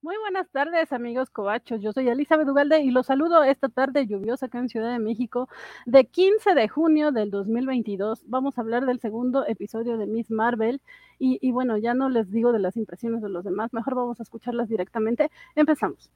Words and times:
Muy 0.00 0.14
buenas 0.18 0.48
tardes, 0.50 0.92
amigos 0.92 1.28
covachos. 1.28 1.82
Yo 1.82 1.92
soy 1.92 2.08
Elizabeth 2.08 2.48
Ugalde 2.48 2.82
y 2.82 2.92
los 2.92 3.06
saludo 3.06 3.42
esta 3.42 3.68
tarde 3.68 4.06
lluviosa 4.06 4.46
acá 4.46 4.60
en 4.60 4.68
Ciudad 4.68 4.92
de 4.92 5.00
México 5.00 5.48
de 5.86 6.06
15 6.06 6.54
de 6.54 6.68
junio 6.68 7.10
del 7.10 7.32
2022. 7.32 8.22
Vamos 8.26 8.56
a 8.56 8.60
hablar 8.60 8.86
del 8.86 9.00
segundo 9.00 9.44
episodio 9.44 9.98
de 9.98 10.06
Miss 10.06 10.30
Marvel 10.30 10.80
y, 11.18 11.40
y 11.42 11.50
bueno, 11.50 11.78
ya 11.78 11.94
no 11.94 12.10
les 12.10 12.30
digo 12.30 12.52
de 12.52 12.60
las 12.60 12.76
impresiones 12.76 13.22
de 13.22 13.28
los 13.28 13.44
demás, 13.44 13.72
mejor 13.72 13.96
vamos 13.96 14.20
a 14.20 14.22
escucharlas 14.22 14.68
directamente. 14.68 15.32
Empezamos. 15.56 16.12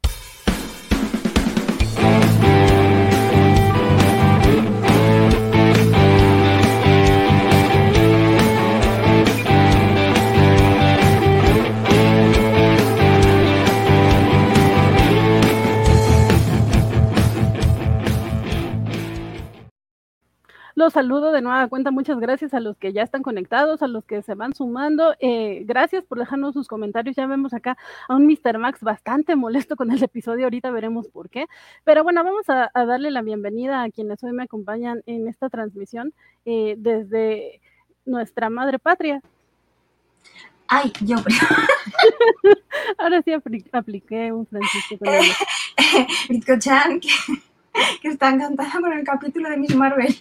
Los 20.74 20.94
saludo 20.94 21.32
de 21.32 21.42
nueva 21.42 21.68
cuenta. 21.68 21.90
Muchas 21.90 22.18
gracias 22.18 22.54
a 22.54 22.60
los 22.60 22.76
que 22.76 22.92
ya 22.92 23.02
están 23.02 23.22
conectados, 23.22 23.82
a 23.82 23.88
los 23.88 24.04
que 24.04 24.22
se 24.22 24.34
van 24.34 24.54
sumando. 24.54 25.14
Eh, 25.20 25.64
gracias 25.66 26.04
por 26.04 26.18
dejarnos 26.18 26.54
sus 26.54 26.68
comentarios. 26.68 27.16
Ya 27.16 27.26
vemos 27.26 27.54
acá 27.54 27.76
a 28.08 28.16
un 28.16 28.26
Mr. 28.26 28.58
Max 28.58 28.80
bastante 28.80 29.36
molesto 29.36 29.76
con 29.76 29.90
el 29.90 30.02
episodio. 30.02 30.44
Ahorita 30.44 30.70
veremos 30.70 31.08
por 31.08 31.28
qué. 31.30 31.46
Pero 31.84 32.04
bueno, 32.04 32.24
vamos 32.24 32.48
a, 32.48 32.70
a 32.72 32.84
darle 32.86 33.10
la 33.10 33.22
bienvenida 33.22 33.82
a 33.82 33.90
quienes 33.90 34.22
hoy 34.24 34.32
me 34.32 34.44
acompañan 34.44 35.02
en 35.06 35.28
esta 35.28 35.48
transmisión 35.50 36.14
eh, 36.44 36.74
desde 36.78 37.60
nuestra 38.04 38.50
madre 38.50 38.78
patria. 38.78 39.20
Ay, 40.68 40.92
yo. 41.02 41.16
Ahora 42.98 43.20
sí 43.22 43.32
apli 43.32 43.64
apliqué 43.72 44.32
un 44.32 44.46
Francisco. 44.46 44.96
Con 44.98 45.08
eh, 45.08 46.58
Chan, 46.58 47.00
que, 47.00 47.08
que 48.00 48.08
está 48.08 48.30
encantada 48.30 48.80
con 48.80 48.92
el 48.92 49.04
capítulo 49.04 49.50
de 49.50 49.58
Miss 49.58 49.74
Marvel. 49.76 50.16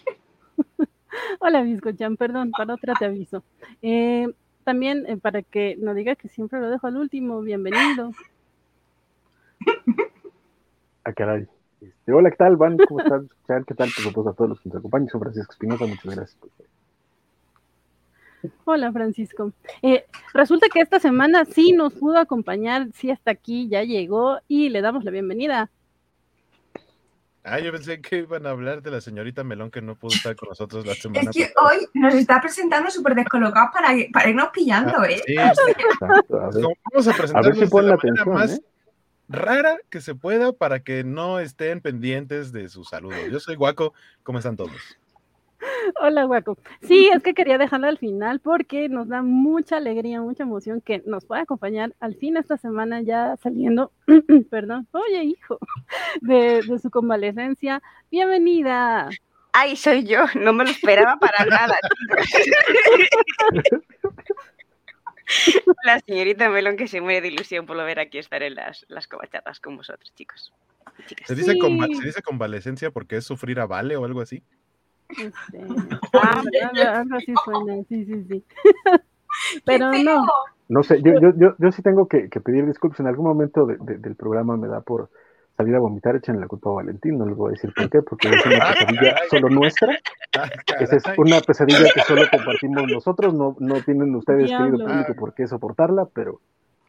Hola, 1.40 1.62
Biscochan, 1.62 2.18
perdón, 2.18 2.52
para 2.52 2.74
otra 2.74 2.94
te 2.96 3.06
aviso. 3.06 3.44
Eh, 3.82 4.28
también 4.64 5.06
eh, 5.08 5.18
para 5.18 5.42
que 5.42 5.76
no 5.78 5.94
diga 5.94 6.16
que 6.16 6.28
siempre 6.28 6.60
lo 6.60 6.70
dejo 6.70 6.88
al 6.88 6.98
último, 6.98 7.42
bienvenido. 7.42 8.12
Ah, 11.04 11.14
caray. 11.14 11.48
Este, 11.82 12.14
hola, 12.14 12.30
¿qué 12.30 12.38
tal, 12.38 12.58
Van? 12.58 12.78
¿Cómo 12.78 13.00
están? 13.00 13.28
¿Qué 13.66 13.74
tal? 13.74 13.90
Supuesto, 13.90 14.30
a 14.30 14.34
todos 14.34 14.52
los 14.52 14.62
que 14.62 14.70
nos 14.70 14.78
acompañan. 14.78 15.10
Soy 15.10 15.20
Francisco 15.20 15.54
Espinosa, 15.54 15.88
muchas 15.88 16.16
gracias. 16.16 16.38
Hola, 18.66 18.92
Francisco. 18.92 19.52
Eh, 19.82 20.06
resulta 20.32 20.68
que 20.72 20.80
esta 20.80 21.00
semana 21.00 21.46
sí 21.46 21.72
nos 21.72 21.96
pudo 21.96 22.20
acompañar, 22.20 22.90
sí 22.94 23.10
hasta 23.10 23.32
aquí 23.32 23.68
ya 23.68 23.82
llegó 23.84 24.38
y 24.48 24.70
le 24.70 24.82
damos 24.82 25.04
la 25.04 25.10
bienvenida 25.10 25.72
Ah, 27.44 27.60
yo 27.60 27.72
pensé 27.72 28.02
que 28.02 28.18
iban 28.20 28.46
a 28.46 28.52
hablar 28.52 28.84
de 28.84 28.92
la 28.92 29.02
señorita 29.02 29.44
Melón 29.44 29.72
que 29.72 29.82
no 29.82 29.96
pudo 29.96 30.16
estar 30.16 30.36
con 30.36 30.50
nosotros 30.50 30.86
la 30.86 30.94
semana 30.96 31.22
Es 31.22 31.36
que 31.36 31.52
pasada. 31.54 31.68
hoy 31.68 31.88
nos 31.94 32.14
está 32.14 32.40
presentando 32.40 32.92
súper 32.92 33.16
descolocados 33.16 33.72
para, 33.74 33.96
para 34.14 34.30
irnos 34.30 34.50
pillando, 34.54 34.94
ah, 35.00 35.10
¿eh? 35.10 35.22
Sí, 35.26 35.36
Vamos 36.30 37.08
a 37.08 37.14
presentarnos 37.14 37.34
a 37.34 37.42
ver 37.42 37.56
si 37.56 37.60
de 37.62 37.82
la, 37.82 37.90
la 37.90 37.98
manera 37.98 38.26
más 38.26 38.52
¿eh? 38.52 38.62
rara 39.28 39.78
que 39.90 40.02
se 40.02 40.14
pueda 40.14 40.54
para 40.54 40.82
que 40.82 41.04
no 41.04 41.40
estén 41.40 41.82
pendientes 41.82 42.52
de 42.52 42.70
su 42.70 42.84
saludo. 42.84 43.16
Yo 43.28 43.40
soy 43.40 43.56
Guaco, 43.56 43.94
¿cómo 44.24 44.38
están 44.38 44.56
todos? 44.56 45.00
Hola, 46.00 46.26
Guaco. 46.26 46.58
Sí, 46.82 47.10
es 47.14 47.22
que 47.24 47.34
quería 47.34 47.58
dejarla 47.58 47.90
al 47.90 47.98
final 47.98 48.40
porque 48.40 48.90
nos 48.90 49.08
da 49.08 49.22
mucha 49.22 49.78
alegría, 49.78 50.22
mucha 50.22 50.44
emoción 50.44 50.82
que 50.82 51.02
nos 51.06 51.26
pueda 51.26 51.42
acompañar 51.42 51.94
al 52.00 52.16
fin 52.16 52.38
esta 52.38 52.58
semana 52.58 53.02
ya 53.02 53.38
saliendo, 53.42 53.92
perdón, 54.50 54.88
oye, 54.92 55.24
hijo, 55.24 55.60
de, 56.22 56.62
de, 56.68 56.80
su 56.80 56.90
convalecencia. 56.90 57.82
Bienvenida. 58.10 59.10
Ay, 59.54 59.76
soy 59.76 60.06
yo, 60.06 60.26
no 60.36 60.54
me 60.54 60.64
lo 60.64 60.70
esperaba 60.70 61.18
para 61.18 61.46
nada. 61.46 61.78
La 65.84 66.00
señorita 66.02 66.50
Melón 66.50 66.76
que 66.76 66.88
se 66.88 67.00
muere 67.00 67.22
de 67.22 67.30
ilusión 67.30 67.66
por 67.66 67.78
lo 67.78 67.86
ver 67.86 68.00
aquí 68.00 68.18
estar 68.18 68.44
en 68.44 68.56
las, 68.56 68.86
las 68.90 69.08
covachatas 69.08 69.60
con 69.60 69.78
vosotros, 69.78 70.14
chicos. 70.14 70.54
¿Se 71.26 71.36
dice, 71.36 71.54
sí. 71.54 71.96
¿Se 71.96 72.06
dice 72.06 72.22
convalecencia 72.22 72.92
porque 72.92 73.18
es 73.18 73.26
sufrir 73.26 73.60
a 73.60 73.66
Vale 73.66 73.96
o 73.96 74.06
algo 74.06 74.22
así? 74.22 74.44
Este, 75.12 75.60
ah, 76.14 76.44
algo 77.00 77.16
así 77.16 77.34
suena, 77.44 77.84
sí, 77.88 78.06
sí, 78.06 78.26
sí. 78.30 78.44
Pero 79.66 79.92
no. 79.92 80.26
No 80.70 80.84
sé, 80.84 81.02
yo, 81.02 81.20
yo, 81.20 81.34
yo, 81.36 81.56
yo 81.58 81.72
sí 81.72 81.82
tengo 81.82 82.08
que, 82.08 82.30
que, 82.30 82.40
pedir 82.40 82.66
disculpas. 82.66 83.00
En 83.02 83.08
algún 83.08 83.26
momento 83.26 83.66
de, 83.66 83.78
de, 83.78 83.98
del 83.98 84.16
programa 84.16 84.56
me 84.56 84.68
da 84.68 84.82
por 84.82 85.10
salir 85.58 85.76
a 85.76 85.80
vomitar, 85.80 86.16
echen 86.16 86.40
la 86.40 86.48
culpa 86.48 86.70
a 86.70 86.74
Valentín. 86.74 87.18
No 87.18 87.26
les 87.26 87.36
voy 87.36 87.50
a 87.50 87.52
decir 87.52 87.74
por 87.76 87.90
qué, 87.90 88.02
porque 88.02 88.30
es 88.30 88.46
una 88.46 88.58
pesadilla 88.74 89.16
solo 89.30 89.50
nuestra. 89.50 90.00
Esa 90.80 90.96
es 90.96 91.04
una 91.18 91.42
pesadilla 91.42 91.90
que 91.94 92.02
solo 92.02 92.24
compartimos 92.32 92.84
nosotros. 92.90 93.34
No, 93.34 93.56
no 93.60 93.82
tienen 93.82 94.16
ustedes, 94.16 94.48
Diablo. 94.48 94.78
querido 94.78 94.88
público, 94.88 95.16
por 95.20 95.34
qué 95.34 95.48
soportarla, 95.48 96.08
pero 96.14 96.40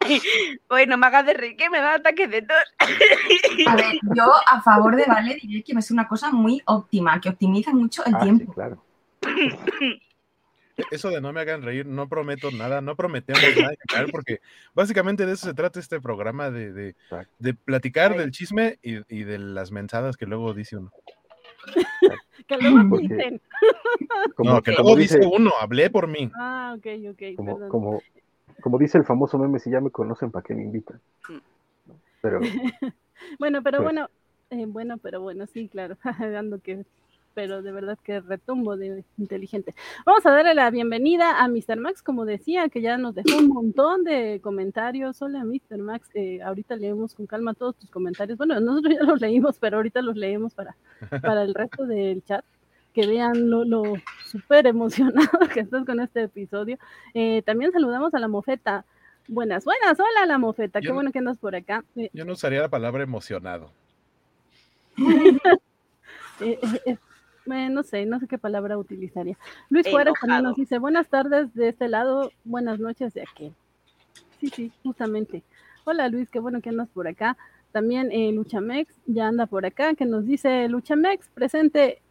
Bueno, 0.69 0.97
me 0.97 1.07
hagas 1.07 1.27
de 1.27 1.35
reír 1.35 1.57
que 1.57 1.71
me 1.71 1.79
da 1.79 1.95
ataques 1.95 2.31
de 2.31 2.43
tos. 2.43 2.57
A 3.67 3.77
ver, 3.77 3.99
yo 4.15 4.33
a 4.51 4.63
favor 4.63 4.97
de 4.97 5.05
Vale 5.05 5.39
diré 5.41 5.63
que 5.63 5.73
es 5.73 5.91
una 5.91 6.09
cosa 6.09 6.31
muy 6.31 6.63
óptima, 6.67 7.21
que 7.21 7.29
optimiza 7.29 7.73
mucho 7.73 8.05
el 8.05 8.15
ah, 8.15 8.21
tiempo. 8.21 8.45
Sí, 8.47 8.55
claro. 8.55 8.83
Eso 10.91 11.11
de 11.11 11.21
no 11.21 11.33
me 11.33 11.41
hagan 11.41 11.63
reír, 11.63 11.87
no 11.87 12.09
prometo 12.09 12.51
nada, 12.51 12.81
no 12.81 12.97
prometemos 12.97 13.43
nada, 13.57 13.75
claro, 13.87 14.09
porque 14.11 14.41
básicamente 14.75 15.27
de 15.27 15.35
eso 15.35 15.47
se 15.47 15.55
trata 15.55 15.79
este 15.79 16.01
programa, 16.01 16.51
de, 16.51 16.73
de, 16.73 16.97
de 17.39 17.55
platicar 17.55 18.17
del 18.17 18.31
chisme 18.31 18.79
y, 18.83 18.97
y, 19.15 19.25
de 19.25 19.39
las 19.39 19.71
mensadas 19.71 20.17
que 20.17 20.25
luego 20.25 20.55
dice 20.55 20.79
uno. 20.79 20.91
que 22.49 22.57
luego 22.57 22.99
dicen. 22.99 23.41
Como, 24.35 24.51
no, 24.51 24.63
que 24.63 24.73
luego 24.73 24.97
dice, 24.97 25.19
dice, 25.19 25.31
uno, 25.31 25.53
hablé 25.61 25.91
por 25.91 26.09
mí. 26.09 26.31
Ah, 26.35 26.75
ok, 26.77 26.87
ok. 27.11 27.37
Como, 27.37 27.55
perdón. 27.55 27.69
como, 27.69 28.03
como 28.63 28.79
dice 28.79 28.97
el 28.97 29.05
famoso 29.05 29.39
meme, 29.39 29.59
si 29.59 29.71
ya 29.71 29.81
me 29.81 29.91
conocen, 29.91 30.31
¿para 30.31 30.43
qué 30.43 30.55
me 30.55 30.63
invitan? 30.63 31.01
Pero, 32.23 32.41
bueno, 33.39 33.63
pero 33.63 33.79
pues, 33.79 33.85
bueno, 33.85 34.09
eh, 34.51 34.67
bueno, 34.67 34.97
pero 34.99 35.21
bueno, 35.21 35.47
sí, 35.47 35.69
claro, 35.69 35.97
dando 36.19 36.61
que, 36.61 36.87
pero 37.35 37.61
de 37.61 37.73
verdad 37.73 37.99
que 38.03 38.21
retumbo 38.21 38.77
de 38.77 39.05
inteligente. 39.19 39.75
Vamos 40.07 40.25
a 40.25 40.31
darle 40.31 40.55
la 40.55 40.71
bienvenida 40.71 41.43
a 41.43 41.49
Mr. 41.49 41.79
Max, 41.79 42.03
como 42.03 42.25
decía, 42.25 42.69
que 42.69 42.81
ya 42.81 42.97
nos 42.97 43.15
dejó 43.15 43.39
un 43.39 43.49
montón 43.49 44.05
de 44.05 44.41
comentarios. 44.43 45.21
Hola, 45.21 45.45
Mr. 45.45 45.79
Max, 45.79 46.09
eh, 46.15 46.41
ahorita 46.43 46.77
leemos 46.77 47.15
con 47.15 47.27
calma 47.27 47.55
todos 47.55 47.77
tus 47.77 47.91
comentarios. 47.91 48.39
Bueno, 48.39 48.59
nosotros 48.61 48.95
ya 48.95 49.05
los 49.05 49.21
leímos, 49.21 49.59
pero 49.59 49.79
ahorita 49.79 50.01
los 50.03 50.17
leemos 50.17 50.55
para, 50.55 50.77
para 51.23 51.43
el 51.43 51.55
resto 51.55 51.87
del 51.87 52.23
chat 52.25 52.45
que 52.93 53.07
vean 53.07 53.51
lo, 53.51 53.65
lo 53.65 53.83
súper 54.25 54.67
emocionado 54.67 55.31
que 55.53 55.61
estás 55.61 55.85
con 55.85 56.01
este 56.01 56.23
episodio. 56.25 56.79
Eh, 57.15 57.43
también 57.43 57.73
saludamos 57.73 58.15
a 58.15 58.19
la 58.19 58.29
mofeta. 58.29 58.85
Buenas, 59.29 59.65
buenas, 59.65 59.99
hola 60.01 60.27
la 60.27 60.39
mofeta, 60.39 60.81
yo 60.81 60.89
qué 60.89 60.93
bueno 60.93 61.13
que 61.13 61.21
andas 61.21 61.39
por 61.39 61.55
acá. 61.55 61.85
Eh, 61.97 62.11
Yo 62.13 62.25
no 62.25 62.33
usaría 62.33 62.61
la 62.61 62.69
palabra 62.69 63.05
emocionado. 63.05 63.71
eh, 66.41 66.59
no 67.47 67.83
sé, 67.85 68.05
no 68.05 68.19
sé 68.19 68.27
qué 68.27 68.39
palabra 68.39 68.77
utilizaría. 68.77 69.39
Luis 69.71 69.89
Juárez 69.89 70.15
también 70.21 70.43
nos 70.43 70.57
dice, 70.57 70.79
buenas 70.79 71.09
tardes 71.09 71.55
de 71.55 71.69
este 71.69 71.89
lado, 71.89 72.33
buenas 72.45 72.81
noches 72.81 73.15
de 73.15 73.23
aquel. 73.23 73.55
Sí, 74.41 74.49
sí, 74.49 74.73
justamente. 74.83 75.45
Hola 75.85 76.09
Luis, 76.09 76.29
qué 76.29 76.41
bueno 76.41 76.61
que 76.61 76.71
andas 76.71 76.89
por 76.89 77.07
acá. 77.07 77.37
También 77.71 78.11
eh, 78.13 78.33
Luchamex 78.33 78.93
ya 79.07 79.29
anda 79.29 79.47
por 79.47 79.65
acá, 79.65 79.95
que 79.95 80.05
nos 80.05 80.27
dice 80.27 80.69
Luchamex, 80.69 81.29
presente 81.29 82.03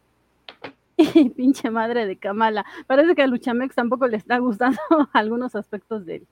y 1.14 1.30
pinche 1.30 1.70
madre 1.70 2.06
de 2.06 2.16
Kamala. 2.16 2.64
Parece 2.86 3.14
que 3.14 3.22
a 3.22 3.26
Luchamex 3.26 3.74
tampoco 3.74 4.06
le 4.08 4.16
está 4.16 4.38
gustando 4.38 4.78
algunos 5.12 5.54
aspectos 5.54 6.04
de, 6.06 6.24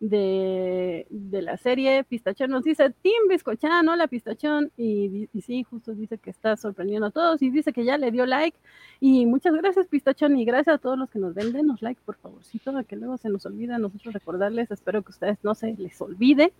de, 0.00 1.42
la 1.42 1.56
serie. 1.56 2.04
Pistachón 2.04 2.50
nos 2.50 2.64
dice, 2.64 2.90
Tim 3.02 3.28
Biscochan, 3.28 3.88
hola 3.88 4.06
Pistachón. 4.06 4.70
Y, 4.76 5.28
y, 5.32 5.40
sí, 5.42 5.62
justo 5.64 5.94
dice 5.94 6.18
que 6.18 6.30
está 6.30 6.56
sorprendiendo 6.56 7.08
a 7.08 7.10
todos 7.10 7.42
y 7.42 7.50
dice 7.50 7.72
que 7.72 7.84
ya 7.84 7.98
le 7.98 8.10
dio 8.10 8.26
like. 8.26 8.58
Y 9.00 9.26
muchas 9.26 9.54
gracias 9.54 9.86
Pistachón 9.88 10.38
y 10.38 10.44
gracias 10.44 10.76
a 10.76 10.78
todos 10.78 10.98
los 10.98 11.10
que 11.10 11.18
nos 11.18 11.34
ven. 11.34 11.52
Denos 11.52 11.82
like, 11.82 12.00
por 12.04 12.16
favorcito, 12.16 12.72
que 12.86 12.96
luego 12.96 13.16
se 13.16 13.28
nos 13.28 13.46
olvida 13.46 13.76
a 13.76 13.78
nosotros 13.78 14.14
recordarles. 14.14 14.70
Espero 14.70 15.02
que 15.02 15.08
a 15.08 15.14
ustedes 15.14 15.38
no 15.42 15.54
se 15.54 15.74
les 15.74 16.00
olvide. 16.00 16.52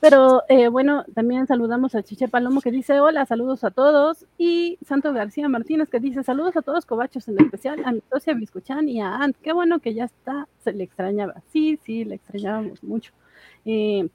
Pero 0.00 0.44
eh, 0.48 0.68
bueno, 0.68 1.04
también 1.14 1.46
saludamos 1.46 1.94
a 1.94 2.02
Chiche 2.02 2.28
Palomo 2.28 2.60
que 2.60 2.70
dice 2.70 3.00
hola, 3.00 3.26
saludos 3.26 3.64
a 3.64 3.70
todos. 3.70 4.26
Y 4.38 4.78
Santo 4.86 5.12
García 5.12 5.48
Martínez 5.48 5.88
que 5.88 5.98
dice 5.98 6.22
saludos 6.22 6.56
a 6.56 6.62
todos 6.62 6.86
cobachos, 6.86 7.26
en 7.28 7.40
especial 7.40 7.82
a 7.84 7.92
mi 7.92 8.02
socia 8.10 8.34
Biscuchan 8.34 8.88
y 8.88 9.00
a 9.00 9.16
Ant. 9.16 9.36
Qué 9.42 9.52
bueno 9.52 9.80
que 9.80 9.94
ya 9.94 10.04
está, 10.04 10.46
se 10.62 10.72
le 10.72 10.84
extrañaba. 10.84 11.42
Sí, 11.52 11.78
sí, 11.84 12.04
le 12.04 12.14
extrañábamos 12.14 12.82
mucho. 12.84 13.12
Eh, 13.64 14.08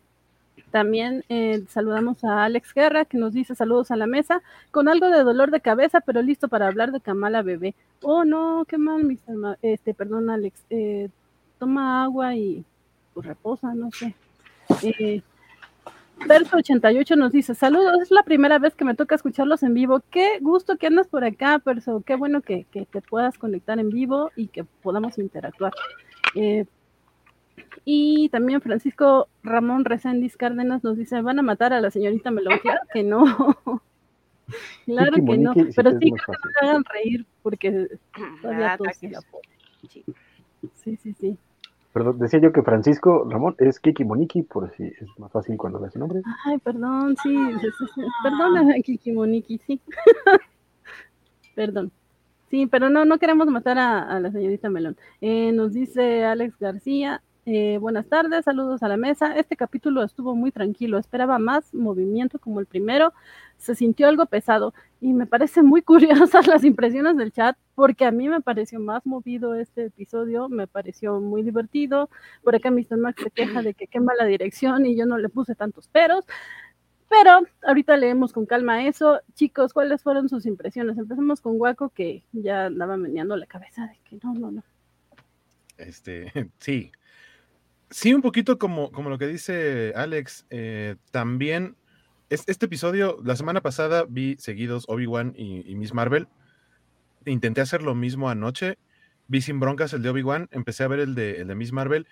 también 0.72 1.24
eh, 1.30 1.64
saludamos 1.68 2.24
a 2.24 2.46
Alex 2.46 2.74
Guerra 2.74 3.06
que 3.06 3.18
nos 3.18 3.34
dice 3.34 3.54
saludos 3.54 3.92
a 3.92 3.96
la 3.96 4.08
mesa 4.08 4.42
con 4.72 4.88
algo 4.88 5.10
de 5.10 5.24
dolor 5.24 5.52
de 5.52 5.62
cabeza, 5.62 6.00
pero 6.02 6.22
listo 6.22 6.48
para 6.48 6.68
hablar 6.68 6.92
de 6.92 7.02
Kamala 7.02 7.42
Bebé. 7.42 7.76
Oh 8.02 8.24
no, 8.24 8.66
qué 8.68 8.78
mal, 8.78 9.04
Mr. 9.04 9.36
Ma 9.36 9.58
este, 9.62 9.94
perdón, 9.94 10.30
Alex. 10.30 10.64
Eh, 10.70 11.10
toma 11.60 12.04
agua 12.04 12.36
y 12.36 12.64
pues, 13.14 13.26
reposa, 13.26 13.74
no 13.74 13.90
sé. 13.92 14.16
Perso88 16.28 17.16
nos 17.18 17.32
dice, 17.32 17.56
saludos, 17.56 18.02
es 18.02 18.12
la 18.12 18.24
primera 18.24 18.60
vez 18.60 18.76
que 18.76 18.86
me 18.86 18.96
toca 18.96 19.16
escucharlos 19.16 19.64
en 19.64 19.74
vivo. 19.74 20.02
Qué 20.10 20.40
gusto 20.42 20.78
que 20.78 20.88
andas 20.88 21.08
por 21.08 21.24
acá, 21.24 21.60
Perso. 21.60 22.04
Qué 22.06 22.16
bueno 22.16 22.42
que, 22.42 22.66
te 22.72 23.02
puedas 23.02 23.38
conectar 23.38 23.80
en 23.80 23.90
vivo 23.90 24.32
y 24.36 24.48
que 24.48 24.64
podamos 24.64 25.18
interactuar. 25.18 25.74
Eh, 26.36 26.66
y 27.86 28.30
también 28.30 28.62
Francisco 28.62 29.28
Ramón 29.44 29.86
Reséndiz 29.86 30.38
Cárdenas 30.38 30.84
nos 30.84 30.98
dice, 30.98 31.22
van 31.22 31.40
a 31.40 31.44
matar 31.44 31.74
a 31.74 31.82
la 31.82 31.92
señorita 31.92 32.32
Melón. 32.32 32.60
Claro 32.60 32.82
que 32.94 33.04
no. 33.04 33.26
claro 34.86 35.14
que 35.14 35.38
no. 35.38 35.54
Pero 35.76 35.92
sí 35.92 36.12
que 36.12 36.12
me 36.12 36.70
hagan 36.70 36.84
reír 36.86 37.26
porque 37.42 37.88
todavía 38.42 38.74
ah, 38.74 38.78
Sí, 40.76 40.98
sí, 40.98 41.14
sí. 41.14 41.38
Perdón, 41.94 42.18
decía 42.18 42.40
yo 42.40 42.52
que 42.52 42.64
Francisco 42.64 43.28
Ramón 43.30 43.56
es 43.60 43.80
Kiki 43.80 44.04
Moniki, 44.04 44.42
por 44.42 44.72
si 44.76 44.86
es 44.86 45.08
más 45.20 45.32
fácil 45.32 45.58
cuando 45.58 45.78
da 45.78 45.92
su 45.92 46.00
nombre. 46.00 46.22
Ay, 46.44 46.58
perdón, 46.58 47.16
sí, 47.22 47.38
perdona, 48.24 48.74
Kiki 48.84 49.12
Moniki, 49.12 49.60
sí. 49.60 49.80
perdón. 51.56 51.92
Sí, 52.50 52.66
pero 52.66 52.90
no, 52.90 53.06
no 53.06 53.20
queremos 53.20 53.48
matar 53.48 53.78
a, 53.78 54.20
la 54.20 54.32
señorita 54.32 54.70
Melón. 54.70 54.98
Eh, 55.22 55.52
nos 55.52 55.74
dice 55.74 56.26
Alex 56.26 56.58
García, 56.60 57.22
eh, 57.46 57.78
buenas 57.80 58.08
tardes, 58.08 58.46
saludos 58.46 58.84
a 58.84 58.88
la 58.88 58.96
mesa. 58.96 59.36
Este 59.38 59.58
capítulo 59.58 60.04
estuvo 60.04 60.36
muy 60.36 60.52
tranquilo, 60.52 60.98
esperaba 60.98 61.40
más 61.40 61.74
movimiento 61.74 62.40
como 62.40 62.60
el 62.62 62.66
primero, 62.66 63.14
se 63.58 63.76
sintió 63.76 64.08
algo 64.08 64.26
pesado 64.26 64.74
y 65.02 65.14
me 65.14 65.26
parece 65.26 65.62
muy 65.62 65.82
curiosas 65.84 66.48
las 66.48 66.64
impresiones 66.64 67.18
del 67.18 67.34
chat 67.34 67.58
porque 67.76 68.06
a 68.06 68.12
mí 68.12 68.30
me 68.30 68.42
pareció 68.42 68.80
más 68.80 69.06
movido 69.06 69.56
este 69.56 69.86
episodio, 69.86 70.48
me 70.48 70.68
pareció 70.68 71.20
muy 71.20 71.44
divertido. 71.44 72.10
Por 72.44 72.56
acá 72.56 72.72
Mr. 72.72 72.98
Max 72.98 73.22
se 73.24 73.32
queja 73.32 73.62
de 73.62 73.74
que 73.74 73.88
quema 73.88 74.14
la 74.18 74.26
dirección 74.26 74.86
y 74.86 74.96
yo 74.96 75.06
no 75.06 75.18
le 75.18 75.30
puse 75.30 75.56
tantos 75.56 75.88
peros. 75.90 76.26
Pero 77.10 77.42
ahorita 77.68 77.98
leemos 77.98 78.34
con 78.34 78.46
calma 78.46 78.88
eso. 78.88 79.20
Chicos, 79.36 79.74
¿cuáles 79.74 80.02
fueron 80.02 80.30
sus 80.30 80.46
impresiones? 80.46 80.98
Empecemos 80.98 81.42
con 81.42 81.60
Waco, 81.60 81.90
que 81.90 82.24
ya 82.32 82.66
andaba 82.66 82.98
meneando 82.98 83.36
la 83.36 83.46
cabeza 83.46 83.86
de 83.86 84.00
que 84.04 84.18
no, 84.24 84.34
no, 84.34 84.52
no. 84.52 84.64
Este, 85.78 86.32
sí, 86.58 86.92
Sí, 87.94 88.12
un 88.12 88.24
poquito 88.24 88.58
como, 88.58 88.92
como 88.92 89.12
lo 89.12 89.20
que 89.20 89.28
dice 89.28 89.94
Alex. 89.96 90.48
Eh, 90.50 90.96
también 91.12 91.76
este 92.32 92.66
episodio, 92.66 93.20
la 93.24 93.36
semana 93.36 93.62
pasada 93.62 94.06
vi 94.10 94.36
seguidos 94.40 94.86
Obi-Wan 94.88 95.36
y, 95.38 95.76
Miss 95.76 95.94
Marvel. 95.94 96.28
Intenté 97.24 97.62
hacer 97.62 97.84
lo 97.84 97.94
mismo 97.94 98.32
anoche. 98.32 98.80
Vi 99.28 99.42
sin 99.42 99.60
broncas 99.60 99.94
el 99.94 100.02
de 100.02 100.10
Obi-Wan, 100.10 100.50
empecé 100.52 100.84
a 100.84 100.88
ver 100.88 101.02
el 101.02 101.14
de, 101.14 101.42
el 101.42 101.48
de 101.48 101.54
Miss 101.54 101.72
Marvel 101.72 102.08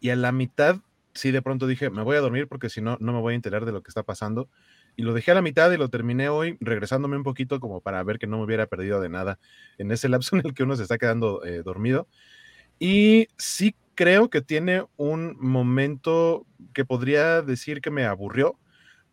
y 0.00 0.08
a 0.08 0.16
la 0.16 0.32
mitad, 0.32 0.76
sí, 1.12 1.32
de 1.32 1.42
pronto 1.42 1.66
dije, 1.66 1.90
me 1.90 2.02
voy 2.02 2.16
a 2.16 2.20
dormir 2.20 2.48
porque 2.48 2.70
si 2.70 2.80
no, 2.80 2.96
no 2.98 3.12
me 3.12 3.20
voy 3.20 3.34
a 3.34 3.36
enterar 3.36 3.66
de 3.66 3.72
lo 3.72 3.82
que 3.82 3.90
está 3.90 4.04
pasando. 4.04 4.48
Y 4.96 5.02
lo 5.02 5.12
dejé 5.12 5.32
a 5.32 5.34
la 5.34 5.42
mitad 5.42 5.70
y 5.70 5.76
lo 5.76 5.90
terminé 5.90 6.30
hoy, 6.30 6.56
regresándome 6.60 7.18
un 7.18 7.24
poquito 7.24 7.60
como 7.60 7.82
para 7.82 8.02
ver 8.02 8.18
que 8.18 8.26
no 8.26 8.38
me 8.38 8.44
hubiera 8.44 8.68
perdido 8.68 9.02
de 9.02 9.10
nada 9.10 9.38
en 9.76 9.90
ese 9.92 10.08
lapso 10.08 10.34
en 10.36 10.46
el 10.46 10.54
que 10.54 10.62
uno 10.62 10.76
se 10.76 10.82
está 10.84 10.96
quedando 10.96 11.44
eh, 11.44 11.62
dormido. 11.62 12.08
Y 12.78 13.28
sí 13.36 13.74
creo 13.96 14.30
que 14.30 14.42
tiene 14.42 14.84
un 14.96 15.36
momento 15.40 16.46
que 16.72 16.84
podría 16.84 17.42
decir 17.42 17.80
que 17.80 17.90
me 17.90 18.04
aburrió, 18.04 18.58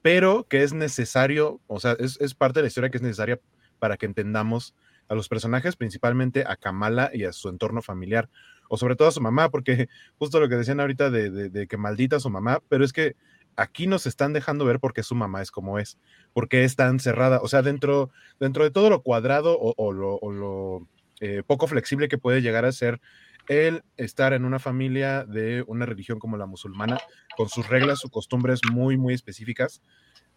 pero 0.04 0.46
que 0.48 0.62
es 0.62 0.74
necesario, 0.74 1.62
o 1.68 1.80
sea, 1.80 1.96
es, 1.98 2.36
parte 2.36 2.60
de 2.60 2.64
la 2.64 2.68
historia 2.68 2.90
que 2.90 2.98
es 2.98 3.02
necesaria 3.02 3.40
para 3.80 3.98
que 3.98 4.06
entendamos 4.06 4.76
a 5.08 5.16
los 5.16 5.30
personajes, 5.30 5.78
principalmente 5.78 6.44
a 6.46 6.58
Kamala 6.58 7.10
y 7.14 7.24
a 7.24 7.32
su 7.32 7.50
entorno 7.50 7.82
familiar, 7.82 8.30
o 8.68 8.78
sobre 8.78 8.96
todo 8.96 9.08
a 9.08 9.12
su 9.12 9.22
mamá, 9.22 9.50
porque 9.50 9.88
justo 10.20 10.40
lo 10.40 10.50
que 10.50 10.58
decían 10.58 10.82
ahorita 10.82 11.10
de, 11.10 11.68
que 11.68 11.78
maldita 11.78 12.20
su 12.20 12.30
mamá, 12.30 12.62
pero 12.68 12.84
es 12.84 12.92
que 12.92 13.16
aquí 13.56 13.88
nos 13.88 14.06
están 14.06 14.34
dejando 14.34 14.66
ver 14.66 14.80
por 14.80 14.94
qué 14.94 15.02
su 15.02 15.16
mamá 15.16 15.42
es 15.42 15.52
como 15.52 15.80
es, 15.80 15.98
porque 16.34 16.66
es 16.66 16.76
tan 16.76 17.00
cerrada, 17.00 17.40
o 17.42 17.48
sea, 17.48 17.62
dentro, 17.62 18.12
dentro 18.40 18.66
de 18.66 18.72
todo 18.72 18.90
lo 18.90 19.02
cuadrado 19.02 19.58
o, 19.58 19.94
lo, 19.94 20.88
eh, 21.22 21.44
poco 21.48 21.68
flexible 21.68 22.10
que 22.10 22.18
puede 22.18 22.42
llegar 22.42 22.66
a 22.66 22.74
ser 22.74 23.00
el 23.48 23.84
estar 23.98 24.34
en 24.34 24.46
una 24.46 24.60
familia 24.60 25.26
de 25.26 25.64
una 25.68 25.86
religión 25.86 26.20
como 26.20 26.38
la 26.38 26.46
musulmana, 26.46 27.00
con 27.36 27.50
sus 27.50 27.68
reglas, 27.68 28.00
sus 28.00 28.12
costumbres 28.12 28.60
muy, 28.72 28.98
muy 28.98 29.14
específicas. 29.14 29.82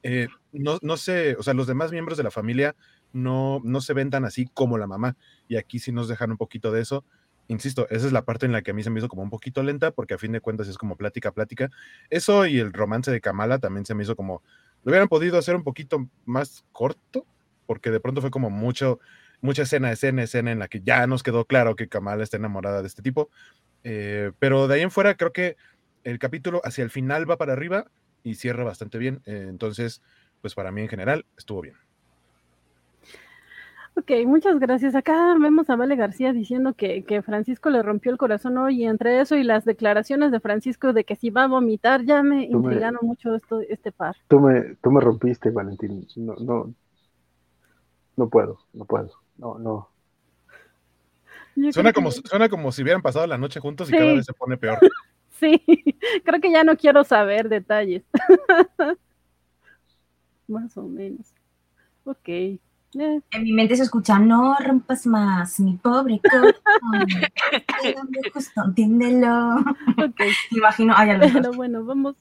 Eh, 0.03 0.29
no, 0.53 0.79
no 0.83 0.97
sé, 0.97 1.37
o 1.39 1.43
sea, 1.43 1.55
los 1.55 1.67
demás 1.67 1.93
miembros 1.93 2.19
de 2.19 2.25
la 2.25 2.31
familia 2.31 2.77
no, 3.13 3.61
no 3.65 3.81
se 3.81 3.95
ven 3.95 4.11
tan 4.11 4.25
así 4.25 4.47
como 4.53 4.79
la 4.79 4.87
mamá, 4.87 5.17
y 5.49 5.57
aquí 5.57 5.79
sí 5.79 5.93
nos 5.93 6.09
dejan 6.09 6.31
un 6.31 6.37
poquito 6.37 6.73
de 6.73 6.83
eso. 6.83 7.05
Insisto, 7.49 7.87
esa 7.91 8.07
es 8.07 8.13
la 8.13 8.25
parte 8.25 8.47
en 8.47 8.53
la 8.53 8.63
que 8.63 8.73
a 8.73 8.75
mí 8.75 8.83
se 8.83 8.91
me 8.91 8.99
hizo 8.99 9.09
como 9.09 9.23
un 9.23 9.31
poquito 9.31 9.63
lenta, 9.63 9.93
porque 9.93 10.15
a 10.15 10.19
fin 10.19 10.33
de 10.33 10.41
cuentas 10.41 10.69
es 10.69 10.77
como 10.79 10.97
plática, 10.97 11.33
plática. 11.33 11.71
Eso 12.11 12.45
y 12.47 12.59
el 12.59 12.73
romance 12.73 13.11
de 13.11 13.21
Kamala 13.21 13.59
también 13.59 13.87
se 13.87 13.95
me 13.95 14.03
hizo 14.03 14.17
como, 14.17 14.43
lo 14.83 14.91
hubieran 14.91 15.09
podido 15.09 15.39
hacer 15.39 15.55
un 15.55 15.63
poquito 15.63 16.09
más 16.25 16.65
corto, 16.73 17.25
porque 17.67 17.91
de 17.91 18.01
pronto 18.01 18.21
fue 18.21 18.31
como 18.31 18.51
mucho, 18.51 18.99
mucha 19.41 19.63
escena, 19.63 19.93
escena, 19.93 20.23
escena 20.23 20.53
en 20.53 20.59
la 20.59 20.69
que 20.69 20.81
ya 20.81 21.07
nos 21.07 21.23
quedó 21.23 21.45
claro 21.45 21.77
que 21.77 21.89
Kamala 21.89 22.23
está 22.23 22.37
enamorada 22.37 22.83
de 22.83 22.89
este 22.89 23.03
tipo. 23.03 23.31
Eh, 23.85 24.33
pero 24.39 24.69
de 24.69 24.75
ahí 24.75 24.83
en 24.83 24.91
fuera 24.91 25.15
creo 25.15 25.33
que 25.33 25.57
el 26.05 26.19
capítulo 26.19 26.61
hacia 26.65 26.85
el 26.85 26.91
final 26.91 27.29
va 27.29 27.37
para 27.37 27.53
arriba 27.53 27.87
y 28.23 28.35
cierra 28.35 28.65
bastante 28.65 28.99
bien. 28.99 29.23
Eh, 29.27 29.47
entonces, 29.49 30.03
pues 30.41 30.55
para 30.55 30.73
mí 30.73 30.83
en 30.83 30.89
general 30.89 31.25
estuvo 31.37 31.61
bien. 31.61 31.75
Ok, 33.99 34.11
muchas 34.27 34.59
gracias. 34.59 34.95
Acá 34.95 35.35
vemos 35.41 35.71
a 35.71 35.77
Vale 35.77 35.97
García 35.97 36.35
diciendo 36.35 36.75
que, 36.75 37.23
Francisco 37.25 37.71
le 37.71 37.83
rompió 37.83 38.13
el 38.13 38.19
corazón 38.19 38.59
hoy 38.59 38.83
y 38.83 38.85
entre 38.85 39.21
eso 39.23 39.37
y 39.37 39.43
las 39.43 39.65
declaraciones 39.65 40.33
de 40.33 40.41
Francisco 40.41 40.93
de 40.93 41.05
que 41.05 41.17
si 41.17 41.31
va 41.31 41.45
a 41.45 41.49
vomitar, 41.49 42.05
ya 42.05 42.23
me 42.23 42.45
intrigaron 42.45 43.01
mucho 43.03 43.35
esto, 43.35 43.61
este 43.63 43.93
par. 43.93 44.17
Tú 44.29 44.39
me, 44.41 44.77
tú 44.83 44.91
me 44.91 45.01
rompiste, 45.01 45.51
Valentín. 45.51 46.07
No, 46.17 46.35
no, 46.35 46.75
no 48.17 48.29
puedo, 48.29 48.59
no 48.75 48.85
puedo 48.85 49.26
no, 49.39 49.59
no. 49.59 49.91
Suena 51.73 51.93
como, 51.93 52.11
suena 52.11 52.49
como 52.49 52.71
si 52.71 52.83
hubieran 52.83 53.01
pasado 53.01 53.27
la 53.27 53.39
noche 53.39 53.61
juntos 53.61 53.89
y 53.89 53.93
cada 53.93 54.15
vez 54.15 54.27
se 54.27 54.33
pone 54.33 54.57
peor. 54.57 54.79
Sí, 55.39 55.63
creo 56.25 56.41
que 56.41 56.51
ya 56.51 56.65
no 56.65 56.79
quiero 56.79 57.05
saber 57.05 57.51
detalles. 57.51 58.03
más 60.49 60.75
o 60.79 60.83
menos. 60.85 61.35
Ok. 62.05 62.29
Eh. 62.29 62.61
En 62.95 63.43
mi 63.43 63.53
mente 63.53 63.77
se 63.77 63.83
escucha, 63.83 64.19
no 64.19 64.57
rompas 64.59 65.07
más, 65.07 65.61
mi 65.61 65.75
pobre 65.75 66.21
corazón. 66.23 66.55
justo, 68.33 68.65
entiéndelo. 68.65 69.57
Ok. 69.99 70.21
Imagino, 70.53 70.95
ay, 70.97 71.19
Pero 71.33 71.53
bueno, 71.53 71.85
vamos. 71.85 72.17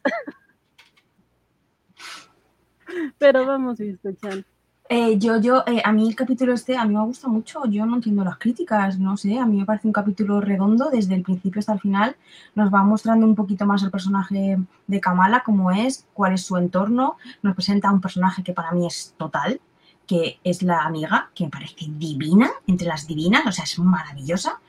Pero 3.17 3.45
vamos 3.45 3.79
a 3.79 3.83
escuchar. 3.85 4.43
Eh, 4.87 5.17
yo, 5.17 5.41
yo, 5.41 5.63
eh, 5.65 5.81
a 5.83 5.91
mí 5.91 6.07
el 6.07 6.15
capítulo 6.15 6.53
este, 6.53 6.77
a 6.77 6.85
mí 6.85 6.93
me 6.93 7.03
gusta 7.03 7.27
mucho, 7.27 7.65
yo 7.65 7.87
no 7.87 7.95
entiendo 7.95 8.23
las 8.23 8.37
críticas, 8.37 8.99
no 8.99 9.17
sé, 9.17 9.39
a 9.39 9.45
mí 9.47 9.57
me 9.57 9.65
parece 9.65 9.87
un 9.87 9.93
capítulo 9.93 10.41
redondo 10.41 10.91
desde 10.91 11.15
el 11.15 11.23
principio 11.23 11.59
hasta 11.59 11.73
el 11.73 11.79
final, 11.79 12.15
nos 12.53 12.71
va 12.71 12.83
mostrando 12.83 13.25
un 13.25 13.33
poquito 13.33 13.65
más 13.65 13.81
el 13.81 13.89
personaje 13.89 14.59
de 14.85 14.99
Kamala, 15.01 15.41
cómo 15.43 15.71
es, 15.71 16.05
cuál 16.13 16.33
es 16.33 16.43
su 16.43 16.55
entorno, 16.57 17.17
nos 17.41 17.55
presenta 17.55 17.91
un 17.91 17.99
personaje 17.99 18.43
que 18.43 18.53
para 18.53 18.73
mí 18.73 18.85
es 18.85 19.15
total, 19.17 19.59
que 20.05 20.39
es 20.43 20.61
la 20.61 20.83
amiga, 20.83 21.31
que 21.33 21.45
me 21.45 21.49
parece 21.49 21.87
divina, 21.87 22.51
entre 22.67 22.87
las 22.87 23.07
divinas, 23.07 23.43
o 23.47 23.51
sea, 23.51 23.63
es 23.63 23.79
maravillosa, 23.79 24.59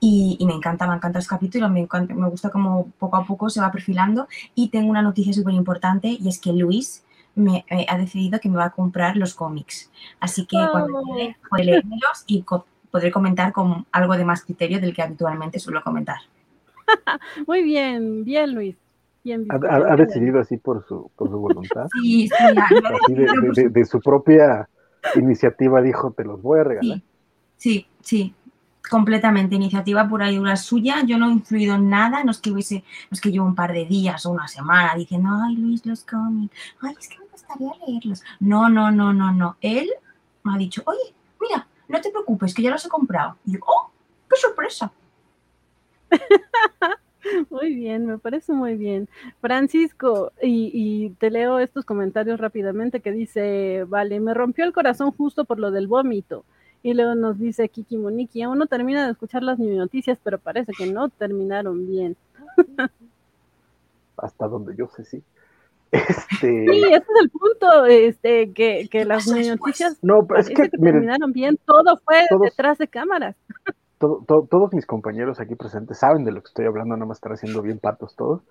y, 0.00 0.38
me 0.46 0.54
encanta, 0.54 0.86
me 0.86 0.94
encanta 0.94 1.18
este 1.18 1.28
capítulo, 1.28 1.68
me, 1.68 1.86
me 2.14 2.28
gusta 2.30 2.48
cómo 2.48 2.90
poco 2.98 3.18
a 3.18 3.26
poco 3.26 3.50
se 3.50 3.60
va 3.60 3.70
perfilando, 3.70 4.28
y 4.54 4.68
tengo 4.68 4.88
una 4.88 5.02
noticia 5.02 5.34
súper 5.34 5.52
importante, 5.52 6.08
y 6.08 6.26
es 6.26 6.38
que 6.38 6.54
Luis 6.54 7.02
me 7.38 7.64
eh, 7.70 7.86
ha 7.88 7.96
decidido 7.96 8.40
que 8.40 8.48
me 8.48 8.56
va 8.56 8.66
a 8.66 8.70
comprar 8.70 9.16
los 9.16 9.34
cómics. 9.34 9.90
Así 10.20 10.46
que 10.46 10.56
cuando 10.70 11.02
pueda 11.02 11.36
podré 11.48 11.64
leerlos 11.64 12.24
y 12.26 12.44
podré 12.90 13.10
comentar 13.10 13.52
con 13.52 13.86
algo 13.92 14.16
de 14.16 14.24
más 14.24 14.44
criterio 14.44 14.80
del 14.80 14.94
que 14.94 15.02
habitualmente 15.02 15.58
suelo 15.58 15.82
comentar. 15.82 16.18
Muy 17.46 17.62
bien, 17.62 18.24
bien 18.24 18.54
Luis. 18.54 18.76
¿Ha, 19.50 19.96
decidido 19.96 20.40
así 20.40 20.56
por 20.56 20.86
su, 20.86 21.10
por 21.16 21.28
su 21.28 21.38
voluntad? 21.38 21.86
Sí, 22.02 22.28
sí. 22.28 23.68
de, 23.68 23.84
su 23.84 24.00
propia 24.00 24.68
iniciativa 25.16 25.82
dijo, 25.82 26.12
te 26.12 26.24
los 26.24 26.40
voy 26.40 26.60
a 26.60 26.64
regalar. 26.64 27.02
Sí, 27.56 27.86
sí, 28.00 28.34
completamente 28.88 29.56
iniciativa 29.56 30.08
pura 30.08 30.30
y 30.30 30.36
dura 30.36 30.56
suya. 30.56 31.02
Yo 31.04 31.18
no 31.18 31.28
he 31.28 31.32
influido 31.32 31.74
en 31.74 31.90
nada, 31.90 32.24
no 32.24 32.30
es 32.30 32.38
que 32.38 32.50
hubiese, 32.50 32.76
no 33.10 33.14
es 33.14 33.20
que 33.20 33.30
llevo 33.30 33.46
un 33.46 33.54
par 33.54 33.72
de 33.72 33.84
días 33.84 34.24
o 34.26 34.30
una 34.30 34.48
semana 34.48 34.94
diciendo, 34.94 35.28
ay 35.44 35.56
Luis, 35.56 35.84
los 35.84 36.04
cómics, 36.04 36.54
ay, 36.80 36.94
es 36.98 37.08
que 37.08 37.16
leerlos. 37.58 38.22
No, 38.40 38.68
no, 38.68 38.90
no, 38.90 39.12
no, 39.12 39.32
no. 39.32 39.56
Él 39.60 39.90
me 40.42 40.54
ha 40.54 40.58
dicho, 40.58 40.82
oye, 40.86 41.14
mira, 41.40 41.66
no 41.88 42.00
te 42.00 42.10
preocupes, 42.10 42.54
que 42.54 42.62
ya 42.62 42.70
los 42.70 42.84
he 42.84 42.88
comprado. 42.88 43.36
Y 43.44 43.52
yo, 43.52 43.60
oh, 43.66 43.90
qué 44.28 44.36
sorpresa. 44.36 44.92
Muy 47.50 47.74
bien, 47.74 48.06
me 48.06 48.18
parece 48.18 48.52
muy 48.52 48.76
bien. 48.76 49.08
Francisco, 49.40 50.32
y, 50.42 51.10
te 51.18 51.30
leo 51.30 51.58
estos 51.58 51.84
comentarios 51.84 52.40
rápidamente 52.40 53.00
que 53.00 53.12
dice, 53.12 53.84
vale, 53.86 54.20
me 54.20 54.34
rompió 54.34 54.64
el 54.64 54.72
corazón 54.72 55.12
justo 55.12 55.44
por 55.44 55.58
lo 55.58 55.70
del 55.70 55.88
vómito. 55.88 56.44
Y 56.82 56.94
luego 56.94 57.14
nos 57.14 57.38
dice 57.38 57.68
Kiki 57.68 57.96
Moniki, 57.96 58.42
aún 58.42 58.58
no 58.58 58.66
termina 58.66 59.04
de 59.04 59.12
escuchar 59.12 59.42
las 59.42 59.58
noticias, 59.58 60.18
pero 60.22 60.38
parece 60.38 60.72
que 60.72 60.86
no 60.86 61.08
terminaron 61.08 61.86
bien. 61.86 62.16
Hasta 64.16 64.48
donde 64.48 64.76
yo 64.76 64.88
sé, 64.88 65.04
sí. 65.04 65.22
Este... 65.90 66.38
Sí, 66.40 66.82
ese 66.84 66.96
es 66.96 67.22
el 67.22 67.30
punto, 67.30 67.86
este, 67.86 68.52
que, 68.52 68.88
que 68.90 69.04
las 69.04 69.26
noticias 69.26 69.98
no, 70.02 70.26
es 70.36 70.48
que, 70.48 70.68
terminaron 70.68 71.32
bien, 71.32 71.58
todo 71.64 71.98
fue 72.04 72.24
detrás 72.42 72.78
de 72.78 72.88
cámaras. 72.88 73.36
todos 73.98 74.72
mis 74.72 74.86
compañeros 74.86 75.40
aquí 75.40 75.54
presentes 75.54 75.98
saben 75.98 76.24
de 76.24 76.32
lo 76.32 76.42
que 76.42 76.48
estoy 76.48 76.66
hablando, 76.66 76.96
nada 76.96 77.06
más 77.06 77.18
estar 77.18 77.32
haciendo 77.32 77.62
bien 77.62 77.78
patos 77.78 78.16
todos, 78.16 78.42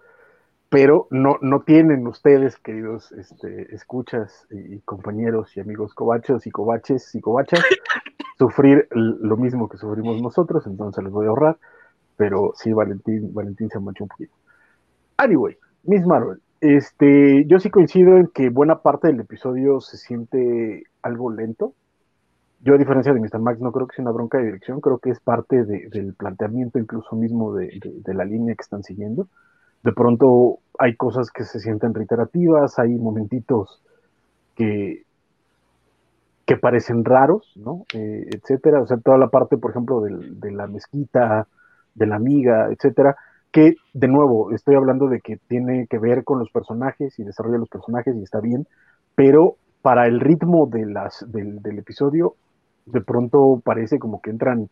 pero 0.70 1.08
no, 1.12 1.38
no 1.42 1.62
tienen 1.62 2.06
ustedes, 2.08 2.58
queridos 2.58 3.12
este, 3.14 3.74
escuchas 3.74 4.48
y, 4.50 4.80
compañeros 4.80 5.56
y 5.56 5.62
amigos 5.62 5.94
cobachos 5.94 6.46
y 6.48 6.52
cobaches 6.52 7.16
y 7.16 7.22
cobachas, 7.22 7.62
sufrir 8.38 8.88
lo 8.92 9.38
mismo 9.38 9.70
que 9.70 9.78
sufrimos 9.78 10.22
nosotros, 10.22 10.66
entonces 10.68 11.04
les 11.04 11.14
voy 11.14 11.28
a 11.28 11.30
ahorrar, 11.30 11.58
pero 12.18 12.54
sí, 12.56 12.74
Valentín, 12.74 13.34
Valentín 13.34 13.70
se 13.70 13.80
manchó 13.80 14.04
un 14.04 14.10
poquito. 14.10 14.34
Anyway, 15.18 15.58
Miss 15.84 16.06
Marvel, 16.06 16.42
este, 16.62 17.46
yo 17.46 17.60
sí 17.60 17.70
coincido 17.70 18.18
en 18.18 18.28
que 18.28 18.50
buena 18.50 18.82
parte 18.82 19.08
del 19.08 19.20
episodio 19.20 19.80
se 19.80 19.98
siente 19.98 20.84
algo 21.02 21.32
lento. 21.32 21.74
Yo, 22.62 22.74
a 22.74 22.78
diferencia 22.78 23.14
de 23.14 23.20
Mr. 23.20 23.40
Max, 23.40 23.60
no 23.60 23.72
creo 23.72 23.88
que 23.88 23.96
sea 23.96 24.04
una 24.04 24.12
bronca 24.12 24.40
de 24.40 24.46
dirección, 24.46 24.82
creo 24.82 24.98
que 24.98 25.12
es 25.12 25.20
parte 25.20 25.64
del 25.64 26.16
planteamiento 26.16 26.80
incluso 26.80 27.16
mismo 27.16 27.54
de, 27.54 27.70
la 28.06 28.26
línea 28.26 28.56
que 28.56 28.64
están 28.64 28.84
siguiendo. 28.84 29.28
De 29.84 29.94
pronto 29.94 30.58
hay 30.80 30.96
cosas 30.96 31.30
que 31.30 31.44
se 31.44 31.60
sienten 31.60 31.94
reiterativas, 31.94 32.80
hay 32.80 32.96
momentitos 32.96 33.84
que, 34.56 35.04
que 36.46 36.58
parecen 36.58 37.06
raros, 37.06 37.54
¿no? 37.56 37.86
Eh, 37.94 38.28
etcétera. 38.32 38.82
O 38.82 38.88
sea, 38.88 38.98
toda 38.98 39.20
la 39.20 39.30
parte, 39.30 39.58
por 39.58 39.72
ejemplo, 39.72 40.02
de 40.02 40.52
la 40.52 40.66
mezquita, 40.66 41.48
de 41.94 42.06
la 42.08 42.16
amiga, 42.16 42.70
etcétera 42.72 43.16
que 43.52 43.76
de 43.94 44.08
nuevo 44.08 44.52
estoy 44.52 44.76
hablando 44.76 45.08
de 45.08 45.22
que 45.22 45.38
tiene 45.48 45.88
que 45.88 46.00
ver 46.00 46.24
con 46.24 46.40
los 46.40 46.50
personajes 46.50 47.18
y 47.20 47.24
desarrolla 47.24 47.58
los 47.58 47.70
personajes 47.70 48.16
y 48.16 48.24
está 48.24 48.40
bien, 48.40 48.68
pero 49.16 49.56
para 49.82 50.06
el 50.06 50.20
ritmo 50.20 50.68
de 50.68 50.86
las, 50.86 51.26
del, 51.32 51.62
episodio, 51.78 52.36
de 52.86 53.02
pronto 53.02 53.62
parece 53.64 54.00
como 54.00 54.22
que 54.22 54.30
entran, 54.32 54.70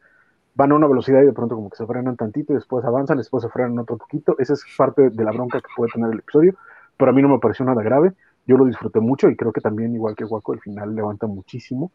van 0.55 0.72
a 0.72 0.75
una 0.75 0.88
velocidad 0.88 1.22
y 1.22 1.25
de 1.25 1.34
pronto 1.34 1.55
como 1.55 1.70
que 1.70 1.77
se 1.77 1.86
frenan 1.86 2.17
tantito 2.17 2.53
y 2.53 2.55
después 2.55 2.84
avanzan, 2.86 3.17
después 3.17 3.44
se 3.44 3.50
frenan 3.50 3.79
otro 3.79 3.98
poquito. 3.98 4.36
Esa 4.39 4.53
es 4.53 4.65
parte 4.77 5.10
de 5.10 5.24
la 5.24 5.32
bronca 5.32 5.62
que 5.62 5.67
puede 5.75 5.91
tener 5.91 6.12
el 6.12 6.20
episodio, 6.20 6.55
pero 6.98 7.12
a 7.12 7.13
mí 7.13 7.22
no 7.22 7.29
me 7.29 7.39
pareció 7.39 7.65
nada 7.65 7.82
grave. 7.82 8.12
Yo 8.46 8.58
lo 8.58 8.65
disfruté 8.65 9.00
mucho 9.00 9.29
y 9.29 9.36
creo 9.36 9.51
que 9.51 9.62
también, 9.62 9.96
igual 9.96 10.15
que 10.15 10.25
Waco, 10.25 10.53
el 10.53 10.60
final 10.60 10.94
levanta 10.94 11.27
muchísimo. 11.27 11.91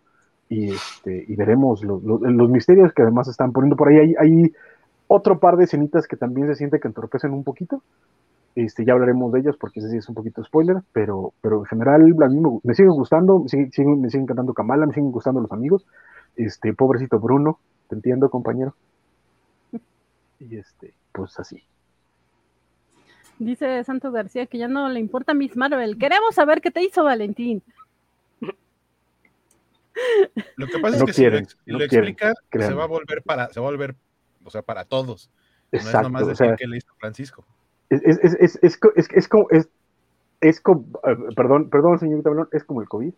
Y, 0.48 0.72
este, 0.72 1.24
y 1.28 1.36
veremos 1.36 1.84
los, 1.84 2.50
misterios 2.50 2.92
que 2.92 3.02
además 3.02 3.28
están 3.28 3.52
poniendo 3.52 3.76
por 3.76 3.88
ahí. 3.88 4.14
Hay 4.18 4.52
otro 5.12 5.40
par 5.40 5.56
de 5.56 5.64
escenitas 5.64 6.06
que 6.06 6.16
también 6.16 6.46
se 6.46 6.54
siente 6.54 6.78
que 6.78 6.86
entorpecen 6.86 7.32
un 7.32 7.42
poquito. 7.42 7.82
Este, 8.54 8.84
ya 8.84 8.92
hablaremos 8.92 9.32
de 9.32 9.40
ellas 9.40 9.56
porque 9.58 9.80
ese 9.80 9.90
sí 9.90 9.96
es 9.96 10.08
un 10.08 10.14
poquito 10.14 10.44
spoiler, 10.44 10.82
pero, 10.92 11.32
pero 11.40 11.58
en 11.58 11.64
general 11.64 12.02
a 12.02 12.28
mí 12.28 12.40
me, 12.62 12.74
sigue 12.76 12.90
gustando, 12.90 13.40
me 13.40 13.48
sigue, 13.48 13.70
me 13.84 14.08
sigue 14.08 14.22
encantando 14.22 14.54
Kamala, 14.54 14.86
me 14.86 14.94
siguen 14.94 15.10
gustando 15.10 15.40
los 15.40 15.50
amigos. 15.50 15.84
Este, 16.36 16.72
pobrecito 16.74 17.18
Bruno, 17.18 17.58
te 17.88 17.96
entiendo, 17.96 18.30
compañero. 18.30 18.76
Y 20.38 20.56
este, 20.56 20.94
pues 21.10 21.40
así. 21.40 21.60
Dice 23.40 23.82
Santo 23.82 24.12
García 24.12 24.46
que 24.46 24.58
ya 24.58 24.68
no 24.68 24.88
le 24.90 25.00
importa 25.00 25.34
Miss 25.34 25.56
Marvel. 25.56 25.98
Queremos 25.98 26.36
saber 26.36 26.60
qué 26.60 26.70
te 26.70 26.84
hizo 26.84 27.02
Valentín. 27.02 27.64
Lo 30.54 30.68
que 30.68 30.78
pasa 30.78 30.98
es 30.98 31.04
que 31.04 31.12
si 31.12 31.24
lo, 31.66 31.82
explicar, 31.82 32.34
se 32.52 32.74
va 32.74 32.84
a 32.84 32.86
volver 32.86 33.22
para, 33.22 33.48
se 33.48 33.58
va 33.58 33.66
a 33.66 33.70
volver 33.70 33.96
o 34.44 34.50
sea, 34.50 34.62
para 34.62 34.84
todos. 34.84 35.30
no 35.72 35.78
es 35.78 35.92
nomás 35.92 36.26
decir 36.26 36.54
que 36.56 36.66
le 36.66 36.78
hizo 36.78 36.92
Francisco. 36.98 37.44
Es, 37.88 38.02
es, 38.02 38.18
es, 38.34 38.58
es, 38.62 38.78
es 39.10 39.28
como, 39.28 39.46
es, 39.50 39.68
es 40.40 40.60
como, 40.60 40.84
eh, 41.04 41.16
perdón, 41.34 41.68
perdón, 41.68 41.98
señorita 41.98 42.30
Belón, 42.30 42.48
es 42.52 42.64
como 42.64 42.80
el 42.80 42.88
COVID. 42.88 43.12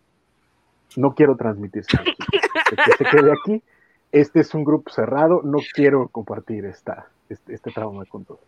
No 0.95 1.15
quiero 1.15 1.35
transmitir 1.35 1.83
que 1.85 2.91
se 2.97 3.05
quede 3.05 3.31
aquí. 3.31 3.63
Este 4.11 4.41
es 4.41 4.53
un 4.53 4.63
grupo 4.63 4.91
cerrado, 4.91 5.41
no 5.43 5.57
quiero 5.73 6.07
compartir 6.09 6.65
esta, 6.65 7.07
este, 7.29 7.55
este 7.55 7.71
trauma 7.71 8.05
con 8.05 8.25
todos. 8.25 8.41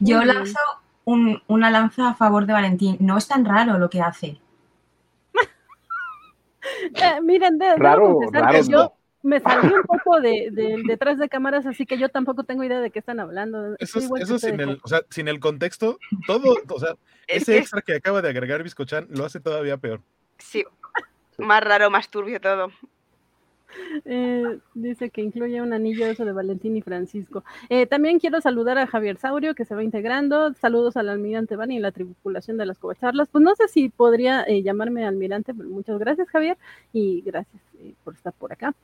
Yo 0.00 0.24
lanzo 0.24 0.58
un, 1.04 1.42
una 1.46 1.70
lanza 1.70 2.10
a 2.10 2.14
favor 2.14 2.46
de 2.46 2.52
Valentín. 2.52 2.96
No 3.00 3.18
es 3.18 3.28
tan 3.28 3.44
raro 3.44 3.78
lo 3.78 3.90
que 3.90 4.00
hace. 4.00 4.40
eh, 6.94 7.20
miren, 7.22 7.58
de, 7.58 7.76
raro, 7.76 8.18
raro, 8.32 8.62
yo, 8.62 8.94
me 9.28 9.40
salí 9.40 9.72
un 9.72 9.82
poco 9.82 10.20
de, 10.20 10.50
detrás 10.86 11.18
de 11.18 11.28
cámaras, 11.28 11.66
así 11.66 11.86
que 11.86 11.98
yo 11.98 12.08
tampoco 12.08 12.44
tengo 12.44 12.64
idea 12.64 12.80
de 12.80 12.90
qué 12.90 12.98
están 12.98 13.20
hablando. 13.20 13.76
Eso, 13.78 14.00
eso 14.16 14.38
sin, 14.38 14.60
el, 14.60 14.80
o 14.82 14.88
sea, 14.88 15.02
sin 15.10 15.28
el 15.28 15.38
contexto, 15.38 15.98
todo, 16.26 16.56
o 16.68 16.80
sea, 16.80 16.94
ese 17.26 17.58
extra 17.58 17.82
que 17.82 17.94
acaba 17.94 18.22
de 18.22 18.30
agregar 18.30 18.62
Biscochan 18.62 19.06
lo 19.10 19.24
hace 19.24 19.38
todavía 19.38 19.76
peor. 19.76 20.00
Sí, 20.38 20.64
más 21.36 21.62
raro, 21.62 21.90
más 21.90 22.08
turbio 22.08 22.40
todo. 22.40 22.72
Eh, 24.04 24.58
dice 24.74 25.10
que 25.10 25.22
incluye 25.22 25.60
un 25.60 25.72
anillo 25.72 26.06
eso 26.06 26.24
de 26.24 26.32
Valentín 26.32 26.76
y 26.76 26.82
Francisco. 26.82 27.44
Eh, 27.68 27.86
también 27.86 28.18
quiero 28.18 28.40
saludar 28.40 28.78
a 28.78 28.86
Javier 28.86 29.16
Saurio 29.18 29.54
que 29.54 29.64
se 29.64 29.74
va 29.74 29.82
integrando. 29.82 30.54
Saludos 30.54 30.96
al 30.96 31.08
almirante 31.08 31.56
Bani 31.56 31.76
y 31.76 31.80
la 31.80 31.92
tripulación 31.92 32.56
de 32.56 32.66
las 32.66 32.78
covacharlas. 32.78 33.28
Pues 33.28 33.42
no 33.44 33.54
sé 33.54 33.68
si 33.68 33.88
podría 33.88 34.42
eh, 34.44 34.62
llamarme 34.62 35.06
almirante, 35.06 35.54
pero 35.54 35.68
muchas 35.68 35.98
gracias 35.98 36.28
Javier 36.28 36.56
y 36.92 37.22
gracias 37.22 37.62
por 38.02 38.14
estar 38.14 38.32
por 38.32 38.52
acá. 38.52 38.74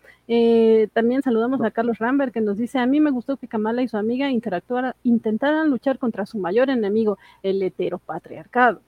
también 0.93 1.23
saludamos 1.23 1.61
a 1.63 1.71
Carlos 1.73 1.99
Rambert 1.99 2.33
que 2.33 2.41
nos 2.41 2.59
dice, 2.59 2.79
a 2.79 2.87
mí 2.87 3.01
me 3.01 3.11
gustó 3.11 3.37
que 3.37 3.49
Kamala 3.49 3.83
y 3.83 3.89
su 3.89 3.97
amiga 3.97 4.31
interactuaran, 4.31 4.95
intentaran 5.03 5.69
luchar 5.69 5.99
contra 5.99 6.27
su 6.27 6.39
mayor 6.39 6.71
enemigo, 6.71 7.19
el 7.43 7.61
heteropatriarcado. 7.63 8.81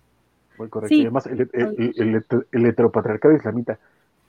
Muy 0.59 0.69
correcto. 0.69 0.95
además, 0.95 1.27
el, 1.27 1.51
el, 1.53 2.25
el 2.53 2.67
heteropatriarcado 2.67 3.35
islamita 3.35 3.79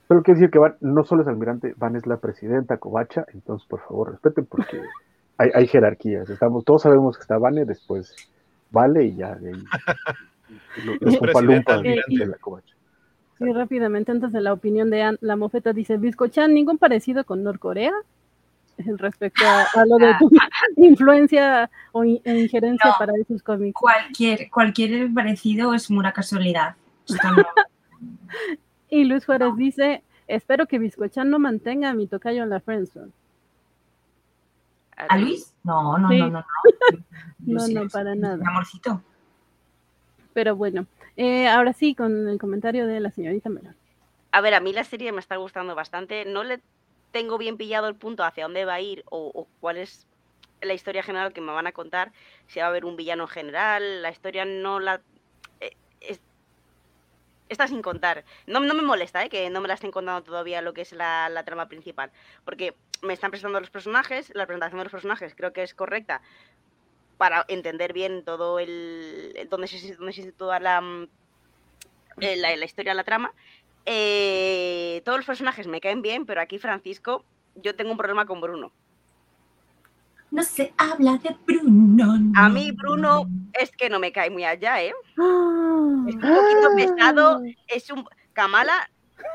Solo 0.07 0.23
quiero 0.23 0.39
decir 0.39 0.51
que 0.51 0.59
Van 0.59 0.75
no 0.79 1.03
solo 1.03 1.23
es 1.23 1.27
almirante, 1.27 1.73
Van 1.77 1.95
es 1.95 2.07
la 2.07 2.17
presidenta 2.17 2.77
Covacha, 2.77 3.25
entonces 3.33 3.67
por 3.67 3.81
favor 3.81 4.11
respeten 4.11 4.45
porque 4.45 4.81
hay, 5.37 5.67
jerarquías. 5.67 6.29
Estamos, 6.29 6.63
todos 6.63 6.83
sabemos 6.83 7.17
que 7.17 7.21
está 7.21 7.37
Vane, 7.37 7.65
después 7.65 8.15
Vale 8.71 9.05
y 9.05 9.15
ya 9.15 9.35
de 9.35 9.53
ahí. 9.53 9.63
Los 11.01 11.19
de 11.19 12.25
la 12.25 12.37
Covacha. 12.37 12.73
Sí, 13.37 13.53
rápidamente, 13.53 14.11
antes 14.11 14.31
de 14.31 14.41
la 14.41 14.53
opinión 14.53 14.89
de 14.89 15.17
la 15.21 15.35
mofeta, 15.35 15.73
dice 15.73 15.97
Biscochan, 15.97 16.53
¿ningún 16.53 16.77
parecido 16.77 17.23
con 17.23 17.43
Norcorea? 17.43 17.91
Respecto 18.77 19.43
a, 19.45 19.85
lo 19.85 19.97
de 19.97 20.13
tu 20.19 20.29
influencia 20.77 21.69
o 21.91 22.03
injerencia 22.03 22.93
para 22.97 23.13
esos 23.19 23.43
cómics. 23.43 23.73
Cualquier, 23.79 24.49
cualquier 24.49 25.13
parecido 25.13 25.73
es 25.73 25.87
pura 25.87 26.11
casualidad. 26.13 26.75
Y 28.89 29.05
Luis 29.05 29.25
Juárez 29.25 29.55
dice, 29.55 30.03
espero 30.27 30.67
que 30.67 30.79
Biscochan 30.79 31.29
no 31.29 31.39
mantenga 31.39 31.89
a 31.89 31.93
mi 31.93 32.07
tocayo 32.07 32.43
en 32.43 32.49
la 32.49 32.59
friendzone. 32.59 33.11
¿A 34.95 35.17
Luis? 35.17 35.53
No, 35.63 35.97
no, 35.97 36.09
no, 36.09 36.29
no, 36.29 36.29
no. 36.29 36.45
no, 37.67 37.89
para 37.89 38.15
nada. 38.15 38.43
amorcito. 38.47 39.01
Pero 40.33 40.55
bueno, 40.55 40.87
eh, 41.15 41.47
ahora 41.47 41.73
sí, 41.73 41.93
con 41.93 42.27
el 42.27 42.39
comentario 42.39 42.87
de 42.87 42.99
la 42.99 43.11
señorita 43.11 43.49
Melón. 43.49 43.75
A 44.31 44.41
ver, 44.41 44.53
a 44.53 44.59
mí 44.59 44.73
la 44.73 44.83
serie 44.83 45.11
me 45.11 45.19
está 45.19 45.35
gustando 45.35 45.75
bastante. 45.75 46.25
No 46.25 46.43
le 46.43 46.61
tengo 47.11 47.37
bien 47.37 47.57
pillado 47.57 47.87
el 47.87 47.95
punto 47.95 48.23
hacia 48.23 48.45
dónde 48.45 48.65
va 48.65 48.75
a 48.75 48.81
ir 48.81 49.03
o, 49.09 49.31
o 49.33 49.47
cuál 49.59 49.77
es 49.77 50.07
la 50.61 50.73
historia 50.73 51.03
general 51.03 51.31
que 51.31 51.41
me 51.41 51.51
van 51.51 51.67
a 51.67 51.71
contar. 51.71 52.11
Si 52.47 52.59
va 52.59 52.65
a 52.65 52.69
haber 52.69 52.85
un 52.85 52.95
villano 52.95 53.27
general, 53.27 54.01
la 54.01 54.09
historia 54.09 54.45
no 54.45 54.79
la 54.79 55.01
está 57.49 57.67
sin 57.67 57.81
contar. 57.81 58.25
No, 58.45 58.59
no 58.59 58.73
me 58.73 58.81
molesta 58.81 59.23
¿eh? 59.23 59.29
que 59.29 59.49
no 59.49 59.61
me 59.61 59.67
la 59.67 59.75
estén 59.75 59.91
contando 59.91 60.23
todavía 60.23 60.61
lo 60.61 60.73
que 60.73 60.81
es 60.81 60.91
la, 60.91 61.43
trama 61.45 61.67
principal, 61.67 62.11
porque 62.45 62.75
me 63.01 63.13
están 63.13 63.31
presentando 63.31 63.59
los 63.59 63.69
personajes, 63.69 64.31
la 64.33 64.45
presentación 64.45 64.79
de 64.79 64.83
los 64.85 64.91
personajes 64.91 65.35
creo 65.35 65.53
que 65.53 65.63
es 65.63 65.73
correcta 65.73 66.21
para 67.17 67.45
entender 67.47 67.93
bien 67.93 68.23
todo 68.23 68.59
el... 68.59 69.47
donde 69.49 69.67
se, 69.67 69.95
donde 69.95 70.13
se 70.13 70.23
sitúa 70.23 70.59
la, 70.59 70.81
mm, 70.81 71.07
eh, 72.21 72.35
la, 72.35 72.55
la, 72.55 72.65
historia, 72.65 72.93
la 72.93 73.03
trama. 73.03 73.33
Eh, 73.85 75.01
todos 75.05 75.19
los 75.19 75.25
personajes 75.25 75.65
me 75.67 75.79
caen 75.81 76.01
bien, 76.01 76.25
pero 76.25 76.41
aquí 76.41 76.59
Francisco, 76.59 77.23
yo 77.55 77.75
tengo 77.75 77.91
un 77.91 77.97
problema 77.97 78.25
con 78.25 78.41
Bruno. 78.41 78.71
No 80.29 80.43
se 80.43 80.73
habla 80.77 81.17
de 81.17 81.35
Bruno. 81.45 82.31
A 82.35 82.49
mí 82.49 82.71
Bruno 82.71 83.27
es 83.53 83.71
que 83.71 83.89
no 83.89 83.99
me 83.99 84.11
cae 84.11 84.29
muy 84.29 84.43
allá, 84.43 84.81
¿eh? 84.81 84.93
Es 85.17 86.15
un 86.15 86.21
poquito 86.21 86.75
pesado, 86.75 87.41
es 87.67 87.89
un... 87.89 88.07
Kamala 88.33 88.87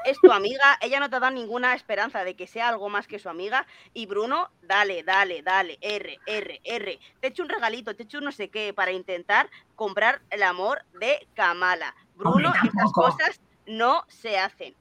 es 0.04 0.18
tu 0.20 0.30
amiga, 0.32 0.78
ella 0.80 1.00
no 1.00 1.10
te 1.10 1.18
da 1.18 1.30
ninguna 1.30 1.74
esperanza 1.74 2.24
de 2.24 2.36
que 2.36 2.46
sea 2.46 2.68
algo 2.68 2.88
más 2.88 3.06
que 3.06 3.18
su 3.18 3.28
amiga. 3.28 3.66
Y 3.92 4.06
Bruno, 4.06 4.50
dale, 4.62 5.02
dale, 5.02 5.42
dale, 5.42 5.78
R, 5.80 6.18
R, 6.26 6.60
R. 6.64 7.00
Te 7.20 7.28
echo 7.28 7.42
un 7.42 7.48
regalito, 7.48 7.94
te 7.96 8.04
echo 8.04 8.20
no 8.20 8.32
sé 8.32 8.48
qué 8.48 8.72
para 8.72 8.92
intentar 8.92 9.50
comprar 9.74 10.22
el 10.30 10.42
amor 10.42 10.84
de 11.00 11.26
Kamala. 11.34 11.94
Bruno, 12.14 12.52
estas 12.64 12.92
cosas 12.92 13.40
no 13.66 14.04
se 14.08 14.38
hacen 14.38 14.74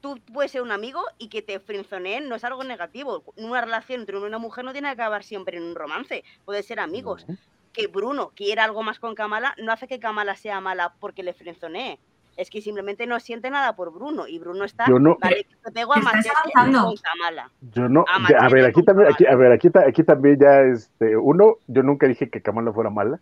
tú 0.00 0.18
puedes 0.32 0.50
ser 0.50 0.62
un 0.62 0.72
amigo 0.72 1.00
y 1.18 1.28
que 1.28 1.42
te 1.42 1.60
frinzoneen 1.60 2.28
no 2.28 2.34
es 2.34 2.44
algo 2.44 2.64
negativo. 2.64 3.22
Una 3.36 3.60
relación 3.60 4.00
entre 4.00 4.18
una 4.18 4.38
mujer 4.38 4.64
no 4.64 4.72
tiene 4.72 4.88
que 4.88 4.94
acabar 4.94 5.24
siempre 5.24 5.56
en 5.56 5.64
un 5.64 5.74
romance, 5.74 6.24
puede 6.44 6.62
ser 6.62 6.80
amigos. 6.80 7.26
que 7.72 7.86
Bruno 7.86 8.32
quiera 8.34 8.64
algo 8.64 8.82
más 8.82 8.98
con 8.98 9.14
Kamala 9.14 9.54
no 9.58 9.70
hace 9.70 9.86
que 9.86 10.00
Kamala 10.00 10.34
sea 10.34 10.60
mala 10.60 10.94
porque 10.98 11.22
le 11.22 11.32
frenzonee. 11.32 11.98
Es 12.36 12.48
que 12.48 12.62
simplemente 12.62 13.06
no 13.06 13.20
siente 13.20 13.50
nada 13.50 13.76
por 13.76 13.92
Bruno 13.92 14.26
y 14.26 14.38
Bruno 14.38 14.64
está 14.64 14.86
yo 14.88 14.98
no, 14.98 15.16
vale, 15.20 15.46
te 15.62 15.70
pego 15.70 15.92
a 15.92 16.00
con 16.00 16.96
Kamala. 16.96 17.50
Yo 17.60 17.88
no, 17.88 18.04
a, 18.08 18.48
ver, 18.48 18.64
aquí 18.64 18.82
también, 18.82 19.12
aquí, 19.12 19.26
a 19.26 19.36
ver, 19.36 19.52
aquí, 19.52 19.68
aquí 19.86 20.02
también 20.02 20.38
ya 20.40 20.62
este, 20.62 21.16
uno, 21.16 21.56
yo 21.66 21.82
nunca 21.82 22.06
dije 22.06 22.30
que 22.30 22.40
Kamala 22.40 22.72
fuera 22.72 22.90
mala. 22.90 23.20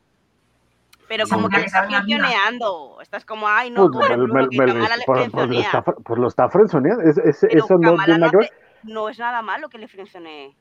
Pero 1.09 1.27
como 1.27 1.49
que 1.49 1.59
le 1.59 1.65
estás 1.67 1.87
frenzoneando. 1.87 2.99
Estás 3.01 3.25
como, 3.25 3.49
ay, 3.49 3.71
no, 3.71 3.91
pues, 3.91 4.09
Bruno, 4.11 4.35
me, 4.35 4.49
que 4.49 4.57
Kamala 4.59 4.97
le 4.97 5.05
pues, 5.05 5.31
pues, 5.31 5.49
lo 5.49 5.61
está, 5.61 5.83
pues 5.83 6.21
lo 6.21 6.29
está 6.29 6.49
frenzoneando. 6.51 7.03
Es, 7.03 7.19
es, 7.19 7.45
eso 7.45 7.79
no, 7.79 7.97
no, 7.97 8.29
no 8.85 9.09
es 9.09 9.19
nada 9.19 9.43
malo 9.43 9.69
que 9.69 9.79
le 9.79 9.89
frenzonee 9.89 10.55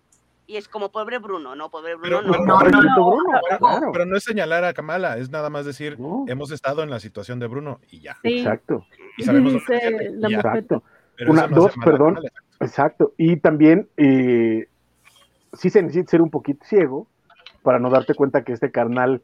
y 0.47 0.55
es 0.55 0.69
como 0.69 0.91
pobre 0.91 1.19
Bruno, 1.19 1.55
no, 1.55 1.69
pobre 1.69 1.95
Bruno, 1.95 2.21
no. 2.21 2.45
no, 2.45 2.59
no, 2.61 3.91
pero, 3.91 4.05
no 4.05 4.15
es 4.15 4.23
señalar 4.23 4.63
a 4.63 4.73
Kamala, 4.73 5.17
es 5.17 5.29
nada 5.29 5.49
más 5.49 5.65
decir, 5.65 5.97
hemos 6.27 6.51
estado 6.51 6.83
en 6.83 6.89
la 6.89 7.01
situación 7.01 7.37
de 7.39 7.47
Bruno 7.47 7.81
y 7.91 7.99
ya. 7.99 8.17
Exacto. 8.23 8.85
Y 9.17 9.23
sabemos 9.23 9.53
lo 9.53 9.59
que 9.59 10.09
la 10.13 10.29
Exacto. 10.29 10.83
Una, 11.27 11.47
dos, 11.47 11.73
perdón. 11.83 12.19
Exacto. 12.61 13.13
Y 13.17 13.37
también, 13.37 13.89
eh, 13.97 14.69
sí 15.51 15.69
se 15.69 15.81
necesita 15.81 16.11
ser 16.11 16.21
un 16.21 16.29
poquito 16.29 16.65
ciego 16.65 17.07
para 17.61 17.79
no 17.79 17.89
darte 17.89 18.13
cuenta 18.15 18.45
que 18.45 18.53
este 18.53 18.71
carnal 18.71 19.21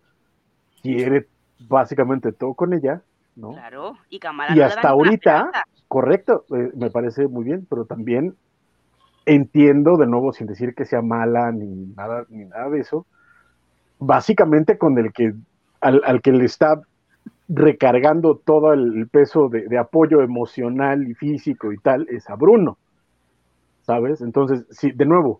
quiere 0.83 1.27
básicamente 1.67 2.31
todo 2.33 2.53
con 2.53 2.73
ella, 2.73 3.01
¿no? 3.35 3.53
Claro, 3.53 3.97
y 4.09 4.19
Kamala 4.19 4.55
Y 4.55 4.61
hasta 4.61 4.89
ahorita, 4.89 5.49
correcto, 5.87 6.45
eh, 6.55 6.71
me 6.75 6.91
parece 6.91 7.27
muy 7.27 7.45
bien, 7.45 7.65
pero 7.67 7.85
también 7.85 8.35
entiendo, 9.25 9.97
de 9.97 10.05
nuevo, 10.05 10.33
sin 10.33 10.47
decir 10.47 10.75
que 10.75 10.85
sea 10.85 11.01
mala 11.01 11.51
ni 11.51 11.93
nada, 11.95 12.25
ni 12.29 12.45
nada 12.45 12.69
de 12.69 12.79
eso, 12.79 13.05
básicamente 13.97 14.77
con 14.77 14.97
el 14.97 15.13
que, 15.13 15.33
al, 15.79 16.21
que 16.21 16.33
le 16.33 16.45
está 16.45 16.81
recargando 17.47 18.37
todo 18.37 18.73
el 18.73 19.07
peso 19.09 19.49
de, 19.49 19.77
apoyo 19.77 20.21
emocional 20.21 21.07
y 21.07 21.13
físico 21.13 21.71
y 21.71 21.77
tal, 21.77 22.07
es 22.09 22.29
a 22.29 22.35
Bruno, 22.35 22.77
¿sabes? 23.83 24.21
Entonces, 24.21 24.65
sí, 24.69 24.91
de 24.91 25.05
nuevo, 25.05 25.39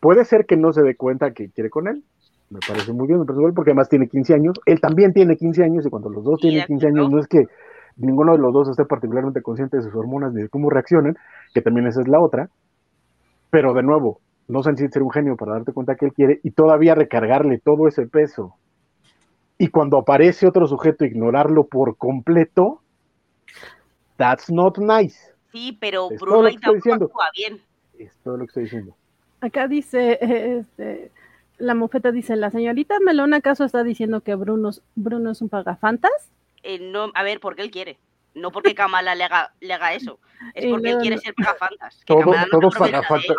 puede 0.00 0.24
ser 0.24 0.46
que 0.46 0.56
no 0.56 0.72
se 0.72 0.82
dé 0.82 0.96
cuenta 0.96 1.32
que 1.32 1.50
quiere 1.50 1.68
con 1.68 1.88
él, 1.88 2.02
me 2.50 2.60
parece 2.66 2.92
muy 2.92 3.06
bien, 3.06 3.20
me 3.20 3.26
parece 3.26 3.52
porque 3.52 3.70
además 3.70 3.88
tiene 3.88 4.08
15 4.08 4.34
años, 4.34 4.60
él 4.66 4.80
también 4.80 5.12
tiene 5.12 5.36
15 5.36 5.64
años 5.64 5.86
y 5.86 5.90
cuando 5.90 6.10
los 6.10 6.24
dos 6.24 6.40
tienen 6.40 6.64
15 6.66 6.86
años 6.86 7.10
no 7.10 7.18
es 7.18 7.26
que 7.26 7.46
ninguno 7.96 8.32
de 8.32 8.38
los 8.38 8.52
dos 8.52 8.68
esté 8.68 8.84
particularmente 8.84 9.42
consciente 9.42 9.78
de 9.78 9.82
sus 9.82 9.94
hormonas 9.94 10.32
ni 10.32 10.42
de 10.42 10.48
cómo 10.48 10.70
reaccionan, 10.70 11.16
que 11.54 11.62
también 11.62 11.86
esa 11.86 12.00
es 12.00 12.08
la 12.08 12.20
otra, 12.20 12.50
pero 13.50 13.74
de 13.74 13.82
nuevo, 13.82 14.20
no 14.48 14.62
se 14.62 14.70
necesita 14.70 14.94
ser 14.94 15.02
un 15.02 15.10
genio 15.10 15.36
para 15.36 15.52
darte 15.52 15.72
cuenta 15.72 15.96
que 15.96 16.06
él 16.06 16.12
quiere 16.12 16.40
y 16.42 16.50
todavía 16.50 16.94
recargarle 16.94 17.58
todo 17.58 17.88
ese 17.88 18.06
peso. 18.06 18.54
Y 19.58 19.68
cuando 19.68 19.98
aparece 19.98 20.46
otro 20.46 20.66
sujeto, 20.66 21.04
ignorarlo 21.04 21.66
por 21.66 21.96
completo, 21.96 22.82
that's 24.16 24.50
not 24.50 24.78
nice. 24.78 25.18
Sí, 25.50 25.76
pero 25.80 26.08
Bruno 26.10 26.46
ahí 26.46 26.58
tampoco 26.58 27.18
bien. 27.34 27.60
Es 27.98 28.14
todo 28.22 28.36
lo 28.36 28.40
que 28.40 28.50
estoy 28.50 28.62
diciendo. 28.64 28.94
Acá 29.40 29.66
dice, 29.66 30.18
este, 30.58 31.10
la 31.58 31.74
mofeta 31.74 32.12
dice, 32.12 32.36
¿la 32.36 32.50
señorita 32.50 33.00
Melón 33.00 33.34
acaso 33.34 33.64
está 33.64 33.82
diciendo 33.82 34.20
que 34.20 34.34
Bruno, 34.34 34.70
Bruno 34.94 35.30
es 35.30 35.42
un 35.42 35.48
pagafantas? 35.48 36.12
Eh, 36.62 36.78
no, 36.80 37.10
a 37.14 37.22
ver, 37.22 37.40
porque 37.40 37.62
él 37.62 37.70
quiere 37.70 37.98
no 38.36 38.52
porque 38.52 38.74
Kamala 38.74 39.14
le 39.14 39.24
haga, 39.24 39.50
le 39.60 39.72
haga 39.72 39.94
eso, 39.94 40.20
es 40.54 40.66
porque 40.66 40.90
él 40.90 40.98
quiere 40.98 41.18
ser 41.18 41.34
pagafantas. 41.34 42.02
Todo, 42.06 42.20
todo, 42.50 42.70
pagafantas, 42.70 43.36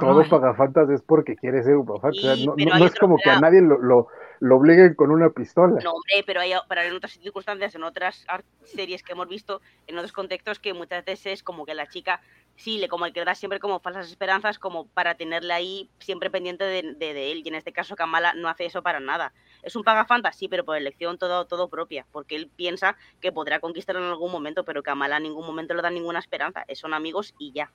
todo 0.00 0.28
pagafantas 0.28 0.90
es 0.90 1.02
porque 1.02 1.36
quiere 1.36 1.62
ser 1.62 1.76
un 1.76 1.86
pagafantas. 1.86 2.40
no, 2.46 2.56
es 2.84 2.94
como 2.96 3.18
que 3.18 3.30
a 3.30 3.38
nadie 3.38 3.60
lo, 3.60 3.78
lo, 3.78 4.08
lo, 4.40 4.56
obliguen 4.56 4.94
con 4.94 5.10
una 5.10 5.30
pistola. 5.30 5.80
No, 5.82 5.92
hombre, 5.92 6.24
pero 6.26 6.40
hay, 6.40 6.52
pero 6.68 6.82
en 6.82 6.94
otras 6.94 7.12
circunstancias, 7.12 7.74
en 7.74 7.84
otras 7.84 8.26
series 8.64 9.02
que 9.02 9.12
hemos 9.12 9.28
visto, 9.28 9.60
en 9.86 9.96
otros 9.96 10.12
contextos, 10.12 10.58
que 10.58 10.74
muchas 10.74 11.04
veces 11.04 11.34
es 11.34 11.42
como 11.42 11.64
que 11.64 11.74
la 11.74 11.86
chica 11.86 12.20
sí, 12.56 12.78
le 12.78 12.88
como 12.88 13.06
el 13.06 13.12
que 13.12 13.24
da 13.24 13.34
siempre 13.34 13.58
como 13.58 13.80
falsas 13.80 14.08
esperanzas 14.08 14.58
como 14.58 14.86
para 14.86 15.14
tenerle 15.14 15.52
ahí 15.54 15.90
siempre 15.98 16.30
pendiente 16.30 16.64
de, 16.64 16.94
de, 16.94 17.32
él. 17.32 17.42
Y 17.44 17.48
en 17.48 17.54
este 17.54 17.72
caso 17.72 17.96
Kamala 17.96 18.34
no 18.34 18.48
hace 18.48 18.66
eso 18.66 18.82
para 18.82 19.00
nada. 19.00 19.32
Es 19.62 19.76
un 19.76 19.84
pagafanta, 19.84 20.32
sí, 20.32 20.48
pero 20.48 20.64
por 20.64 20.76
elección 20.76 21.18
todo, 21.18 21.46
todo 21.46 21.68
propia, 21.68 22.06
porque 22.12 22.36
él 22.36 22.50
piensa 22.54 22.96
que 23.20 23.32
podrá 23.32 23.60
conquistarlo 23.60 24.02
en 24.02 24.10
algún 24.10 24.30
momento, 24.30 24.64
pero 24.64 24.82
Kamala 24.82 25.16
en 25.16 25.24
ningún 25.24 25.46
momento 25.46 25.74
le 25.74 25.82
da 25.82 25.90
ninguna 25.90 26.18
esperanza. 26.18 26.64
Son 26.74 26.94
amigos 26.94 27.34
y 27.38 27.52
ya. 27.52 27.70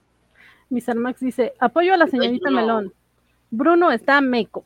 Mr. 0.70 0.96
Max 0.96 1.20
dice, 1.20 1.54
apoyo 1.60 1.94
a 1.94 1.98
la 1.98 2.08
señorita 2.08 2.50
Melón. 2.50 2.94
Bruno 3.52 3.92
está 3.92 4.22
meco. 4.22 4.66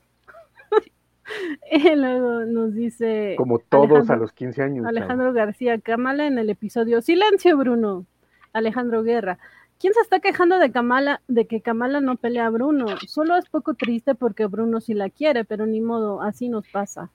y 1.71 1.95
luego 1.95 2.45
nos 2.45 2.73
dice... 2.73 3.35
Como 3.37 3.59
todos 3.59 4.09
a 4.09 4.15
los 4.15 4.31
15 4.31 4.63
años. 4.63 4.85
Alejandro 4.85 5.33
García, 5.33 5.79
Kamala 5.79 6.27
en 6.27 6.37
el 6.37 6.49
episodio 6.49 7.01
Silencio, 7.01 7.57
Bruno. 7.57 8.05
Alejandro 8.53 9.03
Guerra. 9.03 9.37
¿Quién 9.79 9.93
se 9.93 10.01
está 10.01 10.19
quejando 10.19 10.59
de 10.59 10.71
Kamala, 10.71 11.21
de 11.27 11.47
que 11.47 11.61
Kamala 11.61 12.01
no 12.01 12.17
pelea 12.17 12.47
a 12.47 12.49
Bruno? 12.49 12.87
Solo 13.07 13.37
es 13.37 13.47
poco 13.47 13.75
triste 13.75 14.13
porque 14.13 14.45
Bruno 14.45 14.81
sí 14.81 14.93
la 14.93 15.09
quiere, 15.09 15.45
pero 15.45 15.65
ni 15.65 15.79
modo, 15.79 16.21
así 16.21 16.49
nos 16.49 16.67
pasa. 16.67 17.11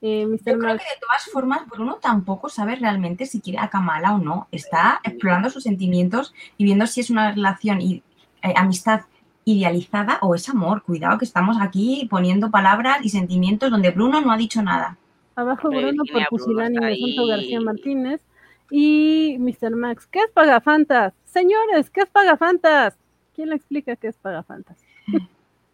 Eh, 0.00 0.26
Yo 0.30 0.58
creo 0.58 0.76
que 0.76 0.84
de 0.84 1.00
todas 1.00 1.24
formas 1.32 1.66
Bruno 1.66 1.96
tampoco 1.96 2.48
sabe 2.48 2.76
realmente 2.76 3.26
si 3.26 3.40
quiere 3.40 3.58
a 3.58 3.68
Kamala 3.68 4.14
o 4.14 4.18
no. 4.18 4.48
Está 4.50 5.00
explorando 5.02 5.50
sus 5.50 5.62
sentimientos 5.62 6.34
y 6.56 6.64
viendo 6.64 6.86
si 6.86 7.00
es 7.00 7.10
una 7.10 7.32
relación 7.32 7.80
y 7.80 8.02
eh, 8.42 8.52
amistad 8.56 9.02
idealizada 9.44 10.18
o 10.22 10.34
es 10.34 10.48
amor. 10.48 10.82
Cuidado 10.82 11.18
que 11.18 11.24
estamos 11.24 11.56
aquí 11.60 12.06
poniendo 12.10 12.50
palabras 12.50 12.98
y 13.02 13.08
sentimientos 13.08 13.70
donde 13.70 13.90
Bruno 13.90 14.20
no 14.20 14.32
ha 14.32 14.36
dicho 14.36 14.62
nada. 14.62 14.98
Abajo 15.36 15.68
Bruno 15.68 16.04
por 16.10 16.26
Pusilani 16.28 16.78
de 16.78 16.96
Santo 16.96 17.26
García 17.26 17.60
Martínez 17.60 18.20
y 18.70 19.36
Mr. 19.38 19.76
Max. 19.76 20.06
¿Qué 20.06 20.20
es 20.20 20.30
Pagafantas? 20.32 21.12
Señores, 21.24 21.90
¿qué 21.90 22.02
es 22.02 22.08
Pagafantas? 22.08 22.96
¿Quién 23.34 23.50
le 23.50 23.56
explica 23.56 23.96
qué 23.96 24.08
es 24.08 24.16
Pagafantas? 24.16 24.78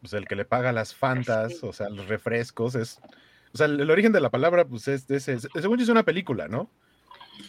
Pues 0.01 0.15
el 0.15 0.27
que 0.27 0.35
le 0.35 0.47
paga 0.47 0.73
las 0.73 0.95
fantas, 0.95 1.63
o 1.63 1.75
sea, 1.75 1.91
los 1.91 2.09
refrescos, 2.09 2.75
es. 2.75 2.99
O 3.53 3.59
sea, 3.59 3.67
el, 3.67 3.91
origen 3.91 4.13
de 4.13 4.21
la 4.21 4.31
palabra, 4.31 4.65
pues 4.65 4.89
es, 4.89 5.11
es, 5.11 5.25
según 5.25 5.77
yo, 5.77 5.83
es 5.83 5.89
una 5.91 6.05
película, 6.05 6.49
¿no? 6.49 6.71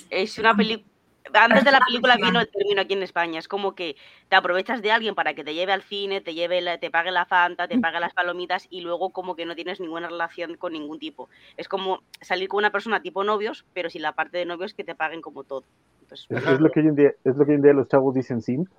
Es 0.10 0.38
una 0.38 0.54
película 0.54 0.92
antes 1.34 1.64
de 1.64 1.72
la 1.72 1.80
película 1.80 2.16
vino 2.16 2.40
el 2.40 2.50
término 2.50 2.82
aquí 2.82 2.94
en 2.94 3.04
España. 3.04 3.40
Es 3.40 3.48
como 3.48 3.76
que 3.76 3.96
te 4.30 4.36
aprovechas 4.36 4.82
de 4.82 4.92
alguien 4.92 5.16
para 5.16 5.34
que 5.34 5.44
te 5.44 5.54
lleve 5.54 5.72
al 5.72 5.82
cine, 5.82 6.22
te 6.22 6.34
lleve, 6.34 6.62
te 6.80 6.92
pague 6.92 7.12
la 7.12 7.26
fanta, 7.26 7.68
te 7.68 7.80
pague 7.80 8.00
las 8.00 8.14
palomitas 8.14 8.68
y 8.70 8.82
luego 8.82 9.12
como 9.12 9.36
que 9.36 9.46
no 9.46 9.56
tienes 9.56 9.80
ninguna 9.80 10.08
relación 10.08 10.58
con 10.58 10.74
ningún 10.74 11.00
tipo. 11.00 11.30
Es 11.58 11.68
como 11.68 12.02
salir 12.22 12.48
con 12.48 12.60
una 12.60 12.72
persona 12.72 13.02
tipo 13.02 13.24
novios, 13.24 13.66
pero 13.74 13.90
sin 13.90 14.02
la 14.02 14.14
parte 14.14 14.38
de 14.38 14.46
novios 14.46 14.74
que 14.74 14.84
te 14.84 14.96
paguen 14.96 15.22
como 15.22 15.44
todo. 15.44 15.64
es, 16.10 16.60
lo 16.60 16.70
que 16.70 16.82
hoy 16.82 16.88
en 16.88 16.96
día, 16.96 17.12
es 17.24 17.36
lo 17.36 17.46
que 17.46 17.52
hoy 17.52 17.58
en 17.58 17.64
día 17.64 17.74
los 17.74 17.88
chavos 17.88 18.14
dicen 18.16 18.42
simp, 18.42 18.70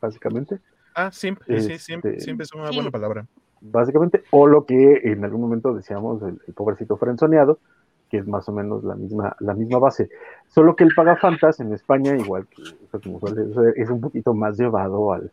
básicamente. 0.00 0.60
Ah, 0.94 1.10
simp, 1.10 1.40
sí, 1.46 1.78
simp, 1.78 2.04
este, 2.04 2.20
simp 2.20 2.40
es 2.40 2.52
una 2.52 2.70
buena 2.70 2.90
palabra. 2.90 3.26
Básicamente, 3.60 4.24
o 4.30 4.48
lo 4.48 4.66
que 4.66 5.02
en 5.04 5.24
algún 5.24 5.40
momento 5.40 5.72
decíamos 5.72 6.20
el, 6.22 6.40
el 6.48 6.54
pobrecito 6.54 6.96
frenzoneado, 6.96 7.60
que 8.12 8.18
es 8.18 8.28
más 8.28 8.46
o 8.46 8.52
menos 8.52 8.84
la 8.84 8.94
misma, 8.94 9.34
la 9.40 9.54
misma 9.54 9.78
base. 9.78 10.10
Solo 10.48 10.76
que 10.76 10.84
el 10.84 10.94
pagafantas 10.94 11.60
en 11.60 11.72
España, 11.72 12.14
igual 12.14 12.46
que 12.46 12.62
es 12.62 13.88
un 13.88 14.02
poquito 14.02 14.34
más 14.34 14.58
llevado 14.58 15.14
al, 15.14 15.32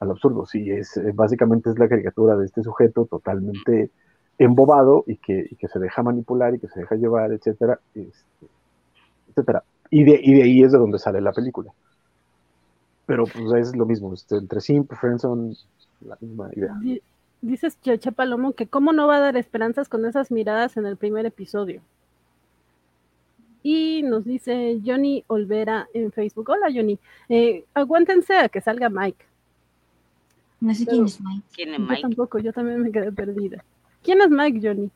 al 0.00 0.10
absurdo. 0.10 0.44
Sí, 0.44 0.70
es, 0.70 0.98
eh, 0.98 1.12
básicamente 1.14 1.70
es 1.70 1.78
la 1.78 1.88
caricatura 1.88 2.36
de 2.36 2.44
este 2.44 2.62
sujeto 2.62 3.06
totalmente 3.06 3.88
embobado 4.36 5.02
y 5.06 5.16
que, 5.16 5.46
y 5.50 5.56
que 5.56 5.66
se 5.68 5.78
deja 5.78 6.02
manipular 6.02 6.54
y 6.54 6.58
que 6.58 6.68
se 6.68 6.80
deja 6.80 6.94
llevar, 6.96 7.32
etcétera, 7.32 7.80
este, 7.94 8.46
etcétera. 9.30 9.64
Y 9.88 10.04
de, 10.04 10.20
y 10.22 10.34
de 10.34 10.42
ahí 10.42 10.62
es 10.62 10.72
de 10.72 10.78
donde 10.78 10.98
sale 10.98 11.22
la 11.22 11.32
película. 11.32 11.72
Pero 13.06 13.24
pues 13.24 13.68
es 13.68 13.74
lo 13.74 13.86
mismo, 13.86 14.12
este, 14.12 14.36
entre 14.36 14.60
Simp, 14.60 14.92
Friendson, 14.92 15.54
la 16.02 16.18
misma 16.20 16.50
idea. 16.52 16.78
Dices 17.40 17.80
Cheche 17.80 18.12
Palomo 18.12 18.52
que 18.52 18.66
cómo 18.66 18.92
no 18.92 19.06
va 19.06 19.16
a 19.16 19.20
dar 19.20 19.38
esperanzas 19.38 19.88
con 19.88 20.04
esas 20.04 20.30
miradas 20.30 20.76
en 20.76 20.84
el 20.84 20.98
primer 20.98 21.24
episodio. 21.24 21.80
Y 23.62 24.02
nos 24.02 24.24
dice 24.24 24.80
Johnny 24.84 25.24
Olvera 25.26 25.88
en 25.92 26.12
Facebook. 26.12 26.50
Hola 26.50 26.68
Johnny, 26.74 26.98
eh, 27.28 27.64
aguántense 27.74 28.36
a 28.36 28.48
que 28.48 28.60
salga 28.60 28.88
Mike. 28.88 29.24
No 30.60 30.74
sé 30.74 30.86
quién 30.86 31.04
es 31.04 31.20
Mike. 31.20 31.46
¿Quién 31.54 31.74
es 31.74 31.80
Mike? 31.80 31.94
Yo 31.96 32.00
tampoco, 32.02 32.38
yo 32.38 32.52
también 32.52 32.82
me 32.82 32.92
quedé 32.92 33.12
perdida. 33.12 33.64
¿Quién 34.02 34.20
es 34.20 34.30
Mike, 34.30 34.60
Johnny? 34.62 34.90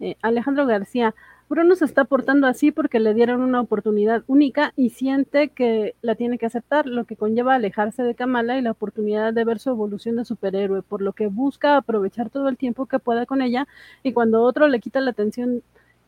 Eh, 0.00 0.16
Alejandro 0.22 0.66
García. 0.66 1.14
Bruno 1.50 1.74
se 1.74 1.84
está 1.84 2.04
portando 2.04 2.46
así 2.46 2.70
porque 2.70 3.00
le 3.00 3.12
dieron 3.12 3.40
una 3.40 3.60
oportunidad 3.60 4.22
única 4.28 4.72
y 4.76 4.90
siente 4.90 5.48
que 5.48 5.96
la 6.00 6.14
tiene 6.14 6.38
que 6.38 6.46
aceptar, 6.46 6.86
lo 6.86 7.06
que 7.06 7.16
conlleva 7.16 7.56
alejarse 7.56 8.04
de 8.04 8.14
Kamala 8.14 8.56
y 8.56 8.62
la 8.62 8.70
oportunidad 8.70 9.34
de 9.34 9.44
ver 9.44 9.58
su 9.58 9.70
evolución 9.70 10.14
de 10.14 10.24
superhéroe, 10.24 10.82
por 10.82 11.02
lo 11.02 11.12
que 11.12 11.26
busca 11.26 11.76
aprovechar 11.76 12.30
todo 12.30 12.48
el 12.48 12.56
tiempo 12.56 12.86
que 12.86 13.00
pueda 13.00 13.26
con 13.26 13.42
ella 13.42 13.66
y 14.04 14.12
cuando 14.12 14.42
otro 14.42 14.68
le 14.68 14.78
quita 14.78 15.00
la 15.00 15.10
atención 15.10 15.64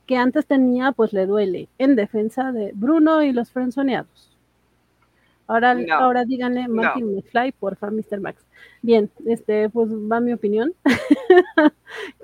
que 0.07 0.17
antes 0.17 0.47
tenía, 0.47 0.93
pues 0.93 1.12
le 1.12 1.27
duele, 1.27 1.69
en 1.79 1.97
defensa 1.97 2.53
de 2.53 2.73
Bruno 2.75 3.23
y 3.23 3.33
los 3.33 3.51
frenzoneados. 3.51 4.33
Ahora, 5.47 5.77
ahora 5.99 6.25
díganle 6.25 6.67
Martin 6.69 7.15
McFly, 7.15 7.53
porfa, 7.53 7.91
Mr. 7.91 8.21
Max. 8.21 8.45
Bien, 8.81 9.11
este, 9.27 9.69
pues 9.69 9.91
va 9.91 10.21
mi 10.21 10.33
opinión. 10.33 10.73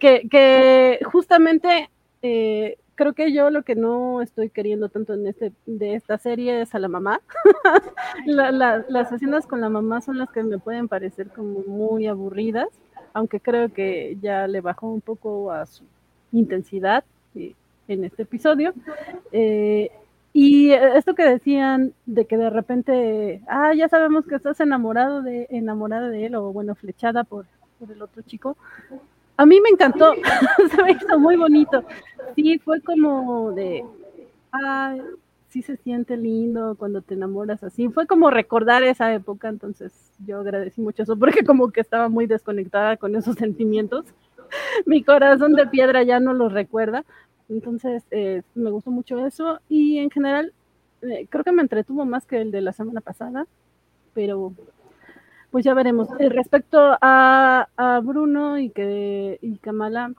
que, 0.00 0.28
que 0.30 0.98
justamente 1.04 1.90
eh, 2.22 2.78
creo 2.94 3.12
que 3.12 3.32
yo 3.32 3.50
lo 3.50 3.62
que 3.62 3.74
no 3.74 4.22
estoy 4.22 4.50
queriendo 4.50 4.88
tanto 4.88 5.14
en 5.14 5.26
este 5.26 5.52
de 5.66 5.94
esta 5.94 6.18
serie 6.18 6.62
es 6.62 6.74
a 6.74 6.78
la 6.78 6.88
mamá. 6.88 7.20
las 8.26 9.12
escenas 9.12 9.46
con 9.46 9.60
la 9.60 9.68
mamá 9.68 10.00
son 10.00 10.18
las 10.18 10.30
que 10.30 10.42
me 10.42 10.58
pueden 10.58 10.88
parecer 10.88 11.28
como 11.28 11.60
muy 11.60 12.06
aburridas, 12.06 12.68
aunque 13.12 13.40
creo 13.40 13.72
que 13.72 14.16
ya 14.20 14.46
le 14.48 14.60
bajó 14.60 14.88
un 14.88 15.00
poco 15.00 15.52
a 15.52 15.66
su 15.66 15.84
intensidad 16.32 17.04
en 17.88 18.04
este 18.04 18.22
episodio. 18.22 18.72
Eh, 19.32 19.90
y 20.32 20.70
esto 20.70 21.14
que 21.14 21.24
decían 21.24 21.94
de 22.06 22.26
que 22.26 22.36
de 22.36 22.50
repente, 22.50 23.42
ah, 23.48 23.74
ya 23.74 23.88
sabemos 23.88 24.26
que 24.26 24.36
estás 24.36 24.60
enamorado 24.60 25.22
de, 25.22 25.46
enamorada 25.50 26.08
de 26.08 26.26
él, 26.26 26.34
o 26.36 26.52
bueno, 26.52 26.74
flechada 26.74 27.24
por, 27.24 27.46
por 27.78 27.90
el 27.90 28.00
otro 28.02 28.22
chico, 28.22 28.56
a 29.36 29.46
mí 29.46 29.60
me 29.60 29.70
encantó, 29.70 30.14
se 30.70 30.82
me 30.82 30.92
hizo 30.92 31.18
muy 31.18 31.36
bonito. 31.36 31.84
Sí, 32.36 32.58
fue 32.58 32.80
como 32.82 33.52
de, 33.52 33.84
ah, 34.52 34.96
sí 35.48 35.62
se 35.62 35.76
siente 35.76 36.16
lindo 36.16 36.76
cuando 36.76 37.02
te 37.02 37.14
enamoras 37.14 37.62
así. 37.62 37.88
Fue 37.88 38.06
como 38.06 38.30
recordar 38.30 38.82
esa 38.82 39.12
época, 39.14 39.48
entonces 39.48 39.92
yo 40.26 40.40
agradecí 40.40 40.80
mucho 40.80 41.02
eso 41.02 41.16
porque 41.16 41.44
como 41.44 41.70
que 41.70 41.80
estaba 41.80 42.08
muy 42.08 42.26
desconectada 42.26 42.96
con 42.96 43.16
esos 43.16 43.36
sentimientos. 43.38 44.06
Mi 44.86 45.02
corazón 45.02 45.54
de 45.54 45.66
piedra 45.66 46.02
ya 46.02 46.20
no 46.20 46.32
los 46.32 46.52
recuerda. 46.52 47.04
Entonces, 47.48 48.04
eh, 48.10 48.42
me 48.54 48.70
gustó 48.70 48.90
mucho 48.90 49.24
eso 49.26 49.60
y 49.68 49.98
en 49.98 50.10
general 50.10 50.52
eh, 51.02 51.26
creo 51.30 51.44
que 51.44 51.52
me 51.52 51.62
entretuvo 51.62 52.04
más 52.04 52.26
que 52.26 52.40
el 52.40 52.50
de 52.50 52.60
la 52.60 52.72
semana 52.72 53.00
pasada, 53.00 53.46
pero 54.14 54.52
pues 55.50 55.64
ya 55.64 55.74
veremos. 55.74 56.08
Eh, 56.18 56.28
respecto 56.28 56.78
a, 57.00 57.68
Bruno 58.04 58.58
y 58.58 58.70
que 58.70 59.38
y 59.40 59.56
Kamala, 59.58 60.12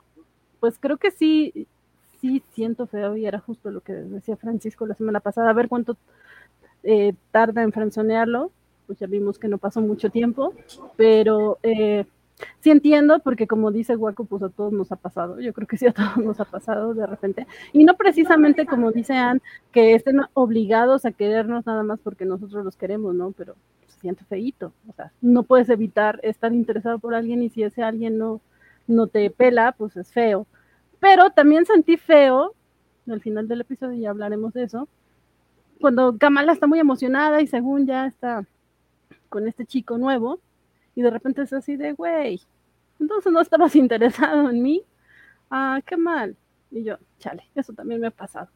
pues 0.60 0.78
creo 0.80 0.98
que 0.98 1.12
sí, 1.12 1.68
sí 2.20 2.44
siento 2.52 2.88
feo 2.88 3.16
y 3.16 3.26
era 3.26 3.40
justo 3.40 3.72
lo 3.72 3.82
que 3.82 3.94
decía 3.94 4.36
Francisco 4.38 4.86
la 4.86 4.96
semana 4.96 5.20
pasada, 5.20 5.50
a 5.50 5.54
ver 5.54 5.70
cuánto 5.70 5.98
eh, 6.84 7.14
tarda 7.32 7.64
en 7.64 7.72
franzonearlo, 7.72 8.52
pues 8.88 9.00
ya 9.00 9.08
vimos 9.08 9.38
que 9.38 9.48
no 9.48 9.58
pasó 9.58 9.82
mucho 9.82 10.10
tiempo, 10.10 10.54
pero 10.96 11.60
eh, 11.64 12.06
sí 12.60 12.72
entiendo, 12.72 13.20
porque 13.20 13.48
como 13.48 13.72
dice 13.72 13.96
Guaco, 13.96 14.26
pues 14.26 14.44
a 14.44 14.50
todos 14.50 14.74
nos 14.74 14.92
ha 14.92 14.96
pasado, 14.96 15.40
yo 15.40 15.54
creo 15.54 15.68
que 15.68 15.78
sí 15.78 15.88
a 15.88 15.94
todos 15.94 16.18
nos 16.18 16.40
ha 16.40 16.46
pasado 16.46 16.94
de 16.94 17.06
repente, 17.06 17.48
y 17.74 17.84
no 17.84 17.96
precisamente 17.96 18.66
como 18.66 18.92
dice 18.92 19.14
Anne, 19.14 19.42
que 19.72 19.96
estén 19.96 20.22
obligados 20.34 21.06
a 21.06 21.12
querernos 21.12 21.66
nada 21.66 21.84
más 21.84 22.00
porque 22.00 22.26
nosotros 22.26 22.66
los 22.66 22.76
queremos, 22.76 23.16
¿no? 23.16 23.32
Pero 23.32 23.56
siente 24.00 24.24
feíto. 24.26 24.74
O 24.88 24.94
sea, 24.94 25.12
no 25.22 25.44
puedes 25.44 25.70
evitar 25.70 26.20
estar 26.24 26.54
interesado 26.54 27.00
por 27.00 27.14
alguien 27.14 27.44
y 27.44 27.50
si 27.50 27.64
ese 27.64 27.84
alguien 27.84 28.18
no, 28.18 28.42
no 28.88 29.08
te 29.08 29.30
pela, 29.30 29.74
pues 29.74 29.96
es 29.98 30.12
feo. 30.12 30.48
Pero 31.00 31.32
también 31.32 31.66
sentí 31.66 31.98
feo, 31.98 32.54
al 33.08 33.22
final 33.22 33.48
del 33.48 33.62
episodio 33.62 34.00
ya 34.00 34.10
hablaremos 34.10 34.54
de 34.54 34.64
eso, 34.64 34.88
cuando 35.80 36.18
Kamala 36.18 36.52
está 36.52 36.68
muy 36.68 36.80
emocionada 36.80 37.42
y 37.42 37.48
según 37.48 37.86
ya 37.86 38.06
está 38.06 38.46
con 39.30 39.48
este 39.48 39.66
chico 39.66 39.98
nuevo, 39.98 40.40
y 41.00 41.02
de 41.02 41.12
repente 41.12 41.44
es 41.44 41.54
así 41.54 41.78
de, 41.78 41.94
güey, 41.94 42.42
entonces 43.00 43.32
no 43.32 43.40
estabas 43.40 43.74
interesado 43.78 44.50
en 44.50 44.62
mí. 44.62 44.84
Ah, 45.50 45.80
qué 45.86 45.96
mal. 45.96 46.36
Y 46.72 46.84
yo, 46.84 46.98
chale, 47.20 47.50
eso 47.56 47.72
también 47.72 48.02
me 48.02 48.08
ha 48.08 48.12
pasado. 48.12 48.50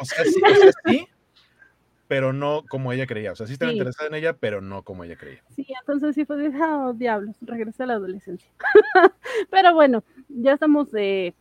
O 0.00 0.04
sea, 0.06 0.24
sí, 0.24 1.06
pero 2.08 2.32
no 2.32 2.64
como 2.70 2.90
ella 2.90 3.06
creía. 3.06 3.32
O 3.32 3.36
sea, 3.36 3.46
sí 3.46 3.52
estaba 3.52 3.70
interesada 3.70 4.08
en 4.08 4.14
ella, 4.14 4.32
pero 4.32 4.62
no 4.62 4.82
como 4.82 5.04
ella 5.04 5.16
creía. 5.16 5.42
Sí, 5.54 5.66
entonces 5.78 6.14
sí 6.14 6.24
fue 6.24 6.38
de, 6.38 6.58
oh, 6.58 6.94
diablos, 6.94 7.36
regresé 7.42 7.82
a 7.82 7.86
la 7.86 7.94
adolescencia. 7.94 8.50
pero 9.50 9.74
bueno, 9.74 10.02
ya 10.28 10.54
estamos 10.54 10.90
de, 10.90 11.34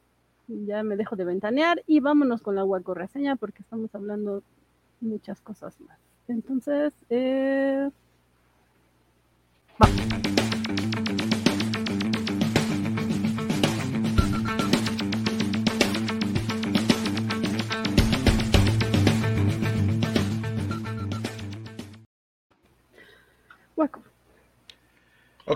ya 0.50 0.84
me 0.84 0.98
dejo 0.98 1.16
de 1.16 1.24
ventanear 1.24 1.82
y 1.88 2.02
vámonos 2.02 2.42
con 2.42 2.56
la 2.56 2.64
guaco 2.64 2.94
reseña 2.94 3.38
porque 3.38 3.62
estamos 3.62 3.96
hablando 3.96 4.44
muchas 5.00 5.40
cosas 5.40 5.80
más. 5.80 5.98
Entonces, 6.28 6.92
eh... 7.10 7.90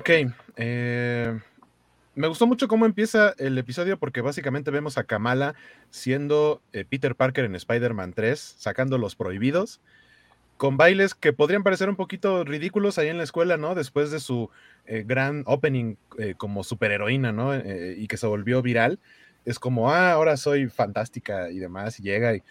Ok. 0.08 0.10
Eh, 0.56 1.40
me 2.16 2.28
gustó 2.30 2.48
mucho 2.48 2.70
cómo 2.70 2.86
empieza 2.86 3.34
el 3.38 3.58
episodio 3.58 4.00
porque 4.00 4.22
básicamente 4.22 4.72
vemos 4.72 4.98
a 4.98 5.04
Kamala 5.04 5.56
siendo 5.90 6.62
eh, 6.72 6.86
Peter 6.86 7.14
Parker 7.14 7.44
en 7.44 7.56
Spider-Man 7.56 8.14
3, 8.14 8.40
sacando 8.58 8.98
los 8.98 9.18
prohibidos, 9.18 9.82
con 10.58 10.78
bailes 10.78 11.16
que 11.16 11.34
podrían 11.34 11.64
parecer 11.64 11.90
un 11.90 11.96
poquito 11.96 12.44
ridículos 12.44 12.98
ahí 12.98 13.08
en 13.08 13.18
la 13.18 13.24
escuela, 13.24 13.58
¿no? 13.58 13.76
Después 13.76 14.12
de 14.12 14.20
su 14.20 14.50
eh, 14.86 15.04
gran 15.06 15.44
opening 15.46 15.96
como 16.38 16.64
superheroína, 16.64 17.32
¿no? 17.32 17.56
y 17.56 18.08
que 18.08 18.18
se 18.18 18.28
volvió 18.28 18.62
viral. 18.62 19.00
Es 19.46 19.60
como, 19.60 19.92
ah, 19.92 20.12
ahora 20.12 20.36
soy 20.36 20.68
fantástica 20.68 21.50
y 21.52 21.60
demás, 21.60 22.00
y 22.00 22.04
llega 22.04 22.36
y 22.36 22.44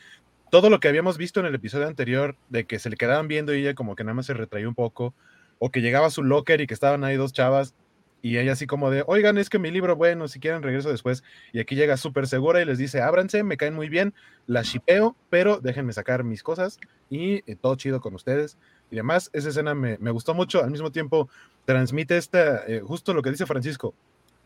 todo 0.51 0.71
lo 0.71 0.81
que 0.81 0.89
habíamos 0.89 1.19
visto 1.19 1.41
en 1.41 1.47
el 1.47 1.55
episodio 1.55 1.87
anterior, 1.87 2.37
de 2.49 2.65
que 2.65 2.79
se 2.79 2.89
le 2.91 2.97
quedaban 2.97 3.29
viendo 3.29 3.55
y 3.55 3.61
ella 3.61 3.75
como 3.75 3.97
que 3.97 4.05
nada 4.05 4.15
más 4.15 4.27
se 4.27 4.35
retraía 4.35 4.69
un 4.69 4.75
poco, 4.75 5.15
o 5.59 5.71
que 5.71 5.81
llegaba 5.81 6.07
a 6.07 6.11
su 6.11 6.23
locker 6.23 6.61
y 6.61 6.67
que 6.67 6.75
estaban 6.75 7.05
ahí 7.05 7.17
dos 7.17 7.33
chavas 7.33 7.75
y 8.23 8.39
ella 8.39 8.53
así 8.53 8.67
como 8.67 8.91
de, 8.91 9.05
oigan, 9.07 9.39
es 9.39 9.49
que 9.49 9.59
mi 9.59 9.71
libro, 9.71 9.95
bueno, 9.95 10.27
si 10.27 10.41
quieren 10.41 10.63
regreso 10.63 10.91
después. 10.91 11.23
Y 11.53 11.61
aquí 11.61 11.77
llega 11.77 11.97
súper 11.97 12.27
segura 12.27 12.61
y 12.61 12.65
les 12.65 12.79
dice, 12.79 13.01
ábranse, 13.01 13.43
me 13.43 13.57
caen 13.57 13.75
muy 13.75 13.89
bien, 13.89 14.15
la 14.47 14.63
shipeo, 14.63 15.17
pero 15.31 15.61
déjenme 15.61 15.93
sacar 15.93 16.25
mis 16.25 16.43
cosas 16.43 16.79
y 17.09 17.43
eh, 17.51 17.57
todo 17.61 17.77
chido 17.77 18.01
con 18.01 18.15
ustedes. 18.15 18.59
Y 18.91 18.97
además, 18.97 19.31
esa 19.33 19.49
escena 19.49 19.75
me, 19.75 19.97
gustó 20.11 20.35
mucho, 20.35 20.63
al 20.63 20.71
mismo 20.71 20.91
tiempo 20.91 21.29
transmite 21.65 22.17
esta, 22.17 22.65
eh, 22.67 22.81
justo 22.81 23.15
lo 23.15 23.23
que 23.23 23.31
dice 23.31 23.47
Francisco, 23.47 23.95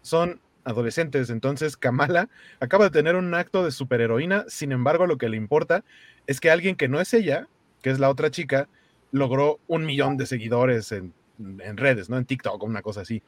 son 0.02 0.40
adolescentes, 0.64 1.30
entonces 1.30 1.76
Kamala 1.76 2.28
acaba 2.60 2.84
de 2.84 2.90
tener 2.90 3.16
un 3.16 3.34
acto 3.34 3.64
de 3.64 3.70
superheroína, 3.70 4.44
sin 4.48 4.72
embargo, 4.72 5.06
lo 5.06 5.18
que 5.18 5.28
le 5.28 5.36
importa 5.36 5.84
es 6.26 6.40
que 6.40 6.50
alguien 6.50 6.76
que 6.76 6.88
no 6.88 7.00
es 7.00 7.12
ella, 7.14 7.48
que 7.82 7.90
es 7.90 7.98
la 7.98 8.10
otra 8.10 8.30
chica, 8.30 8.68
logró 9.12 9.58
un 9.66 9.84
millón 9.84 10.16
de 10.16 10.26
seguidores 10.26 10.92
en, 10.92 11.12
redes, 11.76 12.10
¿no? 12.10 12.18
En 12.18 12.26
TikTok 12.26 12.62
o 12.62 12.66
una 12.66 12.82
cosa 12.82 13.00
así. 13.00 13.22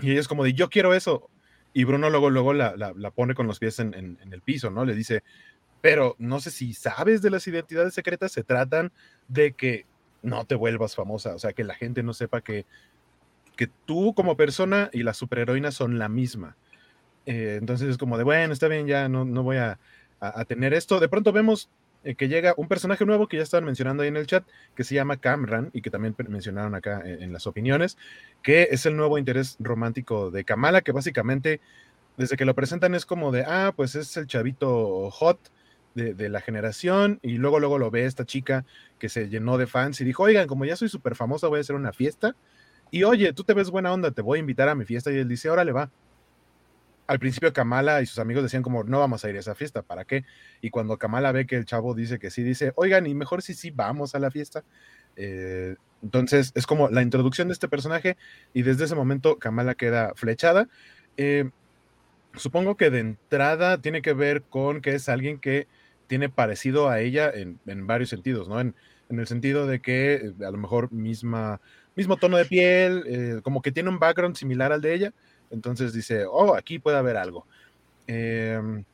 Y 0.00 0.10
ella 0.10 0.20
es 0.20 0.28
como 0.28 0.44
de, 0.44 0.54
yo 0.54 0.70
quiero 0.70 0.94
eso. 0.94 1.28
Y 1.72 1.84
Bruno 1.84 2.10
luego, 2.10 2.30
luego 2.30 2.52
la, 2.52 2.92
pone 3.14 3.34
con 3.34 3.46
los 3.46 3.58
pies 3.58 3.78
en, 3.78 4.18
el 4.30 4.42
piso, 4.42 4.70
¿no? 4.70 4.84
Le 4.84 4.94
dice, 4.94 5.22
pero 5.80 6.16
no 6.18 6.40
sé 6.40 6.50
si 6.50 6.74
sabes 6.74 7.22
de 7.22 7.30
las 7.30 7.46
identidades 7.46 7.94
secretas, 7.94 8.32
se 8.32 8.44
tratan 8.44 8.92
de 9.28 9.52
que 9.52 9.86
no 10.22 10.44
te 10.44 10.54
vuelvas 10.54 10.94
famosa, 10.94 11.34
o 11.34 11.38
sea, 11.38 11.52
que 11.52 11.64
la 11.64 11.74
gente 11.74 12.02
no 12.02 12.14
sepa 12.14 12.42
que, 12.42 12.66
que 13.56 13.68
tú 13.86 14.14
como 14.14 14.36
persona 14.36 14.90
y 14.92 15.02
la 15.02 15.14
superheroína 15.14 15.72
son 15.72 15.98
la 15.98 16.08
misma. 16.08 16.56
Eh, 17.26 17.56
entonces 17.58 17.88
es 17.88 17.98
como 17.98 18.18
de, 18.18 18.24
bueno, 18.24 18.52
está 18.52 18.68
bien, 18.68 18.86
ya 18.86 19.08
no, 19.08 19.24
no 19.24 19.42
voy 19.42 19.56
a, 19.56 19.78
a, 20.20 20.44
tener 20.44 20.74
esto. 20.74 21.00
De 21.00 21.08
pronto 21.08 21.32
vemos 21.32 21.68
eh, 22.04 22.14
que 22.14 22.28
llega 22.28 22.54
un 22.56 22.68
personaje 22.68 23.04
nuevo 23.06 23.28
que 23.28 23.36
ya 23.36 23.42
estaban 23.42 23.64
mencionando 23.64 24.02
ahí 24.02 24.08
en 24.08 24.16
el 24.16 24.26
chat, 24.26 24.44
que 24.74 24.84
se 24.84 24.94
llama 24.94 25.18
Camran 25.18 25.70
y 25.72 25.82
que 25.82 25.90
también 25.90 26.14
mencionaron 26.28 26.74
acá 26.74 27.02
en, 27.04 27.32
las 27.32 27.46
opiniones, 27.46 27.96
que 28.42 28.68
es 28.70 28.86
el 28.86 28.96
nuevo 28.96 29.18
interés 29.18 29.56
romántico 29.60 30.30
de 30.30 30.44
Kamala, 30.44 30.80
que 30.80 30.92
básicamente 30.92 31.60
desde 32.16 32.36
que 32.36 32.44
lo 32.44 32.54
presentan 32.54 32.94
es 32.94 33.06
como 33.06 33.30
de, 33.32 33.44
ah, 33.46 33.72
pues 33.76 33.94
es 33.94 34.16
el 34.16 34.26
chavito 34.26 35.10
hot 35.10 35.38
de, 35.94 36.28
la 36.28 36.40
generación 36.40 37.20
y 37.22 37.32
luego 37.34 37.60
luego 37.60 37.78
lo 37.78 37.90
ve 37.90 38.06
esta 38.06 38.24
chica 38.24 38.64
que 38.98 39.08
se 39.08 39.28
llenó 39.28 39.58
de 39.58 39.66
fans 39.66 40.00
y 40.00 40.04
dijo, 40.04 40.22
oigan, 40.22 40.46
como 40.46 40.64
ya 40.64 40.76
soy 40.76 40.88
súper 40.88 41.14
famosa, 41.14 41.48
voy 41.48 41.58
a 41.58 41.60
hacer 41.60 41.76
una 41.76 41.92
fiesta. 41.92 42.34
Y 42.90 43.04
oye, 43.04 43.32
tú 43.32 43.44
te 43.44 43.54
ves 43.54 43.70
buena 43.70 43.92
onda, 43.92 44.10
te 44.10 44.22
voy 44.22 44.38
a 44.38 44.40
invitar 44.40 44.68
a 44.68 44.74
mi 44.74 44.84
fiesta. 44.84 45.10
Y 45.10 45.16
él 45.16 45.28
dice, 45.28 45.48
órale, 45.48 45.72
va 45.72 45.90
al 47.12 47.18
principio 47.18 47.52
Kamala 47.52 48.00
y 48.00 48.06
sus 48.06 48.18
amigos 48.18 48.42
decían 48.42 48.62
como, 48.62 48.84
no 48.84 48.98
vamos 48.98 49.22
a 49.22 49.28
ir 49.28 49.36
a 49.36 49.40
esa 49.40 49.54
fiesta, 49.54 49.82
¿para 49.82 50.06
qué? 50.06 50.24
Y 50.62 50.70
cuando 50.70 50.96
Kamala 50.96 51.30
ve 51.30 51.46
que 51.46 51.56
el 51.56 51.66
chavo 51.66 51.94
dice 51.94 52.18
que 52.18 52.30
sí, 52.30 52.42
dice, 52.42 52.72
oigan, 52.74 53.06
y 53.06 53.14
mejor 53.14 53.42
si 53.42 53.52
sí 53.52 53.70
vamos 53.70 54.14
a 54.14 54.18
la 54.18 54.30
fiesta. 54.30 54.64
Eh, 55.16 55.76
entonces 56.02 56.52
es 56.54 56.66
como 56.66 56.88
la 56.88 57.02
introducción 57.02 57.48
de 57.48 57.52
este 57.52 57.68
personaje 57.68 58.16
y 58.54 58.62
desde 58.62 58.86
ese 58.86 58.94
momento 58.94 59.38
Kamala 59.38 59.74
queda 59.74 60.14
flechada. 60.14 60.68
Eh, 61.18 61.50
supongo 62.34 62.78
que 62.78 62.88
de 62.88 63.00
entrada 63.00 63.76
tiene 63.82 64.00
que 64.00 64.14
ver 64.14 64.40
con 64.40 64.80
que 64.80 64.94
es 64.94 65.10
alguien 65.10 65.38
que 65.38 65.68
tiene 66.06 66.30
parecido 66.30 66.88
a 66.88 67.00
ella 67.00 67.30
en, 67.30 67.86
varios 67.86 68.08
sentidos, 68.08 68.48
¿no? 68.48 68.58
En, 68.58 68.74
el 69.10 69.26
sentido 69.26 69.66
de 69.66 69.80
que 69.82 70.14
eh, 70.14 70.32
a 70.46 70.50
lo 70.50 70.56
mejor 70.56 70.90
misma, 70.90 71.60
mismo 71.94 72.16
tono 72.16 72.38
de 72.38 72.46
piel, 72.46 73.42
como 73.42 73.60
que 73.60 73.70
tiene 73.70 73.90
un 73.90 73.98
background 73.98 74.36
similar 74.36 74.72
al 74.72 74.80
de 74.80 74.94
ella 74.94 75.12
entonces 75.52 75.92
dice, 75.92 76.24
oh, 76.26 76.54
aquí 76.54 76.78
puede 76.78 76.96
haber 76.96 77.16
algo. 77.16 77.46
Em, 78.06 78.84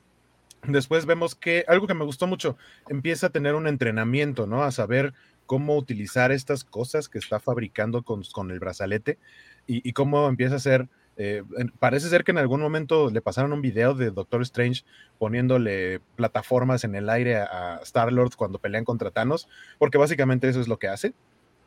después 0.65 1.07
vemos 1.07 1.35
que 1.35 1.65
algo 1.69 1.87
que 1.87 1.95
me 1.95 2.05
gustó 2.05 2.27
mucho, 2.27 2.57
empieza 2.89 3.29
a 3.29 3.31
tener 3.31 3.55
un 3.55 3.67
entrenamiento, 3.67 4.47
¿no? 4.47 4.63
A 4.63 4.73
saber 4.73 5.15
cómo 5.47 5.77
utilizar 5.77 6.31
estas 6.31 6.65
cosas 6.65 7.09
que 7.09 7.19
está 7.19 7.41
fabricando 7.41 8.03
con, 8.03 8.23
con 8.33 8.51
el 8.51 8.59
brazalete 8.59 9.19
y, 9.67 9.93
cómo 9.93 10.29
empieza 10.29 10.57
a 10.57 10.61
ser 10.61 10.89
eh, 11.21 11.43
parece 11.81 12.09
ser 12.09 12.23
que 12.23 12.31
en 12.31 12.39
algún 12.39 12.61
momento 12.61 13.11
le 13.11 13.21
pasaron 13.21 13.53
un 13.53 13.61
video 13.61 13.93
de 13.93 14.13
Doctor 14.13 14.41
Strange 14.43 14.85
poniéndole 15.19 16.01
plataformas 16.15 16.85
en 16.85 16.95
el 16.95 17.11
aire 17.11 17.39
a, 17.39 17.81
Star-Lord 17.83 18.37
cuando 18.37 18.61
pelean 18.61 18.85
contra 18.85 19.11
Thanos, 19.11 19.49
porque 19.79 19.99
básicamente 19.99 20.49
eso 20.49 20.61
es 20.61 20.69
lo 20.69 20.79
que 20.79 20.89
hace. 20.89 21.13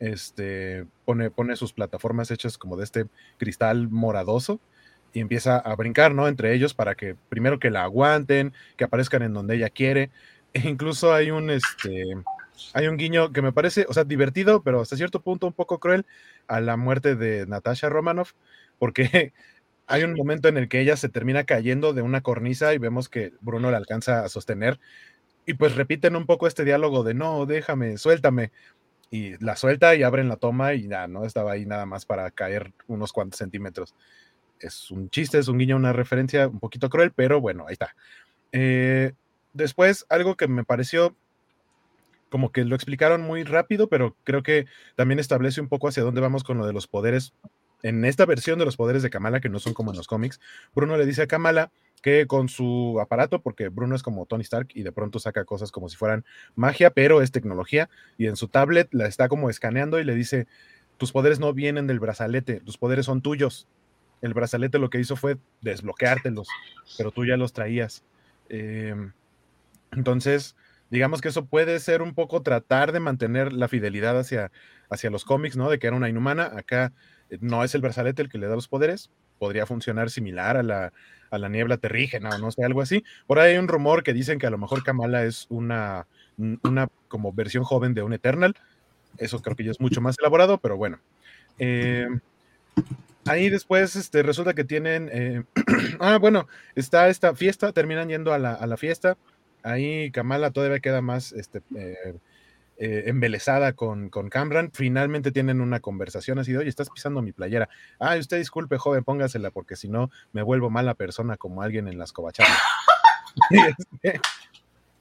Este, 0.00 0.86
pone, 1.04 1.30
pone 1.30 1.54
sus 1.54 1.72
plataformas 1.72 2.30
hechas 2.30 2.58
como 2.58 2.76
de 2.76 2.84
este 2.84 3.06
cristal 3.36 3.88
moradoso 3.88 4.58
y 5.12 5.20
empieza 5.20 5.58
a 5.58 5.74
brincar, 5.76 6.14
¿no? 6.14 6.28
Entre 6.28 6.54
ellos 6.54 6.74
para 6.74 6.94
que 6.94 7.16
primero 7.28 7.58
que 7.58 7.70
la 7.70 7.84
aguanten, 7.84 8.52
que 8.76 8.84
aparezcan 8.84 9.22
en 9.22 9.34
donde 9.34 9.56
ella 9.56 9.70
quiere. 9.70 10.10
E 10.54 10.68
incluso 10.68 11.14
hay 11.14 11.30
un, 11.30 11.48
este, 11.48 12.14
hay 12.74 12.86
un 12.86 12.98
guiño 12.98 13.32
que 13.32 13.40
me 13.40 13.52
parece, 13.52 13.86
o 13.88 13.94
sea, 13.94 14.04
divertido, 14.04 14.62
pero 14.62 14.82
hasta 14.82 14.96
cierto 14.96 15.22
punto 15.22 15.46
un 15.46 15.54
poco 15.54 15.80
cruel 15.80 16.04
a 16.46 16.60
la 16.60 16.76
muerte 16.76 17.16
de 17.16 17.46
Natasha 17.46 17.88
Romanoff, 17.88 18.32
porque 18.78 19.32
hay 19.86 20.02
un 20.04 20.12
momento 20.14 20.48
en 20.48 20.58
el 20.58 20.68
que 20.68 20.80
ella 20.80 20.96
se 20.98 21.08
termina 21.08 21.44
cayendo 21.44 21.94
de 21.94 22.02
una 22.02 22.20
cornisa 22.20 22.74
y 22.74 22.78
vemos 22.78 23.08
que 23.08 23.32
Bruno 23.40 23.70
la 23.70 23.78
alcanza 23.78 24.24
a 24.24 24.28
sostener 24.28 24.78
y 25.46 25.54
pues 25.54 25.74
repiten 25.74 26.16
un 26.16 26.26
poco 26.26 26.46
este 26.46 26.64
diálogo 26.64 27.02
de 27.02 27.14
no, 27.14 27.46
déjame, 27.46 27.98
suéltame. 27.98 28.52
Y 29.10 29.36
la 29.44 29.56
suelta 29.56 29.94
y 29.94 30.02
abren 30.02 30.28
la 30.28 30.36
toma 30.36 30.72
y 30.74 30.88
ya, 30.88 31.06
¿no? 31.06 31.26
Estaba 31.26 31.52
ahí 31.52 31.66
nada 31.66 31.84
más 31.84 32.06
para 32.06 32.30
caer 32.30 32.72
unos 32.86 33.12
cuantos 33.12 33.38
centímetros. 33.38 33.94
Es 34.62 34.90
un 34.90 35.10
chiste, 35.10 35.38
es 35.38 35.48
un 35.48 35.58
guiño, 35.58 35.76
una 35.76 35.92
referencia 35.92 36.48
un 36.48 36.60
poquito 36.60 36.88
cruel, 36.88 37.12
pero 37.14 37.40
bueno, 37.40 37.66
ahí 37.66 37.72
está. 37.72 37.94
Eh, 38.52 39.12
después, 39.52 40.06
algo 40.08 40.36
que 40.36 40.48
me 40.48 40.64
pareció 40.64 41.16
como 42.30 42.50
que 42.50 42.64
lo 42.64 42.74
explicaron 42.74 43.20
muy 43.20 43.44
rápido, 43.44 43.88
pero 43.88 44.16
creo 44.24 44.42
que 44.42 44.64
también 44.96 45.18
establece 45.18 45.60
un 45.60 45.68
poco 45.68 45.88
hacia 45.88 46.02
dónde 46.02 46.22
vamos 46.22 46.44
con 46.44 46.56
lo 46.56 46.66
de 46.66 46.72
los 46.72 46.86
poderes 46.86 47.34
en 47.82 48.04
esta 48.04 48.26
versión 48.26 48.58
de 48.58 48.64
los 48.64 48.76
poderes 48.76 49.02
de 49.02 49.10
Kamala, 49.10 49.40
que 49.40 49.48
no 49.48 49.58
son 49.58 49.74
como 49.74 49.90
en 49.90 49.96
los 49.96 50.06
cómics, 50.06 50.40
Bruno 50.74 50.96
le 50.96 51.06
dice 51.06 51.22
a 51.22 51.26
Kamala 51.26 51.70
que 52.00 52.26
con 52.26 52.48
su 52.48 52.98
aparato, 53.00 53.42
porque 53.42 53.68
Bruno 53.68 53.94
es 53.94 54.02
como 54.02 54.26
Tony 54.26 54.42
Stark 54.42 54.68
y 54.74 54.82
de 54.82 54.92
pronto 54.92 55.18
saca 55.18 55.44
cosas 55.44 55.70
como 55.70 55.88
si 55.88 55.96
fueran 55.96 56.24
magia, 56.56 56.90
pero 56.90 57.22
es 57.22 57.30
tecnología, 57.30 57.88
y 58.18 58.26
en 58.26 58.36
su 58.36 58.48
tablet 58.48 58.88
la 58.92 59.06
está 59.06 59.28
como 59.28 59.50
escaneando 59.50 60.00
y 60.00 60.04
le 60.04 60.14
dice, 60.14 60.46
tus 60.96 61.12
poderes 61.12 61.38
no 61.38 61.52
vienen 61.52 61.86
del 61.86 62.00
brazalete, 62.00 62.60
tus 62.60 62.76
poderes 62.76 63.06
son 63.06 63.22
tuyos. 63.22 63.68
El 64.22 64.34
brazalete 64.34 64.78
lo 64.78 64.88
que 64.88 65.00
hizo 65.00 65.16
fue 65.16 65.36
desbloqueártelos, 65.60 66.48
pero 66.96 67.10
tú 67.10 67.26
ya 67.26 67.36
los 67.36 67.52
traías. 67.52 68.04
Em, 68.48 69.12
entonces, 69.92 70.56
digamos 70.90 71.20
que 71.20 71.28
eso 71.28 71.44
puede 71.44 71.78
ser 71.80 72.02
un 72.02 72.14
poco 72.14 72.42
tratar 72.42 72.92
de 72.92 73.00
mantener 73.00 73.52
la 73.52 73.68
fidelidad 73.68 74.18
hacia, 74.18 74.50
hacia 74.88 75.10
los 75.10 75.24
cómics, 75.24 75.56
¿no? 75.56 75.68
De 75.68 75.78
que 75.78 75.88
era 75.88 75.96
una 75.96 76.08
inhumana. 76.08 76.52
Acá 76.56 76.92
no 77.40 77.64
es 77.64 77.74
el 77.74 77.80
brazalete 77.80 78.22
el 78.22 78.28
que 78.28 78.38
le 78.38 78.46
da 78.46 78.54
los 78.54 78.68
poderes, 78.68 79.10
podría 79.38 79.66
funcionar 79.66 80.10
similar 80.10 80.56
a 80.56 80.62
la, 80.62 80.92
a 81.30 81.38
la 81.38 81.48
niebla 81.48 81.78
terrígena 81.78 82.28
o 82.30 82.38
no 82.38 82.50
sé, 82.50 82.64
algo 82.64 82.82
así. 82.82 83.04
Por 83.26 83.38
ahí 83.38 83.52
hay 83.52 83.58
un 83.58 83.68
rumor 83.68 84.02
que 84.02 84.12
dicen 84.12 84.38
que 84.38 84.46
a 84.46 84.50
lo 84.50 84.58
mejor 84.58 84.84
Kamala 84.84 85.24
es 85.24 85.46
una, 85.48 86.06
una 86.36 86.88
como 87.08 87.32
versión 87.32 87.64
joven 87.64 87.94
de 87.94 88.02
un 88.02 88.12
Eternal. 88.12 88.54
Eso 89.18 89.40
creo 89.40 89.56
que 89.56 89.64
ya 89.64 89.70
es 89.70 89.80
mucho 89.80 90.00
más 90.00 90.16
elaborado, 90.18 90.58
pero 90.58 90.76
bueno. 90.76 91.00
Eh, 91.58 92.06
ahí 93.26 93.50
después 93.50 93.96
este, 93.96 94.22
resulta 94.22 94.54
que 94.54 94.64
tienen... 94.64 95.08
Eh, 95.12 95.44
ah, 96.00 96.18
bueno, 96.18 96.46
está 96.74 97.08
esta 97.08 97.34
fiesta, 97.34 97.72
terminan 97.72 98.08
yendo 98.08 98.32
a 98.32 98.38
la, 98.38 98.54
a 98.54 98.66
la 98.66 98.76
fiesta. 98.76 99.16
Ahí 99.62 100.10
Kamala 100.10 100.50
todavía 100.50 100.80
queda 100.80 101.00
más 101.00 101.32
este, 101.32 101.62
eh, 101.76 102.18
eh, 102.84 103.04
embelesada 103.06 103.74
con, 103.74 104.08
con 104.08 104.28
Camran, 104.28 104.72
finalmente 104.72 105.30
tienen 105.30 105.60
una 105.60 105.78
conversación 105.78 106.40
así 106.40 106.50
de, 106.50 106.58
oye, 106.58 106.68
estás 106.68 106.90
pisando 106.90 107.22
mi 107.22 107.30
playera. 107.30 107.68
Ah, 108.00 108.16
usted 108.16 108.38
disculpe, 108.38 108.76
joven, 108.76 109.04
póngasela 109.04 109.52
porque 109.52 109.76
si 109.76 109.88
no 109.88 110.10
me 110.32 110.42
vuelvo 110.42 110.68
mala 110.68 110.94
persona 110.94 111.36
como 111.36 111.62
alguien 111.62 111.86
en 111.86 111.98
las 111.98 112.12
covachadas. 112.12 112.52
Este, 113.50 114.20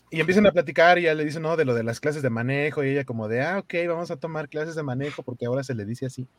y, 0.10 0.22
empiezan 0.22 0.46
a 0.48 0.54
platicar 0.54 0.98
y 0.98 1.02
ya 1.02 1.14
le 1.14 1.26
dicen, 1.26 1.42
no, 1.42 1.58
de 1.58 1.66
lo 1.66 1.74
de 1.74 1.84
las 1.84 2.00
clases 2.00 2.22
de 2.22 2.30
manejo 2.30 2.82
y 2.82 2.92
ella 2.92 3.04
como 3.04 3.28
de, 3.28 3.42
ah, 3.42 3.60
ok, 3.60 3.74
vamos 3.90 4.10
a 4.10 4.16
tomar 4.16 4.48
clases 4.48 4.76
de 4.76 4.84
manejo 4.84 5.22
porque 5.22 5.48
ahora 5.48 5.66
se 5.66 5.76
le 5.76 5.84
dice 5.84 6.06
así. 6.06 6.30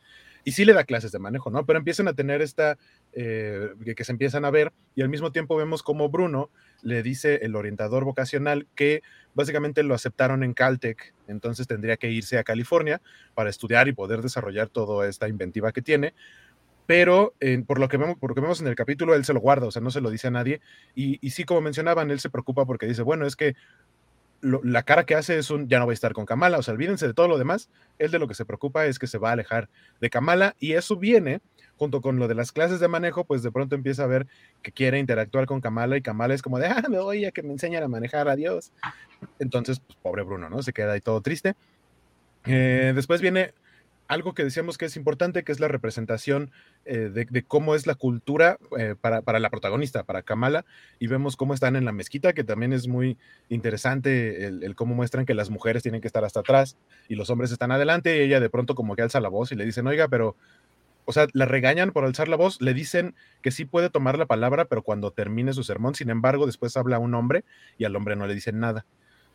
Y 0.44 0.52
sí 0.52 0.64
le 0.64 0.72
da 0.72 0.84
clases 0.84 1.12
de 1.12 1.18
manejo, 1.18 1.50
¿no? 1.50 1.64
Pero 1.66 1.78
empiezan 1.78 2.08
a 2.08 2.14
tener 2.14 2.42
esta, 2.42 2.78
eh, 3.12 3.70
que, 3.96 4.04
se 4.04 4.12
empiezan 4.12 4.44
a 4.44 4.50
ver 4.50 4.72
y 4.94 5.02
al 5.02 5.08
mismo 5.08 5.32
tiempo 5.32 5.56
vemos 5.56 5.82
como 5.82 6.08
Bruno 6.08 6.50
le 6.82 7.02
dice 7.02 7.40
el 7.42 7.54
orientador 7.54 8.04
vocacional 8.04 8.66
que 8.74 9.02
básicamente 9.34 9.82
lo 9.82 9.94
aceptaron 9.94 10.42
en 10.42 10.54
Caltech, 10.54 11.14
entonces 11.28 11.66
tendría 11.66 11.96
que 11.96 12.10
irse 12.10 12.38
a 12.38 12.44
California 12.44 13.00
para 13.34 13.50
estudiar 13.50 13.88
y 13.88 13.92
poder 13.92 14.20
desarrollar 14.20 14.68
toda 14.68 15.08
esta 15.08 15.28
inventiva 15.28 15.72
que 15.72 15.82
tiene. 15.82 16.14
Pero 16.84 17.34
por, 17.66 17.78
lo 17.78 17.88
que 17.88 17.96
vemos, 17.96 18.18
por 18.18 18.36
lo 18.36 18.42
vemos 18.42 18.60
en 18.60 18.66
el 18.66 18.74
capítulo, 18.74 19.14
él 19.14 19.24
se 19.24 19.32
lo 19.32 19.40
guarda, 19.40 19.66
o 19.66 19.70
sea, 19.70 19.80
no 19.80 19.92
se 19.92 20.00
lo 20.00 20.10
dice 20.10 20.26
a 20.26 20.32
nadie. 20.32 20.60
Y, 20.96 21.24
y 21.24 21.30
sí, 21.30 21.44
como 21.44 21.60
mencionaban, 21.60 22.10
él 22.10 22.18
se 22.18 22.28
preocupa 22.28 22.66
porque 22.66 22.86
dice, 22.86 23.02
bueno, 23.02 23.24
es 23.24 23.36
que 23.36 23.54
la 24.42 24.82
cara 24.82 25.04
que 25.06 25.14
hace 25.14 25.38
es 25.38 25.50
un 25.50 25.68
ya 25.68 25.78
no 25.78 25.84
voy 25.84 25.92
a 25.92 25.94
estar 25.94 26.12
con 26.12 26.26
Kamala, 26.26 26.58
o 26.58 26.62
sea, 26.62 26.74
olvídense 26.74 27.06
de 27.06 27.14
todo 27.14 27.28
lo 27.28 27.38
demás. 27.38 27.70
Él 27.98 28.10
de 28.10 28.18
lo 28.18 28.28
que 28.28 28.34
se 28.34 28.44
preocupa 28.44 28.86
es 28.86 28.98
que 28.98 29.06
se 29.06 29.18
va 29.18 29.30
a 29.30 29.32
alejar 29.32 29.68
de 30.00 30.10
Kamala 30.10 30.56
y 30.58 30.72
eso 30.72 30.96
viene 30.96 31.40
junto 31.76 32.00
con 32.00 32.18
lo 32.18 32.28
de 32.28 32.34
las 32.34 32.52
clases 32.52 32.80
de 32.80 32.88
manejo, 32.88 33.24
pues 33.24 33.42
de 33.42 33.50
pronto 33.50 33.74
empieza 33.74 34.04
a 34.04 34.06
ver 34.06 34.26
que 34.62 34.72
quiere 34.72 34.98
interactuar 34.98 35.46
con 35.46 35.60
Kamala 35.60 35.96
y 35.96 36.02
Kamala 36.02 36.34
es 36.34 36.42
como 36.42 36.58
de, 36.58 36.66
ah, 36.66 36.82
me 36.88 36.98
voy 36.98 37.24
a 37.24 37.30
que 37.30 37.42
me 37.42 37.52
enseñen 37.52 37.82
a 37.82 37.88
manejar, 37.88 38.28
adiós. 38.28 38.72
Entonces, 39.38 39.80
pues, 39.80 39.98
pobre 40.02 40.22
Bruno, 40.22 40.48
¿no? 40.48 40.62
Se 40.62 40.72
queda 40.72 40.92
ahí 40.92 41.00
todo 41.00 41.20
triste. 41.20 41.54
Eh, 42.44 42.92
después 42.94 43.20
viene 43.20 43.54
algo 44.12 44.34
que 44.34 44.44
decíamos 44.44 44.78
que 44.78 44.84
es 44.84 44.96
importante, 44.96 45.42
que 45.42 45.52
es 45.52 45.60
la 45.60 45.68
representación 45.68 46.50
eh, 46.84 47.10
de, 47.12 47.42
cómo 47.44 47.74
es 47.74 47.86
la 47.86 47.94
cultura 47.94 48.58
eh, 48.78 48.94
para, 49.00 49.22
para, 49.22 49.40
la 49.40 49.50
protagonista, 49.50 50.04
para 50.04 50.22
Kamala, 50.22 50.64
y 50.98 51.06
vemos 51.06 51.36
cómo 51.36 51.54
están 51.54 51.76
en 51.76 51.84
la 51.84 51.92
mezquita, 51.92 52.32
que 52.32 52.44
también 52.44 52.72
es 52.72 52.88
muy 52.88 53.16
interesante 53.48 54.46
el, 54.46 54.62
el, 54.62 54.74
cómo 54.74 54.94
muestran 54.94 55.24
que 55.24 55.34
las 55.34 55.50
mujeres 55.50 55.82
tienen 55.82 56.00
que 56.00 56.06
estar 56.06 56.24
hasta 56.24 56.40
atrás 56.40 56.76
y 57.08 57.14
los 57.14 57.30
hombres 57.30 57.52
están 57.52 57.72
adelante, 57.72 58.16
y 58.16 58.20
ella 58.20 58.38
de 58.40 58.50
pronto 58.50 58.74
como 58.74 58.96
que 58.96 59.02
alza 59.02 59.20
la 59.20 59.28
voz 59.28 59.50
y 59.52 59.56
le 59.56 59.64
dicen, 59.64 59.86
oiga, 59.86 60.08
pero 60.08 60.36
o 61.04 61.12
sea, 61.12 61.26
la 61.32 61.46
regañan 61.46 61.90
por 61.90 62.04
alzar 62.04 62.28
la 62.28 62.36
voz, 62.36 62.60
le 62.60 62.74
dicen 62.74 63.14
que 63.42 63.50
sí 63.50 63.64
puede 63.64 63.90
tomar 63.90 64.18
la 64.18 64.26
palabra, 64.26 64.66
pero 64.66 64.82
cuando 64.82 65.10
termine 65.10 65.52
su 65.52 65.64
sermón, 65.64 65.94
sin 65.94 66.10
embargo, 66.10 66.46
después 66.46 66.76
habla 66.76 66.98
un 66.98 67.14
hombre 67.14 67.44
y 67.78 67.84
al 67.84 67.96
hombre 67.96 68.14
no 68.14 68.26
le 68.26 68.34
dicen 68.34 68.60
nada. 68.60 68.86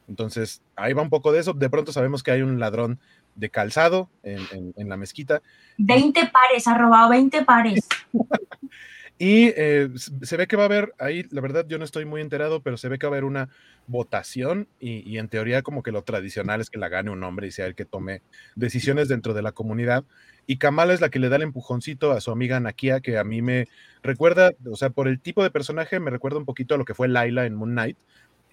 Entonces, 0.07 0.61
ahí 0.75 0.93
va 0.93 1.01
un 1.01 1.09
poco 1.09 1.31
de 1.31 1.39
eso. 1.39 1.53
De 1.53 1.69
pronto 1.69 1.91
sabemos 1.91 2.23
que 2.23 2.31
hay 2.31 2.41
un 2.41 2.59
ladrón 2.59 2.99
de 3.35 3.49
calzado 3.49 4.09
en, 4.23 4.73
en, 4.75 4.89
la 4.89 4.97
mezquita. 4.97 5.41
20 5.77 6.19
pares, 6.31 6.67
ha 6.67 6.77
robado 6.77 7.09
20 7.09 7.45
pares. 7.45 7.87
y 9.19 9.53
eh, 9.55 9.89
se 9.95 10.37
ve 10.37 10.47
que 10.47 10.55
va 10.55 10.63
a 10.63 10.65
haber, 10.65 10.93
ahí 10.97 11.25
la 11.29 11.41
verdad 11.41 11.65
yo 11.67 11.77
no 11.77 11.85
estoy 11.85 12.05
muy 12.05 12.21
enterado, 12.21 12.61
pero 12.61 12.77
se 12.77 12.89
ve 12.89 12.97
que 12.97 13.05
va 13.05 13.11
a 13.11 13.15
haber 13.15 13.25
una 13.25 13.49
votación 13.85 14.67
y, 14.79 15.07
y, 15.09 15.17
en 15.17 15.29
teoría 15.29 15.61
como 15.61 15.83
que 15.83 15.91
lo 15.91 16.01
tradicional 16.03 16.61
es 16.61 16.69
que 16.69 16.79
la 16.79 16.89
gane 16.89 17.11
un 17.11 17.23
hombre 17.23 17.47
y 17.47 17.51
sea 17.51 17.67
el 17.67 17.75
que 17.75 17.85
tome 17.85 18.21
decisiones 18.55 19.07
dentro 19.07 19.33
de 19.33 19.41
la 19.43 19.51
comunidad. 19.51 20.03
Y 20.47 20.57
Kamala 20.57 20.93
es 20.93 21.01
la 21.01 21.09
que 21.09 21.19
le 21.19 21.29
da 21.29 21.35
el 21.35 21.43
empujoncito 21.43 22.11
a 22.11 22.21
su 22.21 22.31
amiga 22.31 22.59
Nakia, 22.59 23.01
que 23.01 23.17
a 23.17 23.23
mí 23.23 23.41
me 23.41 23.67
recuerda, 24.01 24.53
o 24.65 24.77
sea, 24.77 24.89
por 24.89 25.07
el 25.07 25.19
tipo 25.19 25.43
de 25.43 25.51
personaje, 25.51 25.99
me 25.99 26.09
recuerda 26.09 26.39
un 26.39 26.45
poquito 26.45 26.73
a 26.73 26.77
lo 26.77 26.85
que 26.85 26.95
fue 26.95 27.07
Laila 27.07 27.45
en 27.45 27.53
Moon 27.53 27.71
Knight, 27.71 27.97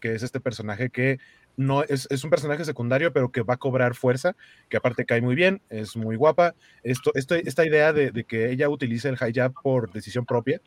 que 0.01 0.15
es 0.15 0.23
este 0.23 0.41
personaje 0.41 0.91
que 0.91 1.19
no 1.57 1.83
es, 1.83 2.07
es 2.11 2.25
un 2.25 2.31
personaje 2.31 2.65
secundario, 2.65 3.13
pero 3.13 3.31
que 3.31 3.43
va 3.43 3.55
a 3.55 3.59
cobrar 3.59 3.95
fuerza, 3.95 4.37
que 4.69 4.77
aparte 4.77 5.05
cae 5.05 5.21
muy 5.21 5.35
bien, 5.35 5.61
es 5.71 5.97
muy 5.97 6.17
guapa. 6.17 6.55
Esto, 6.83 7.11
esto 7.15 7.35
esta 7.35 7.65
idea 7.65 7.93
de, 7.93 8.11
de, 8.11 8.25
que 8.25 8.51
ella 8.51 8.69
utilice 8.69 9.09
el 9.09 9.17
hijab 9.21 9.53
por 9.63 9.93
decisión 9.93 10.25
propia 10.25 10.61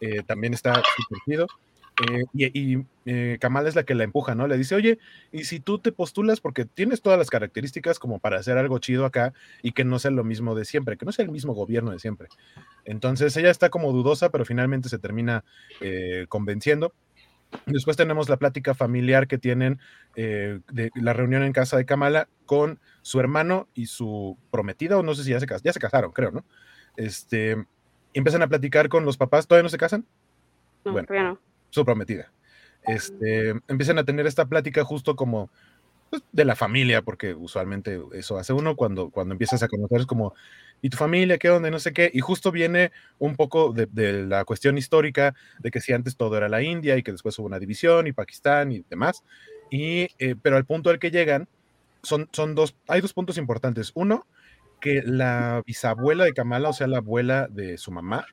eh, 0.00 0.22
también 0.26 0.54
está 0.54 0.82
divertido. 1.08 1.46
Eh, 2.10 2.24
y, 2.32 2.74
y 2.74 2.86
eh, 3.04 3.36
Kamal 3.38 3.66
es 3.66 3.76
la 3.76 3.84
que 3.84 3.94
la 3.94 4.04
empuja, 4.04 4.34
¿no? 4.34 4.46
Le 4.48 4.56
dice, 4.56 4.74
oye, 4.74 4.98
y 5.30 5.44
si 5.44 5.60
tú 5.60 5.78
te 5.78 5.92
postulas 5.92 6.40
porque 6.40 6.64
tienes 6.64 7.02
todas 7.02 7.18
las 7.18 7.28
características 7.28 7.98
como 7.98 8.18
para 8.18 8.38
hacer 8.38 8.56
algo 8.56 8.78
chido 8.78 9.04
acá 9.04 9.34
y 9.62 9.72
que 9.72 9.84
no 9.84 9.98
sea 9.98 10.10
lo 10.10 10.24
mismo 10.24 10.54
de 10.54 10.64
siempre, 10.64 10.96
que 10.96 11.04
no 11.04 11.12
sea 11.12 11.26
el 11.26 11.30
mismo 11.30 11.52
gobierno 11.52 11.90
de 11.90 11.98
siempre. 11.98 12.28
Entonces 12.86 13.36
ella 13.36 13.50
está 13.50 13.68
como 13.68 13.92
dudosa, 13.92 14.30
pero 14.30 14.44
finalmente 14.46 14.88
se 14.88 14.98
termina 14.98 15.44
convenciendo. 16.28 16.94
Después 17.66 17.96
tenemos 17.96 18.28
la 18.28 18.36
plática 18.36 18.74
familiar 18.74 19.26
que 19.26 19.38
tienen 19.38 19.78
eh, 20.16 20.60
de 20.72 20.90
la 20.94 21.12
reunión 21.12 21.42
en 21.42 21.52
casa 21.52 21.76
de 21.76 21.84
Kamala 21.84 22.28
con 22.46 22.80
su 23.02 23.20
hermano 23.20 23.68
y 23.74 23.86
su 23.86 24.38
prometida, 24.50 24.98
o 24.98 25.02
no 25.02 25.14
sé 25.14 25.24
si 25.24 25.30
ya 25.30 25.40
se, 25.40 25.46
ya 25.46 25.72
se 25.72 25.80
casaron, 25.80 26.12
creo, 26.12 26.30
¿no? 26.30 26.44
Este, 26.96 27.56
y 28.12 28.18
empiezan 28.18 28.42
a 28.42 28.48
platicar 28.48 28.88
con 28.88 29.04
los 29.04 29.16
papás, 29.16 29.46
¿todavía 29.46 29.64
no 29.64 29.68
se 29.68 29.78
casan? 29.78 30.06
No, 30.84 30.92
bueno, 30.92 31.08
no 31.10 31.38
su 31.72 31.84
prometida. 31.84 32.30
Este, 32.82 33.50
empiezan 33.68 33.98
a 33.98 34.04
tener 34.04 34.26
esta 34.26 34.44
plática 34.46 34.84
justo 34.84 35.16
como 35.16 35.50
pues, 36.10 36.22
de 36.32 36.44
la 36.44 36.54
familia, 36.54 37.02
porque 37.02 37.34
usualmente 37.34 38.00
eso 38.12 38.38
hace 38.38 38.52
uno 38.52 38.76
cuando, 38.76 39.10
cuando 39.10 39.32
empiezas 39.32 39.62
a 39.62 39.68
conocer, 39.68 40.00
es 40.00 40.06
como, 40.06 40.34
¿y 40.82 40.90
tu 40.90 40.96
familia 40.96 41.38
qué 41.38 41.48
onda? 41.48 41.70
No 41.70 41.78
sé 41.78 41.92
qué. 41.92 42.10
Y 42.12 42.20
justo 42.20 42.50
viene 42.50 42.92
un 43.18 43.36
poco 43.36 43.72
de, 43.72 44.12
la 44.24 44.44
cuestión 44.44 44.76
histórica 44.76 45.34
de 45.60 45.70
que 45.70 45.80
si 45.80 45.92
antes 45.92 46.16
todo 46.16 46.36
era 46.36 46.48
la 46.48 46.60
India 46.60 46.96
y 46.96 47.02
que 47.02 47.12
después 47.12 47.38
hubo 47.38 47.46
una 47.46 47.60
división 47.60 48.06
y 48.08 48.12
Pakistán 48.12 48.72
y 48.72 48.84
demás. 48.90 49.24
Y, 49.70 50.08
eh, 50.18 50.34
pero 50.42 50.56
al 50.56 50.66
punto 50.66 50.90
al 50.90 50.98
que 50.98 51.10
llegan 51.10 51.48
son, 52.02 52.28
son 52.32 52.54
dos, 52.54 52.76
hay 52.88 53.00
dos 53.00 53.14
puntos 53.14 53.38
importantes. 53.38 53.92
Uno, 53.94 54.26
que 54.80 55.02
la 55.02 55.62
bisabuela 55.64 56.24
de 56.24 56.34
Kamala, 56.34 56.68
o 56.68 56.72
sea, 56.72 56.88
la 56.88 56.98
abuela 56.98 57.46
de 57.48 57.78
su 57.78 57.92
mamá, 57.92 58.26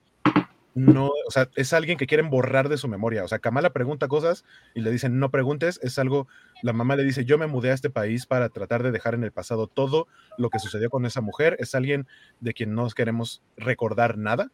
no, 0.79 1.07
o 1.07 1.31
sea, 1.31 1.49
es 1.55 1.73
alguien 1.73 1.97
que 1.97 2.07
quieren 2.07 2.29
borrar 2.29 2.69
de 2.69 2.77
su 2.77 2.87
memoria. 2.87 3.23
O 3.23 3.27
sea, 3.27 3.39
Kamala 3.39 3.73
pregunta 3.73 4.07
cosas 4.07 4.45
y 4.73 4.81
le 4.81 4.91
dicen, 4.91 5.19
no 5.19 5.29
preguntes, 5.29 5.79
es 5.83 5.99
algo, 5.99 6.27
la 6.63 6.71
mamá 6.71 6.95
le 6.95 7.03
dice, 7.03 7.25
yo 7.25 7.37
me 7.37 7.47
mudé 7.47 7.71
a 7.71 7.73
este 7.73 7.89
país 7.89 8.25
para 8.25 8.47
tratar 8.49 8.81
de 8.83 8.91
dejar 8.91 9.13
en 9.13 9.23
el 9.23 9.31
pasado 9.31 9.67
todo 9.67 10.07
lo 10.37 10.49
que 10.49 10.59
sucedió 10.59 10.89
con 10.89 11.05
esa 11.05 11.19
mujer, 11.19 11.57
es 11.59 11.75
alguien 11.75 12.07
de 12.39 12.53
quien 12.53 12.73
no 12.75 12.87
queremos 12.89 13.43
recordar 13.57 14.17
nada, 14.17 14.51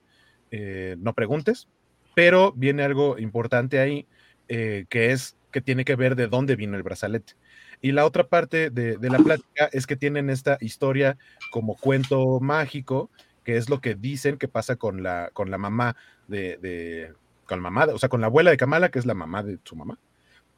eh, 0.50 0.96
no 1.00 1.14
preguntes, 1.14 1.68
pero 2.16 2.54
viene 2.54 2.84
algo 2.84 3.20
importante 3.20 3.80
ahí, 3.80 4.08
eh, 4.48 4.86
que 4.90 5.12
es 5.12 5.38
que 5.52 5.62
tiene 5.62 5.86
que 5.86 5.96
ver 5.96 6.16
de 6.16 6.28
dónde 6.28 6.56
vino 6.56 6.76
el 6.76 6.84
brazalete. 6.84 7.34
Y 7.82 7.92
la 7.92 8.06
otra 8.06 8.28
parte 8.28 8.72
de, 8.72 8.98
de 8.98 9.10
la 9.10 9.20
plática 9.20 9.70
es 9.72 9.86
que 9.86 9.96
tienen 9.96 10.30
esta 10.30 10.58
historia 10.60 11.18
como 11.52 11.76
cuento 11.76 12.40
mágico 12.40 13.12
que 13.46 13.56
es 13.56 13.70
lo 13.70 13.80
que 13.80 13.96
dicen 13.96 14.38
que 14.38 14.50
pasa 14.50 14.76
con 14.76 15.04
la, 15.04 15.30
con 15.32 15.50
la 15.52 15.58
mamá 15.58 15.96
de, 16.28 17.14
con 17.46 17.60
la 17.60 17.70
mamá, 17.70 17.94
o 17.94 18.00
sea, 18.00 18.10
con 18.10 18.20
la 18.20 18.28
abuela 18.28 18.52
de 18.52 18.58
Kamala, 18.58 18.90
que 18.90 19.00
es 19.00 19.06
la 19.06 19.14
mamá 19.14 19.44
de 19.44 19.60
su 19.64 19.76
mamá. 19.78 19.98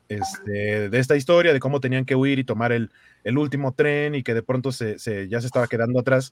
Este, 0.10 0.90
de 0.90 1.00
esta 1.00 1.18
historia 1.18 1.52
de 1.52 1.60
cómo 1.60 1.82
tenían 1.82 2.06
que 2.06 2.16
huir 2.16 2.40
y 2.40 2.46
tomar 2.46 2.72
el, 2.72 2.92
el 3.26 3.38
último 3.38 3.74
tren 3.74 4.16
y 4.16 4.24
que 4.24 4.34
de 4.34 4.42
pronto 4.42 4.72
se, 4.72 4.98
se, 5.00 5.28
ya 5.28 5.42
se 5.42 5.48
estaba 5.48 5.68
quedando 5.68 6.00
atrás 6.00 6.32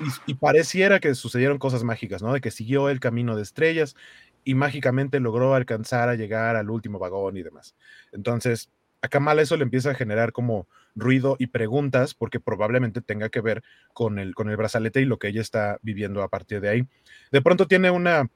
y, 0.00 0.30
y, 0.32 0.34
pareciera 0.34 0.98
que 0.98 1.14
sucedieron 1.14 1.58
cosas 1.58 1.84
mágicas, 1.84 2.22
¿no? 2.22 2.32
De 2.32 2.40
que 2.40 2.50
siguió 2.50 2.88
el 2.88 2.98
camino 2.98 3.36
de 3.36 3.42
estrellas 3.42 3.96
y 4.44 4.54
mágicamente 4.54 5.20
logró 5.20 5.54
alcanzar 5.54 6.08
a 6.08 6.14
llegar 6.14 6.56
al 6.56 6.70
último 6.70 6.98
vagón 6.98 7.36
y 7.36 7.42
demás. 7.42 7.74
Entonces, 8.12 8.70
a 9.02 9.08
Kamala 9.08 9.42
eso 9.42 9.58
le 9.58 9.64
empieza 9.64 9.90
a 9.90 9.94
generar 9.94 10.32
como 10.32 10.66
ruido 10.96 11.36
y 11.38 11.48
preguntas 11.48 12.14
porque 12.14 12.40
probablemente 12.40 13.00
tenga 13.00 13.28
que 13.28 13.40
ver 13.40 13.62
con 13.92 14.18
el, 14.18 14.34
con 14.34 14.50
el 14.50 14.56
brazalete 14.56 15.00
y 15.00 15.04
lo 15.04 15.18
que 15.18 15.28
ella 15.28 15.40
está 15.40 15.78
viviendo 15.82 16.22
a 16.22 16.28
partir 16.28 16.60
de 16.60 16.70
ahí. 16.70 16.88
De 17.30 17.42
pronto 17.42 17.68
tiene 17.68 17.90
una 17.90 18.28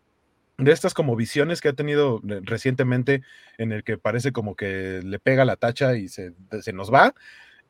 de 0.58 0.72
estas 0.72 0.94
como 0.94 1.16
visiones 1.16 1.60
que 1.60 1.70
ha 1.70 1.72
tenido 1.72 2.20
eh, 2.28 2.40
recientemente 2.42 3.22
en 3.58 3.72
el 3.72 3.82
que 3.82 3.98
parece 3.98 4.30
como 4.30 4.54
que 4.54 5.00
le 5.02 5.18
pega 5.18 5.44
la 5.44 5.56
tacha 5.56 5.96
y 5.96 6.08
se, 6.08 6.34
se 6.60 6.72
nos 6.72 6.92
va. 6.92 7.14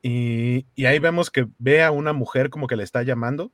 Y, 0.03 0.67
y, 0.75 0.87
ahí 0.87 0.99
vemos 0.99 1.31
que 1.31 1.47
ve 1.59 1.83
a 1.83 1.91
una 1.91 2.15
mujer 2.15 2.49
como 2.49 2.67
que 2.67 2.77
le 2.77 2.85
está 2.85 3.03
llamando 3.03 3.53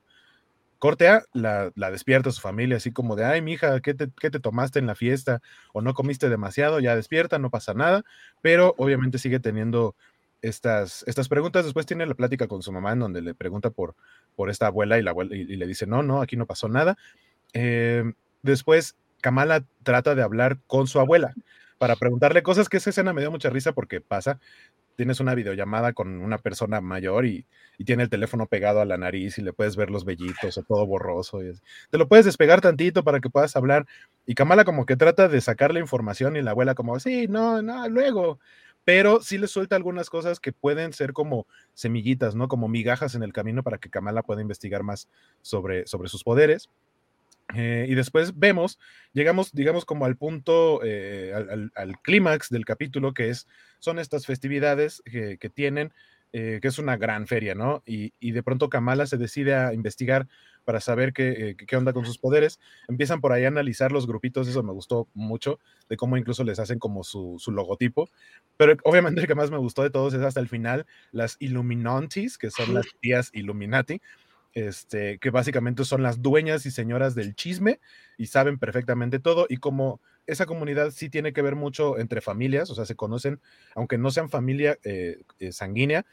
Cortea 0.79 1.25
la, 1.33 1.72
la, 1.75 1.90
despierta 1.90 2.31
su 2.31 2.40
familia, 2.40 2.77
así 2.77 2.92
como 2.92 3.16
de, 3.16 3.25
ay, 3.25 3.40
mija, 3.40 3.81
¿qué 3.81 3.94
te, 3.94 4.09
¿qué 4.20 4.31
te 4.31 4.40
tomaste 4.40 4.79
en 4.79 4.87
la 4.87 4.94
fiesta? 4.94 5.40
O 5.72 5.81
no 5.81 5.94
comiste 5.94 6.29
demasiado, 6.29 6.81
ya 6.81 6.94
despierta, 6.94 7.38
no 7.38 7.51
pasa 7.51 7.72
nada, 7.72 8.05
pero 8.42 8.75
obviamente 8.77 9.18
sigue 9.18 9.40
teniendo 9.40 9.96
estas, 10.48 11.04
estas 11.06 11.28
preguntas. 11.28 11.64
Después 11.64 11.87
tiene 11.87 12.06
la 12.06 12.14
plática 12.14 12.48
con 12.48 12.62
su 12.62 12.72
mamá 12.72 12.92
en 12.92 13.00
donde 13.00 13.22
le 13.22 13.35
pregunta 13.35 13.70
por, 13.70 13.94
por 14.35 14.50
esta 14.50 14.66
abuela 14.66 14.98
y, 14.98 15.02
la 15.02 15.14
y, 15.30 15.56
le 15.56 15.66
dice, 15.66 15.87
no, 15.87 16.02
no, 16.02 16.20
aquí 16.20 16.37
no 16.37 16.46
pasó 16.46 16.68
nada. 16.68 16.96
Eh, 17.52 18.04
después, 18.42 18.96
Kamala 19.20 19.64
trata 19.82 20.14
de 20.14 20.22
hablar 20.22 20.59
con 20.66 20.87
su 20.87 21.00
abuela 21.00 21.35
para 21.78 21.96
preguntarle 21.96 22.42
cosas 22.42 22.68
que 22.68 22.78
esa 22.78 22.90
escena 22.90 23.12
me 23.12 23.20
dio 23.20 23.30
mucha 23.30 23.50
risa 23.50 23.72
porque 23.72 24.00
pasa 24.00 24.38
tienes 24.96 25.20
una 25.20 25.35
videollamada 25.35 25.92
con 25.92 26.20
una 26.20 26.38
persona 26.38 26.80
mayor 26.80 27.26
y, 27.26 27.46
tiene 27.85 28.04
el 28.04 28.09
teléfono 28.09 28.46
pegado 28.46 28.80
a 28.80 28.87
la 28.87 28.96
nariz 28.96 29.37
y 29.37 29.42
le 29.42 29.52
puedes 29.52 29.76
ver 29.76 29.90
los 29.90 30.06
vellitos 30.06 30.56
o 30.56 30.62
todo 30.62 30.87
borroso. 30.87 31.44
Y 31.44 31.52
te 31.90 31.98
lo 31.98 32.09
puedes 32.09 32.24
despegar 32.24 32.62
tantito 32.62 33.04
para 33.04 33.20
que 33.20 33.28
puedas 33.28 33.54
hablar. 33.54 33.85
Y 34.24 34.35
Kamala 34.35 34.64
como 34.64 34.87
que 34.87 34.96
trata 34.96 35.28
de 35.28 35.42
sacar 35.42 35.74
la 35.74 35.80
información 35.80 36.37
y 36.37 36.42
la 36.42 36.52
abuela 36.52 36.74
como, 36.74 36.98
sí, 37.00 37.26
no, 37.28 37.61
no, 37.61 37.87
luego. 37.90 38.40
Pero 38.87 39.20
sí 39.20 39.37
le 39.37 39.49
suelta 39.49 39.75
algunas 39.75 40.09
cosas 40.11 40.38
que 40.38 40.53
pueden 40.53 40.92
ser 40.92 41.12
como 41.12 41.49
semillitas, 41.75 42.37
¿no? 42.37 42.46
Como 42.46 42.68
migajas 42.68 43.16
en 43.16 43.25
el 43.25 43.33
camino 43.33 43.64
para 43.64 43.79
que 43.79 43.90
Kamala 43.90 44.22
pueda 44.22 44.42
investigar 44.42 44.85
más 44.85 45.09
sobre, 45.42 45.88
sobre 45.88 46.09
sus 46.09 46.22
poderes. 46.22 46.70
Eh, 47.57 47.87
y 47.88 47.96
después 47.96 48.38
vemos, 48.38 48.79
llegamos, 49.12 49.53
digamos, 49.53 49.85
como 49.85 50.05
al 50.05 50.16
punto, 50.16 50.83
eh, 50.85 51.33
al, 51.35 51.72
al, 51.75 52.01
clímax 52.01 52.49
del 52.49 52.64
capítulo, 52.64 53.12
que 53.12 53.29
es, 53.31 53.49
son 53.81 53.99
estas 53.99 54.25
festividades 54.25 55.03
que 55.05 55.51
tienen, 55.53 55.92
eh, 56.32 56.58
que 56.60 56.68
es 56.68 56.78
una 56.78 56.96
gran 56.96 57.26
feria, 57.26 57.54
¿no? 57.54 57.82
Y, 57.86 58.12
y, 58.20 58.32
de 58.32 58.42
pronto 58.42 58.68
Kamala 58.68 59.06
se 59.06 59.16
decide 59.16 59.54
a 59.54 59.72
investigar 59.72 60.28
para 60.64 60.80
saber 60.80 61.12
qué, 61.12 61.56
qué 61.56 61.76
onda 61.76 61.92
con 61.92 62.04
sus 62.04 62.18
poderes. 62.18 62.58
Empiezan 62.88 63.20
por 63.20 63.32
ahí 63.32 63.44
a 63.44 63.48
analizar 63.48 63.92
los 63.92 64.06
grupitos, 64.06 64.48
eso 64.48 64.62
me 64.62 64.72
gustó 64.72 65.08
mucho, 65.14 65.60
de 65.88 65.96
cómo 65.96 66.16
incluso 66.16 66.42
les 66.44 66.58
hacen 66.58 66.78
como 66.78 67.04
su, 67.04 67.36
su 67.38 67.52
logotipo. 67.52 68.08
Pero 68.56 68.76
obviamente 68.84 69.20
el 69.20 69.26
que 69.26 69.34
más 69.34 69.50
me 69.50 69.58
gustó 69.58 69.82
de 69.82 69.90
todos 69.90 70.12
es 70.14 70.22
hasta 70.22 70.40
el 70.40 70.48
final, 70.48 70.86
las 71.12 71.36
Illuminantis, 71.38 72.36
que 72.36 72.50
son 72.50 72.74
las 72.74 72.86
tías 73.00 73.30
Illuminati 73.32 74.00
este, 74.56 75.18
que 75.18 75.28
básicamente 75.28 75.84
son 75.84 76.02
las 76.02 76.22
dueñas 76.22 76.64
y 76.64 76.70
señoras 76.70 77.14
del 77.14 77.34
chisme 77.34 77.78
y 78.16 78.26
saben 78.28 78.58
perfectamente 78.58 79.18
todo 79.18 79.44
y 79.50 79.58
como 79.58 80.00
esa 80.26 80.46
comunidad 80.46 80.90
sí 80.90 81.08
tiene 81.08 81.32
que 81.32 81.42
ver 81.42 81.56
mucho 81.56 81.98
entre 81.98 82.20
familias, 82.20 82.70
o 82.70 82.74
sea, 82.74 82.84
se 82.84 82.96
conocen, 82.96 83.40
aunque 83.74 83.98
no 83.98 84.10
sean 84.10 84.28
familia 84.28 84.78
eh, 84.84 85.22
eh, 85.38 85.52
sanguínea, 85.52 86.04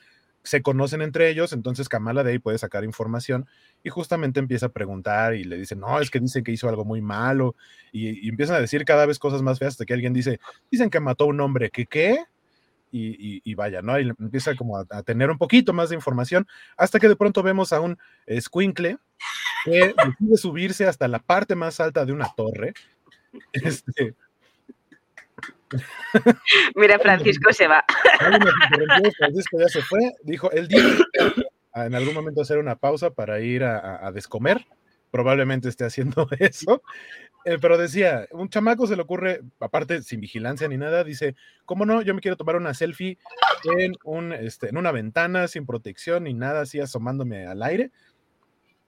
se 0.44 0.62
conocen 0.62 1.02
entre 1.02 1.30
ellos, 1.30 1.54
entonces 1.54 1.88
Kamala 1.88 2.24
de 2.24 2.32
ahí 2.32 2.40
puede 2.40 2.58
sacar 2.58 2.84
información 2.84 3.48
y 3.82 3.90
justamente 3.90 4.40
empieza 4.40 4.68
a 4.68 4.70
preguntar 4.70 5.36
y 5.36 5.46
le 5.46 5.58
dicen, 5.58 5.80
no, 5.80 6.00
es 6.00 6.12
que 6.12 6.20
dicen 6.20 6.44
que 6.44 6.52
hizo 6.52 6.68
algo 6.68 6.84
muy 6.84 7.02
malo 7.02 7.56
y, 7.92 8.26
y 8.26 8.30
empiezan 8.30 8.58
a 8.58 8.60
decir 8.60 8.84
cada 8.84 9.06
vez 9.06 9.20
cosas 9.20 9.42
más 9.42 9.60
feas 9.60 9.74
hasta 9.74 9.86
que 9.86 9.94
alguien 9.94 10.14
dice, 10.14 10.40
dicen 10.70 10.90
que 10.90 11.00
mató 11.00 11.24
a 11.24 11.28
un 11.28 11.40
hombre, 11.40 11.70
¿que 11.70 11.86
qué? 11.86 12.26
Y, 12.92 13.38
y, 13.38 13.42
y, 13.44 13.56
vaya, 13.56 13.82
¿no? 13.82 14.00
Y 14.00 14.08
empieza 14.20 14.56
como 14.56 14.78
a, 14.78 14.86
a, 14.92 15.02
tener 15.02 15.32
un 15.32 15.40
poquito 15.40 15.74
más 15.74 15.90
de 15.90 15.96
información 15.96 16.46
hasta 16.78 17.00
que 17.00 17.08
de 17.08 17.16
pronto 17.16 17.42
vemos 17.42 17.74
a 17.74 17.80
un 17.80 17.98
squinkle 18.40 19.00
que 19.64 19.96
decide 20.06 20.38
subirse 20.38 20.86
hasta 20.86 21.08
la 21.08 21.20
parte 21.20 21.56
más 21.56 21.80
alta 21.80 22.06
de 22.06 22.14
una 22.14 22.32
torre. 22.36 22.74
Este... 23.54 24.16
Mira, 26.76 27.00
Francisco 27.00 27.52
se 27.52 27.68
va. 27.68 27.84
Francisco 29.18 29.60
ya 29.60 29.68
se 29.68 29.82
fue, 29.82 30.14
dijo, 30.24 30.52
él 30.52 30.68
dijo 30.68 31.04
en 31.74 31.96
algún 31.96 32.14
momento 32.14 32.42
hacer 32.42 32.60
una 32.60 32.76
pausa 32.76 33.10
para 33.10 33.40
ir 33.40 33.64
a, 33.64 34.06
a 34.06 34.12
descomer, 34.12 34.66
probablemente 35.10 35.70
esté 35.70 35.86
haciendo 35.86 36.28
eso, 36.40 36.84
eh, 37.46 37.58
pero 37.60 37.78
decía, 37.78 38.28
un 38.32 38.50
chamaco 38.50 38.88
se 38.88 38.96
le 38.96 39.02
ocurre, 39.02 39.42
aparte 39.60 40.02
sin 40.02 40.22
vigilancia 40.22 40.68
ni 40.68 40.78
nada, 40.78 41.04
dice, 41.04 41.36
¿cómo 41.66 41.86
no? 41.86 42.02
Yo 42.02 42.14
me 42.14 42.22
quiero 42.22 42.38
tomar 42.38 42.56
una 42.56 42.74
selfie 42.74 43.18
en, 43.78 43.96
un, 44.06 44.32
este, 44.32 44.70
en 44.70 44.78
una 44.78 44.92
ventana 44.92 45.48
sin 45.48 45.66
protección 45.66 46.24
ni 46.24 46.34
nada, 46.34 46.62
así 46.62 46.80
asomándome 46.80 47.46
al 47.46 47.62
aire. 47.64 47.92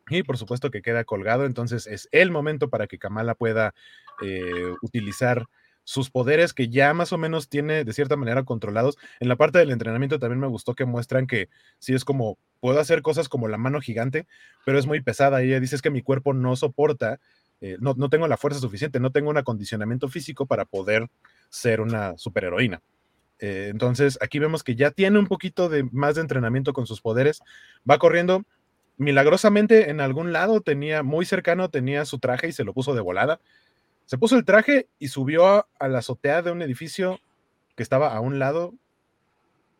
Y 0.10 0.24
por 0.24 0.38
supuesto 0.38 0.72
que 0.72 0.82
queda 0.82 1.04
colgado, 1.04 1.46
entonces 1.46 1.88
es 1.88 2.08
el 2.12 2.32
momento 2.32 2.70
para 2.70 2.88
que 2.88 3.00
Kamala 3.00 3.36
pueda 3.36 3.74
eh, 4.22 4.74
utilizar 4.82 5.48
sus 5.84 6.10
poderes 6.10 6.54
que 6.54 6.70
ya 6.70 6.94
más 6.94 7.14
o 7.14 7.18
menos 7.18 7.48
tiene 7.48 7.84
de 7.84 7.94
cierta 7.94 8.16
manera 8.16 8.44
controlados. 8.44 8.98
En 9.20 9.28
la 9.28 9.36
parte 9.36 9.60
del 9.60 9.72
entrenamiento 9.72 10.20
también 10.20 10.40
me 10.40 10.48
gustó 10.48 10.74
que 10.74 10.86
muestran 10.86 11.28
que 11.28 11.50
sí 11.80 11.94
es 11.94 12.04
como, 12.04 12.38
puedo 12.60 12.80
hacer 12.80 13.02
cosas 13.02 13.30
como 13.30 13.48
la 13.48 13.58
mano 13.58 13.82
gigante, 13.82 14.28
pero 14.66 14.80
es 14.80 14.88
muy 14.88 15.02
pesada. 15.02 15.42
Ella 15.42 15.60
dice 15.60 15.76
es 15.76 15.82
que 15.82 15.92
mi 15.92 16.02
cuerpo 16.02 16.34
no 16.34 16.56
soporta 16.56 17.20
eh, 17.62 17.78
no, 17.80 17.94
no, 17.98 18.10
tengo 18.10 18.28
la 18.28 18.38
fuerza 18.38 18.60
suficiente, 18.60 19.00
no 19.00 19.12
tengo 19.12 19.30
un 19.30 19.38
acondicionamiento 19.38 20.10
físico 20.10 20.46
para 20.46 20.66
poder 20.66 21.10
ser 21.50 21.82
una 21.82 22.18
superheroína. 22.18 22.82
Eh, 23.40 23.70
entonces, 23.72 24.18
aquí 24.22 24.40
vemos 24.40 24.64
que 24.64 24.76
ya 24.76 24.92
tiene 24.92 25.20
un 25.20 25.28
poquito 25.28 25.70
de 25.70 25.84
más 25.92 26.16
de 26.16 26.22
entrenamiento 26.22 26.74
con 26.74 26.86
sus 26.86 27.02
poderes, 27.02 27.42
va 27.90 27.98
corriendo. 27.98 28.44
Milagrosamente, 28.98 29.90
en 29.90 30.00
algún 30.02 30.32
lado 30.34 30.62
tenía, 30.62 31.04
muy 31.04 31.26
cercano, 31.26 31.70
tenía 31.70 32.06
su 32.06 32.20
traje 32.20 32.48
y 32.48 32.52
se 32.54 32.64
lo 32.64 32.74
puso 32.74 32.94
de 32.96 33.02
volada. 33.02 33.40
Se 34.06 34.18
puso 34.18 34.38
el 34.38 34.46
traje 34.46 34.88
y 35.00 35.10
subió 35.10 35.48
a, 35.48 35.68
a 35.80 35.88
la 35.88 36.00
azotea 36.00 36.42
de 36.42 36.52
un 36.52 36.62
edificio 36.62 37.20
que 37.76 37.84
estaba 37.84 38.16
a 38.16 38.20
un 38.22 38.40
lado 38.40 38.74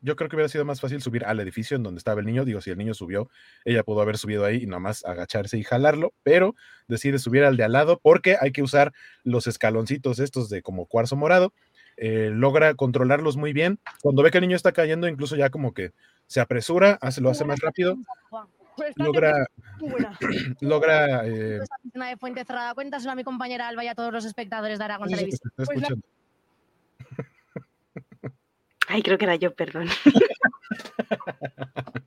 yo 0.06 0.16
creo 0.16 0.30
que 0.30 0.36
hubiera 0.36 0.50
sido 0.50 0.66
más 0.66 0.80
fácil 0.80 1.02
subir 1.02 1.26
al 1.26 1.40
edificio 1.40 1.76
en 1.76 1.82
donde 1.82 1.98
estaba 1.98 2.20
el 2.20 2.28
niño. 2.28 2.46
Digo, 2.46 2.62
si 2.62 2.70
el 2.70 2.78
niño 2.78 2.94
subió, 2.94 3.28
ella 3.66 3.84
pudo 3.84 4.02
haber 4.02 4.20
subido 4.20 4.46
ahí 4.46 4.58
y 4.62 4.66
nomás 4.68 5.04
agacharse 5.04 5.58
y 5.58 5.64
jalarlo, 5.64 6.14
pero 6.22 6.56
decide 6.88 7.18
subir 7.18 7.44
al 7.44 7.58
de 7.58 7.64
al 7.64 7.72
lado 7.72 8.00
porque 8.00 8.38
hay 8.40 8.52
que 8.52 8.62
usar 8.62 8.94
los 9.24 9.48
escaloncitos 9.48 10.20
estos 10.20 10.48
de 10.50 10.62
como 10.62 10.86
cuarzo 10.86 11.16
morado. 11.16 11.54
Eh, 11.98 12.30
logra 12.32 12.76
controlarlos 12.76 13.36
muy 13.36 13.52
bien. 13.52 13.80
Cuando 14.04 14.22
ve 14.22 14.30
que 14.30 14.38
el 14.38 14.44
niño 14.44 14.56
está 14.56 14.74
cayendo, 14.74 15.08
incluso 15.08 15.36
ya 15.38 15.50
como 15.50 15.74
que 15.74 15.92
se 16.28 16.40
apresura, 16.40 17.00
hace, 17.02 17.22
lo 17.22 17.32
hace 17.32 17.44
más 17.44 17.60
rápido. 17.60 17.98
Logra, 18.96 19.48
logra 20.62 21.26
eh... 21.26 21.60
de 21.84 22.18
Fuente 22.18 22.46
Cerrada, 22.46 22.74
cuéntaselo 22.74 23.12
a 23.12 23.16
mi 23.16 23.24
compañera 23.24 23.68
Alba 23.68 23.84
y 23.84 23.88
a 23.88 23.96
todos 23.96 24.12
los 24.12 24.26
espectadores 24.26 24.80
de 24.80 24.86
Aragón 24.86 25.10
Televisión. 25.10 25.52
Pues 25.56 25.82
la... 25.82 25.90
Ay, 28.88 29.02
creo 29.02 29.18
que 29.18 29.26
era 29.26 29.36
yo, 29.36 29.54
perdón. 29.54 29.88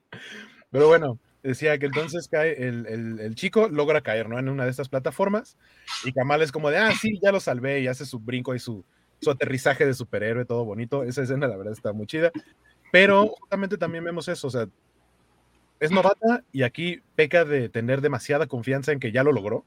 Pero 0.71 0.87
bueno, 0.87 1.19
decía 1.43 1.77
que 1.77 1.87
entonces 1.87 2.27
cae 2.27 2.67
el, 2.67 2.85
el, 2.85 3.19
el, 3.19 3.35
chico, 3.35 3.67
logra 3.69 4.01
caer, 4.01 4.29
¿no? 4.29 4.39
En 4.39 4.49
una 4.49 4.65
de 4.65 4.71
estas 4.71 4.89
plataformas. 4.89 5.57
Y 6.05 6.13
Kamal 6.13 6.41
es 6.41 6.51
como 6.51 6.69
de, 6.69 6.77
ah, 6.77 6.91
sí, 6.91 7.19
ya 7.21 7.31
lo 7.31 7.39
salvé. 7.39 7.81
Y 7.81 7.87
hace 7.87 8.05
su 8.05 8.19
brinco 8.19 8.55
y 8.55 8.59
su, 8.59 8.85
su 9.19 9.31
aterrizaje 9.31 9.85
de 9.85 9.93
superhéroe, 9.93 10.45
todo 10.45 10.63
bonito. 10.63 11.03
Esa 11.03 11.23
escena, 11.23 11.47
la 11.47 11.57
verdad, 11.57 11.73
está 11.73 11.91
muy 11.91 12.05
chida. 12.05 12.31
Pero 12.91 13.27
justamente 13.27 13.77
también 13.77 14.03
vemos 14.03 14.27
eso, 14.27 14.47
o 14.47 14.51
sea, 14.51 14.67
es 15.79 15.91
novata 15.91 16.43
y 16.51 16.63
aquí 16.63 17.01
peca 17.15 17.45
de 17.45 17.69
tener 17.69 18.01
demasiada 18.01 18.47
confianza 18.47 18.91
en 18.91 18.99
que 18.99 19.11
ya 19.11 19.23
lo 19.23 19.31
logró 19.31 19.65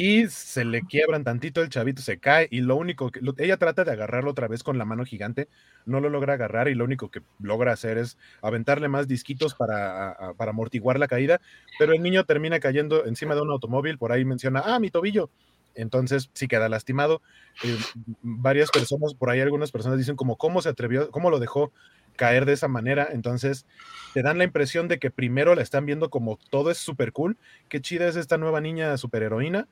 y 0.00 0.28
se 0.28 0.64
le 0.64 0.82
quiebran 0.82 1.24
tantito, 1.24 1.60
el 1.60 1.70
chavito 1.70 2.02
se 2.02 2.20
cae 2.20 2.46
y 2.52 2.60
lo 2.60 2.76
único 2.76 3.10
que 3.10 3.20
ella 3.38 3.56
trata 3.56 3.82
de 3.82 3.90
agarrarlo 3.90 4.30
otra 4.30 4.46
vez 4.46 4.62
con 4.62 4.78
la 4.78 4.84
mano 4.84 5.04
gigante, 5.04 5.48
no 5.86 5.98
lo 5.98 6.08
logra 6.08 6.34
agarrar 6.34 6.68
y 6.68 6.76
lo 6.76 6.84
único 6.84 7.10
que 7.10 7.20
logra 7.40 7.72
hacer 7.72 7.98
es 7.98 8.16
aventarle 8.40 8.86
más 8.86 9.08
disquitos 9.08 9.56
para, 9.56 10.34
para 10.36 10.52
amortiguar 10.52 11.00
la 11.00 11.08
caída, 11.08 11.40
pero 11.80 11.94
el 11.94 12.00
niño 12.00 12.22
termina 12.24 12.60
cayendo 12.60 13.06
encima 13.06 13.34
de 13.34 13.40
un 13.40 13.50
automóvil, 13.50 13.98
por 13.98 14.12
ahí 14.12 14.24
menciona, 14.24 14.62
ah, 14.64 14.78
mi 14.78 14.88
tobillo. 14.90 15.30
Entonces 15.78 16.30
sí 16.34 16.48
queda 16.48 16.68
lastimado. 16.68 17.22
Eh, 17.64 17.78
varias 18.22 18.70
personas, 18.70 19.14
por 19.14 19.30
ahí 19.30 19.40
algunas 19.40 19.72
personas 19.72 19.98
dicen 19.98 20.16
como, 20.16 20.36
¿cómo 20.36 20.60
se 20.60 20.68
atrevió, 20.68 21.10
cómo 21.10 21.30
lo 21.30 21.38
dejó 21.38 21.72
caer 22.18 22.44
de 22.44 22.52
esa 22.52 22.68
manera. 22.68 23.08
Entonces, 23.10 23.64
te 24.12 24.22
dan 24.22 24.36
la 24.36 24.44
impresión 24.44 24.88
de 24.88 24.98
que 24.98 25.10
primero 25.10 25.54
la 25.54 25.62
están 25.62 25.86
viendo 25.86 26.10
como 26.10 26.38
todo 26.50 26.70
es 26.70 26.76
súper 26.76 27.12
cool, 27.12 27.38
qué 27.70 27.80
chida 27.80 28.06
es 28.08 28.16
esta 28.16 28.36
nueva 28.36 28.60
niña 28.60 28.98
superheroína, 28.98 29.68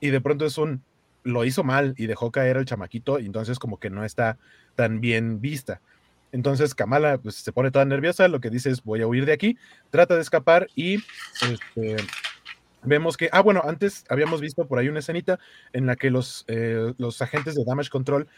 y 0.00 0.08
de 0.08 0.20
pronto 0.22 0.46
es 0.46 0.56
un, 0.56 0.82
lo 1.24 1.44
hizo 1.44 1.64
mal 1.64 1.94
y 1.98 2.06
dejó 2.06 2.30
caer 2.30 2.56
al 2.56 2.64
chamaquito, 2.64 3.18
entonces 3.18 3.58
como 3.58 3.78
que 3.78 3.90
no 3.90 4.04
está 4.04 4.38
tan 4.76 5.00
bien 5.00 5.40
vista. 5.40 5.82
Entonces 6.30 6.74
Kamala 6.74 7.18
pues, 7.18 7.36
se 7.36 7.52
pone 7.52 7.70
toda 7.70 7.84
nerviosa, 7.84 8.28
lo 8.28 8.40
que 8.40 8.50
dice 8.50 8.70
es 8.70 8.84
voy 8.84 9.02
a 9.02 9.06
huir 9.06 9.26
de 9.26 9.32
aquí, 9.32 9.58
trata 9.90 10.14
de 10.14 10.20
escapar 10.20 10.68
y 10.76 11.02
este, 11.42 11.96
vemos 12.82 13.16
que, 13.16 13.28
ah, 13.32 13.40
bueno, 13.40 13.62
antes 13.64 14.04
habíamos 14.08 14.40
visto 14.40 14.66
por 14.66 14.78
ahí 14.78 14.88
una 14.88 15.00
escenita 15.00 15.38
en 15.72 15.86
la 15.86 15.96
que 15.96 16.10
los, 16.10 16.44
eh, 16.48 16.94
los 16.98 17.20
agentes 17.22 17.54
de 17.54 17.64
Damage 17.64 17.90
Control 17.90 18.28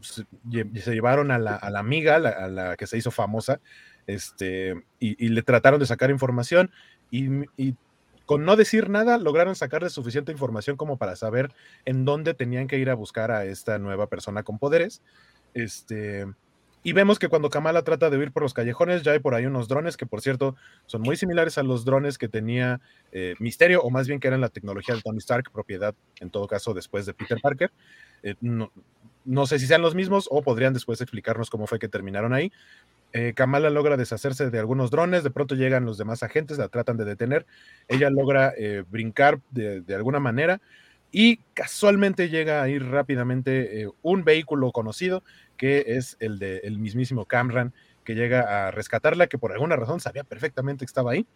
se, 0.00 0.24
llevaron 0.72 1.30
a 1.30 1.38
la, 1.38 1.58
amiga, 1.76 2.16
a 2.16 2.48
la 2.48 2.76
que 2.76 2.86
se 2.86 2.98
hizo 2.98 3.10
famosa, 3.10 3.60
este, 4.06 4.84
y, 4.98 5.28
le 5.28 5.42
trataron 5.42 5.80
de 5.80 5.86
sacar 5.86 6.10
información 6.10 6.70
y, 7.10 7.74
con 8.26 8.46
no 8.46 8.56
decir 8.56 8.88
nada 8.88 9.18
lograron 9.18 9.54
sacarle 9.54 9.90
suficiente 9.90 10.32
información 10.32 10.78
como 10.78 10.96
para 10.96 11.14
saber 11.14 11.52
en 11.84 12.06
dónde 12.06 12.32
tenían 12.32 12.68
que 12.68 12.78
ir 12.78 12.88
a 12.88 12.94
buscar 12.94 13.30
a 13.30 13.44
esta 13.44 13.78
nueva 13.78 14.06
persona 14.06 14.42
con 14.42 14.58
poderes. 14.58 15.02
Este, 15.52 16.26
y 16.86 16.92
vemos 16.92 17.18
que 17.18 17.28
cuando 17.28 17.48
Kamala 17.48 17.82
trata 17.82 18.10
de 18.10 18.18
huir 18.18 18.30
por 18.30 18.42
los 18.42 18.52
callejones, 18.52 19.02
ya 19.02 19.12
hay 19.12 19.18
por 19.18 19.34
ahí 19.34 19.46
unos 19.46 19.68
drones 19.68 19.96
que, 19.96 20.04
por 20.04 20.20
cierto, 20.20 20.54
son 20.84 21.00
muy 21.00 21.16
similares 21.16 21.56
a 21.56 21.62
los 21.62 21.86
drones 21.86 22.18
que 22.18 22.28
tenía 22.28 22.82
eh, 23.10 23.34
Misterio, 23.38 23.80
o 23.80 23.88
más 23.88 24.06
bien 24.06 24.20
que 24.20 24.28
eran 24.28 24.42
la 24.42 24.50
tecnología 24.50 24.94
de 24.94 25.00
Tony 25.00 25.16
Stark, 25.16 25.50
propiedad, 25.50 25.94
en 26.20 26.28
todo 26.28 26.46
caso, 26.46 26.74
después 26.74 27.06
de 27.06 27.14
Peter 27.14 27.38
Parker. 27.40 27.72
Eh, 28.22 28.34
no, 28.42 28.70
no 29.24 29.46
sé 29.46 29.58
si 29.58 29.66
sean 29.66 29.80
los 29.80 29.94
mismos 29.94 30.28
o 30.30 30.42
podrían 30.42 30.74
después 30.74 31.00
explicarnos 31.00 31.48
cómo 31.48 31.66
fue 31.66 31.78
que 31.78 31.88
terminaron 31.88 32.34
ahí. 32.34 32.52
Eh, 33.14 33.32
Kamala 33.34 33.70
logra 33.70 33.96
deshacerse 33.96 34.50
de 34.50 34.58
algunos 34.58 34.90
drones, 34.90 35.24
de 35.24 35.30
pronto 35.30 35.54
llegan 35.54 35.86
los 35.86 35.96
demás 35.96 36.22
agentes, 36.22 36.58
la 36.58 36.68
tratan 36.68 36.98
de 36.98 37.06
detener, 37.06 37.46
ella 37.88 38.10
logra 38.10 38.52
brincar 38.90 39.40
de, 39.52 39.82
alguna 39.94 40.20
manera 40.20 40.60
y 41.10 41.36
casualmente 41.54 42.28
llega 42.28 42.60
a 42.60 42.68
ir 42.68 42.84
rápidamente 42.84 43.88
un 44.02 44.24
vehículo 44.24 44.70
conocido 44.72 45.22
que 45.56 45.84
es 45.86 46.16
el 46.20 46.38
del 46.38 46.78
mismísimo 46.78 47.26
Camran 47.26 47.72
que 48.04 48.14
llega 48.14 48.66
a 48.66 48.70
rescatarla, 48.70 49.26
que 49.26 49.38
por 49.38 49.52
alguna 49.52 49.76
razón 49.76 50.00
sabía 50.00 50.24
perfectamente 50.24 50.84
que 50.84 50.90
estaba 50.90 51.12
ahí. 51.12 51.26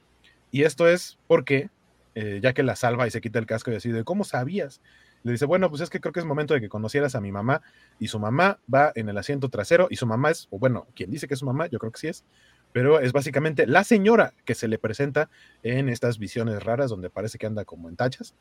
Y 0.51 0.63
esto 0.63 0.89
es 0.89 1.19
porque, 1.27 1.71
ya 2.15 2.53
que 2.53 2.63
la 2.63 2.77
salva 2.77 3.07
y 3.07 3.11
se 3.11 3.21
quita 3.21 3.39
el 3.39 3.47
casco 3.47 3.71
y 3.71 3.77
así 3.77 3.91
de, 3.91 4.05
¿cómo 4.05 4.25
sabías? 4.25 4.81
Le 5.23 5.33
dice, 5.33 5.47
bueno, 5.47 5.69
pues 5.69 5.83
es 5.83 5.91
que 5.91 6.01
creo 6.01 6.13
que 6.13 6.21
es 6.21 6.27
momento 6.27 6.55
de 6.55 6.61
que 6.61 6.69
conocieras 6.69 7.15
a 7.15 7.21
mi 7.21 7.33
mamá. 7.33 7.63
Y 7.99 8.09
su 8.09 8.19
mamá 8.19 8.61
va 8.73 8.93
en 8.95 9.09
el 9.09 9.19
asiento 9.19 9.49
trasero 9.49 9.89
y 9.91 9.97
su 9.97 10.07
mamá 10.07 10.31
es, 10.31 10.47
o 10.51 10.59
bueno, 10.59 10.87
quien 10.95 11.11
dice 11.11 11.27
que 11.27 11.35
es 11.35 11.41
su 11.41 11.47
mamá, 11.47 11.67
yo 11.67 11.79
creo 11.79 11.93
que 11.93 12.01
sí 12.01 12.09
es, 12.09 12.25
pero 12.73 13.01
es 13.01 13.13
básicamente 13.13 13.67
la 13.67 13.83
señora 13.83 14.35
que 14.45 14.55
se 14.55 14.69
le 14.69 14.79
presenta 14.79 15.31
en 15.63 15.89
estas 15.89 16.19
visiones 16.19 16.63
raras 16.63 16.91
donde 16.91 17.11
parece 17.11 17.39
que 17.39 17.47
anda 17.47 17.65
como 17.65 17.89
en 17.89 17.97
tachas. 17.97 18.35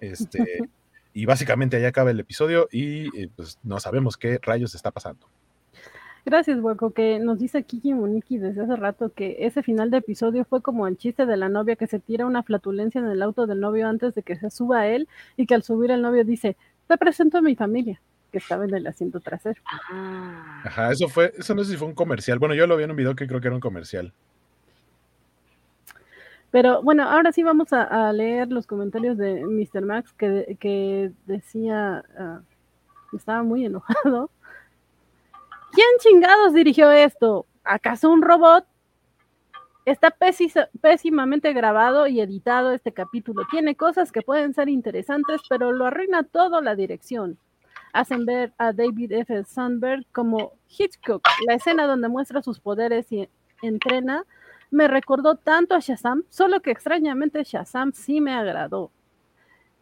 Este, 0.00 0.60
y 1.14 1.26
básicamente 1.26 1.76
ahí 1.76 1.84
acaba 1.84 2.10
el 2.10 2.20
episodio 2.20 2.68
y 2.70 3.06
eh, 3.18 3.30
pues 3.34 3.58
no 3.62 3.80
sabemos 3.80 4.16
qué 4.16 4.38
rayos 4.42 4.74
está 4.74 4.90
pasando. 4.90 5.26
Gracias, 6.24 6.60
Hueco, 6.60 6.92
que 6.92 7.18
nos 7.18 7.40
dice 7.40 7.64
Kiki 7.64 7.94
Moniki 7.94 8.38
desde 8.38 8.62
hace 8.62 8.76
rato 8.76 9.12
que 9.12 9.38
ese 9.40 9.62
final 9.64 9.90
de 9.90 9.98
episodio 9.98 10.44
fue 10.44 10.62
como 10.62 10.86
el 10.86 10.96
chiste 10.96 11.26
de 11.26 11.36
la 11.36 11.48
novia 11.48 11.74
que 11.74 11.88
se 11.88 11.98
tira 11.98 12.26
una 12.26 12.44
flatulencia 12.44 13.00
en 13.00 13.08
el 13.08 13.22
auto 13.22 13.46
del 13.48 13.58
novio 13.58 13.88
antes 13.88 14.14
de 14.14 14.22
que 14.22 14.36
se 14.36 14.48
suba 14.50 14.80
a 14.80 14.88
él 14.88 15.08
y 15.36 15.46
que 15.46 15.56
al 15.56 15.64
subir 15.64 15.90
el 15.90 16.00
novio 16.00 16.24
dice, 16.24 16.56
te 16.86 16.96
presento 16.96 17.38
a 17.38 17.42
mi 17.42 17.56
familia, 17.56 18.00
que 18.30 18.38
estaba 18.38 18.64
en 18.64 18.74
el 18.74 18.86
asiento 18.86 19.18
trasero. 19.18 19.60
Ah. 19.90 20.62
Ajá, 20.64 20.92
eso 20.92 21.08
fue, 21.08 21.32
eso 21.36 21.56
no 21.56 21.64
sé 21.64 21.72
si 21.72 21.76
fue 21.76 21.88
un 21.88 21.94
comercial. 21.94 22.38
Bueno, 22.38 22.54
yo 22.54 22.68
lo 22.68 22.76
vi 22.76 22.84
en 22.84 22.92
un 22.92 22.96
video 22.96 23.16
que 23.16 23.26
creo 23.26 23.40
que 23.40 23.48
era 23.48 23.56
un 23.56 23.60
comercial. 23.60 24.12
Pero 26.52 26.82
bueno, 26.82 27.02
ahora 27.08 27.32
sí 27.32 27.42
vamos 27.42 27.72
a, 27.72 28.12
leer 28.12 28.52
los 28.52 28.68
comentarios 28.68 29.18
de 29.18 29.44
Mr. 29.44 29.84
Max 29.84 30.12
que, 30.12 30.56
que 30.60 31.10
decía, 31.26 32.04
uh, 32.16 33.16
estaba 33.16 33.42
muy 33.42 33.64
enojado 33.64 34.30
¿Quién 35.72 35.88
chingados 36.00 36.52
dirigió 36.52 36.90
esto? 36.90 37.46
¿Acaso 37.64 38.10
un 38.10 38.20
robot? 38.20 38.66
Está 39.86 40.14
pésimamente 40.82 41.54
grabado 41.54 42.06
y 42.06 42.20
editado 42.20 42.72
este 42.72 42.92
capítulo. 42.92 43.46
Tiene 43.50 43.74
cosas 43.74 44.12
que 44.12 44.20
pueden 44.20 44.52
ser 44.52 44.68
interesantes, 44.68 45.40
pero 45.48 45.72
lo 45.72 45.86
arruina 45.86 46.24
todo 46.24 46.60
la 46.60 46.76
dirección. 46.76 47.38
Hacen 47.94 48.26
ver 48.26 48.52
a 48.58 48.74
David 48.74 49.12
F. 49.12 49.44
Sandberg 49.44 50.04
como 50.12 50.52
Hitchcock. 50.68 51.26
La 51.46 51.54
escena 51.54 51.86
donde 51.86 52.08
muestra 52.08 52.42
sus 52.42 52.60
poderes 52.60 53.10
y 53.10 53.26
entrena 53.62 54.26
me 54.72 54.88
recordó 54.88 55.36
tanto 55.36 55.74
a 55.74 55.80
Shazam, 55.80 56.24
solo 56.30 56.60
que 56.62 56.70
extrañamente 56.70 57.44
Shazam 57.44 57.92
sí 57.92 58.20
me 58.20 58.32
agradó. 58.32 58.90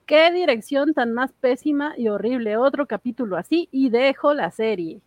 Qué 0.05 0.33
dirección 0.33 0.93
tan 0.93 1.15
más 1.15 1.31
pésima 1.33 1.95
y 1.97 2.09
horrible. 2.09 2.57
Otro 2.57 2.87
capítulo 2.87 3.37
así 3.37 3.69
y 3.71 3.89
dejo 3.89 4.35
la 4.35 4.51
serie. 4.51 5.01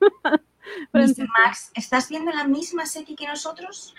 Mr. 0.92 1.28
Max, 1.44 1.72
¿estás 1.74 2.08
viendo 2.08 2.30
la 2.30 2.46
misma 2.46 2.86
serie 2.86 3.16
que 3.16 3.26
nosotros? 3.26 3.94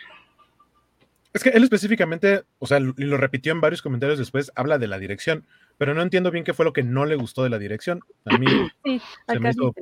Es 1.34 1.44
que 1.44 1.50
él 1.50 1.64
específicamente, 1.64 2.46
o 2.60 2.66
sea, 2.66 2.80
y 2.80 3.04
lo 3.04 3.18
repitió 3.18 3.52
en 3.52 3.60
varios 3.60 3.82
comentarios 3.82 4.18
después, 4.18 4.54
habla 4.56 4.78
de 4.78 4.88
la 4.88 4.98
dirección, 4.98 5.46
pero 5.78 5.94
no 5.94 6.02
entiendo 6.02 6.32
bien 6.32 6.46
qué 6.46 6.54
fue 6.54 6.64
lo 6.64 6.72
que 6.72 6.84
no 6.84 7.06
le 7.06 7.18
gustó 7.18 7.44
de 7.44 7.50
la 7.50 7.60
dirección. 7.60 8.00
A 8.24 8.38
mí 8.38 8.48
se 9.28 9.40
me 9.40 9.50
hizo 9.50 9.74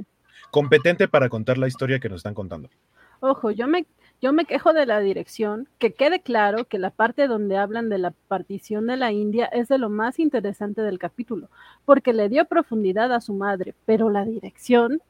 competente 0.49 1.07
para 1.07 1.29
contar 1.29 1.59
la 1.59 1.67
historia 1.67 1.99
que 1.99 2.09
nos 2.09 2.17
están 2.17 2.33
contando. 2.33 2.71
Ojo, 3.19 3.51
yo 3.51 3.67
me, 3.67 3.85
yo 4.22 4.34
me 4.34 4.45
quejo 4.45 4.74
de 4.74 4.86
la 4.86 4.99
dirección, 4.99 5.68
que 5.78 5.93
quede 5.93 6.22
claro 6.22 6.66
que 6.66 6.80
la 6.80 6.89
parte 6.89 7.28
donde 7.28 7.57
hablan 7.57 7.89
de 7.89 7.97
la 7.97 8.11
partición 8.28 8.88
de 8.88 8.97
la 8.97 9.11
India 9.11 9.45
es 9.45 9.68
de 9.68 9.78
lo 9.78 9.89
más 9.89 10.20
interesante 10.20 10.82
del 10.82 10.99
capítulo, 10.99 11.49
porque 11.86 12.13
le 12.13 12.30
dio 12.30 12.45
profundidad 12.45 13.11
a 13.13 13.22
su 13.22 13.34
madre, 13.34 13.76
pero 13.86 14.09
la 14.09 14.26
dirección 14.26 15.01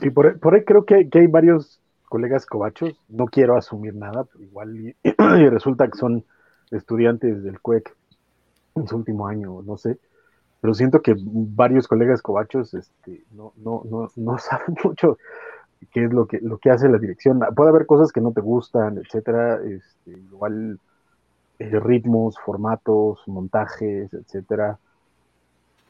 Sí, 0.00 0.10
por, 0.10 0.54
ahí 0.54 0.64
creo 0.64 0.84
que, 0.84 1.08
hay 1.12 1.26
varios 1.26 1.80
colegas 2.08 2.46
cobachos, 2.46 2.98
no 3.08 3.26
quiero 3.26 3.56
asumir 3.56 3.94
nada, 3.94 4.24
pero 4.24 4.44
igual 4.44 4.94
y, 5.02 5.48
resulta 5.48 5.88
que 5.88 5.98
son 5.98 6.24
estudiantes 6.70 7.42
del 7.42 7.60
CUEC 7.60 7.94
en 8.74 8.88
su 8.88 8.96
último 8.96 9.28
año, 9.28 9.62
no 9.62 9.76
sé, 9.76 9.98
pero 10.64 10.72
siento 10.72 11.02
que 11.02 11.14
varios 11.18 11.86
colegas 11.86 12.22
cobachos 12.22 12.72
este, 12.72 13.22
no, 13.34 13.52
saben 14.38 14.74
mucho 14.82 15.18
qué 15.92 16.06
es 16.06 16.10
lo 16.10 16.26
que, 16.26 16.70
hace 16.70 16.88
la 16.88 16.96
dirección. 16.96 17.38
Puede 17.54 17.68
haber 17.68 17.84
cosas 17.84 18.10
que 18.12 18.22
no 18.22 18.32
te 18.32 18.40
gustan, 18.40 18.96
etcétera, 18.96 19.60
este, 19.62 20.12
igual 20.12 20.80
eh, 21.58 21.80
ritmos, 21.80 22.38
formatos, 22.38 23.22
montajes, 23.26 24.14
etcétera 24.14 24.78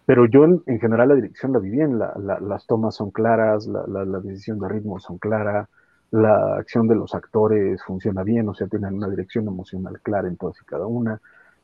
pero 0.07 0.27
yo 0.27 0.43
en, 0.43 0.81
general 0.81 1.11
la 1.11 1.15
dirección 1.15 1.53
la 1.53 1.61
vi 1.61 1.71
bien, 1.71 2.01
las 2.01 2.67
tomas 2.67 2.97
son 2.97 3.13
claras, 3.13 3.69
la, 3.69 4.19
decisión 4.19 4.59
de 4.59 4.69
ritmo 4.69 4.99
son 4.99 5.19
clara, 5.19 5.69
la 6.11 6.57
acción 6.57 6.89
de 6.89 6.97
los 6.97 7.15
actores 7.15 7.81
funciona 7.85 8.25
bien, 8.25 8.49
o 8.49 8.55
sea, 8.55 8.67
tienen 8.67 8.95
una 8.95 9.09
dirección 9.09 9.47
emocional 9.47 10.01
clara 10.01 10.27
en 10.27 10.37
todas 10.37 10.61
y 10.61 10.65
cada 10.65 10.89
una, 10.89 11.21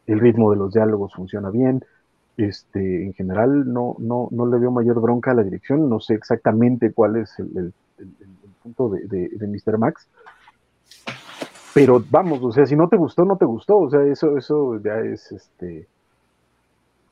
el 0.07 0.21
ritmo 0.21 0.53
de 0.53 0.59
los 0.59 0.73
diálogos 0.73 1.13
funciona 1.13 1.51
bien, 1.51 1.85
este, 2.41 3.05
en 3.05 3.12
general 3.14 3.72
no, 3.72 3.97
no, 3.99 4.28
no 4.30 4.47
le 4.47 4.59
veo 4.59 4.70
mayor 4.70 5.01
bronca 5.01 5.32
a 5.32 5.34
la 5.34 5.43
dirección, 5.43 5.88
no 5.88 6.01
sé 6.01 6.14
exactamente 6.14 6.93
cuál 6.93 7.16
es 7.16 7.38
el, 7.38 7.72
punto 8.62 8.91
de, 8.91 9.07
de, 9.07 9.47
Mr. 9.47 9.78
Max, 9.78 10.09
pero 11.74 12.03
vamos, 12.11 12.43
o 12.43 12.53
sea, 12.53 12.66
si 12.66 12.76
no 12.76 12.88
te 12.88 12.97
gustó, 12.97 13.24
no 13.24 13.36
te 13.36 13.45
gustó, 13.45 13.78
o 13.78 13.91
sea, 13.91 14.03
eso, 14.03 14.36
eso 14.36 14.80
ya 14.82 15.01
es, 15.01 15.32
este, 15.32 15.86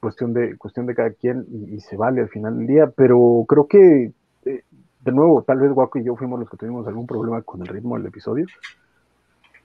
cuestión 0.00 0.32
de, 0.32 0.56
cuestión 0.56 0.86
de 0.86 0.94
cada 0.94 1.10
quien 1.10 1.46
y, 1.70 1.80
se 1.80 1.96
vale 1.96 2.20
al 2.20 2.28
final 2.28 2.58
del 2.58 2.66
día, 2.66 2.86
pero 2.94 3.44
creo 3.48 3.66
que, 3.66 4.12
eh, 4.44 4.62
de 5.04 5.12
nuevo, 5.12 5.42
tal 5.42 5.58
vez 5.58 5.72
Guaco 5.72 5.98
y 5.98 6.04
yo 6.04 6.16
fuimos 6.16 6.40
los 6.40 6.50
que 6.50 6.56
tuvimos 6.56 6.86
algún 6.86 7.06
problema 7.06 7.42
con 7.42 7.60
el 7.62 7.68
ritmo 7.68 7.96
del 7.96 8.06
episodio, 8.06 8.46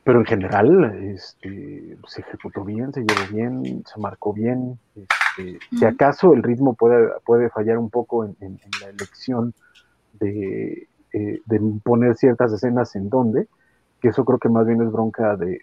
pero 0.04 0.20
en 0.20 0.26
general 0.26 0.84
este, 1.02 1.98
se 2.08 2.22
ejecutó 2.22 2.64
bien, 2.64 2.92
se 2.94 3.02
llevó 3.02 3.32
bien, 3.32 3.84
se 3.86 4.00
marcó 4.00 4.34
bien. 4.34 4.78
Este, 4.96 5.60
si 5.78 5.86
acaso 5.86 6.34
el 6.34 6.44
ritmo 6.44 6.74
puede, 6.74 7.10
puede 7.26 7.50
fallar 7.50 7.78
un 7.78 7.90
poco 7.90 8.26
en, 8.26 8.36
la 8.82 8.90
elección 8.90 9.54
de 10.14 10.88
eh, 11.16 11.42
de 11.46 11.60
poner 11.84 12.16
ciertas 12.16 12.52
escenas 12.54 12.96
en 12.96 13.08
donde, 13.08 13.48
que 14.02 14.08
eso 14.08 14.26
creo 14.26 14.40
que 14.40 14.50
más 14.50 14.66
bien 14.66 14.82
es 14.82 14.92
bronca 14.92 15.38
de, 15.38 15.62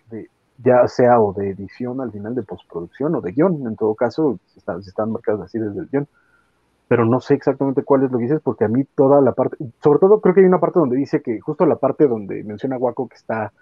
ya 0.58 0.86
sea 0.86 1.20
o 1.20 1.32
de 1.32 1.50
edición 1.50 2.00
al 2.00 2.12
final 2.12 2.36
de 2.36 2.44
postproducción 2.44 3.16
o 3.16 3.20
de 3.20 3.32
guion, 3.32 3.66
en 3.66 3.74
todo 3.74 3.96
caso, 3.96 4.38
están, 4.56 4.78
están 4.78 5.10
marcadas 5.10 5.40
así 5.40 5.58
desde 5.58 5.80
el 5.80 5.88
guion. 5.88 6.06
Pero 6.86 7.04
no 7.04 7.20
sé 7.20 7.34
exactamente 7.34 7.82
cuál 7.82 8.04
es 8.04 8.12
lo 8.12 8.18
que 8.18 8.24
dices, 8.24 8.40
porque 8.44 8.64
a 8.64 8.68
mí 8.68 8.84
toda 8.94 9.20
la 9.20 9.32
parte, 9.32 9.56
sobre 9.82 9.98
todo 9.98 10.20
creo 10.20 10.34
que 10.34 10.40
hay 10.40 10.46
una 10.46 10.60
parte 10.60 10.78
donde 10.78 10.96
dice 10.96 11.20
que 11.20 11.40
justo 11.40 11.66
la 11.66 11.76
parte 11.76 12.06
donde 12.06 12.44
menciona 12.44 12.78
Waco 12.78 13.08
que 13.08 13.16
está 13.16 13.52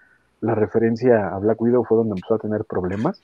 la 0.41 0.55
referencia 0.55 1.27
a 1.29 1.39
Black 1.39 1.61
Widow 1.61 1.83
fue 1.83 1.97
donde 1.97 2.15
empezó 2.15 2.35
a 2.35 2.39
tener 2.39 2.65
problemas. 2.65 3.21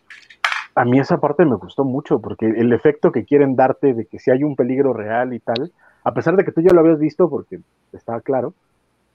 A 0.76 0.84
mí 0.84 1.00
esa 1.00 1.18
parte 1.18 1.46
me 1.46 1.56
gustó 1.56 1.86
mucho, 1.86 2.20
porque 2.20 2.46
el 2.48 2.74
efecto 2.74 3.12
que 3.12 3.24
quieren 3.24 3.56
darte 3.56 3.94
de 3.94 4.06
que 4.06 4.20
si 4.20 4.32
hay 4.32 4.44
un 4.44 4.56
peligro 4.56 4.94
real 4.94 5.34
y 5.34 5.40
tal, 5.40 5.72
a 6.04 6.14
pesar 6.14 6.36
de 6.36 6.44
que 6.44 6.52
tú 6.52 6.62
ya 6.62 6.74
lo 6.74 6.82
habías 6.82 7.00
visto, 7.00 7.30
porque 7.30 7.60
estaba 7.94 8.20
claro, 8.22 8.54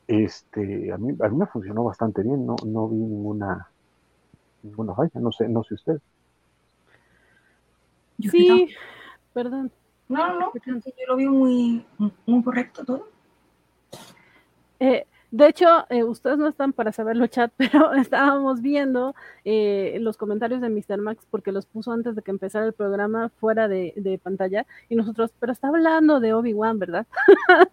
este, 0.06 0.90
a 0.92 0.96
mí, 0.96 1.14
a 1.20 1.28
mí 1.28 1.36
me 1.36 1.46
funcionó 1.46 1.84
bastante 1.84 2.22
bien, 2.22 2.46
no, 2.46 2.56
no 2.64 2.88
vi 2.88 2.96
ninguna, 2.96 3.68
ninguna 4.62 4.94
falla, 4.94 5.20
no 5.20 5.30
sé, 5.30 5.48
no 5.48 5.62
sé 5.62 5.74
usted. 5.74 6.00
Sí, 8.18 8.68
perdón. 9.32 9.70
No, 10.08 10.38
no, 10.38 10.52
yo 10.66 10.74
lo 11.06 11.16
vi 11.16 11.28
muy, 11.28 11.86
muy 12.26 12.42
correcto 12.42 12.84
todo. 12.84 13.08
Eh, 14.80 15.06
de 15.32 15.46
hecho, 15.46 15.86
eh, 15.90 16.02
ustedes 16.02 16.38
no 16.38 16.48
están 16.48 16.72
para 16.72 16.90
saberlo, 16.92 17.26
chat, 17.28 17.52
pero 17.56 17.92
estábamos 17.94 18.60
viendo 18.60 19.14
eh, 19.44 19.98
los 20.00 20.16
comentarios 20.16 20.60
de 20.60 20.68
Mr. 20.68 20.98
Max 20.98 21.26
porque 21.30 21.52
los 21.52 21.66
puso 21.66 21.92
antes 21.92 22.16
de 22.16 22.22
que 22.22 22.30
empezara 22.30 22.66
el 22.66 22.72
programa 22.72 23.30
fuera 23.40 23.68
de, 23.68 24.20
pantalla 24.22 24.66
y 24.88 24.96
nosotros, 24.96 25.32
pero 25.38 25.52
está 25.52 25.68
hablando 25.68 26.20
de 26.20 26.34
Obi-Wan, 26.34 26.78
¿verdad? 26.78 27.06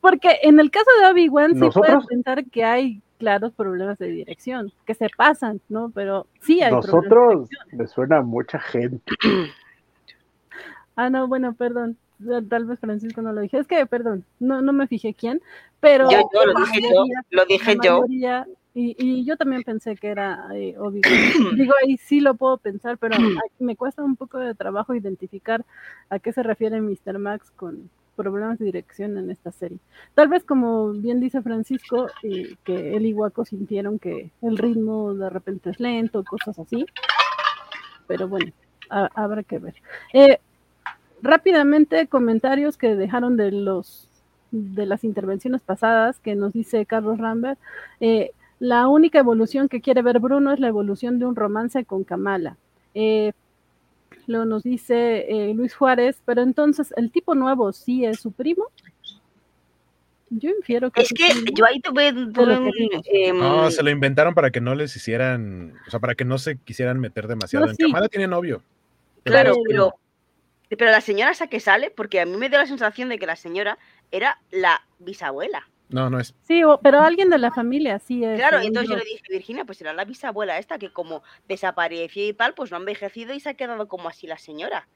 porque 0.00 0.38
en 0.42 0.58
el 0.58 0.70
caso 0.70 0.90
de 1.00 1.10
Obi-Wan 1.10 1.54
sí 1.54 1.68
puedes 1.72 2.06
pensar 2.06 2.44
que 2.46 2.64
hay 2.64 3.02
claros 3.18 3.52
problemas 3.52 3.98
de 3.98 4.08
dirección, 4.08 4.72
que 4.84 4.94
se 4.94 5.08
pasan, 5.16 5.60
¿no? 5.68 5.90
Pero 5.90 6.26
sí 6.40 6.60
hay 6.60 6.72
Nosotros 6.72 7.48
me 7.72 7.86
suena 7.86 8.20
mucha 8.20 8.58
gente. 8.58 9.14
ah, 10.96 11.08
no, 11.08 11.28
bueno, 11.28 11.54
perdón 11.54 11.96
tal 12.48 12.64
vez 12.64 12.78
Francisco 12.80 13.22
no 13.22 13.32
lo 13.32 13.40
dije, 13.40 13.58
es 13.58 13.66
que, 13.66 13.86
perdón, 13.86 14.24
no, 14.40 14.62
no 14.62 14.72
me 14.72 14.86
fijé 14.86 15.14
quién, 15.14 15.40
pero... 15.80 16.10
Yo, 16.10 16.18
lo 16.44 16.54
dije 16.60 16.80
yo, 16.82 17.04
lo 17.30 17.44
dije 17.44 17.76
yo. 17.82 18.04
Y, 18.78 19.24
yo 19.24 19.38
también 19.38 19.62
pensé 19.62 19.96
que 19.96 20.08
era 20.08 20.48
eh, 20.54 20.74
obvio. 20.78 21.00
Digo, 21.56 21.72
ahí 21.82 21.96
sí 21.96 22.20
lo 22.20 22.34
puedo 22.34 22.58
pensar, 22.58 22.98
pero 22.98 23.16
me 23.58 23.74
cuesta 23.74 24.04
un 24.04 24.16
poco 24.16 24.38
de 24.38 24.54
trabajo 24.54 24.94
identificar 24.94 25.64
a 26.10 26.18
qué 26.18 26.30
se 26.30 26.42
refiere 26.42 26.82
Mr. 26.82 27.18
Max 27.18 27.50
con 27.56 27.88
problemas 28.16 28.58
de 28.58 28.66
dirección 28.66 29.16
en 29.16 29.30
esta 29.30 29.50
serie. 29.50 29.78
Tal 30.14 30.28
vez, 30.28 30.44
como 30.44 30.92
bien 30.92 31.20
dice 31.20 31.40
Francisco, 31.40 32.08
eh, 32.22 32.56
que 32.64 32.94
él 32.94 33.06
y 33.06 33.14
Waco 33.14 33.46
sintieron 33.46 33.98
que 33.98 34.30
el 34.42 34.58
ritmo 34.58 35.14
de 35.14 35.30
repente 35.30 35.70
es 35.70 35.80
lento, 35.80 36.22
cosas 36.22 36.58
así. 36.58 36.84
Pero 38.06 38.28
bueno, 38.28 38.52
habrá 38.90 39.42
que 39.42 39.58
ver. 39.58 39.74
Eh, 40.12 40.38
rápidamente 41.22 42.06
comentarios 42.06 42.76
que 42.76 42.94
dejaron 42.94 43.36
de 43.36 43.52
los 43.52 44.08
de 44.52 44.86
las 44.86 45.04
intervenciones 45.04 45.60
pasadas 45.60 46.18
que 46.20 46.34
nos 46.34 46.52
dice 46.52 46.86
Carlos 46.86 47.18
Rambert. 47.18 47.58
Eh, 48.00 48.30
la 48.58 48.88
única 48.88 49.18
evolución 49.18 49.68
que 49.68 49.80
quiere 49.80 50.02
ver 50.02 50.18
Bruno 50.18 50.52
es 50.52 50.60
la 50.60 50.68
evolución 50.68 51.18
de 51.18 51.26
un 51.26 51.36
romance 51.36 51.84
con 51.84 52.04
Kamala. 52.04 52.56
Eh, 52.94 53.32
lo 54.26 54.44
nos 54.44 54.62
dice 54.62 55.26
eh, 55.28 55.54
Luis 55.54 55.74
Juárez, 55.74 56.22
pero 56.24 56.42
entonces 56.42 56.92
el 56.96 57.10
tipo 57.10 57.34
nuevo 57.34 57.72
sí 57.72 58.04
es 58.04 58.20
su 58.20 58.32
primo. 58.32 58.66
Yo 60.30 60.50
infiero 60.50 60.90
que 60.90 61.02
es 61.02 61.12
que 61.12 61.28
yo 61.54 61.64
ahí 61.64 61.80
tuve 61.80 62.08
em, 62.08 63.38
no, 63.38 63.70
se 63.70 63.82
lo 63.82 63.90
inventaron 63.90 64.34
para 64.34 64.50
que 64.50 64.60
no 64.60 64.74
les 64.74 64.96
hicieran, 64.96 65.74
o 65.86 65.90
sea, 65.90 66.00
para 66.00 66.16
que 66.16 66.24
no 66.24 66.38
se 66.38 66.56
quisieran 66.56 66.98
meter 66.98 67.28
demasiado. 67.28 67.68
en 67.68 67.76
Kamala 67.76 68.08
tiene 68.08 68.26
novio. 68.26 68.62
Claro, 69.22 69.54
pero 69.68 69.94
pero 70.68 70.90
la 70.90 71.00
señora 71.00 71.30
esa 71.30 71.46
que 71.46 71.60
sale, 71.60 71.90
porque 71.90 72.20
a 72.20 72.26
mí 72.26 72.36
me 72.36 72.48
dio 72.48 72.58
la 72.58 72.66
sensación 72.66 73.08
de 73.08 73.18
que 73.18 73.26
la 73.26 73.36
señora 73.36 73.78
era 74.10 74.40
la 74.50 74.86
bisabuela. 74.98 75.68
No, 75.88 76.10
no 76.10 76.18
es. 76.18 76.34
Sí, 76.42 76.62
pero 76.82 77.00
alguien 77.00 77.30
de 77.30 77.38
la 77.38 77.52
familia, 77.52 78.00
sí 78.00 78.24
es. 78.24 78.38
Claro, 78.38 78.60
y 78.60 78.66
entonces 78.66 78.90
yo 78.90 78.96
le 78.96 79.04
dije, 79.04 79.22
Virginia, 79.28 79.64
pues 79.64 79.80
era 79.80 79.92
la 79.92 80.04
bisabuela 80.04 80.58
esta 80.58 80.78
que 80.78 80.92
como 80.92 81.22
desapareció 81.46 82.26
y 82.26 82.32
tal, 82.32 82.54
pues 82.54 82.70
no 82.70 82.76
ha 82.76 82.80
envejecido 82.80 83.34
y 83.34 83.40
se 83.40 83.50
ha 83.50 83.54
quedado 83.54 83.86
como 83.86 84.08
así 84.08 84.26
la 84.26 84.38
señora. 84.38 84.88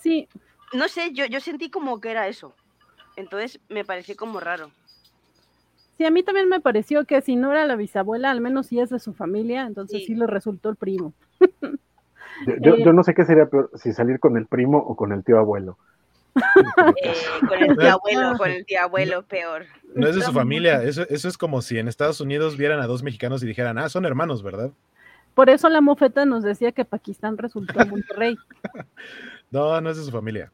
Sí. 0.00 0.28
No 0.72 0.88
sé, 0.88 1.12
yo, 1.12 1.26
yo 1.26 1.40
sentí 1.40 1.68
como 1.68 2.00
que 2.00 2.10
era 2.10 2.28
eso. 2.28 2.54
Entonces 3.16 3.60
me 3.68 3.84
pareció 3.84 4.16
como 4.16 4.40
raro. 4.40 4.70
Sí, 5.98 6.06
a 6.06 6.10
mí 6.10 6.22
también 6.22 6.48
me 6.48 6.60
pareció 6.60 7.04
que 7.04 7.20
si 7.20 7.36
no 7.36 7.52
era 7.52 7.66
la 7.66 7.76
bisabuela, 7.76 8.30
al 8.30 8.40
menos 8.40 8.68
sí 8.68 8.80
es 8.80 8.88
de 8.88 8.98
su 8.98 9.12
familia, 9.12 9.62
entonces 9.62 10.06
sí 10.06 10.14
le 10.14 10.26
resultó 10.26 10.70
el 10.70 10.76
primo. 10.76 11.12
Yo, 12.60 12.76
yo, 12.76 12.92
no 12.92 13.02
sé 13.02 13.14
qué 13.14 13.24
sería 13.24 13.46
peor, 13.46 13.70
si 13.74 13.92
salir 13.92 14.18
con 14.18 14.36
el 14.36 14.46
primo 14.46 14.78
o 14.78 14.96
con 14.96 15.12
el 15.12 15.24
tío 15.24 15.38
abuelo. 15.38 15.78
Eh, 17.04 17.14
con 17.46 17.62
el 17.62 17.76
tío 17.76 17.92
abuelo, 17.92 18.38
con 18.38 18.50
el 18.50 18.64
tío 18.64 18.80
abuelo, 18.80 19.22
peor. 19.22 19.66
No 19.94 20.08
es 20.08 20.16
de 20.16 20.22
su 20.22 20.32
familia, 20.32 20.82
eso, 20.82 21.02
eso 21.10 21.28
es 21.28 21.36
como 21.36 21.60
si 21.60 21.78
en 21.78 21.88
Estados 21.88 22.20
Unidos 22.20 22.56
vieran 22.56 22.80
a 22.80 22.86
dos 22.86 23.02
mexicanos 23.02 23.42
y 23.42 23.46
dijeran, 23.46 23.76
ah, 23.78 23.88
son 23.88 24.06
hermanos, 24.06 24.42
¿verdad? 24.42 24.70
Por 25.34 25.50
eso 25.50 25.68
la 25.68 25.80
mofeta 25.80 26.24
nos 26.24 26.42
decía 26.42 26.72
que 26.72 26.84
Pakistán 26.84 27.38
resultó 27.38 27.74
Monterrey. 27.86 28.36
no, 29.50 29.80
no 29.80 29.90
es 29.90 29.96
de 29.96 30.04
su 30.04 30.10
familia. 30.10 30.50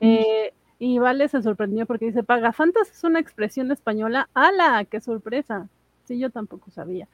Eh, 0.00 0.52
y 0.78 0.98
Vale 0.98 1.28
se 1.28 1.42
sorprendió 1.42 1.86
porque 1.86 2.06
dice, 2.06 2.22
Pagafantas 2.22 2.90
es 2.90 3.04
una 3.04 3.20
expresión 3.20 3.70
española. 3.70 4.28
¡Hala! 4.34 4.84
¡Qué 4.84 5.00
sorpresa! 5.00 5.68
Sí, 6.04 6.18
yo 6.18 6.30
tampoco 6.30 6.70
sabía. 6.70 7.08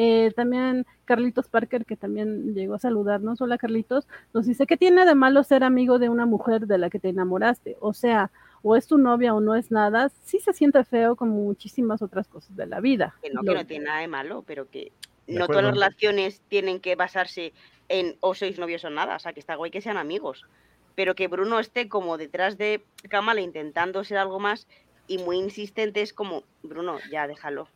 Eh, 0.00 0.32
también 0.36 0.86
Carlitos 1.04 1.48
Parker, 1.48 1.84
que 1.84 1.96
también 1.96 2.54
llegó 2.54 2.74
a 2.74 2.78
saludarnos. 2.78 3.40
Hola 3.40 3.58
Carlitos, 3.58 4.06
nos 4.32 4.46
dice, 4.46 4.64
¿qué 4.64 4.76
tiene 4.76 5.04
de 5.04 5.16
malo 5.16 5.42
ser 5.42 5.64
amigo 5.64 5.98
de 5.98 6.08
una 6.08 6.24
mujer 6.24 6.68
de 6.68 6.78
la 6.78 6.88
que 6.88 7.00
te 7.00 7.08
enamoraste? 7.08 7.76
O 7.80 7.92
sea, 7.92 8.30
o 8.62 8.76
es 8.76 8.86
tu 8.86 8.96
novia 8.96 9.34
o 9.34 9.40
no 9.40 9.56
es 9.56 9.72
nada, 9.72 10.12
sí 10.22 10.38
se 10.38 10.52
siente 10.52 10.84
feo 10.84 11.16
como 11.16 11.34
muchísimas 11.34 12.00
otras 12.00 12.28
cosas 12.28 12.54
de 12.54 12.66
la 12.66 12.78
vida. 12.78 13.16
Que 13.20 13.30
no, 13.30 13.42
que 13.42 13.52
no 13.52 13.66
tiene 13.66 13.86
nada 13.86 13.98
de 13.98 14.06
malo, 14.06 14.44
pero 14.46 14.70
que 14.70 14.92
no 15.26 15.48
todas 15.48 15.64
las 15.64 15.74
relaciones 15.74 16.42
tienen 16.46 16.78
que 16.78 16.94
basarse 16.94 17.52
en 17.88 18.16
o 18.20 18.36
sois 18.36 18.56
novios 18.56 18.84
o 18.84 18.90
nada, 18.90 19.16
o 19.16 19.18
sea, 19.18 19.32
que 19.32 19.40
está 19.40 19.56
guay 19.56 19.72
que 19.72 19.80
sean 19.80 19.96
amigos, 19.96 20.46
pero 20.94 21.16
que 21.16 21.26
Bruno 21.26 21.58
esté 21.58 21.88
como 21.88 22.18
detrás 22.18 22.56
de 22.56 22.84
Kamala 23.08 23.40
intentando 23.40 24.04
ser 24.04 24.18
algo 24.18 24.38
más 24.38 24.68
y 25.08 25.18
muy 25.18 25.38
insistente 25.38 26.02
es 26.02 26.12
como, 26.12 26.44
Bruno, 26.62 26.98
ya 27.10 27.26
déjalo. 27.26 27.66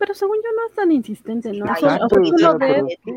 Pero 0.00 0.14
según 0.14 0.38
yo 0.38 0.48
no 0.56 0.66
es 0.66 0.74
tan 0.74 0.90
insistente, 0.92 1.52
¿no? 1.52 1.66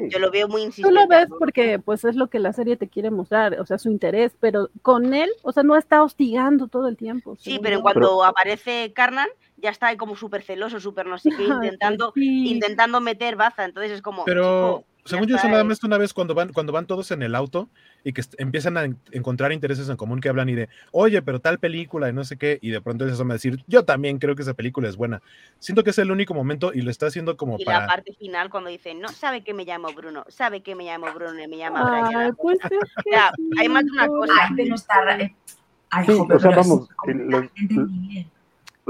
yo 0.10 0.20
lo 0.20 0.30
veo 0.32 0.50
muy 0.50 0.64
insistente. 0.64 0.90
Tú 0.90 0.94
lo 0.94 1.08
ves 1.08 1.28
porque 1.40 1.80
pues 1.80 2.04
es 2.04 2.18
lo 2.18 2.28
que 2.28 2.40
la 2.40 2.52
serie 2.52 2.76
te 2.76 2.90
quiere 2.90 3.10
mostrar, 3.10 3.58
o 3.62 3.66
sea, 3.66 3.78
su 3.78 3.90
interés, 3.90 4.36
pero 4.42 4.70
con 4.82 5.14
él, 5.14 5.30
o 5.44 5.54
sea, 5.54 5.64
no 5.64 5.78
está 5.78 6.04
hostigando 6.04 6.68
todo 6.68 6.90
el 6.90 6.98
tiempo. 6.98 7.38
Sí, 7.40 7.58
pero 7.64 7.82
cuando 7.82 8.26
aparece 8.26 8.92
Carnan, 8.94 9.30
ya 9.56 9.70
está 9.70 9.88
ahí 9.88 9.96
como 9.96 10.18
súper 10.18 10.44
celoso, 10.44 10.82
súper 10.82 11.06
no 11.06 11.18
sé 11.18 11.30
qué, 11.30 11.44
intentando, 11.80 12.12
intentando 12.16 13.00
meter 13.00 13.38
baza, 13.38 13.64
entonces 13.64 13.94
es 13.94 14.02
como... 14.02 14.26
Pero... 14.26 14.84
Según 15.06 15.28
yo, 15.28 15.36
eso 15.36 15.50
nada 15.50 15.64
más 15.64 15.84
una 15.84 15.98
vez 15.98 16.14
cuando 16.14 16.34
van, 16.34 16.54
cuando 16.54 16.72
van 16.72 16.86
todos 16.86 17.12
en 17.12 17.24
el 17.24 17.36
auto 17.36 17.70
y 18.06 18.14
que 18.14 18.24
empiezan 18.38 18.78
a 18.78 18.86
encontrar 19.12 19.52
intereses 19.52 19.90
en 19.90 19.98
común 19.98 20.22
que 20.22 20.30
hablan 20.30 20.48
y 20.48 20.56
de, 20.56 20.70
oye, 20.92 21.22
pero 21.22 21.40
tal 21.40 21.60
película 21.60 22.10
y 22.10 22.14
no 22.14 22.24
sé 22.24 22.38
qué, 22.38 22.58
y 22.62 22.70
de 22.70 22.80
pronto 22.80 23.06
eso 23.06 23.26
me 23.26 23.34
decir, 23.34 23.64
yo 23.68 23.84
también 23.84 24.18
creo 24.18 24.36
que 24.36 24.44
esa 24.44 24.54
película 24.54 24.88
es 24.88 24.96
buena. 24.96 25.22
Siento 25.60 25.84
que 25.84 25.90
es 25.90 25.98
el 25.98 26.10
único 26.10 26.34
momento 26.34 26.72
y 26.74 26.82
lo 26.82 26.92
está 26.92 27.08
haciendo 27.08 27.36
como 27.36 27.58
y 27.60 27.66
para... 27.66 27.82
la 27.82 27.88
parte 27.88 28.14
final 28.14 28.50
cuando 28.50 28.70
dice, 28.70 28.94
no 28.96 29.10
sabe 29.10 29.44
que 29.44 29.54
me 29.54 29.66
llamo 29.66 29.90
Bruno, 29.94 30.24
sabe 30.30 30.62
que 30.62 30.74
me 30.74 30.86
llamo 30.86 31.08
Bruno 31.14 31.42
y 31.42 31.48
me 31.48 31.58
llama 31.58 32.08
Brian. 32.08 32.36
Pues 32.36 32.60
hay 33.60 33.70
más 33.70 33.84
de 33.84 33.92
una 33.92 34.08
cosa. 34.08 34.34
Ay, 34.58 34.70
no 34.70 34.76
está... 34.76 34.96
Ay, 35.90 36.08
o 36.10 36.40
sea, 36.40 36.52
vamos, 36.52 36.90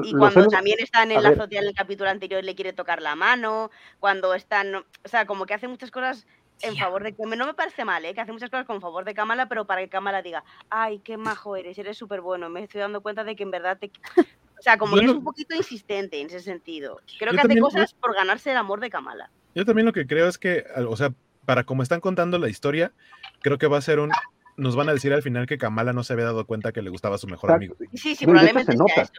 y 0.02 0.14
cuando 0.14 0.48
también 0.48 0.80
están 0.80 1.12
en 1.12 1.22
la 1.22 1.30
azotea 1.30 1.62
en 1.62 1.68
el 1.68 1.76
capítulo 1.76 2.10
anterior 2.10 2.44
le 2.44 2.56
quiere 2.56 2.74
tocar 2.74 3.02
la 3.02 3.16
mano, 3.16 3.70
cuando 4.00 4.34
están, 4.34 4.76
o 4.76 4.84
sea, 5.06 5.26
como 5.26 5.46
que 5.46 5.54
hace 5.54 5.68
muchas 5.68 5.92
cosas 5.92 6.26
en 6.62 6.78
favor 6.78 7.04
de 7.04 7.14
no 7.18 7.46
me 7.46 7.54
parece 7.54 7.84
mal, 7.86 8.06
¿eh? 8.06 8.14
que 8.14 8.22
hace 8.22 8.32
muchas 8.32 8.50
cosas 8.50 8.66
con 8.66 8.82
favor 8.82 9.06
de 9.06 9.14
Kamala, 9.14 9.48
pero 9.48 9.66
para 9.66 9.82
que 9.82 9.90
Kamala 9.90 10.22
diga, 10.22 10.44
ay, 10.70 11.00
qué 11.00 11.18
majo 11.18 11.56
eres, 11.56 11.78
eres 11.78 11.98
súper 11.98 12.22
bueno, 12.22 12.50
me 12.50 12.64
estoy 12.64 12.82
dando 12.82 13.02
cuenta 13.02 13.24
de 13.24 13.36
que 13.36 13.44
en 13.44 13.52
verdad 13.52 13.78
te... 13.78 13.92
O 14.18 14.64
sea, 14.64 14.78
como 14.78 14.96
que 14.96 15.04
es 15.04 15.12
un 15.12 15.26
poquito 15.26 15.54
insistente 15.56 16.22
en 16.22 16.28
ese 16.28 16.40
sentido. 16.40 17.02
Creo 17.20 17.34
que 17.34 17.42
hace 17.42 17.60
cosas 17.60 17.94
por 17.94 18.16
ganarse 18.16 18.52
el 18.52 18.56
amor 18.56 18.80
de 18.80 18.90
Kamala. 18.90 19.30
Yo 19.56 19.66
también 19.66 19.86
lo 19.86 19.92
que 19.92 20.08
creo 20.08 20.30
es 20.30 20.38
que, 20.38 20.64
o 20.88 20.96
sea, 20.96 21.14
para 21.44 21.66
como 21.66 21.84
están 21.84 22.00
contando 22.00 22.40
la 22.40 22.48
historia, 22.48 22.94
creo 23.42 23.58
que 23.58 23.68
va 23.68 23.78
a 23.78 23.82
ser 23.82 24.00
un... 24.00 24.12
Nos 24.56 24.78
van 24.78 24.88
a 24.88 24.94
decir 24.94 25.12
al 25.12 25.22
final 25.22 25.48
que 25.48 25.58
Kamala 25.58 25.92
no 25.92 26.04
se 26.04 26.14
había 26.14 26.26
dado 26.26 26.46
cuenta 26.46 26.72
que 26.72 26.82
le 26.82 26.92
gustaba 26.92 27.16
a 27.16 27.18
su 27.18 27.28
mejor 27.28 27.52
amigo. 27.52 27.76
Sí, 27.94 28.16
sí, 28.16 28.26
probablemente 28.26 28.72
se 28.72 28.78
nota. 28.78 29.10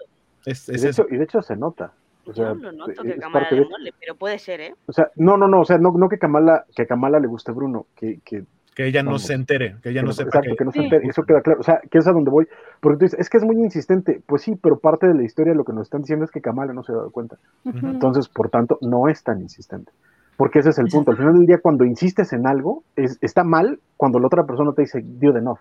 Es, 0.46 0.68
y, 0.68 0.72
de 0.72 0.90
hecho, 0.90 1.06
y, 1.10 1.16
de 1.16 1.24
hecho, 1.24 1.42
se 1.42 1.56
nota. 1.56 1.92
O 2.26 2.32
sea, 2.32 2.54
Yo 2.54 2.54
no 2.54 2.72
noto 2.72 3.02
que 3.02 3.18
Kamala 3.18 3.48
le 3.50 3.64
mole, 3.64 3.94
pero 4.00 4.14
puede 4.14 4.38
ser, 4.38 4.60
¿eh? 4.60 4.74
O 4.86 4.92
sea, 4.92 5.10
no, 5.16 5.36
no, 5.36 5.46
no, 5.46 5.60
o 5.60 5.64
sea, 5.64 5.78
no, 5.78 5.92
no 5.92 6.08
que 6.08 6.18
Kamala, 6.18 6.64
que 6.74 6.86
Kamala 6.86 7.20
le 7.20 7.26
guste 7.26 7.52
Bruno, 7.52 7.86
que, 7.94 8.20
que 8.24 8.44
Que 8.74 8.86
ella 8.86 9.02
no 9.02 9.18
se 9.18 9.34
entere, 9.34 9.76
que 9.82 9.90
ella 9.90 10.02
no, 10.02 10.12
sepa. 10.12 10.38
Exacto, 10.38 10.56
que, 10.56 10.64
no 10.64 10.72
se 10.72 10.82
entere, 10.82 11.06
eso 11.06 11.22
queda 11.24 11.42
claro. 11.42 11.60
O 11.60 11.62
sea, 11.62 11.80
que 11.90 11.98
es 11.98 12.06
a 12.06 12.12
donde 12.12 12.30
voy. 12.30 12.48
Porque 12.80 12.98
tú 12.98 13.04
dices, 13.04 13.20
es 13.20 13.28
que 13.28 13.36
es 13.36 13.44
muy 13.44 13.56
insistente. 13.56 14.22
Pues 14.26 14.42
sí, 14.42 14.56
pero 14.56 14.78
parte 14.78 15.06
de 15.06 15.14
la 15.14 15.22
historia 15.22 15.54
lo 15.54 15.64
que 15.64 15.72
nos 15.72 15.86
están 15.86 16.00
diciendo 16.00 16.24
es 16.24 16.30
que 16.30 16.40
Kamala 16.40 16.72
no 16.72 16.82
se 16.82 16.92
ha 16.92 16.96
dado 16.96 17.10
cuenta. 17.10 17.36
Entonces, 17.64 18.28
por 18.28 18.48
tanto, 18.48 18.78
no 18.80 19.08
es 19.08 19.22
tan 19.22 19.40
insistente. 19.40 19.92
Porque 20.36 20.60
ese 20.60 20.70
es 20.70 20.78
el 20.78 20.88
punto. 20.88 21.10
Al 21.10 21.16
final 21.16 21.34
del 21.34 21.46
día, 21.46 21.58
cuando 21.58 21.84
insistes 21.84 22.32
en 22.32 22.46
algo, 22.46 22.82
es, 22.96 23.18
está 23.20 23.44
mal 23.44 23.78
cuando 23.96 24.18
la 24.18 24.26
otra 24.26 24.44
persona 24.44 24.72
te 24.72 24.82
dice, 24.82 25.02
dio 25.04 25.32
de 25.32 25.42
no. 25.42 25.58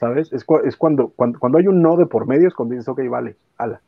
¿Sabes? 0.00 0.32
Es, 0.32 0.44
es 0.64 0.76
cuando, 0.76 1.08
cuando, 1.08 1.38
cuando, 1.38 1.58
hay 1.58 1.66
un 1.66 1.82
no 1.82 1.96
de 1.96 2.06
por 2.06 2.26
medio, 2.26 2.48
es 2.48 2.54
cuando 2.54 2.74
dices, 2.74 2.88
ok, 2.88 3.00
vale, 3.08 3.36
ala, 3.56 3.80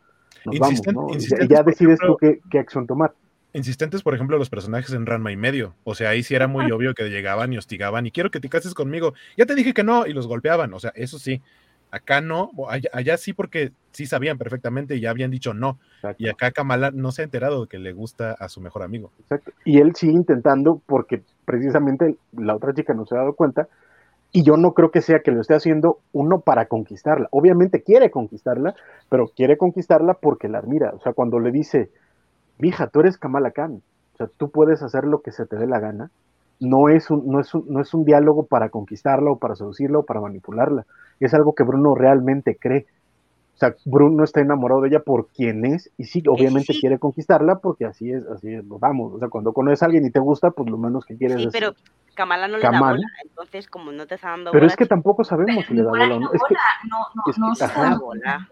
nos 0.45 0.59
vamos, 0.59 0.81
¿no? 0.93 1.07
Y 1.11 1.49
ya, 1.49 1.63
decides 1.63 1.99
tú 2.01 2.17
qué, 2.17 2.41
qué 2.51 2.59
acción 2.59 2.87
tomar 2.87 3.13
insistentes, 3.53 4.03
por 4.03 4.15
ejemplo, 4.15 4.39
los 4.39 4.51
personajes 4.51 4.93
en 4.93 5.07
Ranma 5.07 5.33
y 5.33 5.37
medio. 5.37 5.75
O 5.85 5.95
sea, 5.95 6.11
ahí 6.11 6.23
sí 6.23 6.35
era 6.35 6.47
muy 6.47 6.71
obvio 6.71 6.95
que 6.95 7.09
llegaban 7.09 7.53
y 7.53 7.59
hostigaban 7.59 8.07
y 8.07 8.11
quiero 8.11 8.31
que 8.31 8.41
te 8.41 8.49
cases 8.49 8.75
conmigo. 8.75 9.15
Ya 9.37 9.47
te 9.47 9.55
dije 9.55 9.75
que 9.75 9.85
no 9.85 10.07
y 10.07 10.13
los 10.13 10.27
golpeaban. 10.27 10.73
O 10.75 10.79
sea, 10.79 10.93
eso 10.95 11.19
sí. 11.19 11.43
Acá 11.93 12.21
no, 12.21 12.53
allá, 12.69 13.17
sí 13.17 13.33
porque 13.33 13.73
sí 13.91 14.07
sabían 14.07 14.39
perfectamente 14.39 14.95
y 14.95 15.01
ya 15.01 15.11
habían 15.11 15.33
dicho 15.33 15.55
no. 15.55 15.81
Y 16.19 16.29
acá 16.29 16.53
Kamala 16.53 16.93
no 16.93 17.11
se 17.11 17.23
ha 17.23 17.25
enterado 17.25 17.63
de 17.63 17.69
que 17.69 17.81
le 17.81 17.93
gusta 17.93 18.31
a 18.33 18.49
su 18.49 18.61
mejor 18.61 18.85
amigo. 18.85 19.11
Exacto. 19.19 19.51
Y 19.65 19.81
él 19.81 19.97
sigue 19.97 20.13
intentando 20.13 20.81
porque 20.87 21.23
precisamente 21.45 22.17
la 22.31 22.55
otra 22.55 22.73
chica 22.75 22.95
no 22.95 23.07
se 23.07 23.17
ha 23.17 23.19
dado 23.19 23.35
cuenta. 23.35 23.67
Y 24.33 24.45
yo 24.45 24.57
no 24.57 24.75
creo 24.75 24.91
que 24.91 25.01
sea 25.01 25.21
que 25.21 25.33
lo 25.33 25.41
esté 25.41 25.55
haciendo 25.55 25.99
uno 26.13 26.41
para 26.41 26.67
conquistarla. 26.67 27.29
Obviamente 27.33 27.83
quiere 27.83 28.11
conquistarla, 28.11 28.75
pero 29.09 29.29
quiere 29.29 29.57
conquistarla 29.57 30.15
porque 30.15 30.49
la 30.49 30.59
admira. 30.59 30.93
O 30.95 31.01
sea, 31.01 31.13
cuando 31.13 31.41
le 31.41 31.51
dice, 31.51 31.91
mija, 32.59 32.87
tú 32.87 33.01
eres 33.01 33.19
Kamala 33.19 33.51
Khan, 33.51 33.83
o 34.15 34.17
sea, 34.17 34.29
tú 34.37 34.51
puedes 34.51 34.83
hacer 34.83 35.05
lo 35.05 35.21
que 35.23 35.33
se 35.33 35.47
te 35.47 35.57
dé 35.57 35.67
la 35.67 35.81
gana. 35.81 36.11
No 36.61 36.89
es 36.91 37.11
un, 37.11 37.27
no 37.27 37.41
es 37.41 37.55
un, 37.55 37.65
no 37.69 37.81
es 37.81 37.93
un 37.95 38.05
diálogo 38.05 38.47
para 38.47 38.69
conquistarla 38.69 39.33
o 39.33 39.39
para 39.39 39.57
seducirla 39.57 39.99
o 39.99 40.05
para 40.05 40.21
manipularla. 40.21 40.87
Es 41.19 41.35
algo 41.35 41.55
que 41.55 41.65
Bruno 41.65 41.95
realmente 41.95 42.57
cree. 42.57 42.87
O 43.61 43.67
sea, 43.67 43.77
Bruno 43.85 44.25
está 44.25 44.41
enamorado 44.41 44.81
de 44.81 44.89
ella 44.89 45.01
por 45.01 45.29
quien 45.29 45.67
es 45.67 45.91
y 45.99 46.05
sí, 46.05 46.23
obviamente 46.27 46.73
quiere 46.81 46.99
conquistarla 46.99 47.59
porque 47.59 47.85
así 47.85 48.11
es, 48.11 48.25
así 48.27 48.55
es, 48.55 48.65
lo 48.65 48.79
vamos. 48.79 49.13
O 49.13 49.19
sea, 49.19 49.29
cuando 49.29 49.53
conoces 49.53 49.83
a 49.83 49.85
alguien 49.85 50.07
y 50.07 50.11
te 50.11 50.19
gusta, 50.19 50.51
pues 50.51 50.71
lo 50.71 50.79
menos 50.79 51.05
que 51.05 51.15
quieres 51.19 51.43
sí, 51.43 51.49
pero 51.53 51.75
Kamala 52.15 52.49
no 52.49 52.57
le 52.57 52.63
da 52.63 52.81
bola, 52.81 53.07
entonces 53.23 53.69
como 53.69 53.93
no 53.93 54.07
te 54.07 54.15
está 54.15 54.31
dando 54.31 54.51
Pero 54.51 54.65
es 54.65 54.77
que 54.77 54.87
tampoco 54.87 55.25
sabemos 55.25 55.67
si 55.67 55.75
le 55.75 55.83
da 55.83 55.91
bola 55.91 56.15
o 56.15 56.21
no. 56.21 56.33
Es 56.33 56.41
que, 56.49 56.55
no, 56.89 56.99
no, 57.15 57.53
no, 57.53 57.91
no, 57.91 58.01
bola 58.01 58.49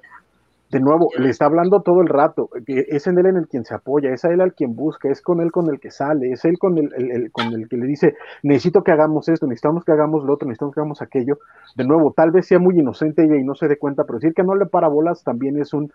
de 0.70 0.80
nuevo, 0.80 1.10
le 1.18 1.30
está 1.30 1.46
hablando 1.46 1.80
todo 1.80 2.02
el 2.02 2.08
rato, 2.08 2.50
es 2.66 3.06
en 3.06 3.18
él 3.18 3.26
en 3.26 3.36
el 3.38 3.48
quien 3.48 3.64
se 3.64 3.74
apoya, 3.74 4.10
es 4.12 4.24
a 4.26 4.32
él 4.32 4.42
al 4.42 4.52
quien 4.52 4.76
busca, 4.76 5.08
es 5.08 5.22
con 5.22 5.40
él 5.40 5.50
con 5.50 5.70
el 5.70 5.80
que 5.80 5.90
sale, 5.90 6.30
es 6.30 6.44
él 6.44 6.58
con 6.58 6.76
el, 6.76 7.32
con 7.32 7.46
el 7.54 7.68
que 7.68 7.78
le 7.78 7.86
dice, 7.86 8.16
necesito 8.42 8.82
que 8.82 8.92
hagamos 8.92 9.30
esto, 9.30 9.46
necesitamos 9.46 9.84
que 9.84 9.92
hagamos 9.92 10.24
lo 10.24 10.34
otro, 10.34 10.46
necesitamos 10.46 10.74
que 10.74 10.80
hagamos 10.80 11.00
aquello. 11.00 11.38
De 11.74 11.84
nuevo, 11.84 12.12
tal 12.12 12.32
vez 12.32 12.46
sea 12.46 12.58
muy 12.58 12.78
inocente 12.78 13.24
ella 13.24 13.36
y 13.36 13.44
no 13.44 13.54
se 13.54 13.66
dé 13.66 13.78
cuenta, 13.78 14.04
pero 14.04 14.18
decir 14.18 14.34
que 14.34 14.42
no 14.42 14.54
le 14.54 14.66
para 14.66 14.88
bolas 14.88 15.24
también 15.24 15.58
es 15.58 15.72
un, 15.72 15.90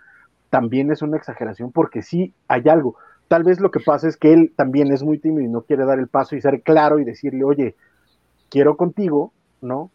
también 0.50 0.92
es 0.92 1.04
una 1.04 1.18
exageración, 1.18 1.72
porque 1.72 2.02
sí 2.02 2.34
hay 2.48 2.68
algo. 2.68 2.96
Tal 3.28 3.44
vez 3.44 3.60
lo 3.60 3.70
que 3.70 3.80
pasa 3.80 4.08
es 4.08 4.18
que 4.18 4.34
él 4.34 4.54
también 4.56 4.92
es 4.92 5.04
muy 5.04 5.20
tímido 5.20 5.42
y 5.42 5.52
no 5.52 5.62
quiere 5.62 5.86
dar 5.86 6.00
el 6.00 6.08
paso 6.08 6.36
y 6.36 6.42
ser 6.42 6.64
claro 6.64 6.98
y 6.98 7.04
decirle, 7.04 7.44
oye, 7.44 7.76
quiero 8.50 8.76
contigo, 8.76 9.34
¿no? 9.62 9.92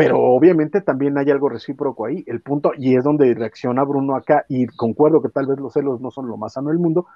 Pero 0.00 0.18
obviamente 0.18 0.80
también 0.80 1.18
hay 1.18 1.30
algo 1.30 1.50
recíproco 1.50 2.06
ahí. 2.06 2.24
El 2.26 2.40
punto, 2.40 2.72
y 2.74 2.96
es 2.96 3.04
donde 3.04 3.34
reacciona 3.34 3.84
Bruno 3.84 4.16
acá, 4.16 4.46
y 4.48 4.66
concuerdo 4.66 5.20
que 5.20 5.28
tal 5.28 5.46
vez 5.46 5.58
los 5.58 5.74
celos 5.74 6.00
no 6.00 6.10
son 6.10 6.26
lo 6.26 6.38
más 6.38 6.54
sano 6.54 6.70
del 6.70 6.78
mundo, 6.78 7.06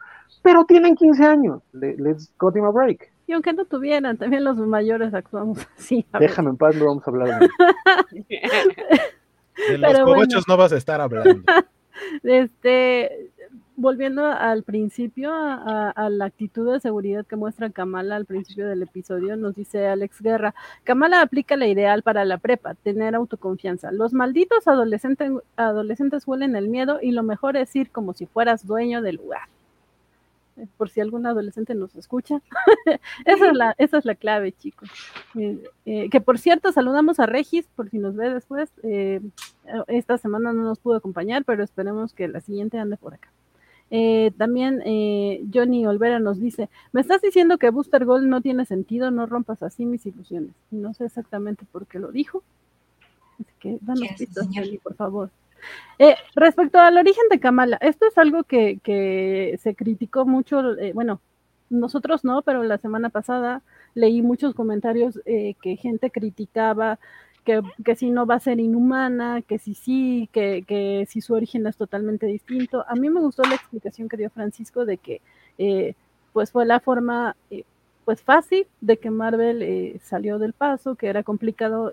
pero 0.42 0.66
tienen 0.66 0.94
15 0.94 1.24
años. 1.24 1.62
let's 1.72 2.30
got 2.38 2.54
him 2.54 2.64
a 2.64 2.70
break. 2.70 3.10
Y 3.26 3.32
aunque 3.32 3.54
no 3.54 3.64
tuvieran, 3.64 4.18
también 4.18 4.44
los 4.44 4.58
mayores 4.58 5.14
actuamos 5.14 5.66
así. 5.78 6.04
Déjame 6.20 6.50
en 6.50 6.58
paz, 6.58 6.76
no 6.76 6.84
vamos 6.84 7.08
a 7.08 7.10
hablar 7.10 7.40
de 7.40 7.48
De 9.70 9.78
los 9.78 10.00
cobochos 10.00 10.44
no 10.46 10.58
vas 10.58 10.74
a 10.74 10.76
estar 10.76 11.00
hablando. 11.00 11.42
Este, 12.22 13.30
volviendo 13.76 14.26
al 14.26 14.62
principio, 14.62 15.30
a, 15.32 16.08
la 16.10 16.24
actitud 16.24 16.72
de 16.72 16.80
seguridad 16.80 17.26
que 17.26 17.36
muestra 17.36 17.70
Kamala 17.70 18.16
al 18.16 18.24
principio 18.24 18.68
del 18.68 18.82
episodio, 18.82 19.36
nos 19.36 19.56
dice 19.56 19.86
Alex 19.86 20.20
Guerra, 20.20 20.54
Kamala 20.84 21.20
aplica 21.20 21.56
la 21.56 21.66
ideal 21.66 22.02
para 22.02 22.24
la 22.24 22.38
prepa, 22.38 22.74
tener 22.74 23.14
autoconfianza. 23.14 23.90
Los 23.92 24.12
malditos 24.12 24.66
adolescentes, 24.68 25.32
adolescentes 25.56 26.26
huelen 26.26 26.56
el 26.56 26.68
miedo 26.68 26.98
y 27.02 27.12
lo 27.12 27.22
mejor 27.22 27.56
es 27.56 27.74
ir 27.76 27.90
como 27.90 28.12
si 28.14 28.26
fueras 28.26 28.66
dueño 28.66 29.02
del 29.02 29.16
lugar. 29.16 29.48
Eh, 30.56 30.66
por 30.76 30.88
si 30.88 31.00
algún 31.00 31.26
adolescente 31.26 31.74
nos 31.74 31.94
escucha. 31.96 32.40
esa, 33.24 33.48
es 33.48 33.56
la, 33.56 33.74
esa 33.78 33.98
es 33.98 34.04
la 34.04 34.14
clave, 34.14 34.52
chicos. 34.52 34.88
Eh, 35.34 35.58
eh, 35.84 36.08
que 36.10 36.20
por 36.20 36.38
cierto, 36.38 36.70
saludamos 36.70 37.18
a 37.18 37.26
Regis, 37.26 37.66
por 37.74 37.90
si 37.90 37.98
nos 37.98 38.14
ve 38.14 38.32
después. 38.32 38.70
esta 39.88 40.18
semana 40.18 40.52
no 40.52 40.62
nos 40.62 40.78
pudo 40.78 40.96
acompañar, 40.96 41.44
pero 41.44 41.64
esperemos 41.64 42.12
que 42.12 42.28
la 42.28 42.40
siguiente 42.40 42.78
ande 42.78 42.96
por 42.96 43.14
acá. 43.14 43.30
Eh, 43.96 44.32
también 44.36 44.82
eh, 44.84 45.44
Johnny 45.54 45.86
Olvera 45.86 46.18
nos 46.18 46.40
dice, 46.40 46.68
me 46.90 47.00
estás 47.00 47.22
diciendo 47.22 47.58
que 47.58 47.70
Booster 47.70 48.04
Gold 48.04 48.26
no 48.26 48.40
tiene 48.40 48.66
sentido, 48.66 49.12
no 49.12 49.24
rompas 49.26 49.62
así 49.62 49.86
mis 49.86 50.04
ilusiones. 50.04 50.50
No 50.72 50.92
sé 50.94 51.04
exactamente 51.04 51.64
por 51.70 51.86
qué 51.86 52.00
lo 52.00 52.10
dijo. 52.10 52.42
Así 53.34 53.52
que 53.60 53.78
danos 53.82 54.08
pistas, 54.18 54.48
Johnny, 54.52 54.78
por 54.78 54.96
favor. 54.96 55.30
Eh, 56.00 56.16
respecto 56.34 56.80
al 56.80 56.98
origen 56.98 57.22
de 57.30 57.38
Kamala, 57.38 57.76
esto 57.80 58.08
es 58.08 58.18
algo 58.18 58.42
que, 58.42 58.80
que 58.82 59.60
se 59.62 59.76
criticó 59.76 60.26
mucho, 60.26 60.60
bueno, 60.92 61.20
nosotros 61.70 62.24
no, 62.24 62.42
pero 62.42 62.64
la 62.64 62.78
semana 62.78 63.10
pasada 63.10 63.62
leí 63.94 64.22
muchos 64.22 64.56
comentarios 64.56 65.20
que 65.24 65.76
gente 65.80 66.10
criticaba 66.10 66.98
que, 67.44 67.62
si 67.96 68.10
no 68.10 68.26
va 68.26 68.36
a 68.36 68.40
ser 68.40 68.58
inhumana, 68.58 69.42
que 69.42 69.58
si 69.58 69.74
sí, 69.74 70.28
que, 70.32 71.06
si 71.08 71.20
su 71.20 71.34
origen 71.34 71.66
es 71.66 71.76
totalmente 71.76 72.26
distinto. 72.26 72.84
A 72.88 72.94
mí 72.94 73.10
me 73.10 73.20
gustó 73.20 73.42
la 73.44 73.54
explicación 73.54 74.08
que 74.08 74.16
dio 74.16 74.30
Francisco 74.30 74.84
de 74.84 74.98
que 74.98 75.20
eh, 75.58 75.94
pues 76.32 76.50
fue 76.50 76.66
la 76.66 76.80
forma 76.80 77.36
eh, 77.50 77.64
pues 78.04 78.22
fácil 78.22 78.66
de 78.80 78.96
que 78.96 79.10
Marvel 79.10 79.62
eh, 79.62 80.00
salió 80.02 80.38
del 80.38 80.52
paso, 80.52 80.94
que 80.94 81.06
era 81.06 81.22
complicado 81.22 81.92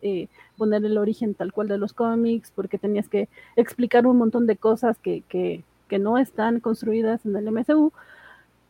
poner 0.57 0.83
el 0.85 0.97
origen 0.97 1.35
tal 1.35 1.53
cual 1.53 1.67
de 1.67 1.77
los 1.77 1.93
cómics, 1.93 2.51
porque 2.51 2.77
tenías 2.77 3.07
que 3.07 3.29
explicar 3.55 4.07
un 4.07 4.17
montón 4.17 4.47
de 4.47 4.57
cosas 4.57 4.97
que, 4.97 5.21
que, 5.29 5.63
que 5.87 5.99
no 5.99 6.17
están 6.17 6.59
construidas 6.59 7.25
en 7.25 7.35
el 7.35 7.51
MCU. 7.51 7.91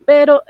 Pero 0.05 0.41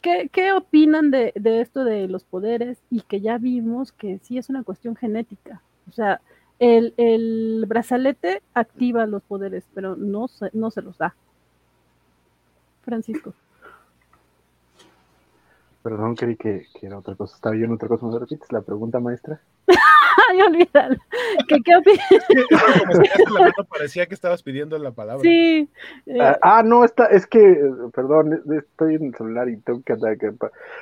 ¿Qué, 0.00 0.52
opinan 0.52 1.10
de, 1.10 1.32
esto 1.34 1.84
de 1.84 2.08
los 2.08 2.24
poderes 2.24 2.78
y 2.90 3.00
que 3.00 3.20
ya 3.20 3.38
vimos 3.38 3.92
que 3.92 4.18
sí 4.22 4.38
es 4.38 4.48
una 4.48 4.62
cuestión 4.62 4.96
genética? 4.96 5.62
O 5.88 5.92
sea, 5.92 6.20
el, 6.58 7.64
brazalete 7.66 8.42
activa 8.54 9.06
los 9.06 9.22
poderes, 9.22 9.64
pero 9.74 9.96
no 9.96 10.28
se, 10.28 10.50
no 10.52 10.70
se 10.70 10.82
los 10.82 10.98
da. 10.98 11.14
Francisco. 12.82 13.34
Perdón, 15.82 16.14
creí 16.14 16.36
que, 16.36 16.66
que 16.78 16.86
era 16.86 16.98
otra 16.98 17.14
cosa. 17.14 17.34
Estaba 17.34 17.54
viendo 17.54 17.74
otra 17.74 17.88
cosa. 17.88 18.06
¿Me 18.06 18.18
repites 18.18 18.50
la 18.52 18.62
pregunta, 18.62 19.00
maestra? 19.00 19.40
Ay, 20.30 20.40
olvídalo. 20.42 20.96
¿Qué, 21.48 21.56
qué 21.64 21.76
opinas? 21.76 22.06
la 23.30 23.40
mano 23.40 23.64
parecía 23.68 24.06
que 24.06 24.14
estabas 24.14 24.42
pidiendo 24.42 24.78
la 24.78 24.92
palabra. 24.92 25.22
Sí. 25.22 25.68
Eh. 26.06 26.20
Ah, 26.20 26.38
ah, 26.42 26.62
no, 26.62 26.84
está, 26.84 27.06
es 27.06 27.26
que, 27.26 27.40
perdón, 27.94 28.42
estoy 28.56 28.96
en 28.96 29.06
el 29.06 29.14
celular 29.14 29.48
y 29.48 29.56
tengo 29.58 29.82
que, 29.82 29.94
que 30.18 30.32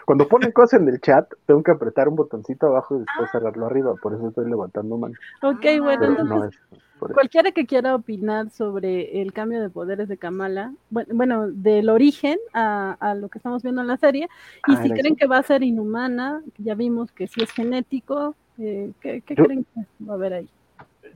cuando 0.05 0.29
ponen 0.29 0.53
cosas 0.53 0.81
en 0.81 0.89
el 0.89 1.01
chat, 1.01 1.31
tengo 1.47 1.63
que 1.63 1.73
apretar 1.73 2.09
un 2.09 2.17
botoncito 2.17 2.67
abajo 2.67 2.97
y 2.97 2.99
después 3.01 3.31
cerrarlo 3.31 3.67
arriba, 3.67 3.95
por 4.01 4.15
eso 4.15 4.29
estoy 4.29 4.49
levantando 4.49 4.97
mano. 4.97 5.15
Ok, 5.43 5.65
bueno, 5.81 6.05
entonces, 6.19 6.61
cualquiera 6.99 7.53
que 7.53 7.67
quiera 7.67 7.95
opinar 7.95 8.51
sobre 8.51 9.21
el 9.21 9.33
cambio 9.33 9.61
de 9.61 9.71
poderes 9.71 10.09
de 10.09 10.17
Kamala, 10.17 10.73
bueno, 10.91 11.49
del 11.49 11.91
origen 11.91 12.39
a, 12.53 12.97
a 13.01 13.15
lo 13.15 13.29
que 13.29 13.39
estamos 13.39 13.63
viendo 13.63 13.83
en 13.83 13.89
la 13.89 13.97
serie, 13.97 14.29
y 14.67 14.75
ah, 14.75 14.83
si 14.83 14.91
creen 14.91 15.17
que 15.17 15.27
va 15.27 15.39
a 15.39 15.43
ser 15.43 15.63
inhumana, 15.63 16.43
ya 16.59 16.75
vimos 16.75 17.13
que 17.13 17.27
sí 17.27 17.43
es 17.43 17.51
genético, 17.51 18.35
eh, 18.59 18.93
¿Qué, 19.01 19.23
creen 19.23 19.65
que 19.65 20.05
va 20.05 20.15
a 20.15 20.17
haber 20.17 20.33
ahí? 20.33 20.49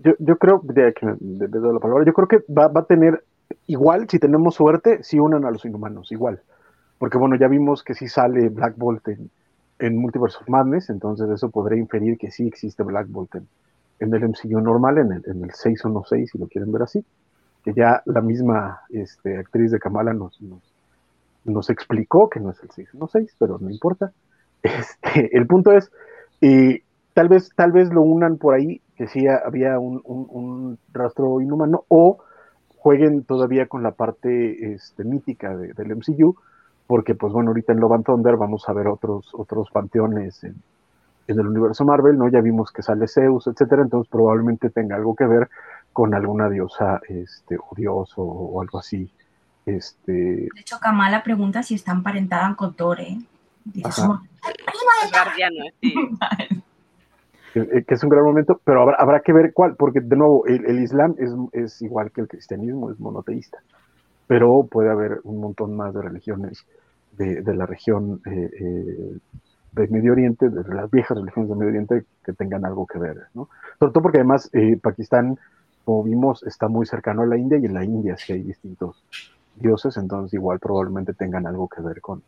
Yo, 0.02 0.12
yo 0.18 0.36
creo, 0.38 0.60
de 0.62 0.94
que 0.94 1.06
me 1.06 1.48
la 1.48 1.78
palabra, 1.78 2.04
yo 2.04 2.12
creo 2.12 2.28
que 2.28 2.52
va, 2.52 2.68
va, 2.68 2.80
a 2.80 2.84
tener, 2.84 3.22
igual, 3.66 4.08
si 4.08 4.18
tenemos 4.18 4.54
suerte, 4.54 5.02
si 5.02 5.18
unan 5.18 5.44
a 5.44 5.50
los 5.50 5.64
inhumanos, 5.64 6.10
igual. 6.12 6.40
Porque 6.98 7.18
bueno, 7.18 7.36
ya 7.36 7.48
vimos 7.48 7.82
que 7.82 7.94
sí 7.94 8.08
sale 8.08 8.48
Black 8.48 8.76
Bolt 8.76 9.08
en, 9.08 9.30
en 9.78 9.96
Multiverse 9.96 10.38
of 10.38 10.48
Madness, 10.48 10.90
entonces 10.90 11.28
eso 11.30 11.50
podría 11.50 11.78
inferir 11.78 12.18
que 12.18 12.30
sí 12.30 12.46
existe 12.46 12.82
Black 12.82 13.08
Bolt 13.08 13.34
en, 13.36 14.14
el 14.14 14.28
MCU 14.28 14.60
normal, 14.60 14.98
en 14.98 15.12
el, 15.12 15.22
en 15.26 15.44
el 15.44 15.52
616, 15.52 16.30
si 16.30 16.38
lo 16.38 16.46
quieren 16.46 16.70
ver 16.72 16.82
así. 16.82 17.04
Que 17.64 17.74
ya 17.74 18.02
la 18.06 18.20
misma 18.22 18.80
este, 18.90 19.36
actriz 19.36 19.70
de 19.70 19.78
Kamala 19.78 20.14
nos, 20.14 20.40
nos, 20.40 20.62
nos 21.44 21.68
explicó 21.68 22.30
que 22.30 22.40
no 22.40 22.50
es 22.50 22.62
el 22.62 22.70
616, 22.70 23.36
pero 23.38 23.58
no 23.58 23.70
importa. 23.70 24.12
Este, 24.62 25.34
el 25.34 25.46
punto 25.46 25.72
es, 25.72 25.90
y 26.38 26.82
tal 27.14 27.28
vez, 27.28 27.50
tal 27.54 27.72
vez 27.72 27.90
lo 27.90 28.02
unan 28.02 28.38
por 28.38 28.54
ahí, 28.54 28.80
que 28.96 29.08
sí 29.08 29.26
había 29.26 29.78
un, 29.78 30.78
rastro 30.92 31.40
inhumano, 31.40 31.84
o 31.88 32.18
jueguen 32.76 33.24
todavía 33.24 33.66
con 33.66 33.82
la 33.82 33.92
parte 33.92 34.74
este, 34.74 35.04
mítica 35.04 35.56
del 35.56 35.96
MCU, 35.96 36.36
porque 36.86 37.14
pues 37.14 37.32
bueno, 37.32 37.50
ahorita 37.50 37.72
en 37.72 37.80
Love 37.80 37.92
and 37.92 38.04
Thunder 38.04 38.36
vamos 38.36 38.68
a 38.68 38.72
ver 38.72 38.88
otros, 38.88 39.30
otros 39.34 39.70
panteones 39.70 40.44
en, 40.44 40.56
el 41.28 41.46
universo 41.46 41.84
Marvel, 41.84 42.18
¿no? 42.18 42.28
Ya 42.28 42.40
vimos 42.40 42.72
que 42.72 42.82
sale 42.82 43.06
Zeus, 43.06 43.46
etcétera, 43.46 43.82
entonces 43.82 44.10
probablemente 44.10 44.68
tenga 44.68 44.96
algo 44.96 45.14
que 45.14 45.26
ver 45.26 45.48
con 45.92 46.12
alguna 46.12 46.48
diosa, 46.48 47.00
este, 47.08 47.56
o 47.56 47.72
dios 47.76 48.12
o, 48.16 48.60
algo 48.60 48.80
así. 48.80 49.12
Este... 49.64 50.12
De 50.12 50.60
hecho, 50.60 50.80
Kamala 50.80 51.22
pregunta 51.22 51.62
si 51.62 51.76
está 51.76 51.92
emparentada 51.92 52.52
con 52.56 52.74
Thor, 52.74 53.00
¿eh? 53.00 53.16
que, 57.52 57.84
es 57.86 58.02
un 58.02 58.10
gran 58.10 58.24
momento, 58.24 58.60
pero 58.64 58.82
habrá, 58.98 59.20
que 59.20 59.32
ver 59.32 59.52
cuál, 59.52 59.76
porque 59.76 60.00
de 60.00 60.16
nuevo, 60.16 60.46
el, 60.46 60.80
Islam 60.80 61.14
es, 61.18 61.30
es, 61.52 61.82
igual 61.82 62.10
que 62.10 62.20
el 62.20 62.28
cristianismo, 62.28 62.90
es 62.90 63.00
monoteísta, 63.00 63.58
pero 64.26 64.66
puede 64.70 64.90
haber 64.90 65.20
un 65.24 65.40
montón 65.40 65.76
más 65.76 65.94
de 65.94 66.02
religiones 66.02 66.66
de, 67.16 67.42
de 67.42 67.54
la 67.54 67.66
región 67.66 68.20
eh, 68.26 68.50
eh, 68.60 69.18
de 69.72 69.88
Medio 69.88 70.12
Oriente, 70.12 70.48
de 70.48 70.74
las 70.74 70.90
viejas 70.90 71.16
religiones 71.16 71.50
de 71.50 71.56
Medio 71.56 71.70
Oriente, 71.70 72.04
que 72.24 72.32
tengan 72.32 72.64
algo 72.64 72.86
que 72.86 72.98
ver, 72.98 73.16
¿no? 73.34 73.48
Sobre 73.78 73.92
todo 73.92 74.02
porque 74.02 74.18
además 74.18 74.48
eh, 74.52 74.78
Pakistán, 74.80 75.38
como 75.84 76.02
vimos, 76.04 76.42
está 76.44 76.68
muy 76.68 76.86
cercano 76.86 77.22
a 77.22 77.26
la 77.26 77.36
India 77.36 77.58
y 77.58 77.66
en 77.66 77.74
la 77.74 77.84
India 77.84 78.16
sí 78.16 78.32
hay 78.32 78.42
distintos 78.42 79.02
dioses, 79.56 79.96
entonces 79.96 80.34
igual 80.34 80.58
probablemente 80.58 81.14
tengan 81.14 81.46
algo 81.46 81.68
que 81.68 81.82
ver 81.82 82.00
con, 82.00 82.22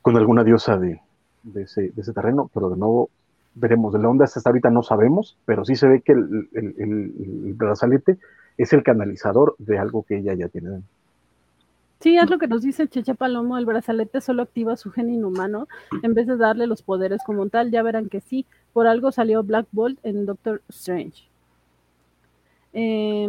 con 0.00 0.16
alguna 0.16 0.44
diosa 0.44 0.78
de, 0.78 1.00
de, 1.42 1.62
ese, 1.62 1.90
de 1.90 2.00
ese 2.02 2.12
terreno, 2.12 2.50
pero 2.52 2.70
de 2.70 2.76
nuevo 2.76 3.10
veremos. 3.54 3.92
De 3.92 3.98
la 3.98 4.08
onda 4.08 4.24
hasta 4.24 4.40
ahorita 4.44 4.70
no 4.70 4.82
sabemos, 4.82 5.36
pero 5.44 5.64
sí 5.64 5.76
se 5.76 5.88
ve 5.88 6.00
que 6.00 6.12
el, 6.12 7.54
brazalete 7.54 8.18
es 8.56 8.72
el 8.72 8.82
canalizador 8.82 9.54
de 9.58 9.78
algo 9.78 10.02
que 10.02 10.18
ella 10.18 10.34
ya 10.34 10.48
tiene. 10.48 10.82
Sí, 12.00 12.16
es 12.16 12.28
lo 12.28 12.38
que 12.38 12.48
nos 12.48 12.62
dice 12.62 12.88
Checha 12.88 13.14
Palomo, 13.14 13.58
el 13.58 13.64
brazalete 13.64 14.20
solo 14.20 14.42
activa 14.42 14.76
su 14.76 14.90
gen 14.90 15.08
inhumano 15.08 15.68
en 16.02 16.14
vez 16.14 16.26
de 16.26 16.36
darle 16.36 16.66
los 16.66 16.82
poderes 16.82 17.20
como 17.24 17.48
tal, 17.48 17.70
ya 17.70 17.82
verán 17.82 18.08
que 18.08 18.20
sí, 18.20 18.44
por 18.72 18.88
algo 18.88 19.12
salió 19.12 19.44
Black 19.44 19.68
Bolt 19.70 20.00
en 20.02 20.26
Doctor 20.26 20.62
Strange. 20.68 21.28
Eh, 22.72 23.28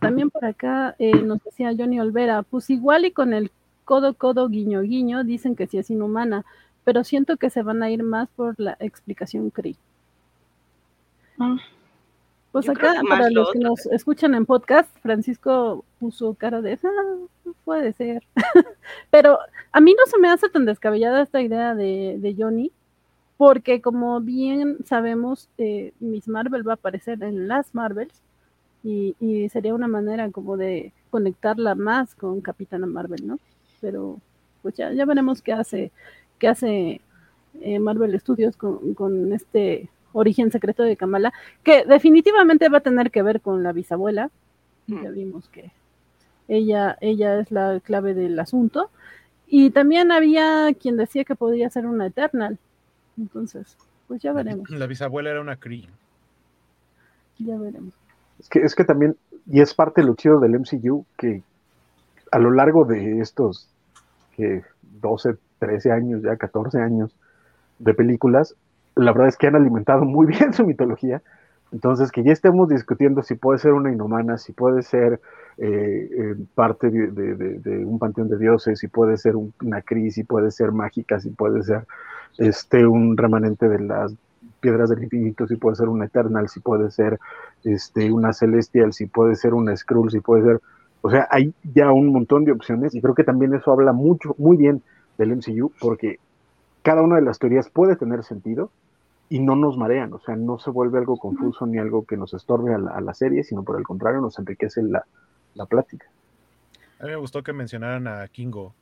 también 0.00 0.30
por 0.30 0.44
acá 0.44 0.96
eh, 0.98 1.22
nos 1.22 1.42
decía 1.44 1.72
Johnny 1.76 2.00
Olvera, 2.00 2.42
pues 2.42 2.70
igual 2.70 3.04
y 3.04 3.12
con 3.12 3.32
el 3.32 3.52
codo, 3.84 4.14
codo, 4.14 4.48
guiño, 4.48 4.82
guiño, 4.82 5.22
dicen 5.24 5.54
que 5.54 5.66
sí 5.66 5.78
es 5.78 5.90
inhumana, 5.90 6.44
pero 6.84 7.04
siento 7.04 7.36
que 7.36 7.50
se 7.50 7.62
van 7.62 7.82
a 7.82 7.90
ir 7.90 8.02
más 8.02 8.28
por 8.30 8.58
la 8.58 8.76
explicación 8.80 9.50
CRI. 9.50 9.76
Ah. 11.38 11.56
Pues 12.52 12.68
acá, 12.68 12.94
para 13.08 13.30
los 13.30 13.52
que 13.52 13.60
nos 13.60 13.86
escuchan 13.86 14.34
en 14.34 14.44
podcast, 14.44 14.90
Francisco 15.02 15.84
puso 16.00 16.34
cara 16.34 16.60
de, 16.60 16.78
ah, 16.82 17.52
puede 17.64 17.92
ser. 17.92 18.24
Pero 19.10 19.38
a 19.70 19.80
mí 19.80 19.94
no 19.96 20.04
se 20.10 20.18
me 20.18 20.28
hace 20.28 20.48
tan 20.48 20.64
descabellada 20.64 21.22
esta 21.22 21.40
idea 21.40 21.76
de, 21.76 22.34
Johnny, 22.36 22.72
porque 23.36 23.80
como 23.80 24.20
bien 24.20 24.78
sabemos, 24.84 25.48
eh, 25.58 25.92
Miss 26.00 26.26
Marvel 26.26 26.66
va 26.66 26.72
a 26.72 26.74
aparecer 26.74 27.22
en 27.22 27.46
las 27.46 27.72
Marvels 27.72 28.20
y, 28.82 29.14
y, 29.20 29.48
sería 29.50 29.74
una 29.74 29.88
manera 29.88 30.28
como 30.30 30.56
de 30.56 30.92
conectarla 31.10 31.76
más 31.76 32.16
con 32.16 32.40
Capitana 32.40 32.86
Marvel, 32.86 33.26
¿no? 33.28 33.38
Pero 33.80 34.18
pues 34.62 34.74
ya, 34.76 34.92
ya 34.92 35.04
veremos 35.04 35.40
qué 35.40 35.52
hace 35.52 35.92
que 36.40 36.48
hace 36.48 37.00
eh, 37.60 37.78
Marvel 37.78 38.18
Studios 38.18 38.56
con, 38.56 39.32
este 39.32 39.88
origen 40.12 40.50
secreto 40.50 40.82
de 40.82 40.96
Kamala, 40.96 41.32
que 41.62 41.84
definitivamente 41.84 42.68
va 42.68 42.78
a 42.78 42.82
tener 42.82 43.12
que 43.12 43.22
ver 43.22 43.40
con 43.40 43.62
la 43.62 43.72
bisabuela. 43.72 44.30
Hmm. 44.88 45.04
Ya 45.04 45.10
vimos 45.10 45.48
que 45.50 45.70
ella, 46.48 46.98
ella 47.00 47.38
es 47.38 47.52
la 47.52 47.78
clave 47.78 48.14
del 48.14 48.40
asunto. 48.40 48.90
Y 49.46 49.70
también 49.70 50.10
había 50.10 50.72
quien 50.74 50.96
decía 50.96 51.24
que 51.24 51.36
podría 51.36 51.70
ser 51.70 51.86
una 51.86 52.06
Eternal. 52.06 52.58
Entonces, 53.16 53.76
pues 54.08 54.22
ya 54.22 54.32
veremos. 54.32 54.68
La, 54.70 54.86
bisabuela 54.86 55.30
era 55.30 55.40
una 55.40 55.56
Kree. 55.56 55.88
Ya 57.38 57.56
veremos. 57.56 57.92
Es 58.38 58.48
que, 58.48 58.60
es 58.60 58.74
que 58.74 58.84
también, 58.84 59.16
y 59.46 59.60
es 59.60 59.74
parte 59.74 60.00
de 60.00 60.06
lo 60.06 60.14
chido 60.14 60.40
del 60.40 60.58
MCU, 60.58 61.04
que 61.16 61.42
a 62.32 62.38
lo 62.38 62.50
largo 62.50 62.84
de 62.84 63.20
estos 63.20 63.68
que 64.36 64.62
12, 65.00 65.36
13 65.60 65.92
años, 65.92 66.22
ya 66.22 66.36
14 66.36 66.80
años 66.80 67.14
de 67.78 67.94
películas, 67.94 68.56
la 68.96 69.12
verdad 69.12 69.28
es 69.28 69.36
que 69.36 69.46
han 69.46 69.56
alimentado 69.56 70.04
muy 70.04 70.26
bien 70.38 70.52
su 70.52 70.66
mitología. 70.66 71.22
Entonces, 71.72 72.10
que 72.10 72.24
ya 72.24 72.32
estemos 72.32 72.68
discutiendo 72.68 73.22
si 73.22 73.36
puede 73.36 73.60
ser 73.60 73.72
una 73.72 73.92
inhumana, 73.92 74.38
si 74.38 74.52
puede 74.52 74.82
ser 74.82 75.20
eh, 75.56 76.10
eh, 76.12 76.34
parte 76.56 76.90
de, 76.90 77.84
un 77.84 77.98
panteón 78.00 78.28
de 78.28 78.38
dioses, 78.38 78.80
si 78.80 78.88
puede 78.88 79.16
ser 79.16 79.36
una 79.36 79.80
crisis, 79.82 80.14
si 80.14 80.24
puede 80.24 80.50
ser 80.50 80.72
mágica, 80.72 81.20
si 81.20 81.30
puede 81.30 81.62
ser 81.62 81.86
este, 82.38 82.84
un 82.86 83.16
remanente 83.16 83.68
de 83.68 83.78
las 83.78 84.12
piedras 84.58 84.90
del 84.90 85.04
infinito, 85.04 85.46
si 85.46 85.56
puede 85.56 85.76
ser 85.76 85.88
una 85.88 86.06
eternal, 86.06 86.48
si 86.48 86.58
puede 86.58 86.90
ser 86.90 87.20
este, 87.62 88.10
una 88.10 88.32
celestial, 88.32 88.92
si 88.92 89.06
puede 89.06 89.36
ser 89.36 89.54
una 89.54 89.76
skrull, 89.76 90.10
si 90.10 90.20
puede 90.20 90.42
ser... 90.42 90.60
O 91.02 91.10
sea, 91.10 91.28
hay 91.30 91.54
ya 91.72 91.92
un 91.92 92.08
montón 92.08 92.44
de 92.44 92.52
opciones 92.52 92.94
y 92.94 93.00
creo 93.00 93.14
que 93.14 93.24
también 93.24 93.54
eso 93.54 93.72
habla 93.72 93.92
mucho, 93.92 94.34
muy 94.38 94.56
bien 94.56 94.82
del 95.20 95.36
MCU 95.36 95.72
porque 95.78 96.18
cada 96.82 97.02
una 97.02 97.16
de 97.16 97.22
las 97.22 97.38
teorías 97.38 97.68
puede 97.68 97.94
tener 97.96 98.24
sentido 98.24 98.70
y 99.28 99.38
no 99.38 99.54
nos 99.54 99.76
marean, 99.76 100.12
o 100.12 100.18
sea, 100.18 100.34
no 100.34 100.58
se 100.58 100.70
vuelve 100.70 100.98
algo 100.98 101.16
confuso 101.16 101.64
ni 101.66 101.78
algo 101.78 102.04
que 102.04 102.16
nos 102.16 102.34
estorbe 102.34 102.74
a 102.74 103.00
la, 103.00 103.14
serie, 103.14 103.44
sino 103.44 103.62
por 103.62 103.78
el 103.78 103.84
contrario 103.84 104.20
nos 104.20 104.36
enriquece 104.40 104.82
la, 104.82 105.04
la, 105.54 105.66
plática. 105.66 106.06
A 106.98 107.04
mí 107.04 107.10
me 107.10 107.16
gustó 107.16 107.44
que 107.44 107.52
mencionaran 107.52 108.08
a 108.08 108.26
Kingo. 108.26 108.74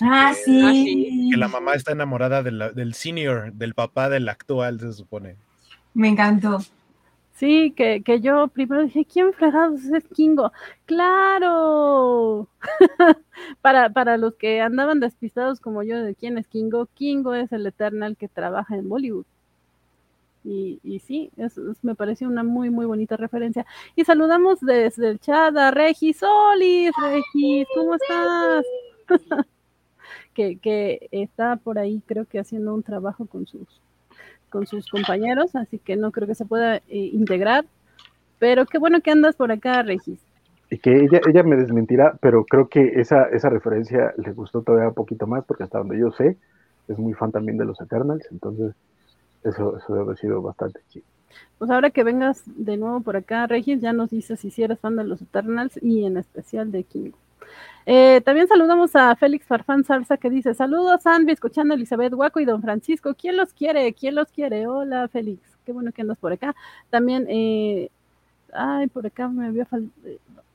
Ah, 0.00 0.32
sí. 0.32 1.28
Que 1.30 1.36
la 1.36 1.48
mamá 1.48 1.74
está 1.74 1.92
enamorada 1.92 2.42
del 2.42 2.94
senior, 2.94 3.52
del 3.52 3.74
papá 3.74 4.08
del 4.08 4.30
actual, 4.30 4.80
se 4.80 4.94
supone. 4.94 5.36
Me 5.92 6.08
encantó. 6.08 6.60
Sí, 7.40 7.72
que, 7.74 8.02
que 8.02 8.20
yo 8.20 8.48
primero 8.48 8.82
dije, 8.82 9.06
¿quién 9.06 9.32
fregados 9.32 9.82
es 9.86 10.06
Kingo? 10.08 10.52
¡Claro! 10.84 12.48
para, 13.62 13.88
para 13.88 14.18
los 14.18 14.34
que 14.34 14.60
andaban 14.60 15.00
despistados 15.00 15.58
como 15.58 15.82
yo 15.82 15.98
de 16.02 16.14
quién 16.14 16.36
es 16.36 16.46
Kingo, 16.48 16.86
Kingo 16.94 17.34
es 17.34 17.50
el 17.52 17.66
Eternal 17.66 18.18
que 18.18 18.28
trabaja 18.28 18.76
en 18.76 18.90
Bollywood. 18.90 19.24
Y, 20.44 20.80
y 20.84 20.98
sí, 20.98 21.30
me 21.80 21.94
pareció 21.94 22.28
una 22.28 22.44
muy, 22.44 22.68
muy 22.68 22.84
bonita 22.84 23.16
referencia. 23.16 23.64
Y 23.96 24.04
saludamos 24.04 24.60
desde 24.60 25.08
el 25.08 25.18
chat 25.18 25.56
a 25.56 25.70
Regis 25.70 26.18
Solis. 26.18 26.92
Regis, 27.02 27.66
¿cómo 27.74 27.94
estás? 27.94 28.66
que, 30.34 30.58
que 30.58 31.08
está 31.10 31.56
por 31.56 31.78
ahí, 31.78 32.02
creo 32.04 32.26
que 32.26 32.38
haciendo 32.38 32.74
un 32.74 32.82
trabajo 32.82 33.24
con 33.24 33.46
sus 33.46 33.80
con 34.50 34.66
sus 34.66 34.88
compañeros, 34.88 35.54
así 35.56 35.78
que 35.78 35.96
no 35.96 36.12
creo 36.12 36.28
que 36.28 36.34
se 36.34 36.44
pueda 36.44 36.76
eh, 36.76 36.82
integrar. 36.88 37.64
Pero 38.38 38.66
qué 38.66 38.78
bueno 38.78 39.00
que 39.00 39.10
andas 39.10 39.36
por 39.36 39.52
acá, 39.52 39.82
Regis. 39.82 40.20
Y 40.70 40.78
que 40.78 40.96
ella, 40.96 41.20
ella 41.28 41.42
me 41.42 41.56
desmentirá, 41.56 42.16
pero 42.20 42.44
creo 42.44 42.68
que 42.68 43.00
esa, 43.00 43.24
esa 43.24 43.48
referencia 43.48 44.12
le 44.16 44.32
gustó 44.32 44.62
todavía 44.62 44.88
un 44.88 44.94
poquito 44.94 45.26
más, 45.26 45.44
porque 45.44 45.64
hasta 45.64 45.78
donde 45.78 45.98
yo 45.98 46.10
sé, 46.12 46.36
es 46.88 46.98
muy 46.98 47.12
fan 47.14 47.32
también 47.32 47.58
de 47.58 47.64
los 47.64 47.80
Eternals, 47.80 48.26
entonces 48.30 48.74
eso, 49.42 49.76
eso 49.76 49.92
debe 49.92 50.04
haber 50.04 50.18
sido 50.18 50.42
bastante 50.42 50.80
chido. 50.88 51.06
Pues 51.58 51.70
ahora 51.70 51.90
que 51.90 52.04
vengas 52.04 52.42
de 52.46 52.76
nuevo 52.76 53.00
por 53.00 53.16
acá, 53.16 53.46
Regis, 53.46 53.80
ya 53.80 53.92
nos 53.92 54.10
dices 54.10 54.40
si 54.40 54.62
eres 54.62 54.80
fan 54.80 54.96
de 54.96 55.04
los 55.04 55.22
Eternals 55.22 55.78
y 55.82 56.04
en 56.04 56.16
especial 56.16 56.72
de 56.72 56.84
King. 56.84 57.12
Eh, 57.86 58.20
también 58.24 58.46
saludamos 58.46 58.94
a 58.94 59.14
Félix 59.16 59.46
Farfán 59.46 59.84
Salsa 59.84 60.16
que 60.16 60.30
dice: 60.30 60.54
Saludos, 60.54 61.06
Andy, 61.06 61.32
escuchando 61.32 61.74
a 61.74 61.76
Elizabeth 61.76 62.12
Guaco 62.12 62.40
y 62.40 62.44
don 62.44 62.62
Francisco. 62.62 63.14
¿Quién 63.14 63.36
los 63.36 63.52
quiere? 63.52 63.92
¿Quién 63.94 64.14
los 64.14 64.30
quiere? 64.30 64.66
Hola, 64.66 65.08
Félix. 65.08 65.40
Qué 65.64 65.72
bueno 65.72 65.92
que 65.92 66.02
andas 66.02 66.18
por 66.18 66.32
acá. 66.32 66.54
También, 66.90 67.26
eh, 67.28 67.90
ay, 68.52 68.86
por 68.88 69.06
acá 69.06 69.28
me 69.28 69.46
había 69.46 69.66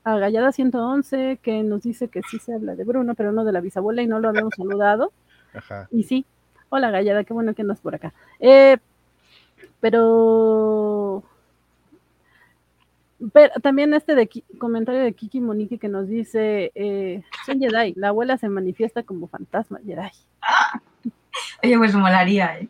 a 0.04 0.18
Gallada 0.18 0.52
111 0.52 1.38
que 1.42 1.64
nos 1.64 1.82
dice 1.82 2.08
que 2.08 2.22
sí 2.22 2.38
se 2.38 2.54
habla 2.54 2.76
de 2.76 2.84
Bruno, 2.84 3.16
pero 3.16 3.32
no 3.32 3.44
de 3.44 3.52
la 3.52 3.60
bisabuela 3.60 4.02
y 4.02 4.06
no 4.06 4.20
lo 4.20 4.28
habíamos 4.28 4.54
saludado. 4.56 5.12
Ajá. 5.52 5.88
Y 5.90 6.04
sí, 6.04 6.24
hola 6.68 6.92
Gallada, 6.92 7.24
qué 7.24 7.34
bueno 7.34 7.54
que 7.54 7.62
andas 7.62 7.80
por 7.80 7.96
acá. 7.96 8.14
Eh, 8.38 8.76
pero 9.80 11.24
pero 13.32 13.52
también 13.60 13.94
este 13.94 14.14
de 14.14 14.28
comentario 14.58 15.02
de 15.02 15.14
Kiki 15.14 15.40
Monique 15.40 15.78
que 15.78 15.88
nos 15.88 16.08
dice, 16.08 16.70
eh, 16.74 17.22
son 17.46 17.60
Jedi, 17.60 17.94
la 17.96 18.08
abuela 18.08 18.36
se 18.36 18.48
manifiesta 18.48 19.02
como 19.02 19.28
fantasma 19.28 19.78
Jedi. 19.84 20.10
Oye, 21.62 21.78
pues 21.78 21.94
molaría, 21.94 22.58
¿eh? 22.58 22.68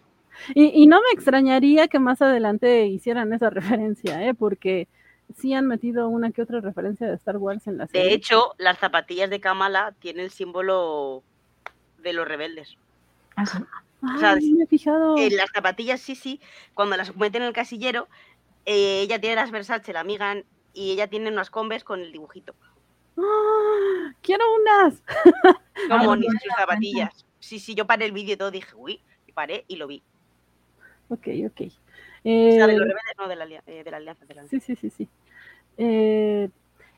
Y, 0.54 0.86
no 0.86 1.00
me 1.00 1.08
extrañaría 1.12 1.88
que 1.88 1.98
más 1.98 2.22
adelante 2.22 2.86
hicieran 2.86 3.32
esa 3.32 3.50
referencia, 3.50 4.22
¿eh? 4.26 4.34
Porque 4.34 4.86
sí 5.34 5.54
han 5.54 5.66
metido 5.66 6.08
una 6.08 6.30
que 6.30 6.42
otra 6.42 6.60
referencia 6.60 7.08
de 7.08 7.14
Star 7.14 7.38
Wars 7.38 7.66
en 7.66 7.78
la 7.78 7.86
serie. 7.86 8.08
De 8.08 8.14
hecho, 8.14 8.54
las 8.58 8.78
zapatillas 8.78 9.30
de 9.30 9.40
Kamala 9.40 9.94
tienen 9.98 10.24
el 10.26 10.30
símbolo 10.30 11.24
de 12.02 12.12
los 12.12 12.28
rebeldes. 12.28 12.76
¿Ah, 13.34 13.44
o 14.02 14.18
sea, 14.18 14.36
me 14.36 14.64
he 14.64 14.66
fijado. 14.66 15.16
En 15.18 15.36
las 15.36 15.50
zapatillas, 15.52 16.00
sí, 16.00 16.14
sí, 16.14 16.40
cuando 16.74 16.96
las 16.96 17.16
meten 17.16 17.42
en 17.42 17.48
el 17.48 17.54
casillero, 17.54 18.08
eh, 18.66 19.00
ella 19.02 19.20
tiene 19.20 19.36
las 19.36 19.50
Versace, 19.50 19.92
la 19.92 20.00
amiga, 20.00 20.34
y 20.74 20.92
ella 20.92 21.08
tiene 21.08 21.30
unas 21.30 21.50
combes 21.50 21.84
con 21.84 22.00
el 22.00 22.12
dibujito. 22.12 22.54
¡Ah! 23.16 24.12
¡Quiero 24.20 24.44
unas! 24.60 25.02
Como 25.88 26.16
ni 26.16 26.26
sus 26.26 26.52
zapatillas. 26.58 27.24
Sí, 27.38 27.58
sí, 27.58 27.74
yo 27.74 27.86
paré 27.86 28.06
el 28.06 28.12
vídeo 28.12 28.34
y 28.34 28.36
todo, 28.36 28.50
dije, 28.50 28.74
uy, 28.76 29.00
y 29.26 29.32
paré 29.32 29.64
y 29.68 29.76
lo 29.76 29.86
vi. 29.86 30.02
Ok, 31.08 31.28
ok. 31.46 31.60
Eh, 32.24 32.48
o 32.48 32.52
sea, 32.52 32.66
de 32.66 32.72
los 32.72 32.88
rebeldes, 32.88 33.14
no, 33.16 33.28
de 33.28 33.36
la, 33.36 33.44
eh, 33.44 33.84
de 33.84 33.90
la 33.90 33.96
alianza. 33.98 34.26
De 34.26 34.34
la 34.34 34.42
alianza. 34.42 34.66
Sí, 34.66 34.74
sí, 34.74 34.76
sí, 34.76 34.90
sí. 34.90 35.08
Eh, 35.78 36.50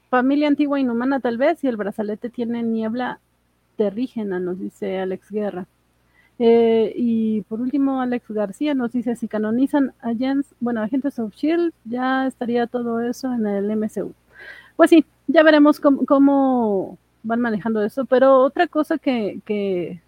familia 0.08 0.48
antigua 0.48 0.80
inhumana 0.80 1.20
tal 1.20 1.36
vez, 1.36 1.62
y 1.62 1.68
el 1.68 1.76
brazalete 1.76 2.30
tiene 2.30 2.62
niebla 2.62 3.20
terrígena, 3.76 4.40
nos 4.40 4.58
dice 4.58 4.98
Alex 4.98 5.30
Guerra. 5.30 5.66
Eh, 6.38 6.92
y 6.96 7.42
por 7.42 7.60
último, 7.60 8.00
Alex 8.00 8.30
García 8.30 8.74
nos 8.74 8.92
dice, 8.92 9.16
si 9.16 9.26
canonizan 9.28 9.92
a 10.00 10.14
Jens, 10.14 10.46
bueno, 10.60 10.82
Agentes 10.82 11.18
of 11.18 11.34
S.H.I.E.L.D., 11.34 11.72
ya 11.84 12.26
estaría 12.26 12.66
todo 12.66 13.00
eso 13.00 13.32
en 13.32 13.46
el 13.46 13.76
MCU. 13.76 14.12
Pues 14.76 14.90
sí, 14.90 15.04
ya 15.26 15.42
veremos 15.42 15.80
cómo, 15.80 16.98
van 17.24 17.40
manejando 17.40 17.82
eso, 17.82 18.04
pero 18.04 18.40
otra 18.42 18.68
cosa 18.68 18.98
que, 18.98 20.00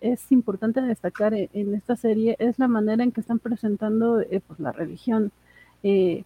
es 0.00 0.32
importante 0.32 0.82
destacar 0.82 1.32
e, 1.34 1.48
en, 1.54 1.74
esta 1.74 1.96
serie 1.96 2.36
es 2.38 2.58
la 2.58 2.68
manera 2.68 3.02
en 3.02 3.12
que 3.12 3.20
están 3.20 3.38
presentando 3.38 4.20
eh, 4.20 4.42
pues, 4.46 4.60
la 4.60 4.72
religión 4.72 5.32
eh, 5.82 6.24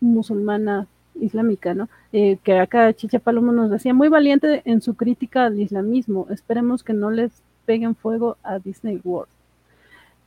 musulmana 0.00 0.86
islámica, 1.20 1.74
¿no? 1.74 1.88
que 2.12 2.58
acá 2.58 2.92
Chicha 2.94 3.18
Palomo 3.18 3.52
nos 3.52 3.70
decía, 3.70 3.94
muy 3.94 4.08
valiente 4.08 4.62
en 4.64 4.80
su 4.80 4.94
crítica 4.94 5.46
al 5.46 5.60
islamismo, 5.60 6.26
esperemos 6.30 6.82
que 6.82 6.92
no 6.92 7.10
les 7.10 7.42
peguen 7.70 7.94
fuego 7.94 8.36
a 8.42 8.58
Disney 8.58 9.00
World. 9.04 9.30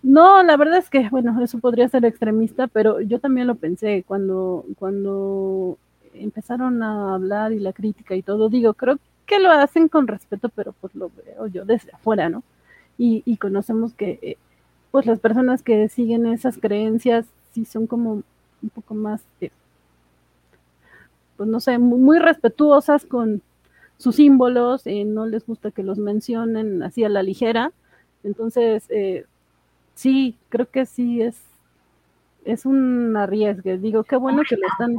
No, 0.01 0.41
la 0.43 0.55
verdad 0.55 0.77
es 0.77 0.89
que, 0.89 1.09
bueno, 1.09 1.43
eso 1.43 1.59
podría 1.59 1.89
ser 1.89 2.05
extremista, 2.05 2.67
pero 2.67 3.01
yo 3.01 3.19
también 3.19 3.47
lo 3.47 3.55
pensé 3.55 4.05
cuando, 4.07 4.63
cuando 4.79 5.77
empezaron 6.13 6.81
a 6.81 7.15
hablar 7.15 7.51
y 7.51 7.59
la 7.59 7.73
crítica 7.73 8.15
y 8.15 8.21
todo. 8.21 8.47
Digo, 8.47 8.73
creo 8.75 8.97
que 9.25 9.39
lo 9.39 9.51
hacen 9.51 9.89
con 9.89 10.07
respeto, 10.07 10.47
pero 10.55 10.71
pues 10.79 10.95
lo 10.95 11.11
veo 11.25 11.47
yo 11.47 11.65
desde 11.65 11.91
afuera, 11.91 12.29
¿no? 12.29 12.43
Y, 12.97 13.35
conocemos 13.35 13.93
que, 13.93 14.19
eh, 14.21 14.37
pues 14.91 15.05
las 15.05 15.19
personas 15.19 15.63
que 15.63 15.89
siguen 15.89 16.25
esas 16.27 16.57
creencias 16.57 17.25
sí 17.51 17.65
son 17.65 17.87
como 17.87 18.23
un 18.61 18.69
poco 18.73 18.93
más, 18.93 19.21
eh, 19.41 19.51
pues 21.35 21.49
no 21.49 21.59
sé, 21.59 21.77
muy 21.77 22.19
respetuosas 22.19 23.05
con, 23.05 23.41
sus 23.97 24.15
símbolos, 24.15 24.85
eh, 24.85 25.05
no 25.05 25.25
les 25.25 25.45
gusta 25.45 25.71
que 25.71 25.83
los 25.83 25.97
mencionen 25.97 26.83
así 26.83 27.03
a 27.03 27.09
la 27.09 27.23
ligera. 27.23 27.71
Entonces, 28.23 28.85
eh, 28.89 29.25
sí, 29.95 30.37
creo 30.49 30.69
que 30.69 30.85
sí 30.85 31.21
es, 31.21 31.41
es 32.45 32.65
un 32.65 33.15
arriesgue. 33.15 33.77
Digo, 33.77 34.03
qué 34.03 34.15
bueno 34.15 34.41
que 34.47 34.57
lo 34.57 34.67
están... 34.67 34.95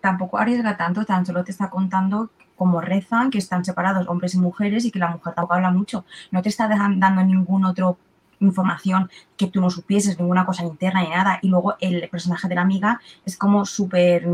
Tampoco, 0.00 0.38
arriesga 0.38 0.76
tanto, 0.76 1.04
tan 1.04 1.24
solo 1.24 1.44
te 1.44 1.50
está 1.50 1.70
contando 1.70 2.30
cómo 2.56 2.80
rezan, 2.80 3.30
que 3.30 3.38
están 3.38 3.64
separados 3.64 4.08
hombres 4.08 4.34
y 4.34 4.38
mujeres 4.38 4.84
y 4.84 4.90
que 4.90 4.98
la 4.98 5.08
mujer 5.08 5.34
tampoco 5.34 5.54
habla 5.54 5.70
mucho. 5.70 6.04
No 6.30 6.42
te 6.42 6.48
está 6.48 6.68
dando 6.68 7.22
ningún 7.22 7.64
otro 7.64 7.98
información 8.40 9.10
que 9.36 9.46
tú 9.46 9.60
no 9.60 9.70
supieses, 9.70 10.18
ninguna 10.18 10.44
cosa 10.44 10.64
interna 10.64 11.02
ni 11.02 11.10
nada. 11.10 11.38
Y 11.42 11.48
luego 11.48 11.76
el 11.80 12.08
personaje 12.08 12.48
de 12.48 12.54
la 12.54 12.62
amiga 12.62 13.00
es 13.24 13.36
como 13.36 13.64
súper 13.64 14.26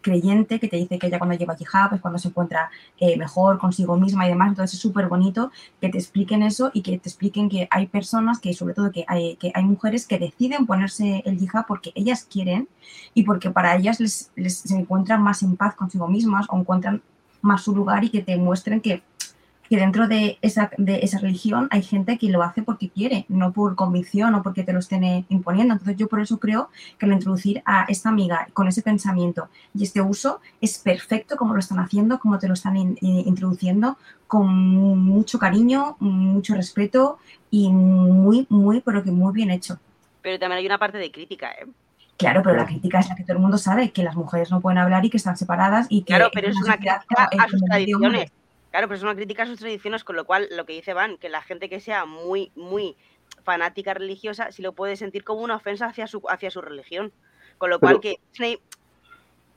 creyente 0.00 0.60
que 0.60 0.68
te 0.68 0.76
dice 0.76 0.98
que 0.98 1.06
ella 1.06 1.18
cuando 1.18 1.36
lleva 1.36 1.56
hijab 1.58 1.94
es 1.94 2.00
cuando 2.00 2.18
se 2.18 2.28
encuentra 2.28 2.70
eh, 2.98 3.16
mejor 3.16 3.58
consigo 3.58 3.96
misma 3.96 4.26
y 4.26 4.30
demás. 4.30 4.48
Entonces 4.50 4.74
es 4.74 4.80
súper 4.80 5.08
bonito 5.08 5.50
que 5.80 5.88
te 5.88 5.98
expliquen 5.98 6.42
eso 6.42 6.70
y 6.74 6.82
que 6.82 6.98
te 6.98 7.08
expliquen 7.08 7.48
que 7.48 7.68
hay 7.70 7.86
personas, 7.86 8.40
que 8.40 8.52
sobre 8.54 8.74
todo 8.74 8.92
que 8.92 9.04
hay, 9.08 9.36
que 9.36 9.52
hay 9.54 9.64
mujeres 9.64 10.06
que 10.06 10.18
deciden 10.18 10.66
ponerse 10.66 11.22
el 11.24 11.42
hijab 11.42 11.66
porque 11.66 11.92
ellas 11.94 12.26
quieren 12.30 12.68
y 13.14 13.22
porque 13.24 13.50
para 13.50 13.76
ellas 13.76 14.00
les, 14.00 14.30
les 14.36 14.58
se 14.58 14.76
encuentran 14.76 15.22
más 15.22 15.42
en 15.42 15.56
paz 15.56 15.74
consigo 15.74 16.08
mismas 16.08 16.46
o 16.50 16.58
encuentran 16.58 17.02
más 17.42 17.62
su 17.62 17.74
lugar 17.74 18.04
y 18.04 18.10
que 18.10 18.22
te 18.22 18.36
muestren 18.36 18.80
que 18.80 19.02
que 19.70 19.76
dentro 19.76 20.08
de 20.08 20.36
esa, 20.42 20.68
de 20.78 20.98
esa 21.04 21.20
religión 21.20 21.68
hay 21.70 21.82
gente 21.82 22.18
que 22.18 22.28
lo 22.28 22.42
hace 22.42 22.60
porque 22.60 22.90
quiere, 22.90 23.24
no 23.28 23.52
por 23.52 23.76
convicción 23.76 24.34
o 24.34 24.42
porque 24.42 24.64
te 24.64 24.72
lo 24.72 24.80
estén 24.80 25.24
imponiendo. 25.28 25.74
Entonces 25.74 25.96
yo 25.96 26.08
por 26.08 26.18
eso 26.18 26.40
creo 26.40 26.70
que 26.98 27.06
al 27.06 27.12
introducir 27.12 27.62
a 27.64 27.84
esta 27.84 28.08
amiga 28.08 28.48
con 28.52 28.66
ese 28.66 28.82
pensamiento 28.82 29.48
y 29.72 29.84
este 29.84 30.00
uso 30.00 30.40
es 30.60 30.76
perfecto 30.78 31.36
como 31.36 31.54
lo 31.54 31.60
están 31.60 31.78
haciendo, 31.78 32.18
como 32.18 32.40
te 32.40 32.48
lo 32.48 32.54
están 32.54 32.76
introduciendo, 32.76 33.96
con 34.26 34.48
mucho 34.48 35.38
cariño, 35.38 35.96
mucho 36.00 36.56
respeto 36.56 37.18
y 37.48 37.70
muy, 37.70 38.48
muy, 38.50 38.80
pero 38.80 39.04
que 39.04 39.12
muy 39.12 39.32
bien 39.32 39.52
hecho. 39.52 39.78
Pero 40.20 40.36
también 40.40 40.58
hay 40.58 40.66
una 40.66 40.78
parte 40.78 40.98
de 40.98 41.12
crítica, 41.12 41.52
¿eh? 41.52 41.66
Claro, 42.16 42.42
pero 42.42 42.56
la 42.56 42.66
crítica 42.66 42.98
es 42.98 43.08
la 43.08 43.14
que 43.14 43.22
todo 43.22 43.34
el 43.34 43.38
mundo 43.38 43.56
sabe, 43.56 43.92
que 43.92 44.02
las 44.02 44.16
mujeres 44.16 44.50
no 44.50 44.60
pueden 44.60 44.78
hablar 44.78 45.04
y 45.04 45.10
que 45.10 45.16
están 45.16 45.36
separadas 45.36 45.86
y 45.88 46.02
que... 46.02 46.06
Claro, 46.06 46.28
pero 46.34 46.48
es 46.48 46.56
una 46.56 46.76
crítica 46.76 47.04
a 47.38 47.48
sus 47.48 47.62
tradiciones. 47.62 48.32
Claro, 48.70 48.86
pero 48.86 48.96
es 48.96 49.02
una 49.02 49.14
crítica 49.16 49.42
a 49.42 49.46
sus 49.46 49.58
tradiciones, 49.58 50.04
con 50.04 50.16
lo 50.16 50.24
cual 50.24 50.48
lo 50.52 50.64
que 50.64 50.74
dice 50.74 50.94
Van, 50.94 51.18
que 51.18 51.28
la 51.28 51.42
gente 51.42 51.68
que 51.68 51.80
sea 51.80 52.04
muy, 52.04 52.52
muy 52.54 52.96
fanática 53.42 53.94
religiosa, 53.94 54.52
si 54.52 54.62
lo 54.62 54.74
puede 54.74 54.96
sentir 54.96 55.24
como 55.24 55.42
una 55.42 55.56
ofensa 55.56 55.86
hacia 55.86 56.06
su, 56.06 56.22
hacia 56.28 56.50
su 56.50 56.60
religión. 56.60 57.12
Con 57.58 57.70
lo 57.70 57.80
cual 57.80 58.00
que 58.00 58.20
Disney 58.30 58.58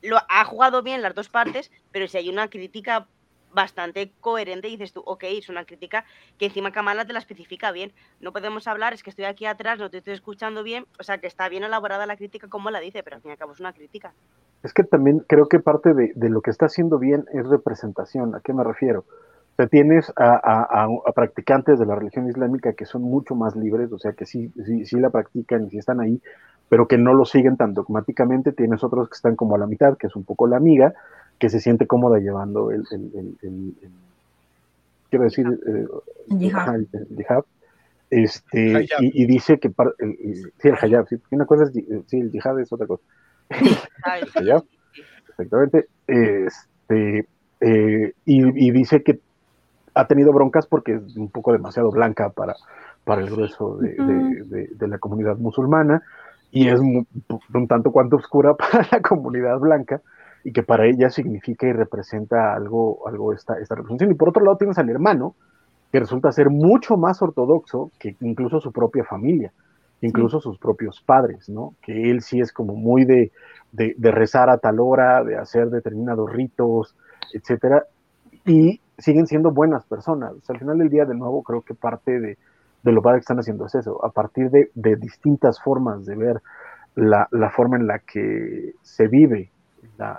lo 0.01 0.17
ha 0.27 0.43
jugado 0.43 0.83
bien 0.83 1.01
las 1.01 1.15
dos 1.15 1.29
partes, 1.29 1.71
pero 1.91 2.07
si 2.07 2.17
hay 2.17 2.29
una 2.29 2.49
crítica 2.49 3.07
bastante 3.53 4.11
coherente, 4.19 4.67
dices 4.67 4.93
tú, 4.93 5.01
ok, 5.05 5.23
es 5.25 5.49
una 5.49 5.65
crítica 5.65 6.05
que 6.37 6.45
encima 6.45 6.71
Kamala 6.71 7.05
te 7.05 7.13
la 7.13 7.19
especifica 7.19 7.71
bien. 7.71 7.93
No 8.19 8.33
podemos 8.33 8.67
hablar, 8.67 8.93
es 8.93 9.03
que 9.03 9.09
estoy 9.09 9.25
aquí 9.25 9.45
atrás, 9.45 9.79
no 9.79 9.89
te 9.89 9.97
estoy 9.97 10.13
escuchando 10.13 10.63
bien, 10.63 10.85
o 10.99 11.03
sea 11.03 11.19
que 11.19 11.27
está 11.27 11.49
bien 11.49 11.63
elaborada 11.63 12.05
la 12.05 12.17
crítica 12.17 12.47
como 12.47 12.71
la 12.71 12.79
dice, 12.79 13.03
pero 13.03 13.17
al 13.17 13.21
fin 13.21 13.29
y 13.29 13.33
al 13.33 13.37
cabo 13.37 13.53
es 13.53 13.59
una 13.59 13.73
crítica. 13.73 14.13
Es 14.63 14.73
que 14.73 14.83
también 14.83 15.19
creo 15.27 15.47
que 15.47 15.59
parte 15.59 15.93
de, 15.93 16.29
lo 16.29 16.41
que 16.41 16.49
está 16.51 16.67
haciendo 16.67 16.97
bien 16.97 17.25
es 17.33 17.45
representación. 17.47 18.33
¿A 18.33 18.39
qué 18.39 18.53
me 18.53 18.63
refiero? 18.63 19.01
O 19.01 19.55
sea, 19.57 19.67
tienes 19.67 20.11
a, 20.15 20.87
practicantes 21.13 21.77
de 21.77 21.85
la 21.85 21.95
religión 21.95 22.27
islámica 22.27 22.73
que 22.73 22.85
son 22.85 23.03
mucho 23.03 23.35
más 23.35 23.55
libres, 23.55 23.91
o 23.91 23.99
sea, 23.99 24.13
que 24.13 24.25
sí, 24.25 24.51
sí, 24.65 24.85
sí 24.85 24.99
la 24.99 25.09
practican 25.09 25.65
y 25.65 25.69
sí 25.69 25.77
están 25.77 25.99
ahí, 25.99 26.21
pero 26.69 26.87
que 26.87 26.97
no 26.97 27.13
lo 27.13 27.25
siguen 27.25 27.57
tan 27.57 27.73
dogmáticamente. 27.73 28.53
Tienes 28.53 28.83
otros 28.83 29.09
que 29.09 29.15
están 29.15 29.35
como 29.35 29.55
a 29.55 29.59
la 29.59 29.67
mitad, 29.67 29.97
que 29.97 30.07
es 30.07 30.15
un 30.15 30.23
poco 30.23 30.47
la 30.47 30.57
amiga, 30.57 30.93
que 31.43 31.49
se 31.49 31.59
siente 31.59 31.87
cómoda 31.87 32.19
llevando 32.19 32.71
el, 32.71 32.85
quiero 35.09 35.25
decir, 35.25 35.45
eh, 35.45 35.87
el 36.31 36.39
jihad. 36.39 37.43
Este, 38.09 38.87
y, 39.01 39.25
dice 39.25 39.59
que, 39.59 39.67
sí, 39.67 40.69
el 40.69 40.75
hijab, 40.81 41.05
sí, 41.09 41.17
una 41.31 41.45
cosa 41.45 41.65
es, 41.65 41.71
sí, 42.07 42.21
el 42.21 42.31
jihad 42.31 42.61
es 42.61 42.71
otra 42.71 42.87
cosa. 42.87 43.03
Exactamente. 45.27 45.89
Este, 46.07 47.27
eh, 47.59 48.13
y, 48.23 48.71
dice 48.71 49.03
que 49.03 49.19
ha 49.95 50.07
tenido 50.07 50.31
broncas 50.31 50.65
porque 50.65 50.93
es 50.93 51.17
un 51.17 51.27
poco 51.29 51.51
demasiado 51.51 51.91
blanca 51.91 52.29
para, 52.29 52.55
para 53.03 53.21
el 53.21 53.29
grueso 53.29 53.79
de, 53.79 54.87
la 54.87 54.97
comunidad 54.97 55.35
musulmana 55.35 56.03
y 56.51 56.69
es 56.69 56.79
un, 56.79 57.05
tanto 57.67 57.91
cuanto 57.91 58.15
oscura 58.15 58.53
para 58.55 58.87
la 58.89 59.01
comunidad 59.01 59.59
blanca 59.59 59.99
y 60.43 60.51
que 60.51 60.63
para 60.63 60.85
ella 60.85 61.09
significa 61.09 61.67
y 61.67 61.73
representa 61.73 62.53
algo, 62.53 63.07
algo 63.07 63.33
esta, 63.33 63.59
esta 63.59 63.75
representación. 63.75 64.11
Y 64.11 64.15
por 64.15 64.29
otro 64.29 64.43
lado 64.43 64.57
tienes 64.57 64.77
al 64.77 64.89
hermano, 64.89 65.35
que 65.91 65.99
resulta 65.99 66.31
ser 66.31 66.49
mucho 66.49 66.97
más 66.97 67.21
ortodoxo 67.21 67.91
que 67.99 68.15
incluso 68.21 68.59
su 68.59 68.71
propia 68.71 69.03
familia 69.03 69.53
incluso 70.07 70.39
sus 70.39 70.57
propios 70.57 71.01
padres, 71.01 71.49
¿no? 71.49 71.75
Que 71.81 72.09
él 72.11 72.21
sí 72.21 72.39
es 72.39 72.51
como 72.51 72.75
muy 72.75 73.05
de, 73.05 73.31
rezar 73.99 74.49
a 74.49 74.57
tal 74.57 74.79
hora, 74.79 75.23
de 75.23 75.37
hacer 75.37 75.69
determinados 75.69 76.31
ritos, 76.31 76.95
etcétera, 77.33 77.85
y 78.45 78.81
siguen 78.97 79.27
siendo 79.27 79.51
buenas 79.51 79.85
personas. 79.85 80.33
al 80.47 80.59
final 80.59 80.77
del 80.77 80.89
día, 80.89 81.05
de 81.05 81.15
nuevo, 81.15 81.41
creo 81.41 81.61
que 81.61 81.73
parte 81.73 82.19
de, 82.19 82.37
lo 82.83 83.01
padre 83.01 83.17
que 83.17 83.21
están 83.21 83.39
haciendo 83.39 83.65
es 83.65 83.75
eso, 83.75 84.03
a 84.05 84.11
partir 84.11 84.51
de, 84.51 84.95
distintas 84.97 85.61
formas 85.61 86.05
de 86.05 86.15
ver 86.15 86.41
la, 86.95 87.27
forma 87.55 87.77
en 87.77 87.87
la 87.87 87.99
que 87.99 88.73
se 88.81 89.07
vive 89.07 89.51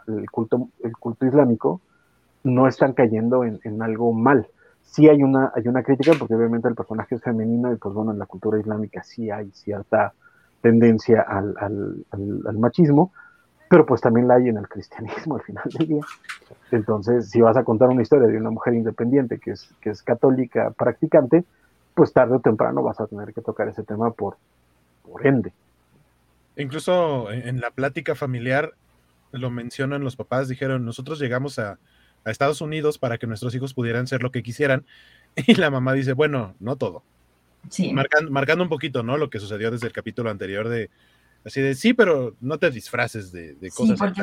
el, 0.07 0.31
culto, 0.31 0.69
el 0.83 0.97
culto 0.97 1.27
islámico, 1.27 1.81
no 2.43 2.69
están 2.69 2.93
cayendo 2.93 3.45
en 3.45 3.83
algo 3.83 4.13
mal, 4.13 4.49
sí 4.85 5.09
hay 5.09 5.23
una, 5.23 5.53
hay 5.55 5.67
una 5.67 5.83
crítica, 5.83 6.13
porque 6.19 6.35
obviamente 6.35 6.69
el 6.69 6.75
personaje 6.75 7.17
es 7.17 7.23
femenino 7.23 7.73
y 7.73 7.77
pues 7.77 7.95
bueno, 7.95 8.13
en 8.13 8.19
la 8.19 8.27
cultura 8.27 8.61
islámica 8.61 9.03
sí 9.03 9.31
hay 9.31 9.51
cierta 9.51 10.13
tendencia 10.61 11.23
al, 11.23 11.55
al, 12.11 12.59
machismo, 12.59 13.13
pero 13.69 13.85
pues 13.85 14.01
también 14.01 14.29
la 14.29 14.35
hay 14.35 14.49
en 14.49 14.57
el 14.57 14.69
cristianismo 14.69 15.35
al 15.35 15.43
final 15.43 15.65
del 15.77 15.89
día. 15.89 16.03
Entonces, 16.71 17.29
si 17.29 17.41
vas 17.41 17.57
a 17.57 17.65
contar 17.65 17.89
una 17.89 18.03
historia 18.03 18.29
de 18.29 18.39
una 18.39 18.51
mujer 18.51 18.75
independiente 18.75 19.39
que 19.39 19.53
es, 19.53 19.69
que 19.81 19.91
es 19.91 20.03
católica 20.03 20.71
practicante, 20.71 21.45
pues 21.95 22.13
tarde 22.13 22.37
o 22.37 22.41
temprano 22.41 22.83
vas 22.83 23.01
a 23.01 23.07
tener 23.07 23.35
que 23.35 23.41
tocar 23.41 23.69
ese 23.69 23.83
tema 23.83 24.11
por, 24.13 24.37
por 25.03 25.27
ende. 25.27 25.53
Incluso 26.57 27.31
en 27.33 27.61
la 27.61 27.71
plática 27.73 28.15
familiar 28.15 28.75
lo 29.35 29.51
mencionan 29.51 30.05
los 30.05 30.17
papás, 30.17 30.49
dijeron, 30.49 30.85
nosotros 30.85 31.19
llegamos 31.19 31.59
a, 31.59 31.79
a 32.25 32.31
Estados 32.31 32.61
Unidos 32.61 32.99
para 32.99 33.19
que 33.19 33.27
nuestros 33.27 33.55
hijos 33.55 33.75
pudieran 33.75 34.07
ser 34.07 34.23
lo 34.23 34.31
que 34.31 34.43
quisieran. 34.43 34.85
Y 35.49 35.55
la 35.55 35.69
mamá 35.69 35.93
dice, 35.95 36.13
bueno, 36.13 36.55
no 36.61 36.77
todo. 36.77 37.03
Sí. 37.69 37.93
Marcando, 37.93 38.63
un 38.63 38.69
poquito, 38.69 39.03
¿no? 39.03 39.17
Lo 39.17 39.31
que 39.31 39.41
sucedió 39.41 39.71
desde 39.71 39.89
el 39.89 39.93
capítulo 39.93 40.31
anterior 40.31 40.69
de, 40.69 40.91
Así 41.45 41.61
de, 41.61 41.75
sí, 41.75 41.93
pero 41.93 42.37
no 42.41 42.59
te 42.59 42.71
disfraces 42.71 43.31
de, 43.31 43.57
cosas. 43.75 43.89
Sí, 43.89 43.95
porque 43.99 44.23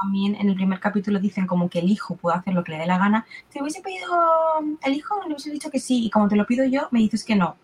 también 0.00 0.36
en 0.36 0.48
el 0.48 0.54
primer 0.54 0.78
capítulo 0.78 1.18
dicen 1.18 1.46
como 1.46 1.68
que 1.68 1.80
el 1.80 1.88
hijo 1.88 2.16
puede 2.16 2.36
hacer 2.36 2.54
lo 2.54 2.62
que 2.62 2.72
le 2.72 2.78
dé 2.78 2.86
la 2.86 2.98
gana. 2.98 3.26
Te 3.52 3.60
hubiese 3.60 3.80
pedido 3.80 4.06
el 4.84 4.92
hijo, 4.92 5.20
le 5.22 5.34
hubiese 5.34 5.50
dicho 5.50 5.70
que 5.70 5.80
sí, 5.80 6.04
y 6.04 6.10
como 6.10 6.28
te 6.28 6.36
lo 6.36 6.46
pido 6.46 6.64
yo, 6.64 6.88
me 6.92 7.00
dices 7.00 7.24
que 7.24 7.34
no. 7.34 7.56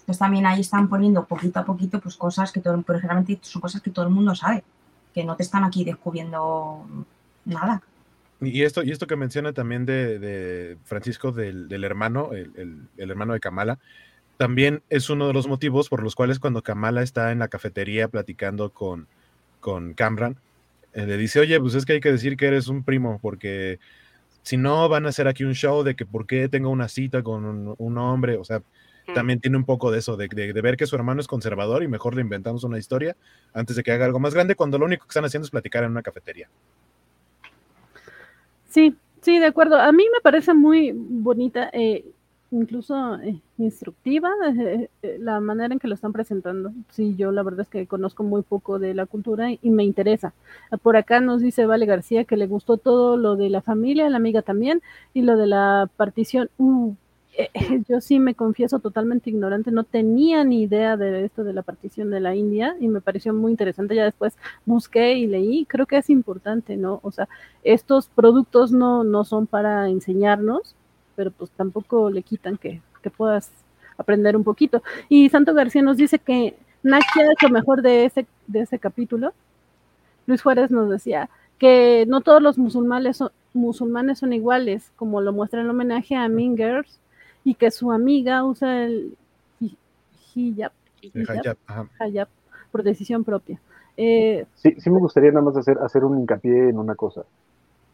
Entonces 0.00 0.18
también 0.18 0.44
ahí 0.44 0.60
están 0.60 0.88
poniendo 0.88 1.24
poquito 1.24 1.60
a 1.60 1.64
poquito 1.64 2.00
pues 2.00 2.16
cosas 2.16 2.52
que 2.52 2.60
todo, 2.60 2.82
pero 2.82 2.98
generalmente 2.98 3.38
son 3.40 3.62
cosas 3.62 3.80
que 3.80 3.90
todo 3.90 4.04
el 4.04 4.10
mundo 4.10 4.34
sabe, 4.34 4.64
que 5.14 5.24
no 5.24 5.36
te 5.36 5.42
están 5.42 5.64
aquí 5.64 5.84
descubriendo 5.84 6.84
nada. 7.44 7.82
Y 8.40 8.62
esto, 8.62 8.82
y 8.82 8.90
esto 8.90 9.06
que 9.06 9.16
menciona 9.16 9.52
también 9.52 9.86
de, 9.86 10.76
Francisco 10.84 11.30
del, 11.30 11.84
hermano, 11.84 12.30
el, 12.32 12.88
hermano 12.96 13.34
de 13.34 13.40
Kamala, 13.40 13.78
también 14.36 14.82
es 14.90 15.10
uno 15.10 15.28
de 15.28 15.32
los 15.32 15.46
motivos 15.46 15.88
por 15.88 16.02
los 16.02 16.16
cuales 16.16 16.40
cuando 16.40 16.62
Kamala 16.62 17.02
está 17.02 17.30
en 17.30 17.38
la 17.38 17.48
cafetería 17.48 18.08
platicando 18.08 18.70
con, 18.70 19.06
con 19.60 19.94
Camran, 19.94 20.38
eh, 20.94 21.06
le 21.06 21.16
dice, 21.16 21.40
oye, 21.40 21.58
pues 21.60 21.74
es 21.74 21.86
que 21.86 21.94
hay 21.94 22.00
que 22.00 22.10
decir 22.10 22.36
que 22.36 22.46
eres 22.46 22.68
un 22.68 22.82
primo, 22.82 23.18
porque 23.22 23.78
si 24.42 24.56
no 24.56 24.88
van 24.88 25.06
a 25.06 25.10
hacer 25.10 25.28
aquí 25.28 25.44
un 25.44 25.54
show 25.54 25.82
de 25.82 25.94
que 25.94 26.04
por 26.04 26.26
qué 26.26 26.48
tengo 26.48 26.70
una 26.70 26.88
cita 26.88 27.22
con 27.22 27.76
un, 27.78 27.98
hombre, 27.98 28.36
o 28.36 28.44
sea, 28.44 28.62
mm. 29.06 29.14
también 29.14 29.40
tiene 29.40 29.56
un 29.56 29.64
poco 29.64 29.90
de 29.90 29.98
eso, 29.98 30.16
de, 30.16 30.28
de, 30.28 30.60
ver 30.60 30.76
que 30.76 30.86
su 30.86 30.96
hermano 30.96 31.20
es 31.20 31.26
conservador 31.26 31.82
y 31.82 31.88
mejor 31.88 32.14
le 32.14 32.22
inventamos 32.22 32.64
una 32.64 32.78
historia 32.78 33.16
antes 33.52 33.76
de 33.76 33.82
que 33.82 33.92
haga 33.92 34.04
algo 34.04 34.20
más 34.20 34.34
grande, 34.34 34.54
cuando 34.54 34.78
lo 34.78 34.86
único 34.86 35.04
que 35.04 35.10
están 35.10 35.24
haciendo 35.24 35.44
es 35.44 35.50
platicar 35.50 35.84
en 35.84 35.90
una 35.90 36.02
cafetería. 36.02 36.48
Sí, 38.68 38.96
sí, 39.20 39.38
de 39.38 39.46
acuerdo. 39.46 39.78
A 39.78 39.92
mí 39.92 40.04
me 40.12 40.20
parece 40.22 40.54
muy 40.54 40.92
bonita. 40.94 41.70
Eh, 41.72 42.04
incluso 42.52 43.16
eh, 43.20 43.40
instructiva 43.58 44.30
eh, 44.54 44.88
eh, 45.02 45.16
la 45.18 45.40
manera 45.40 45.72
en 45.72 45.80
que 45.80 45.88
lo 45.88 45.94
están 45.94 46.12
presentando. 46.12 46.72
Sí, 46.90 47.16
yo 47.16 47.32
la 47.32 47.42
verdad 47.42 47.62
es 47.62 47.68
que 47.68 47.86
conozco 47.86 48.22
muy 48.22 48.42
poco 48.42 48.78
de 48.78 48.94
la 48.94 49.06
cultura 49.06 49.50
y, 49.50 49.70
me 49.70 49.84
interesa. 49.84 50.34
Por 50.82 50.96
acá 50.96 51.20
nos 51.20 51.40
dice 51.40 51.66
Vale 51.66 51.86
García 51.86 52.24
que 52.24 52.36
le 52.36 52.46
gustó 52.46 52.76
todo 52.76 53.16
lo 53.16 53.36
de 53.36 53.50
la 53.50 53.62
familia, 53.62 54.08
la 54.10 54.18
amiga 54.18 54.42
también, 54.42 54.82
y 55.14 55.22
lo 55.22 55.36
de 55.36 55.46
la 55.46 55.90
partición. 55.96 56.50
Uh, 56.58 56.94
yo 57.88 58.00
sí 58.00 58.18
me 58.18 58.34
confieso 58.34 58.78
totalmente 58.78 59.30
ignorante, 59.30 59.70
no 59.70 59.84
tenía 59.84 60.44
ni 60.44 60.62
idea 60.62 60.96
de 60.96 61.24
esto 61.24 61.44
de 61.44 61.52
la 61.52 61.62
partición 61.62 62.10
de 62.10 62.20
la 62.20 62.34
India 62.34 62.76
y 62.80 62.88
me 62.88 63.00
pareció 63.00 63.32
muy 63.32 63.50
interesante. 63.50 63.94
Ya 63.94 64.04
después 64.04 64.36
busqué 64.66 65.14
y 65.14 65.26
leí, 65.26 65.66
creo 65.66 65.86
que 65.86 65.98
es 65.98 66.10
importante, 66.10 66.76
¿no? 66.76 67.00
O 67.02 67.10
sea, 67.10 67.28
estos 67.62 68.08
productos 68.08 68.72
no, 68.72 69.04
no 69.04 69.24
son 69.24 69.46
para 69.46 69.88
enseñarnos, 69.88 70.74
pero 71.16 71.30
pues 71.30 71.50
tampoco 71.52 72.10
le 72.10 72.22
quitan 72.22 72.56
que, 72.56 72.80
puedas 73.16 73.50
aprender 73.98 74.36
un 74.36 74.44
poquito. 74.44 74.82
Y 75.08 75.28
Santo 75.28 75.54
García 75.54 75.82
nos 75.82 75.96
dice 75.96 76.20
que 76.20 76.56
Nakia 76.84 77.24
es 77.24 77.42
lo 77.42 77.48
mejor 77.50 77.82
de 77.82 78.04
ese, 78.04 78.26
de 78.46 78.60
ese 78.60 78.78
capítulo. 78.78 79.32
Luis 80.26 80.40
Juárez 80.40 80.70
nos 80.70 80.88
decía 80.88 81.28
que 81.58 82.04
no 82.06 82.20
todos 82.20 82.40
los 82.40 82.58
musulmanes 82.58 83.16
son, 83.16 83.30
musulmanes 83.54 84.20
son 84.20 84.32
iguales, 84.32 84.92
como 84.94 85.20
lo 85.20 85.32
muestra 85.32 85.62
el 85.62 85.70
homenaje 85.70 86.14
a 86.14 86.28
Mingers, 86.28 87.00
y 87.44 87.54
que 87.54 87.70
su 87.70 87.92
amiga 87.92 88.44
usa 88.44 88.84
el 88.84 89.16
hijab, 90.34 90.72
hijab, 91.00 92.28
por 92.70 92.82
decisión 92.82 93.24
propia. 93.24 93.60
Eh, 93.96 94.46
sí, 94.54 94.74
sí 94.78 94.90
me 94.90 94.98
gustaría 94.98 95.30
nada 95.30 95.44
más 95.44 95.56
hacer, 95.56 95.78
hacer 95.78 96.04
un 96.04 96.18
hincapié 96.20 96.70
en 96.70 96.78
una 96.78 96.94
cosa. 96.94 97.24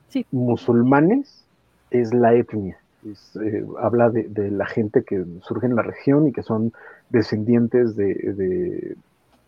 Sí. 0.09 0.25
Musulmanes 0.31 1.45
es 1.91 2.15
la 2.15 2.35
etnia. 2.35 2.79
Eh, 3.05 3.65
habla 3.81 4.11
de, 4.11 4.51
la 4.51 4.67
gente 4.67 5.05
que 5.05 5.25
surge 5.43 5.67
en 5.67 5.77
la 5.77 5.83
región 5.83 6.27
y 6.27 6.33
que 6.33 6.43
son 6.43 6.73
descendientes 7.11 7.97
de, 7.97 8.97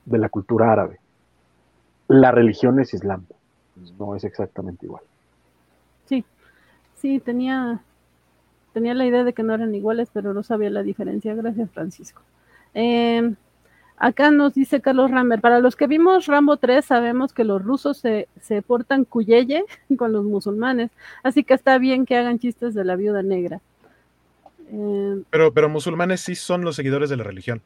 la 0.07 0.29
cultura 0.29 0.73
árabe. 0.73 0.99
La 2.09 2.31
religión 2.31 2.81
es 2.81 2.95
Islam, 2.95 3.25
no 3.99 4.15
es 4.15 4.25
exactamente 4.25 4.87
igual. 4.87 5.03
Sí, 6.07 6.25
sí, 6.97 7.21
tenía, 7.21 7.81
tenía 8.73 8.95
la 8.95 9.07
idea 9.07 9.25
de 9.25 9.33
que 9.33 9.43
no 9.43 9.55
eran 9.55 9.75
iguales, 9.75 10.09
pero 10.13 10.35
no 10.35 10.43
sabía 10.43 10.71
la 10.71 10.83
diferencia. 10.83 11.35
Gracias, 11.35 11.71
Francisco. 11.71 12.23
Em, 12.75 13.37
acá 13.97 14.31
nos 14.31 14.55
dice 14.55 14.81
Carlos 14.81 15.11
Ramer, 15.11 15.41
para 15.41 15.59
los 15.61 15.77
que 15.77 15.87
vimos 15.87 16.27
Rambo 16.27 16.57
3 16.57 16.85
sabemos 16.85 17.33
que 17.33 17.45
los 17.45 17.63
rusos 17.63 17.99
se, 17.99 18.29
se 18.41 18.63
portan 18.63 19.05
cuyeye 19.05 19.65
con 19.99 20.13
los 20.13 20.25
musulmanes, 20.25 20.91
así 21.23 21.45
que 21.45 21.55
está 21.55 21.79
bien 21.79 22.07
que 22.07 22.17
hagan 22.17 22.39
chistes 22.39 22.75
de 22.75 22.85
la 22.85 22.97
viuda 22.97 23.23
negra. 23.23 23.61
Eh, 24.73 25.23
pero, 25.31 25.53
pero 25.53 25.69
musulmanes 25.69 26.21
sí 26.21 26.35
son 26.35 26.63
los 26.63 26.77
seguidores 26.77 27.11
de 27.11 27.17
la 27.17 27.25
religión. 27.25 27.63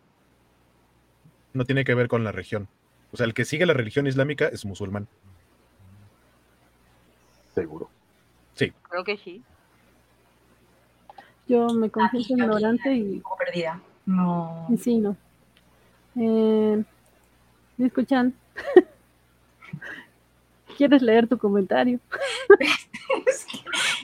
No 1.53 1.65
tiene 1.65 1.85
que 1.85 1.95
ver 1.95 2.09
con 2.09 2.25
la 2.25 2.33
religión. 2.33 2.69
O 3.13 3.17
sea, 3.17 3.27
el 3.27 3.35
que 3.35 3.45
sigue 3.45 3.67
la 3.67 3.75
religión 3.75 4.07
islámica 4.07 4.49
es 4.49 4.65
musulmán. 4.65 5.07
Seguro. 7.55 7.89
Sí. 8.55 8.73
Creo 8.89 9.05
que 9.05 9.17
sí. 9.19 9.43
Yo 11.47 11.69
me 11.69 11.91
confieso 11.91 12.33
ignorante 12.33 12.95
y. 12.95 13.23
perdida. 13.39 13.81
No. 14.07 14.69
Sí, 14.81 14.99
no. 14.99 15.17
Eh, 16.17 16.83
¿Me 17.77 17.87
escuchan? 17.87 18.35
¿Quieres 20.77 21.03
leer 21.03 21.29
tu 21.29 21.39
comentario? 21.39 22.01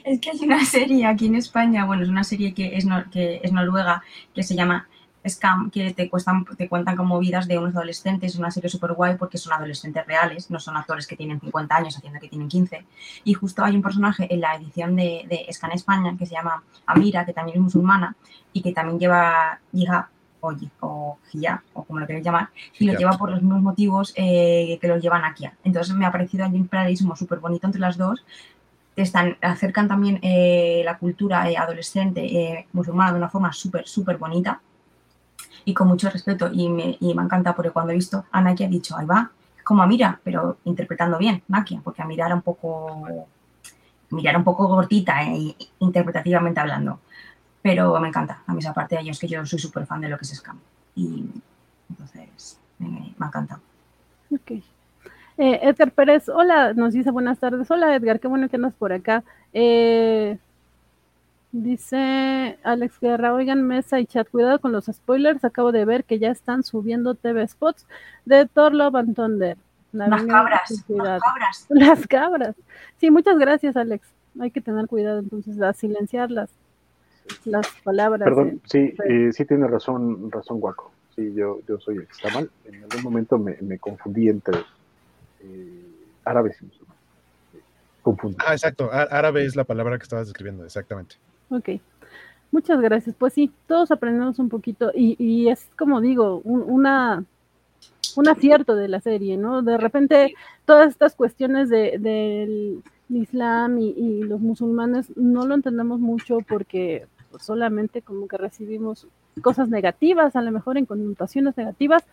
es, 0.03 0.21
que, 0.21 0.31
hay 0.31 0.39
una 0.41 0.63
serie 0.65 1.05
aquí 1.05 1.27
en 1.27 1.35
España, 1.35 1.85
bueno, 1.85 2.03
es 2.03 2.09
una 2.09 2.23
serie 2.23 2.53
que 2.53 2.77
es, 2.77 2.85
que 3.11 3.41
es 3.43 3.51
noruega, 3.51 4.03
que 4.33 4.43
se 4.43 4.55
llama 4.55 4.87
Scam, 5.27 5.69
que 5.69 5.93
te, 5.93 6.09
cuestan, 6.09 6.45
te 6.45 6.67
cuentan 6.67 6.95
como 6.95 7.19
vidas 7.19 7.47
de 7.47 7.57
unos 7.57 7.75
adolescentes, 7.75 8.33
es 8.33 8.39
una 8.39 8.49
serie 8.49 8.69
súper 8.69 8.93
guay 8.93 9.17
porque 9.17 9.37
son 9.37 9.53
adolescentes 9.53 10.05
reales, 10.07 10.49
no 10.49 10.59
son 10.59 10.77
actores 10.77 11.05
que 11.05 11.15
tienen 11.15 11.39
50 11.39 11.75
años 11.75 11.97
haciendo 11.97 12.19
que 12.19 12.27
tienen 12.27 12.47
15. 12.47 12.85
Y 13.23 13.33
justo 13.33 13.63
hay 13.63 13.75
un 13.75 13.81
personaje 13.81 14.33
en 14.33 14.41
la 14.41 14.55
edición 14.55 14.95
de, 14.95 15.25
de 15.29 15.51
Scam 15.53 15.71
España 15.71 16.15
que 16.17 16.25
se 16.25 16.33
llama 16.33 16.63
Amira, 16.85 17.25
que 17.25 17.33
también 17.33 17.57
es 17.57 17.63
musulmana 17.63 18.15
y 18.51 18.61
que 18.61 18.73
también 18.73 18.99
lleva 18.99 19.59
hija 19.73 20.09
o, 20.41 20.55
o 20.79 21.17
o 21.73 21.83
como 21.83 21.99
lo 21.99 22.07
queréis 22.07 22.25
llamar, 22.25 22.49
y 22.79 22.85
lo 22.85 22.97
lleva 22.97 23.11
por 23.11 23.29
los 23.29 23.41
mismos 23.41 23.61
motivos 23.61 24.13
eh, 24.15 24.77
que 24.81 24.87
lo 24.87 24.97
llevan 24.97 25.23
aquí. 25.23 25.47
Entonces 25.63 25.95
me 25.95 26.05
ha 26.05 26.11
parecido 26.11 26.45
allí 26.45 26.57
un 26.57 26.67
paralelismo 26.67 27.15
súper 27.15 27.39
bonito 27.39 27.67
entre 27.67 27.79
las 27.79 27.97
dos. 27.97 28.25
Están, 28.95 29.37
acercan 29.41 29.87
también 29.87 30.19
eh, 30.21 30.81
la 30.83 30.97
cultura 30.97 31.49
eh, 31.49 31.55
adolescente 31.57 32.67
musulmana 32.73 33.11
de 33.11 33.17
una 33.19 33.29
forma 33.29 33.53
súper, 33.53 33.87
súper 33.87 34.17
bonita 34.17 34.61
y 35.65 35.73
con 35.73 35.87
mucho 35.87 36.09
respeto. 36.09 36.49
Y 36.51 36.69
me, 36.69 36.97
y 36.99 37.13
me 37.13 37.23
encanta 37.23 37.55
porque 37.55 37.71
cuando 37.71 37.91
he 37.91 37.95
visto 37.95 38.25
a 38.31 38.41
Nakia 38.41 38.67
ha 38.67 38.69
dicho, 38.69 38.97
ahí 38.97 39.05
va, 39.05 39.31
como 39.63 39.83
a 39.83 39.87
Mira, 39.87 40.19
pero 40.23 40.57
interpretando 40.65 41.17
bien 41.17 41.43
Nakia, 41.47 41.81
porque 41.83 42.01
a 42.01 42.05
Mira 42.05 42.25
era 42.25 42.35
un 42.35 42.41
poco, 42.41 43.07
Mira 44.09 44.37
un 44.37 44.43
poco 44.43 44.67
cortita, 44.67 45.21
interpretativamente 45.79 46.59
hablando 46.59 46.99
pero 47.61 47.99
me 47.99 48.07
encanta. 48.07 48.41
A 48.47 48.53
mí 48.53 48.59
esa 48.59 48.73
parte 48.73 48.95
de 48.95 49.01
ellos 49.01 49.19
que 49.19 49.27
yo 49.27 49.45
soy 49.45 49.59
súper 49.59 49.85
fan 49.85 50.01
de 50.01 50.09
lo 50.09 50.17
que 50.17 50.23
es 50.23 50.35
Scam. 50.35 50.59
Y 50.95 51.25
entonces 51.89 52.59
me, 52.79 53.13
me 53.17 53.27
encanta. 53.27 53.59
Ok. 54.31 54.51
Eh, 55.37 55.59
Edgar 55.61 55.91
Pérez, 55.91 56.27
hola, 56.29 56.73
nos 56.73 56.93
dice 56.93 57.11
buenas 57.11 57.39
tardes. 57.39 57.69
Hola 57.69 57.95
Edgar, 57.95 58.19
qué 58.19 58.27
bueno 58.27 58.49
que 58.49 58.55
andas 58.55 58.73
por 58.73 58.93
acá. 58.93 59.23
Eh, 59.53 60.37
dice 61.51 62.57
Alex 62.63 62.99
Guerra, 62.99 63.33
oigan 63.33 63.63
mesa 63.63 63.99
y 63.99 64.05
chat, 64.05 64.29
cuidado 64.29 64.59
con 64.59 64.71
los 64.71 64.85
spoilers, 64.85 65.43
acabo 65.43 65.71
de 65.71 65.85
ver 65.85 66.03
que 66.03 66.19
ya 66.19 66.31
están 66.31 66.63
subiendo 66.63 67.15
TV 67.15 67.47
spots 67.47 67.85
de 68.25 68.45
Thor 68.47 68.73
Love 68.73 68.95
and 68.95 69.15
Thunder. 69.15 69.57
Las 69.91 70.23
cabras, 70.23 70.85
las 70.87 71.21
cabras. 71.21 71.65
Las 71.69 72.07
cabras. 72.07 72.55
Sí, 72.97 73.11
muchas 73.11 73.37
gracias 73.37 73.75
Alex. 73.75 74.07
Hay 74.39 74.51
que 74.51 74.61
tener 74.61 74.87
cuidado 74.87 75.19
entonces 75.19 75.61
a 75.61 75.73
silenciarlas 75.73 76.49
las 77.45 77.67
palabras. 77.83 78.23
Perdón, 78.23 78.61
sí, 78.65 78.93
eh, 79.07 79.31
sí 79.33 79.45
tiene 79.45 79.67
razón, 79.67 80.31
razón 80.31 80.59
Guaco. 80.59 80.91
Sí, 81.15 81.33
yo, 81.33 81.59
yo 81.67 81.79
soy 81.79 81.97
el 81.97 82.07
que 82.07 82.13
está 82.13 82.29
mal. 82.29 82.49
En 82.65 82.83
algún 82.83 83.03
momento 83.03 83.37
me, 83.37 83.57
me 83.61 83.77
confundí 83.79 84.29
entre 84.29 84.59
eh, 85.41 85.85
árabes 86.23 86.57
y 86.61 86.65
musulmanes. 86.65 87.01
Confundí. 88.01 88.37
Ah, 88.45 88.53
exacto. 88.53 88.89
Árabe 88.91 89.45
es 89.45 89.55
la 89.55 89.65
palabra 89.65 89.97
que 89.97 90.03
estabas 90.03 90.27
describiendo, 90.27 90.65
exactamente. 90.65 91.15
Ok. 91.51 91.69
Muchas 92.51 92.81
gracias. 92.81 93.15
Pues 93.17 93.33
sí, 93.33 93.51
todos 93.67 93.91
aprendemos 93.91 94.39
un 94.39 94.49
poquito 94.49 94.91
y, 94.95 95.15
y 95.23 95.49
es 95.49 95.69
como 95.77 96.01
digo, 96.01 96.41
una, 96.43 97.23
un 98.15 98.27
acierto 98.27 98.75
de 98.75 98.87
la 98.87 99.01
serie, 99.01 99.37
¿no? 99.37 99.61
De 99.61 99.77
repente 99.77 100.33
todas 100.65 100.89
estas 100.89 101.15
cuestiones 101.15 101.69
de, 101.69 101.97
del 101.99 102.83
Islam 103.09 103.77
y, 103.79 103.89
y, 103.89 104.23
los 104.23 104.41
musulmanes 104.41 105.15
no 105.17 105.45
lo 105.45 105.55
entendemos 105.55 105.99
mucho 105.99 106.39
porque 106.47 107.07
solamente 107.39 108.01
como 108.01 108.27
que 108.27 108.37
recibimos 108.37 109.07
cosas 109.41 109.69
negativas, 109.69 110.35
a 110.35 110.41
lo 110.41 110.51
mejor 110.51 110.77
en 110.77 110.85
connotaciones 110.85 111.55
negativas, 111.57 112.03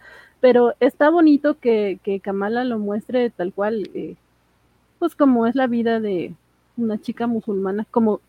pero 0.41 0.75
está 0.81 1.11
bonito 1.11 1.59
que, 1.59 1.99
que 2.03 2.21
Kamala 2.21 2.65
lo 2.65 2.79
muestre 2.79 3.31
tal 3.31 3.53
cual, 3.53 3.91
eh, 3.95 4.17
pues 4.99 5.15
como 5.17 5.47
es 5.47 5.55
la 5.57 5.67
vida 5.67 6.01
de 6.01 6.35
una 6.77 6.99
chica 6.99 7.27
musulmana, 7.27 7.87
como 7.91 8.21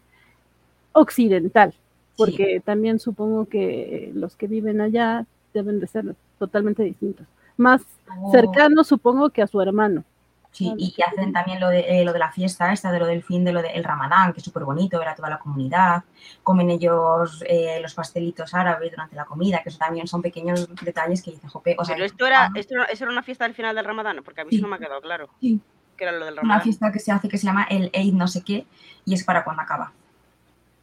occidental, 0.91 1.73
porque 2.17 2.61
también 2.63 2.99
supongo 2.99 3.45
que 3.45 4.11
los 4.13 4.35
que 4.35 4.47
viven 4.47 4.81
allá 4.81 5.25
deben 5.53 5.79
de 5.79 5.87
ser 5.87 6.15
totalmente 6.37 6.83
distintos. 6.83 7.27
más 7.57 7.81
oh. 8.21 8.31
cercano, 8.31 8.83
supongo, 8.83 9.29
que 9.29 9.41
a 9.41 9.47
su 9.47 9.61
hermano. 9.61 10.03
Sí, 10.51 10.73
y 10.77 10.95
hacen 11.03 11.31
también 11.31 11.59
lo 11.59 11.69
de, 11.69 11.81
eh, 11.81 12.03
lo 12.03 12.11
de 12.11 12.17
la 12.17 12.31
fiesta 12.31 12.73
esta, 12.73 12.91
de 12.91 12.99
lo 12.99 13.05
del 13.05 13.21
fin 13.21 13.45
de 13.45 13.51
lo 13.51 13.61
del 13.61 13.83
ramadán, 13.83 14.33
que 14.33 14.39
es 14.39 14.43
súper 14.43 14.63
bonito, 14.63 14.97
ver 14.97 15.09
a 15.09 15.15
toda 15.15 15.29
la 15.29 15.37
comunidad. 15.37 16.03
Comen 16.41 16.71
ellos 16.71 17.43
eh, 17.47 17.79
los 17.81 17.93
pastelitos 17.93 18.53
árabes 18.55 18.89
durante 18.89 19.15
la 19.15 19.25
comida, 19.25 19.61
que 19.61 19.69
eso 19.69 19.77
también 19.77 20.07
son 20.07 20.23
pequeños 20.23 20.67
detalles 20.81 21.21
que 21.21 21.31
dice 21.31 21.47
Jope. 21.47 21.75
O 21.77 21.85
sea, 21.85 21.95
Pero 21.95 22.05
esto 22.05 22.25
era, 22.25 22.49
esto, 22.55 22.75
era 22.89 23.11
una 23.11 23.21
fiesta 23.21 23.45
al 23.45 23.53
final 23.53 23.75
del 23.75 23.85
ramadán, 23.85 24.21
porque 24.25 24.41
a 24.41 24.45
mí 24.45 24.51
sí. 24.51 24.61
no 24.61 24.67
me 24.67 24.77
ha 24.77 24.79
quedado 24.79 25.01
claro. 25.01 25.29
Sí. 25.39 25.61
Que 25.95 26.05
era 26.05 26.13
lo 26.13 26.25
del 26.25 26.37
ramadán. 26.37 26.57
Una 26.57 26.63
fiesta 26.63 26.91
que 26.91 26.99
se 26.99 27.11
hace 27.11 27.29
que 27.29 27.37
se 27.37 27.45
llama 27.45 27.67
el 27.69 27.91
Eid 27.93 28.13
no 28.13 28.27
sé 28.27 28.43
qué, 28.43 28.65
y 29.05 29.13
es 29.13 29.23
para 29.23 29.43
cuando 29.43 29.61
acaba. 29.61 29.93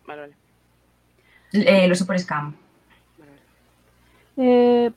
Vale, 0.06 0.20
vale. 0.20 0.34
Eh, 1.52 1.88
los 1.88 1.98
Super 1.98 2.18
Scam. 2.18 2.54
Eh, 4.36 4.90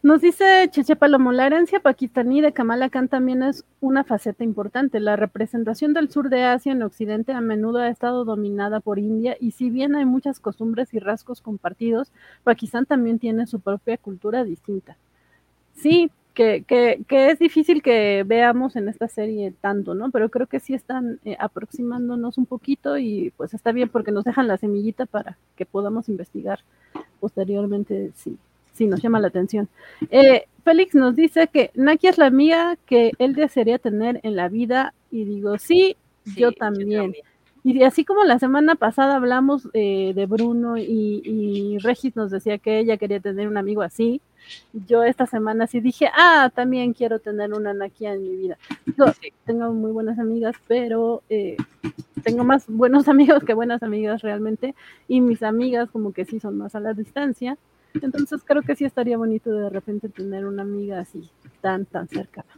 nos 0.00 0.20
dice 0.20 0.68
Cheche 0.70 0.94
Palomo, 0.94 1.32
la 1.32 1.46
herencia 1.46 1.80
pakistaní 1.80 2.40
de 2.40 2.52
Kamala 2.52 2.88
Khan 2.88 3.08
también 3.08 3.42
es 3.42 3.64
una 3.80 4.04
faceta 4.04 4.44
importante. 4.44 5.00
La 5.00 5.16
representación 5.16 5.92
del 5.92 6.10
sur 6.10 6.28
de 6.28 6.44
Asia 6.44 6.72
en 6.72 6.82
Occidente 6.82 7.32
a 7.32 7.40
menudo 7.40 7.78
ha 7.78 7.88
estado 7.88 8.24
dominada 8.24 8.78
por 8.80 8.98
India 8.98 9.36
y 9.40 9.52
si 9.52 9.70
bien 9.70 9.96
hay 9.96 10.04
muchas 10.04 10.38
costumbres 10.38 10.94
y 10.94 11.00
rasgos 11.00 11.40
compartidos, 11.40 12.12
Pakistán 12.44 12.86
también 12.86 13.18
tiene 13.18 13.46
su 13.46 13.58
propia 13.58 13.96
cultura 13.96 14.44
distinta. 14.44 14.96
Sí, 15.74 16.10
que, 16.38 16.62
que, 16.62 17.02
que, 17.08 17.30
es 17.32 17.40
difícil 17.40 17.82
que 17.82 18.22
veamos 18.24 18.76
en 18.76 18.88
esta 18.88 19.08
serie 19.08 19.52
tanto, 19.60 19.96
¿no? 19.96 20.12
Pero 20.12 20.28
creo 20.28 20.46
que 20.46 20.60
sí 20.60 20.72
están 20.72 21.18
eh, 21.24 21.36
aproximándonos 21.36 22.38
un 22.38 22.46
poquito 22.46 22.96
y 22.96 23.32
pues 23.36 23.54
está 23.54 23.72
bien 23.72 23.88
porque 23.88 24.12
nos 24.12 24.22
dejan 24.22 24.46
la 24.46 24.56
semillita 24.56 25.04
para 25.04 25.36
que 25.56 25.66
podamos 25.66 26.08
investigar 26.08 26.60
posteriormente 27.18 28.12
si, 28.14 28.38
si 28.72 28.86
nos 28.86 29.02
llama 29.02 29.18
la 29.18 29.26
atención. 29.26 29.68
Eh, 30.12 30.44
Félix 30.62 30.94
nos 30.94 31.16
dice 31.16 31.48
que 31.48 31.72
Nakia 31.74 32.10
es 32.10 32.18
la 32.18 32.26
amiga 32.26 32.78
que 32.86 33.10
él 33.18 33.34
desearía 33.34 33.80
tener 33.80 34.20
en 34.22 34.36
la 34.36 34.48
vida 34.48 34.94
y 35.10 35.24
digo, 35.24 35.58
sí, 35.58 35.96
yo 36.36 36.52
también. 36.52 37.14
Y 37.64 37.82
así 37.82 38.04
como 38.04 38.22
la 38.22 38.38
semana 38.38 38.76
pasada 38.76 39.16
hablamos 39.16 39.68
eh, 39.72 40.12
de 40.14 40.26
Bruno 40.26 40.78
y, 40.78 41.20
y 41.24 41.78
Regis 41.78 42.14
nos 42.14 42.30
decía 42.30 42.58
que 42.58 42.78
ella 42.78 42.96
quería 42.96 43.18
tener 43.18 43.48
un 43.48 43.56
amigo 43.56 43.82
así, 43.82 44.20
yo 44.72 45.02
esta 45.02 45.26
semana 45.26 45.66
sí 45.66 45.80
dije, 45.80 46.10
ah, 46.14 46.50
también 46.54 46.92
quiero 46.92 47.18
tener 47.18 47.52
una 47.52 47.74
Nakia 47.74 48.12
en 48.14 48.22
mi 48.22 48.36
vida. 48.36 48.58
Yo 48.96 49.06
tengo 49.44 49.72
muy 49.72 49.92
buenas 49.92 50.18
amigas, 50.18 50.56
pero 50.66 51.22
eh, 51.28 51.56
tengo 52.22 52.44
más 52.44 52.66
buenos 52.68 53.08
amigos 53.08 53.44
que 53.44 53.54
buenas 53.54 53.82
amigas 53.82 54.22
realmente, 54.22 54.74
y 55.06 55.20
mis 55.20 55.42
amigas 55.42 55.90
como 55.90 56.12
que 56.12 56.24
sí 56.24 56.40
son 56.40 56.58
más 56.58 56.74
a 56.74 56.80
la 56.80 56.94
distancia. 56.94 57.56
Entonces 58.02 58.42
creo 58.44 58.62
que 58.62 58.76
sí 58.76 58.84
estaría 58.84 59.16
bonito 59.16 59.50
de 59.50 59.70
repente 59.70 60.08
tener 60.08 60.46
una 60.46 60.62
amiga 60.62 61.00
así, 61.00 61.30
tan, 61.60 61.86
tan 61.86 62.06
cercana. 62.08 62.48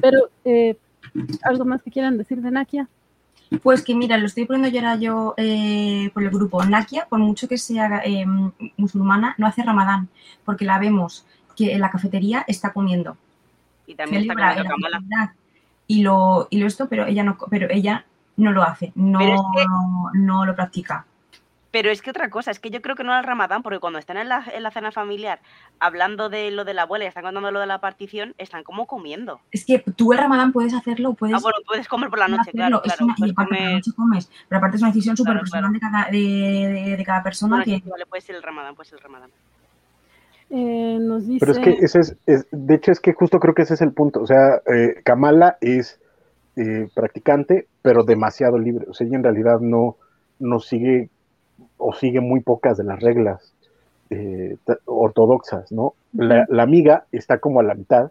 Pero, 0.00 0.30
eh, 0.44 0.76
¿algo 1.42 1.64
más 1.64 1.82
que 1.82 1.90
quieran 1.90 2.18
decir 2.18 2.40
de 2.40 2.50
Nakia? 2.50 2.88
Pues 3.62 3.82
que 3.82 3.94
mira, 3.94 4.16
lo 4.18 4.26
estoy 4.26 4.46
poniendo 4.46 4.68
ya 4.68 4.96
yo 4.96 5.34
eh, 5.36 6.10
por 6.12 6.22
el 6.22 6.30
grupo. 6.30 6.64
Nakia, 6.64 7.06
por 7.06 7.18
mucho 7.18 7.46
que 7.48 7.58
sea 7.58 8.02
eh, 8.04 8.26
musulmana, 8.76 9.34
no 9.38 9.46
hace 9.46 9.62
ramadán, 9.62 10.08
porque 10.44 10.64
la 10.64 10.78
vemos 10.78 11.26
que 11.56 11.72
en 11.72 11.80
la 11.80 11.90
cafetería 11.90 12.44
está 12.48 12.72
comiendo. 12.72 13.16
Y 13.86 13.94
también 13.94 14.22
está 14.22 14.34
comiendo 14.34 14.74
y 15.86 16.02
lo, 16.02 16.48
y 16.50 16.58
lo 16.58 16.66
esto, 16.66 16.88
pero 16.88 17.06
ella 17.06 17.22
no, 17.22 17.36
pero 17.50 17.68
ella 17.70 18.04
no 18.36 18.52
lo 18.52 18.62
hace, 18.62 18.92
no, 18.94 20.10
no 20.14 20.44
lo 20.44 20.54
practica. 20.54 21.06
Pero 21.74 21.90
es 21.90 22.02
que 22.02 22.10
otra 22.10 22.30
cosa, 22.30 22.52
es 22.52 22.60
que 22.60 22.70
yo 22.70 22.80
creo 22.80 22.94
que 22.94 23.02
no 23.02 23.10
era 23.10 23.18
el 23.18 23.26
ramadán, 23.26 23.64
porque 23.64 23.80
cuando 23.80 23.98
están 23.98 24.16
en 24.16 24.28
la, 24.28 24.44
en 24.54 24.62
la, 24.62 24.70
cena 24.70 24.92
familiar 24.92 25.40
hablando 25.80 26.28
de 26.28 26.52
lo 26.52 26.64
de 26.64 26.72
la 26.72 26.82
abuela 26.82 27.04
y 27.04 27.08
están 27.08 27.24
contando 27.24 27.50
lo 27.50 27.58
de 27.58 27.66
la 27.66 27.80
partición, 27.80 28.32
están 28.38 28.62
como 28.62 28.86
comiendo. 28.86 29.40
Es 29.50 29.64
que 29.64 29.80
tú 29.96 30.12
el 30.12 30.20
ramadán 30.20 30.52
puedes 30.52 30.72
hacerlo, 30.72 31.14
puedes... 31.14 31.34
Ah, 31.34 31.40
bueno, 31.42 31.58
puedes 31.66 31.88
comer 31.88 32.10
por 32.10 32.20
la 32.20 32.28
noche, 32.28 32.52
claro. 32.52 32.80
claro 32.80 33.06
una, 33.06 33.14
y 33.18 33.30
aparte 33.32 33.56
por 33.56 33.60
la 33.60 33.72
noche 33.72 33.90
comes, 33.96 34.30
pero 34.48 34.58
aparte 34.58 34.76
es 34.76 34.82
una 34.82 34.92
decisión 34.92 35.16
súper 35.16 35.36
personal 35.36 35.72
de, 35.72 35.80
cada, 35.80 36.04
de, 36.12 36.18
de, 36.18 36.96
de, 36.96 37.04
cada 37.04 37.24
persona 37.24 37.56
bueno, 37.56 37.64
que... 37.64 37.80
Sí, 37.80 37.90
vale, 37.90 38.06
puede 38.06 38.20
ser 38.20 38.36
el 38.36 38.44
ramadán, 38.44 38.76
puede 38.76 38.90
ser 38.90 38.98
el 38.98 39.02
ramadán. 39.02 39.30
Eh, 40.50 40.98
nos 41.00 41.26
dice... 41.26 41.40
Pero 41.40 41.52
es 41.52 41.58
que 41.58 41.70
ese 41.84 41.98
es, 41.98 42.16
es, 42.26 42.46
de 42.52 42.74
hecho 42.76 42.92
es 42.92 43.00
que 43.00 43.14
justo 43.14 43.40
creo 43.40 43.52
que 43.52 43.62
ese 43.62 43.74
es 43.74 43.80
el 43.80 43.90
punto, 43.90 44.22
o 44.22 44.28
sea, 44.28 44.62
eh, 44.72 45.02
Kamala 45.02 45.58
es 45.60 45.98
eh, 46.54 46.86
practicante, 46.94 47.66
pero 47.82 48.04
demasiado 48.04 48.60
libre, 48.60 48.86
o 48.88 48.94
sea, 48.94 49.08
ella 49.08 49.16
en 49.16 49.24
realidad 49.24 49.58
no, 49.58 49.96
no 50.38 50.60
sigue 50.60 51.10
o 51.76 51.94
sigue 51.94 52.20
muy 52.20 52.40
pocas 52.40 52.76
de 52.76 52.84
las 52.84 53.00
reglas 53.00 53.54
eh, 54.10 54.56
ortodoxas, 54.84 55.72
¿no? 55.72 55.94
La, 56.12 56.46
la, 56.48 56.62
amiga 56.62 57.06
está 57.12 57.38
como 57.38 57.60
a 57.60 57.62
la 57.62 57.74
mitad 57.74 58.10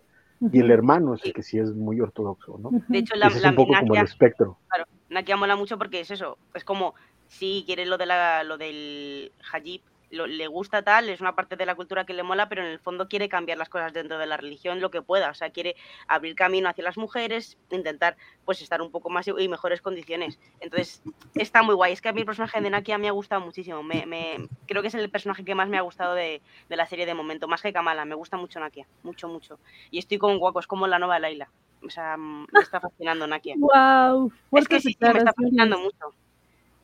y 0.51 0.59
el 0.59 0.71
hermano 0.71 1.13
es 1.13 1.23
el 1.25 1.33
que 1.33 1.43
sí 1.43 1.57
es 1.57 1.73
muy 1.73 2.01
ortodoxo, 2.01 2.57
¿no? 2.57 2.71
De 2.87 2.97
hecho, 2.97 3.15
la, 3.15 3.27
Ese 3.27 3.37
es 3.37 3.45
un 3.45 3.55
poco 3.55 3.73
Nakia, 3.73 3.87
como 3.87 3.99
el 3.99 4.05
espectro. 4.05 4.57
Claro, 4.67 4.85
Nakia 5.09 5.37
mola 5.37 5.55
mucho 5.55 5.77
porque 5.77 6.01
es 6.01 6.11
eso, 6.11 6.37
es 6.53 6.63
como 6.63 6.95
si 7.27 7.63
quiere 7.65 7.85
lo 7.85 7.97
de 7.97 8.05
la, 8.05 8.43
lo 8.43 8.57
del 8.57 9.31
hajib, 9.51 9.81
lo, 10.13 10.27
le 10.27 10.47
gusta 10.47 10.83
tal, 10.83 11.09
es 11.09 11.21
una 11.21 11.35
parte 11.35 11.55
de 11.55 11.65
la 11.65 11.75
cultura 11.75 12.05
que 12.05 12.13
le 12.13 12.23
mola, 12.23 12.47
pero 12.47 12.61
en 12.61 12.69
el 12.69 12.79
fondo 12.79 13.09
quiere 13.09 13.27
cambiar 13.27 13.57
las 13.57 13.69
cosas 13.69 13.93
dentro 13.93 14.17
de 14.17 14.25
la 14.25 14.37
religión 14.37 14.79
lo 14.79 14.91
que 14.91 15.01
pueda, 15.01 15.29
o 15.29 15.33
sea, 15.33 15.49
quiere 15.49 15.75
abrir 16.07 16.35
camino 16.35 16.69
hacia 16.69 16.83
las 16.83 16.97
mujeres, 16.97 17.57
intentar 17.71 18.15
pues 18.45 18.61
estar 18.61 18.81
un 18.81 18.91
poco 18.91 19.09
más 19.09 19.27
y 19.27 19.47
mejores 19.47 19.81
condiciones. 19.81 20.39
Entonces, 20.59 21.01
está 21.35 21.63
muy 21.63 21.75
guay. 21.75 21.93
Es 21.93 22.01
que 22.01 22.09
a 22.09 22.13
mí 22.13 22.21
el 22.21 22.25
personaje 22.25 22.61
de 22.61 22.69
Nakia 22.69 22.97
me 22.97 23.07
ha 23.07 23.11
gustado 23.11 23.41
muchísimo. 23.41 23.81
Me, 23.83 24.05
me, 24.05 24.47
creo 24.67 24.81
que 24.81 24.89
es 24.89 24.93
el 24.95 25.09
personaje 25.09 25.43
que 25.43 25.55
más 25.55 25.69
me 25.69 25.77
ha 25.77 25.81
gustado 25.81 26.13
de, 26.13 26.41
de, 26.69 26.75
la 26.75 26.85
serie 26.85 27.05
de 27.05 27.13
momento, 27.13 27.47
más 27.47 27.61
que 27.61 27.73
Kamala. 27.73 28.05
Me 28.05 28.15
gusta 28.15 28.37
mucho 28.37 28.59
Nakia, 28.59 28.85
mucho, 29.03 29.27
mucho. 29.27 29.59
Y 29.91 29.99
estoy 29.99 30.17
con 30.17 30.37
guaco, 30.37 30.59
es 30.59 30.67
como 30.67 30.87
la 30.87 30.99
nueva 30.99 31.19
Laila. 31.19 31.49
O 31.85 31.89
sea, 31.89 32.17
me 32.17 32.45
está 32.61 32.79
fascinando 32.79 33.27
Nakia. 33.27 33.55
Wow, 33.57 34.31
es 34.51 34.67
que 34.67 34.79
sí, 34.79 34.89
sí, 34.89 34.97
me 35.01 35.17
está 35.17 35.33
fascinando 35.33 35.79
mucho. 35.79 36.13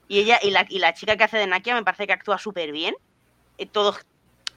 Y 0.07 0.19
ella 0.19 0.39
y 0.41 0.49
la, 0.49 0.65
y 0.67 0.79
la 0.79 0.93
chica 0.93 1.15
que 1.15 1.23
hace 1.23 1.37
de 1.37 1.47
Nakia 1.47 1.75
me 1.75 1.83
parece 1.83 2.07
que 2.07 2.13
actúa 2.13 2.37
súper 2.37 2.71
bien 2.71 2.95
todo 3.65 3.95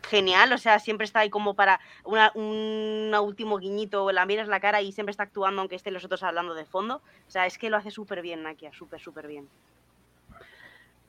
genial, 0.09 0.53
o 0.53 0.59
sea, 0.59 0.79
siempre 0.79 1.05
está 1.05 1.21
ahí 1.21 1.31
como 1.31 1.55
para 1.55 1.81
una, 2.05 2.33
un 2.35 3.15
último 3.23 3.59
guiñito, 3.59 4.11
la 4.13 4.27
miras 4.27 4.49
la 4.49 4.61
cara 4.61 4.83
y 4.83 4.93
siempre 4.93 5.13
está 5.13 5.25
actuando 5.25 5.61
aunque 5.61 5.77
estén 5.77 5.95
los 5.95 6.05
otros 6.05 6.23
hablando 6.23 6.55
de 6.55 6.65
fondo. 6.65 6.97
O 7.27 7.31
sea, 7.31 7.47
es 7.47 7.57
que 7.57 7.71
lo 7.71 7.77
hace 7.77 7.91
súper 7.91 8.21
bien 8.21 8.43
Nakia, 8.43 8.73
súper, 8.73 9.01
súper 9.01 9.27
bien. 9.27 9.49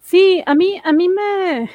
Sí, 0.02 0.44
a 0.46 0.54
mí, 0.54 0.82
a 0.84 0.92
mí 0.94 1.10
me, 1.10 1.70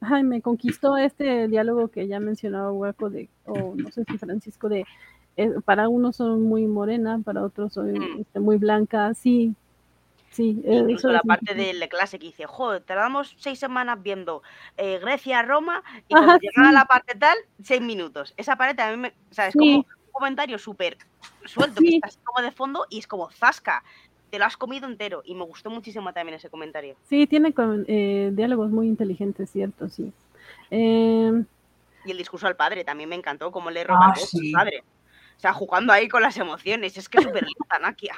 ay, 0.00 0.22
me 0.22 0.40
conquistó 0.40 0.96
este 0.96 1.48
diálogo 1.48 1.88
que 1.88 2.06
ya 2.06 2.20
mencionaba 2.20 2.72
Hueco 2.72 3.10
de, 3.10 3.28
o 3.44 3.74
no 3.76 3.90
sé 3.90 4.04
si 4.04 4.18
Francisco, 4.18 4.68
de 4.68 4.84
eh, 5.36 5.50
para 5.64 5.88
unos 5.88 6.16
son 6.16 6.42
muy 6.42 6.66
morena, 6.66 7.20
para 7.24 7.42
otros 7.42 7.72
son 7.72 7.92
Mm. 7.92 8.20
este, 8.20 8.40
muy 8.40 8.56
blanca, 8.56 9.14
sí, 9.14 9.54
sí. 10.32 10.60
eh, 10.64 10.78
Incluso 10.78 11.08
eso 11.08 11.12
la 11.12 11.22
parte 11.22 11.54
de 11.54 11.72
la 11.74 11.86
clase 11.88 12.18
que 12.18 12.26
dice, 12.26 12.46
joder, 12.46 12.82
te 12.82 12.94
damos 12.94 13.34
seis 13.38 13.58
semanas 13.60 14.02
viendo 14.02 14.42
eh, 14.76 14.98
Grecia, 15.00 15.42
Roma, 15.42 15.82
y 16.08 16.14
cuando 16.14 16.38
llegan 16.38 16.66
a 16.66 16.72
la 16.72 16.84
parte 16.86 17.14
tal, 17.16 17.38
seis 17.62 17.80
minutos. 17.80 18.34
Esa 18.36 18.56
parte 18.56 18.82
mí 18.90 18.96
me, 18.96 19.08
o 19.30 19.34
sea, 19.34 19.46
es 19.46 19.52
Sí. 19.52 19.58
como 19.58 19.76
un 19.76 19.86
comentario 20.10 20.58
súper 20.58 20.98
suelto, 21.44 21.80
que 21.80 21.94
está 21.96 22.08
así 22.08 22.18
como 22.24 22.44
de 22.44 22.50
fondo, 22.52 22.86
y 22.90 22.98
es 22.98 23.06
como, 23.06 23.30
zasca, 23.30 23.84
te 24.30 24.38
lo 24.38 24.44
has 24.46 24.56
comido 24.56 24.86
entero. 24.88 25.22
Y 25.24 25.34
me 25.34 25.44
gustó 25.44 25.70
muchísimo 25.70 26.12
también 26.12 26.36
ese 26.36 26.48
comentario. 26.50 26.96
Sí, 27.08 27.26
tiene 27.26 27.52
con- 27.54 27.84
eh, 27.86 28.30
diálogos 28.32 28.70
muy 28.70 28.88
inteligentes, 28.88 29.50
cierto, 29.50 29.88
sí. 29.88 30.12
Em, 30.70 31.44
Y 32.04 32.10
el 32.10 32.18
discurso 32.18 32.46
al 32.48 32.56
padre 32.56 32.82
también 32.84 33.08
me 33.08 33.14
encantó, 33.14 33.52
como 33.52 33.70
le 33.70 33.84
roba 33.84 34.06
Ah, 34.06 34.14
al 34.16 34.52
padre. 34.52 34.82
O 35.36 35.40
sea, 35.40 35.52
jugando 35.52 35.92
ahí 35.92 36.08
con 36.08 36.22
las 36.22 36.36
emociones, 36.36 36.96
es 36.96 37.08
que 37.08 37.18
es 37.18 37.24
súper 37.24 37.44
lista, 37.44 37.78
Nakia. 37.80 38.14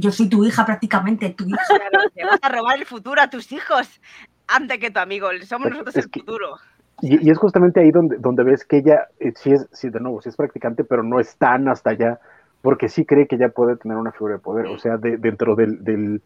Yo 0.00 0.10
soy 0.10 0.28
tu 0.28 0.44
hija 0.44 0.64
prácticamente, 0.64 1.30
tu 1.30 1.44
hija. 1.46 1.58
Claro, 1.68 2.08
te 2.14 2.24
vas 2.24 2.38
a 2.42 2.48
robar 2.48 2.78
el 2.78 2.86
futuro 2.86 3.20
a 3.20 3.28
tus 3.28 3.52
hijos 3.52 4.00
antes 4.48 4.78
que 4.78 4.90
tu 4.90 4.98
amigo. 4.98 5.28
Somos 5.44 5.70
nosotros 5.70 5.96
es 5.96 6.04
el 6.06 6.10
que- 6.10 6.20
futuro. 6.20 6.56
Y, 7.02 7.26
y 7.26 7.30
es 7.30 7.38
justamente 7.38 7.80
ahí 7.80 7.90
donde, 7.90 8.18
donde 8.18 8.42
ves 8.44 8.64
que 8.64 8.78
ella 8.78 9.08
eh, 9.18 9.32
sí 9.34 9.52
es, 9.52 9.66
sí, 9.72 9.88
de 9.88 10.00
nuevo, 10.00 10.20
sí 10.20 10.28
es 10.28 10.36
practicante, 10.36 10.84
pero 10.84 11.02
no 11.02 11.18
es 11.18 11.34
tan 11.36 11.66
hasta 11.68 11.90
allá, 11.90 12.20
porque 12.60 12.88
sí 12.90 13.06
cree 13.06 13.26
que 13.26 13.36
ella 13.36 13.48
puede 13.48 13.76
tener 13.76 13.96
una 13.96 14.12
figura 14.12 14.34
de 14.34 14.40
poder. 14.40 14.66
O 14.66 14.78
sea, 14.78 14.96
de- 14.98 15.16
dentro 15.16 15.54
del, 15.56 15.82
del, 15.82 16.22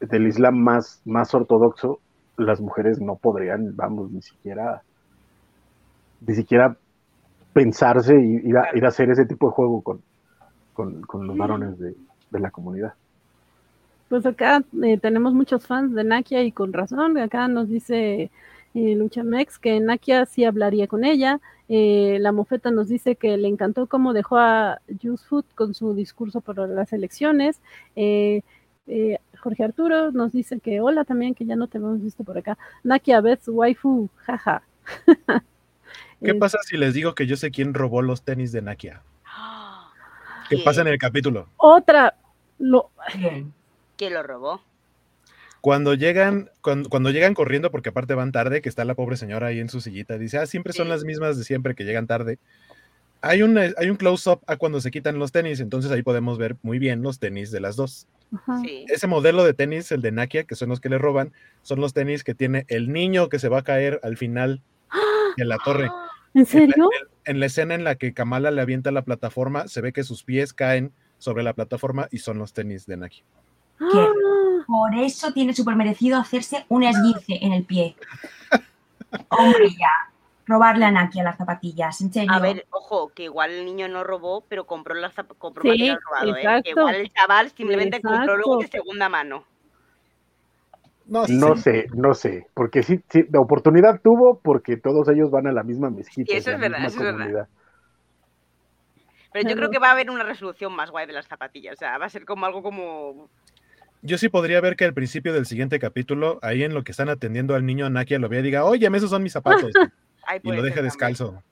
del 0.00 0.26
Islam 0.26 0.56
más, 0.56 1.00
más 1.06 1.34
ortodoxo, 1.34 2.00
las 2.36 2.60
mujeres 2.60 3.00
no 3.00 3.16
podrían, 3.16 3.74
vamos, 3.74 4.10
ni 4.10 4.20
siquiera, 4.22 4.82
ni 6.26 6.34
siquiera 6.34 6.76
pensarse 7.54 8.14
y 8.20 8.48
ir 8.48 8.56
a, 8.58 8.76
ir 8.76 8.84
a 8.84 8.88
hacer 8.88 9.10
ese 9.10 9.24
tipo 9.24 9.46
de 9.48 9.52
juego 9.52 9.80
con, 9.82 10.02
con, 10.74 11.00
con 11.02 11.26
los 11.26 11.36
varones 11.36 11.78
de, 11.78 11.94
de 12.30 12.38
la 12.40 12.50
comunidad. 12.50 12.92
Pues 14.08 14.24
acá 14.24 14.62
eh, 14.82 14.98
tenemos 14.98 15.34
muchos 15.34 15.66
fans 15.66 15.94
de 15.94 16.04
Nakia 16.04 16.42
y 16.42 16.52
con 16.52 16.72
razón. 16.72 17.18
Acá 17.18 17.46
nos 17.48 17.68
dice 17.68 18.30
eh, 18.74 18.94
Lucha 18.94 19.22
Mex 19.22 19.58
que 19.58 19.78
Nakia 19.80 20.24
sí 20.26 20.44
hablaría 20.44 20.86
con 20.86 21.04
ella. 21.04 21.40
Eh, 21.68 22.16
la 22.20 22.32
mofeta 22.32 22.70
nos 22.70 22.88
dice 22.88 23.16
que 23.16 23.36
le 23.36 23.48
encantó 23.48 23.86
cómo 23.86 24.14
dejó 24.14 24.38
a 24.38 24.80
Yusfood 24.88 25.44
con 25.54 25.74
su 25.74 25.94
discurso 25.94 26.40
por 26.40 26.66
las 26.68 26.92
elecciones. 26.94 27.60
Eh, 27.96 28.42
eh, 28.86 29.18
Jorge 29.38 29.64
Arturo 29.64 30.10
nos 30.12 30.32
dice 30.32 30.60
que 30.60 30.80
hola 30.80 31.04
también, 31.04 31.34
que 31.34 31.44
ya 31.44 31.56
no 31.56 31.68
te 31.68 31.76
hemos 31.76 32.02
visto 32.02 32.24
por 32.24 32.38
acá. 32.38 32.56
Nakia 32.82 33.20
Beth 33.20 33.42
waifu, 33.46 34.08
jaja. 34.24 34.62
¿Qué 36.24 36.30
Eh, 36.30 36.34
pasa 36.34 36.58
si 36.62 36.76
les 36.78 36.94
digo 36.94 37.14
que 37.14 37.26
yo 37.26 37.36
sé 37.36 37.50
quién 37.50 37.74
robó 37.74 38.00
los 38.00 38.22
tenis 38.22 38.52
de 38.52 38.62
Nakia? 38.62 39.02
Que 40.48 40.56
pasa 40.64 40.80
en 40.80 40.88
el 40.88 40.96
capítulo. 40.96 41.46
Otra. 41.58 42.14
Lo... 42.58 42.90
¿Quién 43.98 44.14
lo 44.14 44.22
robó? 44.22 44.62
Cuando 45.60 45.92
llegan, 45.94 46.50
cuando, 46.62 47.10
llegan 47.10 47.34
corriendo, 47.34 47.72
porque 47.72 47.88
aparte 47.88 48.14
van 48.14 48.30
tarde, 48.30 48.62
que 48.62 48.68
está 48.68 48.84
la 48.84 48.94
pobre 48.94 49.16
señora 49.16 49.48
ahí 49.48 49.58
en 49.58 49.68
su 49.68 49.80
sillita, 49.80 50.16
dice, 50.16 50.38
ah, 50.38 50.46
siempre 50.46 50.72
son 50.72 50.88
las 50.88 51.02
mismas 51.02 51.36
de 51.36 51.42
siempre 51.42 51.74
que 51.74 51.84
llegan 51.84 52.06
tarde. 52.06 52.38
Hay 53.22 53.42
un, 53.42 53.58
hay 53.58 53.90
un 53.90 53.96
close-up 53.96 54.40
a 54.46 54.56
cuando 54.56 54.80
se 54.80 54.92
quitan 54.92 55.18
los 55.18 55.32
tenis, 55.32 55.58
entonces 55.58 55.90
ahí 55.90 56.02
podemos 56.02 56.38
ver 56.38 56.56
muy 56.62 56.78
bien 56.78 57.02
los 57.02 57.18
tenis 57.18 57.50
de 57.50 57.58
las 57.58 57.74
dos. 57.74 58.06
Ese 58.86 59.08
modelo 59.08 59.42
de 59.42 59.52
tenis, 59.52 59.90
el 59.90 60.00
de 60.00 60.12
Nakia, 60.12 60.44
que 60.44 60.54
son 60.54 60.68
los 60.68 60.80
que 60.80 60.90
le 60.90 60.98
roban, 60.98 61.32
son 61.62 61.80
los 61.80 61.92
tenis 61.92 62.22
que 62.22 62.36
tiene 62.36 62.64
el 62.68 62.92
niño 62.92 63.28
que 63.28 63.40
se 63.40 63.48
va 63.48 63.58
a 63.58 63.62
caer 63.62 63.98
al 64.04 64.16
final 64.16 64.62
de 65.36 65.44
la 65.44 65.58
torre. 65.64 65.90
¿En 66.34 66.46
serio? 66.46 66.88
En 67.24 67.40
la, 67.40 67.46
escena 67.46 67.74
en 67.74 67.82
la 67.82 67.96
que 67.96 68.14
Kamala 68.14 68.52
le 68.52 68.60
avienta 68.60 68.92
la 68.92 69.02
plataforma, 69.02 69.66
se 69.66 69.80
ve 69.80 69.92
que 69.92 70.04
sus 70.04 70.22
pies 70.22 70.52
caen 70.52 70.92
sobre 71.18 71.42
la 71.42 71.52
plataforma 71.52 72.06
y 72.12 72.18
son 72.18 72.38
los 72.38 72.52
tenis 72.52 72.86
de 72.86 72.96
Nakia. 72.96 73.24
Por 73.78 74.94
eso 74.96 75.32
tiene 75.32 75.54
súper 75.54 75.76
merecido 75.76 76.18
hacerse 76.18 76.66
un 76.68 76.82
esguince 76.82 77.38
en 77.40 77.52
el 77.52 77.64
pie. 77.64 77.96
Hombre, 79.28 79.70
ya. 79.70 79.90
Robarle 80.46 80.86
a 80.86 80.90
Naki 80.90 81.20
a 81.20 81.24
las 81.24 81.36
zapatillas, 81.36 82.00
en 82.00 82.12
serio. 82.12 82.32
A 82.32 82.40
ver, 82.40 82.66
ojo, 82.70 83.10
que 83.14 83.24
igual 83.24 83.50
el 83.50 83.66
niño 83.66 83.86
no 83.86 84.02
robó, 84.02 84.42
pero 84.48 84.64
compró 84.64 84.94
las 84.94 85.12
compró 85.36 85.62
sí, 85.62 85.90
robado, 85.90 86.36
¿eh? 86.36 86.62
Que 86.64 86.70
igual 86.70 86.94
el 86.94 87.12
chaval 87.12 87.50
simplemente 87.50 88.00
compró 88.00 88.36
luego 88.36 88.58
de 88.58 88.68
segunda 88.68 89.08
mano. 89.10 89.44
No, 91.08 91.56
sé, 91.56 91.86
no 91.94 92.14
sé, 92.14 92.46
porque 92.52 92.82
sí, 92.82 93.00
sí, 93.08 93.24
la 93.30 93.40
oportunidad 93.40 94.00
tuvo 94.02 94.40
porque 94.40 94.76
todos 94.76 95.08
ellos 95.08 95.30
van 95.30 95.46
a 95.46 95.52
la 95.52 95.62
misma 95.62 95.88
mezquita. 95.88 96.30
Sí, 96.30 96.38
eso 96.38 96.50
es 96.50 96.60
verdad, 96.60 96.84
eso 96.84 97.08
es 97.08 97.16
verdad. 97.16 97.48
Pero 99.32 99.48
yo 99.48 99.56
creo 99.56 99.70
que 99.70 99.78
va 99.78 99.88
a 99.88 99.92
haber 99.92 100.10
una 100.10 100.24
resolución 100.24 100.74
más 100.74 100.90
guay 100.90 101.06
de 101.06 101.14
las 101.14 101.26
zapatillas, 101.26 101.74
o 101.74 101.78
sea, 101.78 101.96
va 101.96 102.06
a 102.06 102.10
ser 102.10 102.26
como 102.26 102.44
algo 102.44 102.62
como 102.62 103.30
yo 104.02 104.18
sí 104.18 104.28
podría 104.28 104.60
ver 104.60 104.76
que 104.76 104.84
al 104.84 104.94
principio 104.94 105.32
del 105.32 105.46
siguiente 105.46 105.78
capítulo, 105.78 106.38
ahí 106.42 106.62
en 106.62 106.74
lo 106.74 106.84
que 106.84 106.92
están 106.92 107.08
atendiendo 107.08 107.54
al 107.54 107.66
niño 107.66 107.88
Nakia, 107.90 108.18
lo 108.18 108.28
vea 108.28 108.40
y 108.40 108.44
diga, 108.44 108.64
oye, 108.64 108.88
esos 108.94 109.10
son 109.10 109.22
mis 109.22 109.32
zapatos. 109.32 109.72
y 110.42 110.52
lo 110.52 110.62
deje 110.62 110.82
descalzo. 110.82 111.42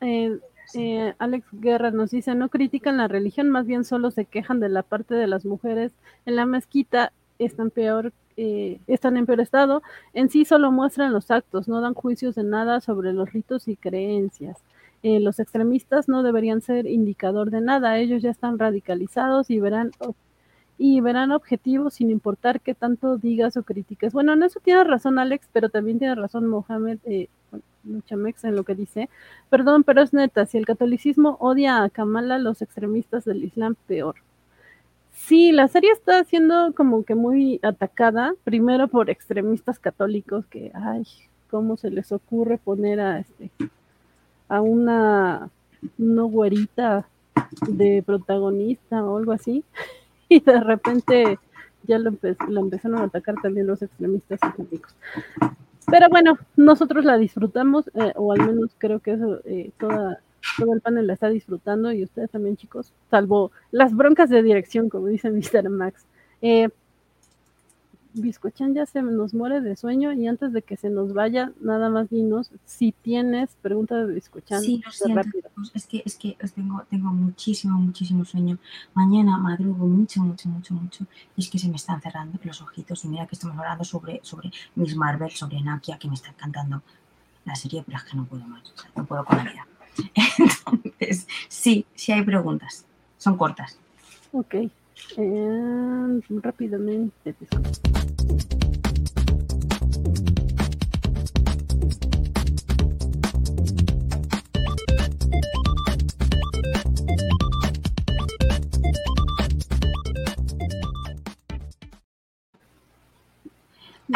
Eh, 0.00 0.38
eh, 0.74 1.14
Alex 1.18 1.46
Guerra 1.52 1.90
nos 1.90 2.10
dice, 2.10 2.34
no 2.34 2.48
critican 2.48 2.98
la 2.98 3.08
religión, 3.08 3.48
más 3.48 3.66
bien 3.66 3.84
solo 3.84 4.10
se 4.10 4.26
quejan 4.26 4.60
de 4.60 4.68
la 4.68 4.82
parte 4.82 5.14
de 5.14 5.26
las 5.26 5.44
mujeres 5.44 5.92
en 6.26 6.36
la 6.36 6.46
mezquita, 6.46 7.12
están 7.38 7.70
peor, 7.70 8.12
eh, 8.36 8.78
están 8.86 9.16
en 9.16 9.26
peor 9.26 9.40
estado, 9.40 9.82
en 10.12 10.28
sí 10.28 10.44
solo 10.44 10.70
muestran 10.70 11.12
los 11.12 11.30
actos, 11.30 11.68
no 11.68 11.80
dan 11.80 11.94
juicios 11.94 12.34
de 12.34 12.44
nada 12.44 12.80
sobre 12.80 13.12
los 13.12 13.32
ritos 13.32 13.66
y 13.68 13.76
creencias. 13.76 14.58
los 15.02 15.38
extremistas 15.38 16.08
no 16.08 16.22
deberían 16.24 16.60
ser 16.60 16.86
indicador 16.86 17.50
de 17.50 17.60
nada, 17.60 17.98
ellos 17.98 18.20
ya 18.20 18.30
están 18.30 18.58
radicalizados 18.58 19.48
y 19.48 19.60
verán 19.60 19.92
y 20.78 21.00
verán 21.00 21.32
objetivos 21.32 21.94
sin 21.94 22.10
importar 22.10 22.60
qué 22.60 22.74
tanto 22.74 23.18
digas 23.18 23.56
o 23.56 23.64
critiques. 23.64 24.12
Bueno, 24.12 24.32
en 24.32 24.44
eso 24.44 24.60
tiene 24.60 24.84
razón 24.84 25.18
Alex, 25.18 25.48
pero 25.52 25.68
también 25.68 25.98
tiene 25.98 26.14
razón 26.14 26.46
Mohamed 26.46 26.98
eh, 27.04 27.28
Muchamex 27.82 28.44
en 28.44 28.54
lo 28.54 28.64
que 28.64 28.76
dice. 28.76 29.08
Perdón, 29.50 29.82
pero 29.82 30.02
es 30.02 30.12
neta, 30.12 30.46
si 30.46 30.56
el 30.56 30.66
catolicismo 30.66 31.36
odia 31.40 31.82
a 31.82 31.90
Kamala, 31.90 32.38
los 32.38 32.62
extremistas 32.62 33.24
del 33.24 33.44
Islam 33.44 33.74
peor. 33.86 34.16
Sí, 35.12 35.50
la 35.50 35.66
serie 35.66 35.90
está 35.90 36.22
siendo 36.24 36.72
como 36.74 37.04
que 37.04 37.16
muy 37.16 37.58
atacada, 37.62 38.34
primero 38.44 38.86
por 38.86 39.10
extremistas 39.10 39.80
católicos 39.80 40.46
que, 40.46 40.70
ay, 40.74 41.02
cómo 41.50 41.76
se 41.76 41.90
les 41.90 42.12
ocurre 42.12 42.58
poner 42.58 43.00
a 43.00 43.18
este 43.18 43.50
a 44.48 44.60
una 44.62 45.50
no 45.96 46.26
güerita 46.26 47.06
de 47.68 48.02
protagonista 48.04 49.04
o 49.04 49.18
algo 49.18 49.32
así. 49.32 49.64
y 50.30 50.40
de 50.40 50.60
repente 50.60 51.38
ya 51.84 51.98
lo, 51.98 52.10
empezaron 52.10 52.98
a 52.98 53.04
atacar 53.04 53.36
también 53.42 53.66
los 53.66 53.82
extremistas 53.82 54.40
islámicos. 54.42 54.94
Pero 55.86 56.08
bueno, 56.10 56.38
nosotros 56.56 57.04
la 57.04 57.16
disfrutamos, 57.16 57.88
eh, 57.94 58.12
o 58.16 58.32
al 58.32 58.46
menos 58.46 58.72
creo 58.76 59.00
que 59.00 59.12
eso, 59.12 59.40
eh, 59.46 59.70
todo 59.78 60.16
el 60.74 60.80
panel 60.82 61.06
la 61.06 61.14
está 61.14 61.30
disfrutando 61.30 61.92
y 61.92 62.04
ustedes 62.04 62.30
también, 62.30 62.56
chicos, 62.56 62.92
salvo 63.10 63.52
las 63.70 63.94
broncas 63.94 64.28
de 64.28 64.42
dirección, 64.42 64.90
como 64.90 65.06
dice 65.06 65.30
Mr. 65.30 65.70
Max. 65.70 66.06
Eh, 66.42 66.68
Biscochan 68.20 68.74
ya 68.74 68.86
se 68.86 69.02
nos 69.02 69.34
muere 69.34 69.60
de 69.60 69.76
sueño 69.76 70.12
y 70.12 70.26
antes 70.26 70.52
de 70.52 70.62
que 70.62 70.76
se 70.76 70.90
nos 70.90 71.12
vaya, 71.12 71.52
nada 71.60 71.90
más 71.90 72.10
dinos 72.10 72.50
si 72.64 72.92
tienes 72.92 73.50
pregunta 73.62 73.96
de 73.96 74.14
Biscochan. 74.14 74.62
Sí, 74.62 74.82
lo 74.84 74.90
siento, 74.90 75.22
es 75.74 75.86
que, 75.86 76.02
es 76.04 76.16
que 76.16 76.36
tengo, 76.54 76.82
tengo 76.88 77.08
muchísimo, 77.10 77.78
muchísimo 77.78 78.24
sueño. 78.24 78.58
Mañana 78.94 79.38
madrugo 79.38 79.86
mucho, 79.86 80.20
mucho, 80.22 80.48
mucho, 80.48 80.74
mucho. 80.74 81.06
Y 81.36 81.42
es 81.42 81.50
que 81.50 81.58
se 81.58 81.68
me 81.68 81.76
están 81.76 82.00
cerrando 82.00 82.38
los 82.42 82.62
ojitos 82.62 83.04
y 83.04 83.08
mira 83.08 83.26
que 83.26 83.34
estamos 83.34 83.56
hablando 83.58 83.84
sobre, 83.84 84.20
sobre 84.22 84.50
Miss 84.74 84.96
Marvel, 84.96 85.30
sobre 85.30 85.60
Nakia, 85.60 85.98
que 85.98 86.08
me 86.08 86.14
está 86.14 86.30
encantando 86.30 86.82
la 87.44 87.54
serie, 87.54 87.82
pero 87.84 87.98
es 87.98 88.04
que 88.04 88.16
no 88.16 88.24
puedo 88.24 88.44
más, 88.46 88.62
no 88.94 89.04
puedo 89.04 89.24
con 89.24 89.38
la 89.38 89.44
vida. 89.44 89.66
Entonces, 90.38 91.26
sí, 91.48 91.86
sí 91.94 92.12
hay 92.12 92.22
preguntas, 92.22 92.84
son 93.16 93.36
cortas. 93.36 93.78
Ok. 94.32 94.54
Eh, 95.16 96.20
rápidamente. 96.42 97.34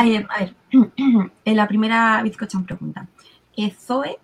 a 0.03 0.39
ver, 0.39 0.55
en 1.45 1.57
la 1.57 1.69
primera 1.69 2.23
bizcochan 2.23 2.65
pregunta. 2.65 3.07
Eh, 3.57 3.71
Zoe 3.71 4.19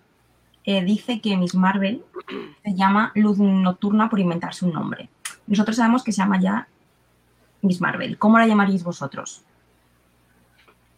eh, 0.65 0.83
dice 0.83 1.21
que 1.21 1.37
Miss 1.37 1.55
Marvel 1.55 2.03
se 2.63 2.75
llama 2.75 3.11
Luz 3.15 3.37
Nocturna 3.37 4.09
por 4.09 4.19
inventarse 4.19 4.65
un 4.65 4.73
nombre. 4.73 5.09
Nosotros 5.49 5.77
sabemos 5.77 6.03
que 6.03 6.11
se 6.11 6.21
llama 6.21 6.39
ya 6.39 6.67
Miss 7.63 7.81
Marvel. 7.81 8.19
¿Cómo 8.19 8.37
la 8.37 8.45
llamaríais 8.45 8.83
vosotros? 8.83 9.41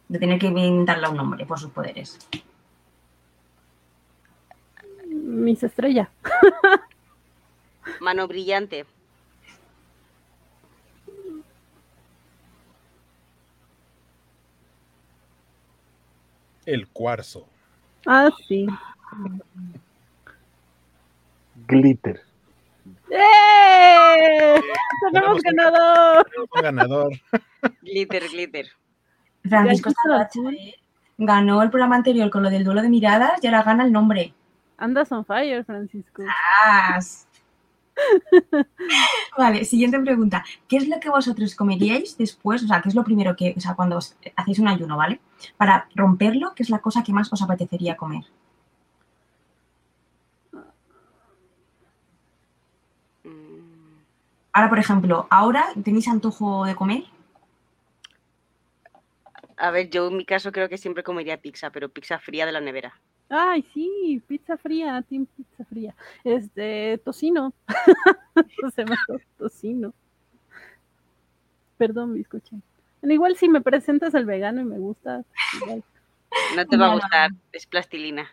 De 0.10 0.20
tener 0.20 0.38
que 0.40 0.48
inventarle 0.48 1.08
un 1.08 1.16
nombre 1.16 1.46
por 1.46 1.58
sus 1.58 1.72
poderes. 1.72 2.20
Miss 5.08 5.64
Estrella. 5.64 6.12
Mano 8.02 8.28
brillante. 8.28 8.86
El 16.66 16.90
cuarzo. 16.90 17.48
Ah, 18.06 18.30
sí. 18.50 18.68
Glitter. 21.68 22.31
¡Eh! 23.12 24.62
¡Tenemos 25.12 25.42
ganador! 25.42 26.26
ganador. 26.62 27.12
glitter, 27.82 28.24
glitter. 28.30 28.68
Francisco 29.44 29.92
ganó 31.18 31.62
el 31.62 31.70
programa 31.70 31.98
anterior 31.98 32.30
con 32.30 32.44
lo 32.44 32.50
del 32.50 32.64
duelo 32.64 32.82
de 32.82 32.90
miradas 32.90 33.44
y 33.44 33.48
ahora 33.48 33.64
gana 33.64 33.84
el 33.84 33.92
nombre. 33.92 34.34
Andas 34.78 35.12
on 35.12 35.26
fire, 35.26 35.64
Francisco. 35.66 36.24
vale, 39.38 39.66
siguiente 39.66 40.00
pregunta. 40.00 40.44
¿Qué 40.68 40.78
es 40.78 40.88
lo 40.88 41.00
que 41.00 41.10
vosotros 41.10 41.54
comeríais 41.56 42.18
después? 42.18 42.64
O 42.64 42.68
sea, 42.68 42.82
¿qué 42.82 42.90
es 42.90 42.96
lo 42.96 43.04
primero 43.04 43.36
que, 43.36 43.54
o 43.56 43.60
sea, 43.60 43.76
cuando 43.76 44.00
hacéis 44.36 44.60
un 44.60 44.68
ayuno, 44.68 44.98
¿vale? 44.98 45.20
Para 45.58 45.88
romperlo, 45.96 46.54
¿qué 46.56 46.64
es 46.64 46.70
la 46.70 46.80
cosa 46.80 47.04
que 47.04 47.14
más 47.14 47.32
os 47.32 47.42
apetecería 47.42 47.98
comer? 47.98 48.24
Ahora, 54.54 54.70
por 54.70 54.80
ejemplo, 54.80 55.28
¿ahora 55.30 55.66
tenéis 55.84 56.08
antojo 56.08 56.66
de 56.66 56.76
comer? 56.76 57.04
A 59.58 59.72
ver, 59.72 59.90
yo 59.90 60.08
en 60.08 60.18
mi 60.18 60.26
caso 60.26 60.52
creo 60.52 60.68
que 60.68 60.78
siempre 60.78 61.04
comería 61.04 61.42
pizza, 61.42 61.70
pero 61.70 61.90
pizza 61.90 62.20
fría 62.20 62.46
de 62.46 62.52
la 62.52 62.62
nevera. 62.62 63.00
Ay, 63.30 63.64
sí, 63.74 64.22
pizza 64.28 64.58
fría, 64.58 65.02
team 65.08 65.26
pizza 65.26 65.64
fría. 65.66 65.96
Este, 66.24 66.98
tocino. 66.98 67.54
Se 68.76 68.84
me 68.84 68.96
tocino. 69.38 69.94
Perdón, 71.78 72.14
bizcocho. 72.14 72.58
Igual 73.04 73.38
si 73.38 73.48
me 73.48 73.62
presentas 73.62 74.14
el 74.14 74.26
vegano 74.26 74.62
y 74.62 74.66
me 74.66 74.78
gusta, 74.78 75.24
No 76.56 76.66
te 76.68 76.78
va 76.78 76.92
a 76.92 76.94
gustar, 76.94 77.32
es 77.52 77.66
plastilina. 77.66 78.30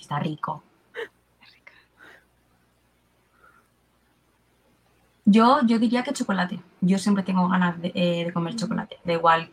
Está 0.00 0.18
rico. 0.18 0.62
Yo, 5.30 5.60
yo 5.64 5.78
diría 5.78 6.02
que 6.02 6.12
chocolate. 6.12 6.58
Yo 6.80 6.98
siempre 6.98 7.22
tengo 7.22 7.48
ganas 7.48 7.80
de, 7.80 7.92
eh, 7.94 8.32
comer 8.32 8.56
chocolate. 8.56 8.98
Da 9.04 9.12
igual 9.12 9.48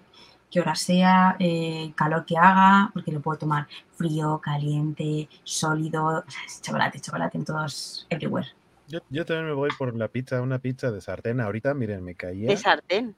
qué 0.49 0.59
hora 0.59 0.73
sea, 0.73 1.35
eh, 1.39 1.91
calor 1.95 2.25
que 2.25 2.35
haga, 2.35 2.89
porque 2.93 3.11
lo 3.11 3.21
puedo 3.21 3.37
tomar 3.37 3.67
frío, 3.91 4.39
caliente, 4.41 5.29
sólido. 5.43 6.23
Chocolate, 6.61 6.99
chocolate 6.99 7.37
en 7.37 7.45
todos, 7.45 8.07
everywhere. 8.09 8.47
Yo, 8.87 9.01
yo, 9.11 9.23
también 9.23 9.47
me 9.47 9.53
voy 9.53 9.69
por 9.77 9.95
la 9.95 10.07
pizza, 10.07 10.41
una 10.41 10.57
pizza 10.57 10.89
de 10.89 10.99
sartén. 10.99 11.41
Ahorita, 11.41 11.75
miren, 11.75 12.03
me 12.03 12.15
caía. 12.15 12.49
¿De 12.49 12.57
sartén? 12.57 13.15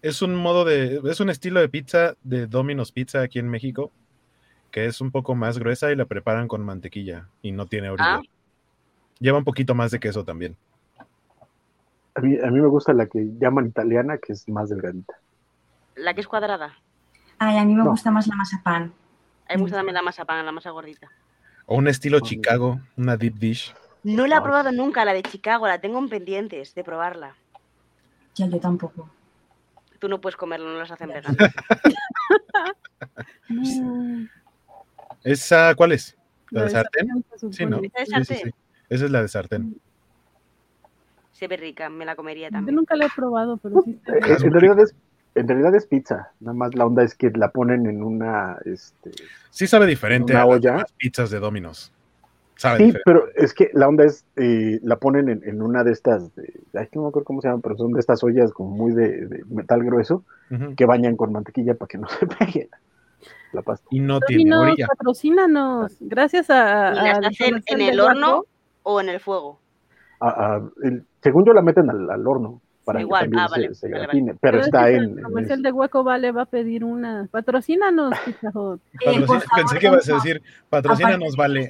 Es 0.00 0.22
un 0.22 0.34
modo 0.34 0.64
de, 0.64 1.02
es 1.04 1.20
un 1.20 1.28
estilo 1.28 1.60
de 1.60 1.68
pizza 1.68 2.16
de 2.22 2.46
Domino's 2.46 2.92
Pizza 2.92 3.20
aquí 3.20 3.38
en 3.40 3.48
México, 3.48 3.92
que 4.70 4.86
es 4.86 5.02
un 5.02 5.10
poco 5.10 5.34
más 5.34 5.58
gruesa 5.58 5.92
y 5.92 5.96
la 5.96 6.06
preparan 6.06 6.48
con 6.48 6.64
mantequilla 6.64 7.28
y 7.42 7.52
no 7.52 7.66
tiene 7.66 7.90
orilla. 7.90 8.16
Ah. 8.16 8.22
Lleva 9.20 9.36
un 9.36 9.44
poquito 9.44 9.74
más 9.74 9.90
de 9.90 10.00
queso 10.00 10.24
también. 10.24 10.56
A 12.14 12.20
mí, 12.20 12.38
a 12.38 12.50
mí 12.50 12.60
me 12.60 12.68
gusta 12.68 12.92
la 12.92 13.06
que 13.06 13.30
llaman 13.38 13.66
italiana, 13.66 14.18
que 14.18 14.34
es 14.34 14.48
más 14.48 14.68
delgadita. 14.68 15.14
¿La 15.96 16.14
que 16.14 16.20
es 16.20 16.28
cuadrada? 16.28 16.74
Ay, 17.38 17.58
a 17.58 17.64
mí 17.64 17.74
me 17.74 17.84
gusta 17.84 18.10
más 18.10 18.26
la 18.26 18.36
masa 18.36 18.60
pan. 18.62 18.92
A 19.48 19.54
mí 19.54 19.56
me 19.56 19.62
gusta 19.62 19.78
también 19.78 19.94
la 19.94 20.02
masa 20.02 20.24
pan, 20.24 20.44
la 20.44 20.52
masa 20.52 20.70
gordita. 20.70 21.08
O 21.66 21.76
un 21.76 21.88
estilo 21.88 22.20
Chicago, 22.20 22.80
una 22.96 23.16
deep 23.16 23.34
dish. 23.34 23.74
No 24.04 24.26
la 24.26 24.38
he 24.38 24.42
probado 24.42 24.72
nunca, 24.72 25.04
la 25.04 25.12
de 25.12 25.22
Chicago, 25.22 25.66
la 25.66 25.80
tengo 25.80 25.98
en 25.98 26.08
pendientes 26.08 26.74
de 26.74 26.84
probarla. 26.84 27.36
Ya, 28.34 28.46
yo 28.46 28.58
tampoco. 28.58 29.08
Tú 29.98 30.08
no 30.08 30.20
puedes 30.20 30.36
comerlo, 30.36 30.70
no 30.70 30.78
las 30.78 30.90
hacen 30.90 31.08
veganas. 31.08 31.36
¿Esa 35.22 35.74
cuál 35.74 35.92
es? 35.92 36.16
¿La, 36.50 36.64
de 36.64 36.70
sartén? 36.70 37.24
Sí, 37.50 37.64
¿no? 37.64 37.80
Esa 37.94 38.18
es 38.88 39.10
la 39.10 39.22
de 39.22 39.28
sartén. 39.28 39.80
Se 41.42 41.48
ve 41.48 41.56
rica, 41.56 41.88
me 41.88 42.04
la 42.04 42.14
comería 42.14 42.50
también. 42.50 42.72
Yo 42.72 42.80
nunca 42.80 42.94
la 42.94 43.06
he 43.06 43.08
probado, 43.16 43.56
pero 43.56 43.82
sí. 43.82 43.98
Eh, 44.06 44.36
en, 44.44 44.52
realidad 44.52 44.78
es, 44.78 44.94
en 45.34 45.48
realidad 45.48 45.74
es 45.74 45.86
pizza, 45.86 46.30
nada 46.38 46.54
más 46.54 46.76
la 46.76 46.86
onda 46.86 47.02
es 47.02 47.16
que 47.16 47.32
la 47.32 47.50
ponen 47.50 47.86
en 47.86 48.04
una... 48.04 48.58
Este, 48.64 49.10
sí 49.50 49.66
sabe 49.66 49.88
diferente 49.88 50.36
a 50.36 50.46
las 50.46 50.92
pizzas 50.92 51.30
de 51.30 51.40
Domino's. 51.40 51.90
sí, 52.54 52.94
pero 53.04 53.24
es 53.34 53.54
que 53.54 53.70
la 53.72 53.88
onda 53.88 54.04
es, 54.04 54.24
eh, 54.36 54.78
la 54.84 55.00
ponen 55.00 55.42
en, 55.44 55.62
una 55.62 55.82
de 55.82 55.90
estas, 55.90 56.32
de, 56.36 56.60
ay, 56.74 56.86
no 56.94 57.02
me 57.02 57.08
acuerdo 57.08 57.24
cómo 57.24 57.40
se 57.40 57.48
llaman, 57.48 57.60
pero 57.60 57.76
son 57.76 57.90
de 57.90 57.98
estas 57.98 58.22
ollas 58.22 58.52
como 58.52 58.70
muy 58.70 58.92
de, 58.92 59.42
metal 59.48 59.82
grueso, 59.82 60.22
que 60.76 60.86
bañan 60.86 61.16
con 61.16 61.32
mantequilla 61.32 61.74
para 61.74 61.88
que 61.88 61.98
no 61.98 62.06
se 62.20 62.24
pegue 62.24 62.70
la 63.50 63.62
pasta. 63.62 63.84
Y 63.90 63.98
no 63.98 64.20
tiene 64.20 64.56
orilla. 64.56 64.86
patrocínanos, 64.86 65.96
gracias 65.98 66.50
a... 66.50 66.92
¿Y 66.92 67.20
las 67.20 67.32
hacen 67.32 67.64
en 67.66 67.80
el 67.80 67.98
horno 67.98 68.44
o 68.84 69.00
en 69.00 69.08
el 69.08 69.18
fuego? 69.18 69.58
Según 71.22 71.44
yo 71.44 71.52
la 71.52 71.62
meten 71.62 71.90
al, 71.90 72.26
horno 72.26 72.60
para 72.84 73.00
que 73.00 73.06
también 73.06 73.38
ah, 73.70 73.74
se, 73.74 73.88
gratine, 73.88 74.34
pero, 74.40 74.60
está 74.60 74.90
en... 74.90 75.18
El 75.18 75.22
comercial 75.22 75.62
de 75.62 75.70
Hueco 75.70 76.02
Vale 76.02 76.32
va 76.32 76.42
a 76.42 76.46
pedir 76.46 76.84
una... 76.84 77.28
Patrocínanos, 77.30 78.12
Pizza 78.24 78.50
eh, 79.06 79.24
Pensé 79.54 79.78
que 79.78 79.86
ibas 79.86 80.08
a 80.08 80.14
decir, 80.14 80.42
patrocínanos, 80.68 81.36
Vale. 81.36 81.68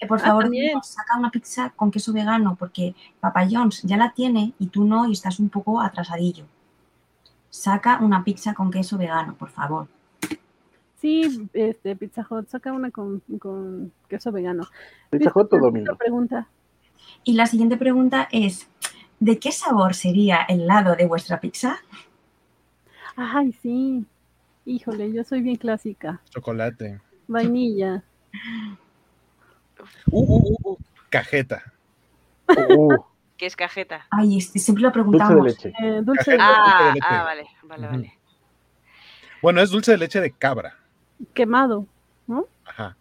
Eh, 0.00 0.06
por 0.06 0.18
favor, 0.18 0.50
saca 0.82 1.18
una 1.18 1.30
pizza 1.30 1.72
con 1.76 1.90
queso 1.90 2.12
vegano, 2.12 2.56
porque 2.58 2.94
Papa 3.20 3.46
John's 3.50 3.82
ya 3.82 3.96
la 3.96 4.12
tiene 4.12 4.54
y 4.58 4.68
tú 4.68 4.84
no, 4.84 5.06
y 5.06 5.12
estás 5.12 5.38
un 5.40 5.50
poco 5.50 5.80
atrasadillo. 5.80 6.44
Saca 7.50 7.98
una 8.00 8.24
pizza 8.24 8.54
con 8.54 8.70
queso 8.70 8.96
vegano, 8.96 9.34
por 9.34 9.50
favor. 9.50 9.88
Sí, 11.00 11.48
este, 11.54 11.96
Pizza 11.96 12.26
Hut, 12.28 12.48
saca 12.48 12.72
una 12.72 12.90
con, 12.90 13.22
con 13.38 13.92
queso 14.06 14.30
vegano. 14.30 14.66
Pizza 15.10 15.32
Hut 15.34 15.52
o 15.54 15.58
Domino. 15.58 15.96
Pregunta. 15.96 16.46
Y 17.24 17.34
la 17.34 17.46
siguiente 17.46 17.76
pregunta 17.76 18.28
es, 18.32 18.68
¿de 19.18 19.38
qué 19.38 19.52
sabor 19.52 19.94
sería 19.94 20.42
el 20.48 20.66
lado 20.66 20.96
de 20.96 21.06
vuestra 21.06 21.40
pizza? 21.40 21.78
Ay, 23.16 23.52
sí. 23.62 24.04
Híjole, 24.64 25.12
yo 25.12 25.24
soy 25.24 25.42
bien 25.42 25.56
clásica. 25.56 26.20
Chocolate. 26.30 27.00
Vainilla. 27.26 28.02
Uh, 30.10 30.20
uh, 30.20 30.42
uh, 30.42 30.72
uh. 30.72 30.78
Cajeta. 31.08 31.62
Uh. 32.48 32.96
¿Qué 33.36 33.46
es 33.46 33.56
cajeta? 33.56 34.06
Ay, 34.10 34.36
este, 34.36 34.58
siempre 34.58 34.82
lo 34.82 34.92
preguntamos. 34.92 35.34
Dulce 35.34 35.68
de 35.68 35.74
leche. 35.74 35.86
Eh, 35.86 36.02
dulce 36.02 36.30
de 36.32 36.38
ah, 36.40 36.92
leche. 36.94 37.06
Ah, 37.08 37.22
vale, 37.24 37.46
vale, 37.62 37.86
vale. 37.86 38.18
Bueno, 39.40 39.62
es 39.62 39.70
dulce 39.70 39.92
de 39.92 39.98
leche 39.98 40.20
de 40.20 40.30
cabra. 40.30 40.76
Quemado, 41.32 41.86
¿no? 42.26 42.46
Ajá. 42.66 42.96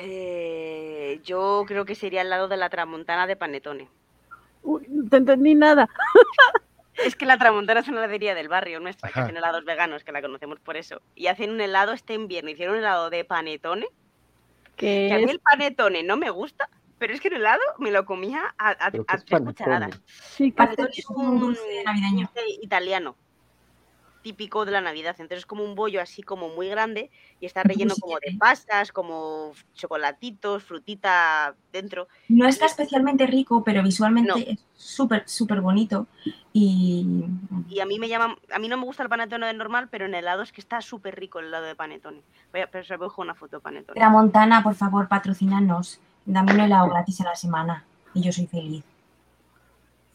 Eh, 0.00 1.20
yo 1.24 1.64
creo 1.66 1.84
que 1.84 1.96
sería 1.96 2.20
al 2.20 2.30
lado 2.30 2.46
de 2.46 2.56
la 2.56 2.70
tramontana 2.70 3.26
de 3.26 3.34
Panetone. 3.34 3.88
Uy, 4.62 4.86
no 4.88 5.08
te 5.08 5.16
entendí 5.16 5.54
nada. 5.54 5.88
Es 7.04 7.14
que 7.14 7.26
la 7.26 7.38
Tramontana 7.38 7.78
es 7.78 7.86
una 7.86 7.98
heladería 7.98 8.34
del 8.34 8.48
barrio 8.48 8.80
nuestra, 8.80 9.08
que 9.10 9.20
hacen 9.20 9.36
helados 9.36 9.64
veganos, 9.64 10.02
que 10.02 10.10
la 10.10 10.20
conocemos 10.20 10.58
por 10.58 10.76
eso. 10.76 11.00
Y 11.14 11.28
hacen 11.28 11.50
un 11.50 11.60
helado 11.60 11.92
este 11.92 12.14
invierno, 12.14 12.50
hicieron 12.50 12.74
un 12.74 12.80
helado 12.80 13.08
de 13.08 13.24
panetone. 13.24 13.86
Que 14.74 15.12
a 15.12 15.18
mí 15.18 15.30
el 15.30 15.38
panetone 15.38 16.02
no 16.02 16.16
me 16.16 16.28
gusta, 16.30 16.68
pero 16.98 17.14
es 17.14 17.20
que 17.20 17.28
el 17.28 17.34
helado 17.34 17.62
me 17.78 17.92
lo 17.92 18.04
comía 18.04 18.52
a, 18.58 18.70
a, 18.84 18.90
tres 18.90 19.04
cucharadas. 19.44 20.00
Sí, 20.06 20.50
panetone 20.50 20.90
es 20.92 21.08
un 21.08 21.38
dulce 21.38 21.84
navideño. 21.84 22.28
italiano 22.60 23.14
típico 24.28 24.66
de 24.66 24.72
la 24.72 24.82
Navidad. 24.82 25.16
Entonces 25.18 25.38
es 25.38 25.46
como 25.46 25.64
un 25.64 25.74
bollo 25.74 26.02
así 26.02 26.22
como 26.22 26.50
muy 26.50 26.68
grande 26.68 27.10
y 27.40 27.46
está 27.46 27.62
relleno 27.62 27.94
como 27.98 28.16
de 28.16 28.36
pastas, 28.38 28.92
como 28.92 29.52
chocolatitos, 29.72 30.64
frutita 30.64 31.54
dentro. 31.72 32.08
No 32.28 32.46
está 32.46 32.66
especialmente 32.66 33.26
rico, 33.26 33.64
pero 33.64 33.82
visualmente 33.82 34.52
es 34.52 34.66
súper, 34.74 35.26
súper 35.26 35.62
bonito. 35.62 36.06
Y... 36.52 37.24
y 37.70 37.80
a 37.80 37.86
mí 37.86 37.98
me 37.98 38.08
llama, 38.08 38.36
a 38.52 38.58
mí 38.58 38.68
no 38.68 38.76
me 38.76 38.84
gusta 38.84 39.02
el 39.02 39.08
panetone 39.08 39.46
de 39.46 39.54
normal, 39.54 39.88
pero 39.90 40.04
en 40.04 40.14
helado 40.14 40.42
es 40.42 40.52
que 40.52 40.60
está 40.60 40.82
súper 40.82 41.18
rico 41.18 41.38
el 41.38 41.46
helado 41.46 41.64
de 41.64 41.74
panetone. 41.74 42.20
Voy 42.52 42.60
a, 42.60 42.70
pero 42.70 42.84
se 42.84 42.98
una 43.16 43.34
foto 43.34 43.56
de 43.56 43.62
panetone. 43.62 43.98
La 43.98 44.10
Montana, 44.10 44.62
por 44.62 44.74
favor, 44.74 45.08
patrocínanos. 45.08 46.00
Dame 46.26 46.52
un 46.52 46.60
helado 46.60 46.90
gratis 46.90 47.22
a 47.22 47.24
la 47.24 47.34
semana 47.34 47.86
y 48.12 48.20
yo 48.20 48.30
soy 48.30 48.46
feliz. 48.46 48.84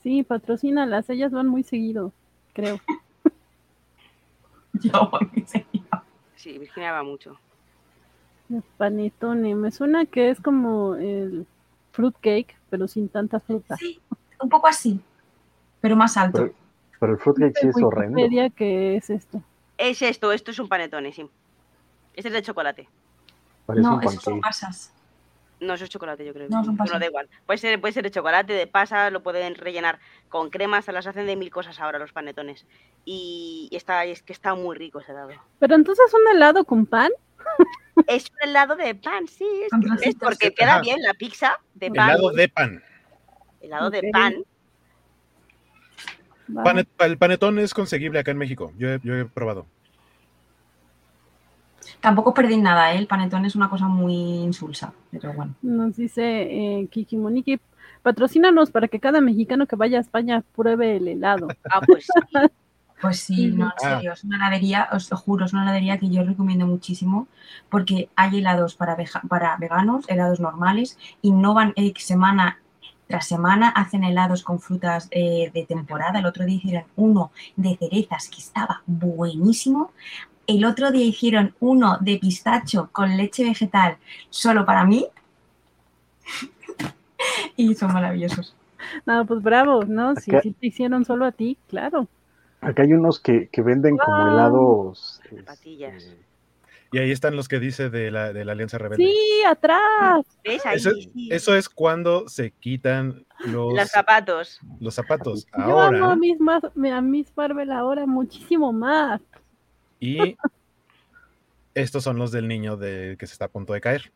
Sí, 0.04 0.22
patrocínalas, 0.22 1.10
ellas 1.10 1.32
van 1.32 1.48
muy 1.48 1.64
seguido, 1.64 2.14
creo. 2.54 2.80
Yo 4.82 5.12
Sí, 6.36 6.58
Virginia 6.58 6.92
va 6.92 7.04
mucho. 7.04 7.40
panetone, 8.78 9.56
me 9.56 9.72
suena 9.72 10.06
que 10.06 10.30
es 10.30 10.42
como 10.42 10.96
el 10.96 11.48
fruit 11.92 12.16
cake, 12.20 12.58
pero 12.70 12.88
sin 12.88 13.08
tanta 13.10 13.40
fruta. 13.40 13.78
Sí, 13.78 14.02
un 14.42 14.50
poco 14.50 14.68
así, 14.68 15.00
pero 15.80 15.96
más 15.96 16.18
alto. 16.18 16.50
Pero, 17.00 17.14
el 17.14 17.20
fruit 17.20 17.38
cake 17.38 17.58
sí 17.58 17.68
es 17.68 17.76
horrendo. 17.82 18.18
que 18.56 18.98
es 18.98 19.10
esto? 19.10 19.42
Es 19.78 20.02
esto, 20.02 20.32
esto 20.32 20.52
es 20.52 20.60
un 20.60 20.68
panetone, 20.68 21.14
sí. 21.14 21.30
Este 22.14 22.30
es 22.30 22.34
de 22.34 22.42
chocolate. 22.42 22.90
no, 23.68 24.02
esos 24.02 24.22
son 24.22 24.42
pasas. 24.42 24.94
No, 25.64 25.74
eso 25.74 25.84
es 25.84 25.90
chocolate, 25.90 26.26
yo 26.26 26.34
creo. 26.34 26.50
No, 26.50 26.64
son 26.64 26.78
pasas. 26.78 27.00
da 27.00 27.06
igual. 27.06 27.30
Puede 27.46 27.58
ser, 27.58 27.80
puede 27.80 27.94
ser 27.94 28.04
de 28.04 28.12
chocolate, 28.12 28.54
de 28.54 28.68
pasas, 28.68 29.12
lo 29.12 29.24
pueden 29.24 29.56
rellenar 29.56 30.00
con 30.30 30.50
cremas, 30.50 30.86
se 30.86 30.92
las 30.92 31.08
hacen 31.08 31.26
de 31.26 31.36
mil 31.36 31.50
cosas 31.50 31.80
ahora 31.80 32.00
los 32.00 32.12
panetones. 32.12 32.66
Y, 33.06 33.70
está, 33.72 34.06
es 34.06 34.22
que 34.24 34.34
está 34.34 34.56
muy 34.56 34.78
rico 34.78 35.00
ese 35.00 35.12
helado. 35.12 35.32
Pero 35.60 35.76
entonces 35.76 36.06
un 36.14 36.36
helado 36.36 36.66
con 36.66 36.86
pan. 36.86 37.12
Es 38.08 38.32
un 38.32 38.50
helado 38.50 38.76
de 38.76 38.96
pan, 38.96 39.28
sí. 39.28 39.48
Es, 40.02 40.16
porque 40.16 40.52
queda 40.52 40.82
bien 40.82 41.02
la 41.02 41.14
pizza 41.14 41.60
de 41.76 41.92
pan. 41.92 42.10
Helado 42.10 42.32
de 42.32 42.50
pan. 42.50 42.84
Helado 43.62 43.90
de 43.90 44.10
pan. 44.12 44.44
el 47.00 47.18
panetón 47.18 47.60
es 47.60 47.74
conseguible 47.74 48.20
acá 48.20 48.32
en 48.32 48.38
México. 48.38 48.74
Yo 48.78 48.98
yo 49.04 49.16
he 49.16 49.26
probado. 49.26 49.68
Tampoco 52.02 52.34
perdí 52.34 52.58
nada, 52.58 52.94
¿eh? 52.94 52.98
el 52.98 53.08
panetón 53.08 53.46
es 53.46 53.56
una 53.56 53.70
cosa 53.70 53.88
muy 53.88 54.14
insulsa, 54.14 54.94
pero 55.12 55.34
bueno. 55.34 55.54
Nos 55.62 55.96
dice 55.96 56.24
eh, 56.24 56.88
Kiki 56.90 57.18
Monique, 57.18 57.60
patrocínanos 58.02 58.72
para 58.72 58.88
que 58.88 59.00
cada 59.00 59.22
mexicano 59.22 59.68
que 59.68 59.76
vaya 59.76 59.98
a 59.98 60.02
España 60.02 60.44
pruebe 60.56 60.98
el 60.98 61.08
helado. 61.08 61.48
Ah, 61.72 61.82
pues 61.86 62.06
sí. 62.06 62.40
Pues 63.02 63.20
sí, 63.20 63.48
no, 63.48 63.66
en 63.66 63.72
ah. 63.72 63.96
serio, 63.96 64.14
es 64.14 64.24
una 64.24 64.38
heladería, 64.38 64.88
os 64.94 65.12
lo 65.12 65.18
juro, 65.18 65.46
es 65.46 65.52
una 65.52 65.64
heladería 65.64 65.98
que 65.98 66.10
yo 66.10 66.24
recomiendo 66.24 66.66
muchísimo 66.66 67.28
porque 67.70 68.10
hay 68.16 68.38
helados 68.38 68.76
para, 68.76 68.96
para 69.28 69.58
veganos, 69.58 70.06
helados 70.08 70.40
normales, 70.40 70.98
innovan 71.22 71.74
eh, 71.76 71.92
semana 71.98 72.60
tras 73.08 73.28
semana, 73.28 73.70
hacen 73.70 74.04
helados 74.04 74.42
con 74.42 74.60
frutas 74.60 75.10
eh, 75.12 75.52
de 75.54 75.66
temporada. 75.66 76.20
El 76.20 76.26
otro 76.26 76.46
día 76.46 76.56
hicieron 76.56 76.86
uno 76.96 77.32
de 77.58 77.76
cerezas 77.78 78.30
que 78.30 78.40
estaba 78.40 78.84
buenísimo. 78.86 79.92
El 80.46 80.66
otro 80.66 80.92
día 80.92 81.06
hicieron 81.06 81.56
uno 81.60 81.98
de 82.02 82.18
pistacho 82.18 82.90
con 82.92 83.16
leche 83.16 83.44
vegetal 83.44 83.98
solo 84.30 84.66
para 84.66 84.86
mí. 84.86 85.08
y 87.56 87.74
son 87.76 87.94
maravillosos. 87.94 88.56
No, 89.06 89.26
pues 89.26 89.42
bravo, 89.42 89.84
¿no? 89.86 90.16
Si, 90.16 90.32
te 90.32 90.56
hicieron 90.62 91.06
solo 91.06 91.26
a 91.26 91.32
ti, 91.32 91.58
claro. 91.70 92.08
Acá 92.62 92.84
hay 92.84 92.94
unos 92.94 93.20
que, 93.20 93.50
venden 93.58 93.98
como 93.98 94.28
helados. 94.28 95.22
Patillas. 95.46 96.04
Este, 96.04 96.34
y 96.94 97.00
ahí 97.00 97.12
están 97.12 97.36
los 97.36 97.48
que 97.48 97.60
dice 97.60 97.90
de 97.90 98.12
la, 98.12 98.34
de 98.34 98.46
la 98.46 98.52
Alianza 98.52 98.78
Rebelde. 98.78 99.04
Sí, 99.04 99.44
atrás. 99.48 100.26
Eso, 100.44 101.56
es 101.56 101.68
cuando 101.68 102.30
se 102.30 102.52
quitan 102.52 103.26
los, 103.46 103.74
los 103.74 103.90
zapatos. 103.90 104.60
Los 104.80 104.94
zapatos. 104.94 105.48
Yo 105.58 105.80
amo 105.80 106.12
a 106.12 106.16
Miss, 106.16 106.38
a 106.94 107.02
Miss 107.02 107.34
Marvel 107.36 107.72
ahora 107.72 108.06
muchísimo 108.06 108.72
más. 108.72 109.22
Y 110.04 110.36
estos 111.74 112.04
son 112.04 112.18
los 112.18 112.34
del 112.34 112.50
niño 112.50 112.76
de, 112.76 113.16
que 113.18 113.26
se 113.26 113.32
está 113.32 113.46
a 113.46 113.48
punto 113.48 113.72
de 113.72 113.80
caer. 113.80 114.12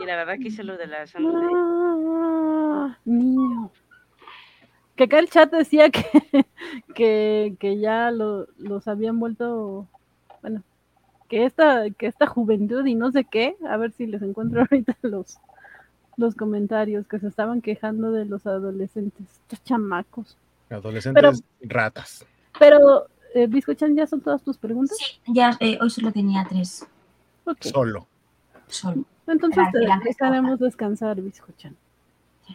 Y 0.00 0.06
la 0.06 0.14
verdad 0.14 0.36
que 0.38 0.48
hice 0.48 0.62
los 0.62 0.78
de 0.78 0.86
la... 0.86 1.04
¡Ah! 1.16 2.96
Niño. 3.04 3.72
Que 4.94 5.04
acá 5.04 5.18
el 5.18 5.28
chat 5.28 5.50
decía 5.50 5.90
que, 5.90 6.04
que, 6.94 7.56
que 7.58 7.80
ya 7.80 8.12
lo, 8.12 8.46
los 8.56 8.86
habían 8.86 9.18
vuelto, 9.18 9.88
bueno, 10.42 10.62
que 11.28 11.44
esta, 11.44 11.90
que 11.90 12.06
esta 12.06 12.28
juventud 12.28 12.86
y 12.86 12.94
no 12.94 13.10
sé 13.10 13.24
qué, 13.24 13.56
a 13.68 13.76
ver 13.76 13.90
si 13.90 14.06
les 14.06 14.22
encuentro 14.22 14.60
ahorita 14.70 14.96
los, 15.02 15.38
los 16.16 16.36
comentarios 16.36 17.08
que 17.08 17.18
se 17.18 17.26
estaban 17.26 17.62
quejando 17.62 18.12
de 18.12 18.26
los 18.26 18.46
adolescentes, 18.46 19.26
estos 19.28 19.64
chamacos. 19.64 20.38
Adolescentes 20.70 21.42
ratas. 21.62 22.24
Pero, 22.60 23.08
eh, 23.34 23.46
Biscochan, 23.46 23.94
¿ya 23.94 24.06
son 24.06 24.20
todas 24.20 24.42
tus 24.42 24.58
preguntas? 24.58 24.96
Sí, 24.98 25.20
ya 25.32 25.56
eh, 25.60 25.78
hoy 25.80 25.90
solo 25.90 26.12
tenía 26.12 26.44
tres. 26.48 26.86
Solo. 27.60 28.06
Solo. 28.66 29.04
Entonces 29.26 29.64
te 29.72 29.78
dejaremos 30.04 30.58
descansar, 30.58 31.20
Biscochan. 31.20 31.76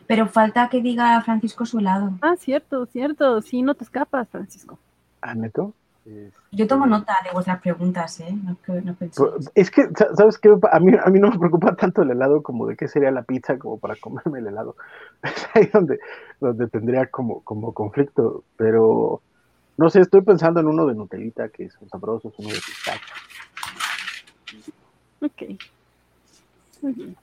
Pero 0.05 0.27
falta 0.27 0.69
que 0.69 0.81
diga 0.81 1.21
Francisco 1.21 1.65
su 1.65 1.79
lado. 1.79 2.11
Ah, 2.21 2.35
cierto, 2.37 2.85
cierto. 2.85 3.41
Sí, 3.41 3.61
no 3.61 3.73
te 3.73 3.83
escapas, 3.83 4.27
Francisco. 4.29 4.77
¿Ah, 5.21 5.33
neto? 5.33 5.73
Yo 6.51 6.67
tomo 6.67 6.85
nota 6.85 7.15
de 7.23 7.31
vuestras 7.31 7.59
preguntas, 7.59 8.19
¿eh? 8.21 8.31
No, 8.31 8.55
no 8.81 8.95
pues, 8.95 9.11
es 9.55 9.69
que, 9.69 9.89
¿sabes 10.15 10.37
qué? 10.37 10.55
A 10.71 10.79
mí, 10.79 10.93
a 11.03 11.09
mí 11.09 11.19
no 11.19 11.29
me 11.29 11.37
preocupa 11.37 11.75
tanto 11.75 12.01
el 12.01 12.11
helado 12.11 12.41
como 12.41 12.67
de 12.67 12.77
qué 12.77 12.87
sería 12.87 13.11
la 13.11 13.23
pizza 13.23 13.57
como 13.59 13.77
para 13.77 13.95
comerme 13.97 14.39
el 14.39 14.47
helado. 14.47 14.75
Es 15.23 15.47
ahí 15.53 15.69
donde, 15.73 15.99
donde 16.39 16.67
tendría 16.67 17.07
como, 17.07 17.41
como 17.41 17.73
conflicto. 17.73 18.43
Pero, 18.55 19.21
no 19.77 19.89
sé, 19.89 20.01
estoy 20.01 20.21
pensando 20.21 20.59
en 20.59 20.67
uno 20.67 20.85
de 20.87 20.95
Nutellita 20.95 21.49
que 21.49 21.69
son 21.69 21.87
sabrosos, 21.89 22.33
uno 22.37 22.49
de 22.49 22.55
pistacho. 22.55 23.13
Ok. 25.21 25.59
Muy 26.81 26.93
bien. 26.93 27.15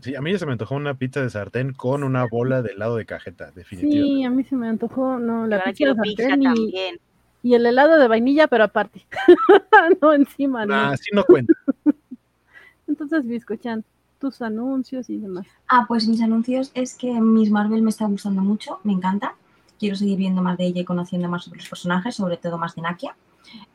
Sí, 0.00 0.14
a 0.14 0.20
mí 0.20 0.30
ya 0.30 0.38
se 0.38 0.46
me 0.46 0.52
antojó 0.52 0.76
una 0.76 0.94
pizza 0.94 1.20
de 1.20 1.30
sartén 1.30 1.72
con 1.72 2.04
una 2.04 2.24
bola 2.24 2.62
de 2.62 2.70
helado 2.70 2.96
de 2.96 3.04
cajeta, 3.04 3.50
definitivamente. 3.50 4.14
Sí, 4.14 4.24
a 4.24 4.30
mí 4.30 4.44
se 4.44 4.54
me 4.54 4.68
antojó, 4.68 5.18
no, 5.18 5.46
la 5.48 5.64
pizza 5.64 5.86
de 5.88 5.94
sartén 5.94 6.42
y, 6.56 7.00
y, 7.42 7.54
el 7.54 7.66
helado 7.66 7.98
de 7.98 8.06
vainilla, 8.06 8.46
pero 8.46 8.64
aparte. 8.64 9.04
no 10.00 10.14
encima, 10.14 10.66
¿no? 10.66 10.74
Ah, 10.74 10.96
sí 10.96 11.10
no 11.12 11.24
cuenta. 11.24 11.52
Entonces, 12.86 13.26
Biscochan, 13.26 13.84
tus 14.20 14.40
anuncios 14.40 15.10
y 15.10 15.18
demás. 15.18 15.46
Ah, 15.68 15.84
pues 15.88 16.06
mis 16.06 16.22
anuncios 16.22 16.70
es 16.74 16.94
que 16.94 17.20
Miss 17.20 17.50
Marvel 17.50 17.82
me 17.82 17.90
está 17.90 18.06
gustando 18.06 18.40
mucho, 18.42 18.78
me 18.84 18.92
encanta. 18.92 19.34
Quiero 19.78 19.96
seguir 19.96 20.18
viendo 20.18 20.42
más 20.42 20.58
de 20.58 20.66
ella 20.66 20.80
y 20.80 20.84
conociendo 20.84 21.28
más 21.28 21.44
sobre 21.44 21.60
los 21.60 21.68
personajes, 21.68 22.16
sobre 22.16 22.36
todo 22.36 22.58
más 22.58 22.74
de 22.74 22.82
Nakia. 22.82 23.16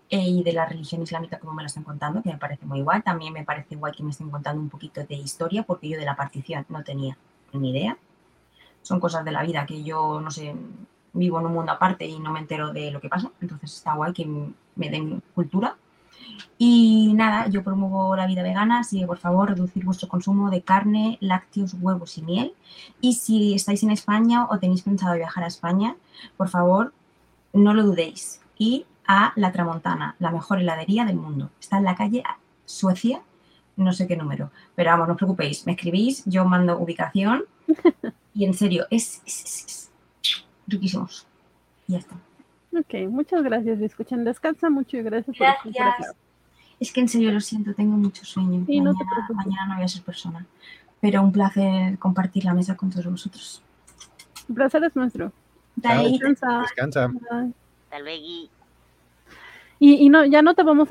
Eh, 0.10 0.30
y 0.30 0.44
de 0.44 0.54
la 0.54 0.68
religión 0.68 1.02
islámica 1.02 1.40
como 1.40 1.54
me 1.54 1.64
lo 1.64 1.68
están 1.68 1.84
contando, 1.84 2.22
que 2.22 2.30
me 2.30 2.38
parece 2.38 2.66
muy 2.66 2.80
igual. 2.80 3.02
También 3.04 3.34
me 3.34 3.44
parece 3.44 3.76
igual 3.76 3.96
que 3.96 4.04
me 4.04 4.12
estén 4.12 4.30
contando 4.30 4.62
un 4.62 4.70
poquito 4.70 5.04
de 5.04 5.16
historia, 5.16 5.64
porque 5.64 5.90
yo 5.90 5.98
de 5.98 6.06
la 6.06 6.16
partición 6.16 6.66
no 6.70 6.84
tenía 6.84 7.18
ni 7.54 7.72
idea. 7.72 7.98
Son 8.82 9.00
cosas 9.00 9.26
de 9.26 9.32
la 9.32 9.44
vida 9.44 9.66
que 9.66 9.84
yo, 9.84 10.22
no 10.22 10.30
sé, 10.30 10.54
vivo 11.14 11.40
en 11.40 11.46
un 11.46 11.54
mundo 11.54 11.72
aparte 11.72 12.06
y 12.06 12.20
no 12.20 12.32
me 12.32 12.40
entero 12.40 12.74
de 12.74 12.92
lo 12.92 13.02
que 13.02 13.10
pasa. 13.10 13.32
Entonces 13.42 13.74
está 13.74 13.96
guay 13.96 14.14
que 14.14 14.26
me 14.76 14.90
den 14.90 15.22
cultura. 15.34 15.78
Y 16.58 17.14
nada, 17.14 17.48
yo 17.50 17.64
promuevo 17.64 18.16
la 18.16 18.28
vida 18.28 18.44
vegana, 18.44 18.80
así 18.80 19.00
que 19.00 19.08
por 19.08 19.18
favor 19.18 19.50
reducir 19.50 19.84
vuestro 19.84 20.08
consumo 20.08 20.50
de 20.50 20.62
carne, 20.62 21.18
lácteos, 21.20 21.76
huevos 21.80 22.18
y 22.18 22.22
miel. 22.22 22.54
Y 23.02 23.14
si 23.16 23.54
estáis 23.54 23.84
en 23.84 23.92
España 23.92 24.48
o 24.50 24.60
tenéis 24.60 24.84
pensado 24.84 25.16
viajar 25.16 25.44
a 25.44 25.48
España, 25.48 25.96
por 26.38 26.50
favor, 26.50 26.94
no 27.54 27.74
lo 27.74 27.84
dudéis. 27.84 28.42
Y 28.58 28.86
a 29.08 29.34
La 29.36 29.52
Tramontana, 29.52 30.16
la 30.20 30.32
mejor 30.32 30.60
heladería 30.60 31.06
del 31.06 31.18
mundo. 31.18 31.50
Está 31.60 31.78
en 31.78 31.84
la 31.84 31.96
calle 31.96 32.24
Suecia, 32.66 33.22
no 33.76 33.92
sé 33.92 34.08
qué 34.08 34.16
número, 34.16 34.52
pero 34.76 34.92
vamos, 34.92 35.08
no 35.08 35.14
os 35.14 35.18
preocupéis, 35.18 35.66
me 35.66 35.74
escribís, 35.74 36.24
yo 36.26 36.46
mando 36.46 36.78
ubicación 36.78 37.44
y 38.34 38.46
en 38.46 38.54
serio, 38.54 38.86
es, 38.90 39.22
es, 39.26 39.92
riquísimos. 40.68 41.28
Y 41.88 41.94
ya 41.94 42.00
está. 42.00 42.16
Ok, 42.76 43.10
muchas 43.10 43.44
gracias, 43.44 43.80
escuchan, 43.82 44.24
descansa 44.24 44.70
mucho 44.70 44.98
y 44.98 45.04
gracias, 45.04 45.38
por 45.38 45.48
Es 46.80 46.92
que 46.92 47.02
en 47.02 47.08
serio 47.08 47.32
lo 47.32 47.40
siento, 47.40 47.74
tengo 47.74 47.96
mucho 47.98 48.26
sueño. 48.26 48.66
mañana, 48.68 48.92
no 48.92 49.36
mañana 49.36 49.66
no 49.68 49.76
voy 49.76 49.84
a 49.84 49.88
ser 49.88 50.02
persona, 50.02 50.46
pero 51.00 51.22
un 51.22 51.32
placer 51.32 52.00
compartir 52.00 52.46
la 52.46 52.54
mesa 52.54 52.76
con 52.76 52.90
todos 52.90 53.06
vosotros. 53.06 53.62
Un 54.50 54.56
placer 54.56 54.84
es 54.84 54.96
nuestro. 54.96 55.32
Descansa. 55.76 56.62
Descansa. 56.62 57.06
Hasta 57.06 58.00
luego. 58.00 58.50
Y, 59.80 60.10
no, 60.10 60.26
ya 60.26 60.42
no 60.42 60.56
te 60.56 60.64
vamos 60.64 60.90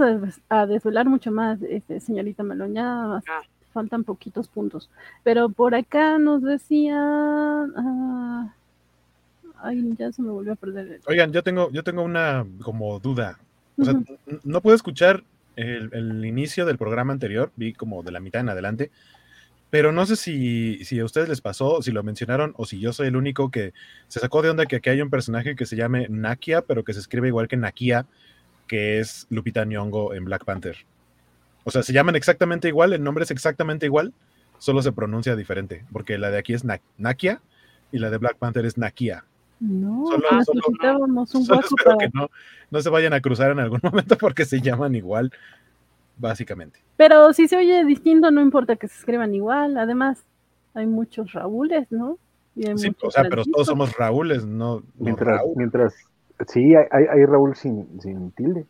a, 0.50 0.66
desvelar 0.66 1.06
mucho 1.08 1.32
más, 1.32 1.62
este, 1.62 1.98
señorita 1.98 2.42
Melón, 2.42 2.74
ya 2.74 3.16
ah. 3.16 3.42
faltan 3.72 4.04
poquitos 4.04 4.48
puntos. 4.48 4.90
Pero 5.24 5.48
por 5.48 5.74
acá 5.74 6.18
nos 6.18 6.42
decía... 6.42 6.96
Ah, 6.98 8.54
ay, 9.62 9.94
ya 9.98 10.12
se 10.12 10.22
me 10.22 10.30
volvió 10.30 10.52
a 10.52 10.56
perder. 10.56 11.00
Oigan, 11.06 11.32
yo 11.32 11.42
tengo, 11.42 11.70
yo 11.70 11.82
tengo 11.82 12.02
una 12.02 12.46
como 12.62 12.98
duda. 13.00 13.38
no 14.44 14.60
puedo 14.60 14.76
escuchar 14.76 15.24
el, 15.56 16.24
inicio 16.24 16.66
del 16.66 16.78
programa 16.78 17.12
anterior, 17.12 17.52
vi 17.56 17.72
como 17.72 18.02
de 18.02 18.12
la 18.12 18.20
mitad 18.20 18.40
en 18.40 18.48
adelante, 18.48 18.90
pero 19.70 19.92
no 19.92 20.04
sé 20.06 20.16
si, 20.16 20.84
si 20.84 20.98
a 20.98 21.04
ustedes 21.04 21.28
les 21.28 21.40
pasó, 21.40 21.82
si 21.82 21.92
lo 21.92 22.02
mencionaron, 22.02 22.52
o 22.56 22.66
si 22.66 22.78
yo 22.80 22.92
soy 22.92 23.08
el 23.08 23.16
único 23.16 23.50
que 23.50 23.72
se 24.08 24.20
sacó 24.20 24.42
de 24.42 24.50
onda 24.50 24.66
que 24.66 24.76
aquí 24.76 24.90
hay 24.90 25.00
un 25.00 25.10
personaje 25.10 25.56
que 25.56 25.66
se 25.66 25.76
llame 25.76 26.06
Nakia, 26.08 26.62
pero 26.62 26.84
que 26.84 26.92
se 26.92 27.00
escribe 27.00 27.28
igual 27.28 27.48
que 27.48 27.56
Nakia, 27.56 28.06
que 28.66 28.98
es 28.98 29.26
Lupita 29.30 29.64
Nyong'o 29.64 30.14
en 30.14 30.24
Black 30.24 30.44
Panther. 30.44 30.76
O 31.64 31.70
sea, 31.70 31.82
se 31.82 31.92
llaman 31.92 32.16
exactamente 32.16 32.68
igual, 32.68 32.92
el 32.92 33.02
nombre 33.02 33.24
es 33.24 33.30
exactamente 33.30 33.86
igual, 33.86 34.12
solo 34.58 34.82
se 34.82 34.92
pronuncia 34.92 35.36
diferente, 35.36 35.84
porque 35.92 36.18
la 36.18 36.30
de 36.30 36.38
aquí 36.38 36.52
es 36.54 36.64
Nakia 36.98 37.40
y 37.92 37.98
la 37.98 38.10
de 38.10 38.18
Black 38.18 38.36
Panther 38.36 38.66
es 38.66 38.76
Nakia. 38.76 39.24
No, 39.62 40.06
solo, 40.06 40.28
necesitábamos 40.32 41.34
un 41.34 41.42
espero 41.42 41.98
que 41.98 42.10
no, 42.12 42.28
no 42.70 42.80
se 42.80 42.90
vayan 42.90 43.12
a 43.12 43.20
cruzar 43.20 43.52
en 43.52 43.60
algún 43.60 43.80
momento 43.82 44.16
porque 44.18 44.44
se 44.44 44.60
llaman 44.60 44.94
igual, 44.96 45.32
básicamente. 46.18 46.80
Pero 46.96 47.32
si 47.32 47.46
se 47.46 47.56
oye 47.56 47.84
distinto, 47.84 48.30
no 48.30 48.40
importa 48.40 48.76
que 48.76 48.88
se 48.88 48.98
escriban 48.98 49.34
igual. 49.34 49.76
Además, 49.78 50.24
hay 50.74 50.86
muchos 50.86 51.32
Raúles, 51.32 51.90
¿no? 51.90 52.18
sí, 52.54 52.94
o 53.00 53.10
sea, 53.10 53.24
pero 53.30 53.44
todos 53.44 53.66
somos 53.66 53.96
Raúles, 53.96 54.44
no, 54.44 54.82
mientras, 54.98 55.40
mientras 55.56 55.94
Sí, 56.48 56.74
hay, 56.74 56.86
hay 56.90 57.24
Raúl 57.26 57.54
sin, 57.56 58.00
sin 58.00 58.30
tilde. 58.32 58.66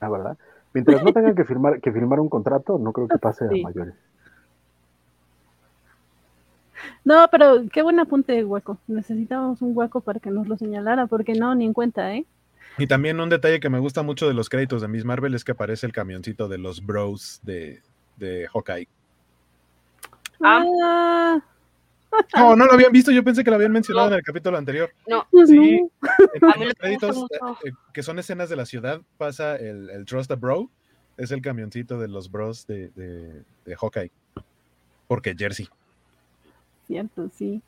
La 0.00 0.08
verdad. 0.08 0.36
Mientras 0.72 1.02
no 1.02 1.12
tengan 1.12 1.34
que 1.34 1.44
firmar, 1.44 1.80
que 1.80 1.92
firmar 1.92 2.20
un 2.20 2.28
contrato, 2.28 2.78
no 2.78 2.92
creo 2.92 3.08
que 3.08 3.18
pase 3.18 3.44
a 3.44 3.62
mayores. 3.62 3.94
No, 7.04 7.28
pero 7.30 7.64
qué 7.72 7.82
buen 7.82 7.98
apunte, 8.00 8.44
hueco. 8.44 8.78
Necesitábamos 8.86 9.62
un 9.62 9.76
hueco 9.76 10.00
para 10.00 10.20
que 10.20 10.30
nos 10.30 10.48
lo 10.48 10.56
señalara, 10.56 11.06
porque 11.06 11.34
no, 11.34 11.54
ni 11.54 11.64
en 11.64 11.72
cuenta, 11.72 12.14
¿eh? 12.14 12.24
Y 12.78 12.86
también 12.86 13.20
un 13.20 13.28
detalle 13.28 13.60
que 13.60 13.68
me 13.68 13.78
gusta 13.78 14.02
mucho 14.02 14.26
de 14.26 14.34
los 14.34 14.48
créditos 14.48 14.80
de 14.80 14.88
Miss 14.88 15.04
Marvel 15.04 15.34
es 15.34 15.44
que 15.44 15.52
aparece 15.52 15.86
el 15.86 15.92
camioncito 15.92 16.48
de 16.48 16.58
los 16.58 16.84
bros 16.84 17.40
de, 17.42 17.82
de 18.16 18.48
Hawkeye. 18.48 18.88
Ah, 20.40 21.40
no, 22.36 22.56
no 22.56 22.66
lo 22.66 22.72
habían 22.72 22.92
visto, 22.92 23.10
yo 23.10 23.22
pensé 23.22 23.44
que 23.44 23.50
lo 23.50 23.56
habían 23.56 23.72
mencionado 23.72 24.08
en 24.08 24.14
el 24.14 24.22
capítulo 24.22 24.56
anterior. 24.58 24.92
No, 25.06 25.26
sí, 25.46 25.80
en 26.34 26.64
los 26.64 26.74
créditos, 26.74 27.16
eh, 27.18 27.68
eh, 27.68 27.72
que 27.92 28.02
son 28.02 28.18
escenas 28.18 28.48
de 28.48 28.56
la 28.56 28.66
ciudad, 28.66 29.00
pasa 29.18 29.56
el, 29.56 29.88
el, 29.90 30.04
Trust 30.04 30.30
a 30.30 30.36
Bro, 30.36 30.70
es 31.16 31.30
el 31.30 31.42
camioncito 31.42 31.98
de 31.98 32.08
los 32.08 32.30
bros 32.30 32.66
de, 32.66 32.88
de, 32.90 33.44
de 33.64 33.76
Hawkeye. 33.76 34.10
Porque 35.06 35.34
Jersey. 35.36 35.68
Cierto, 36.86 37.28
sí. 37.32 37.62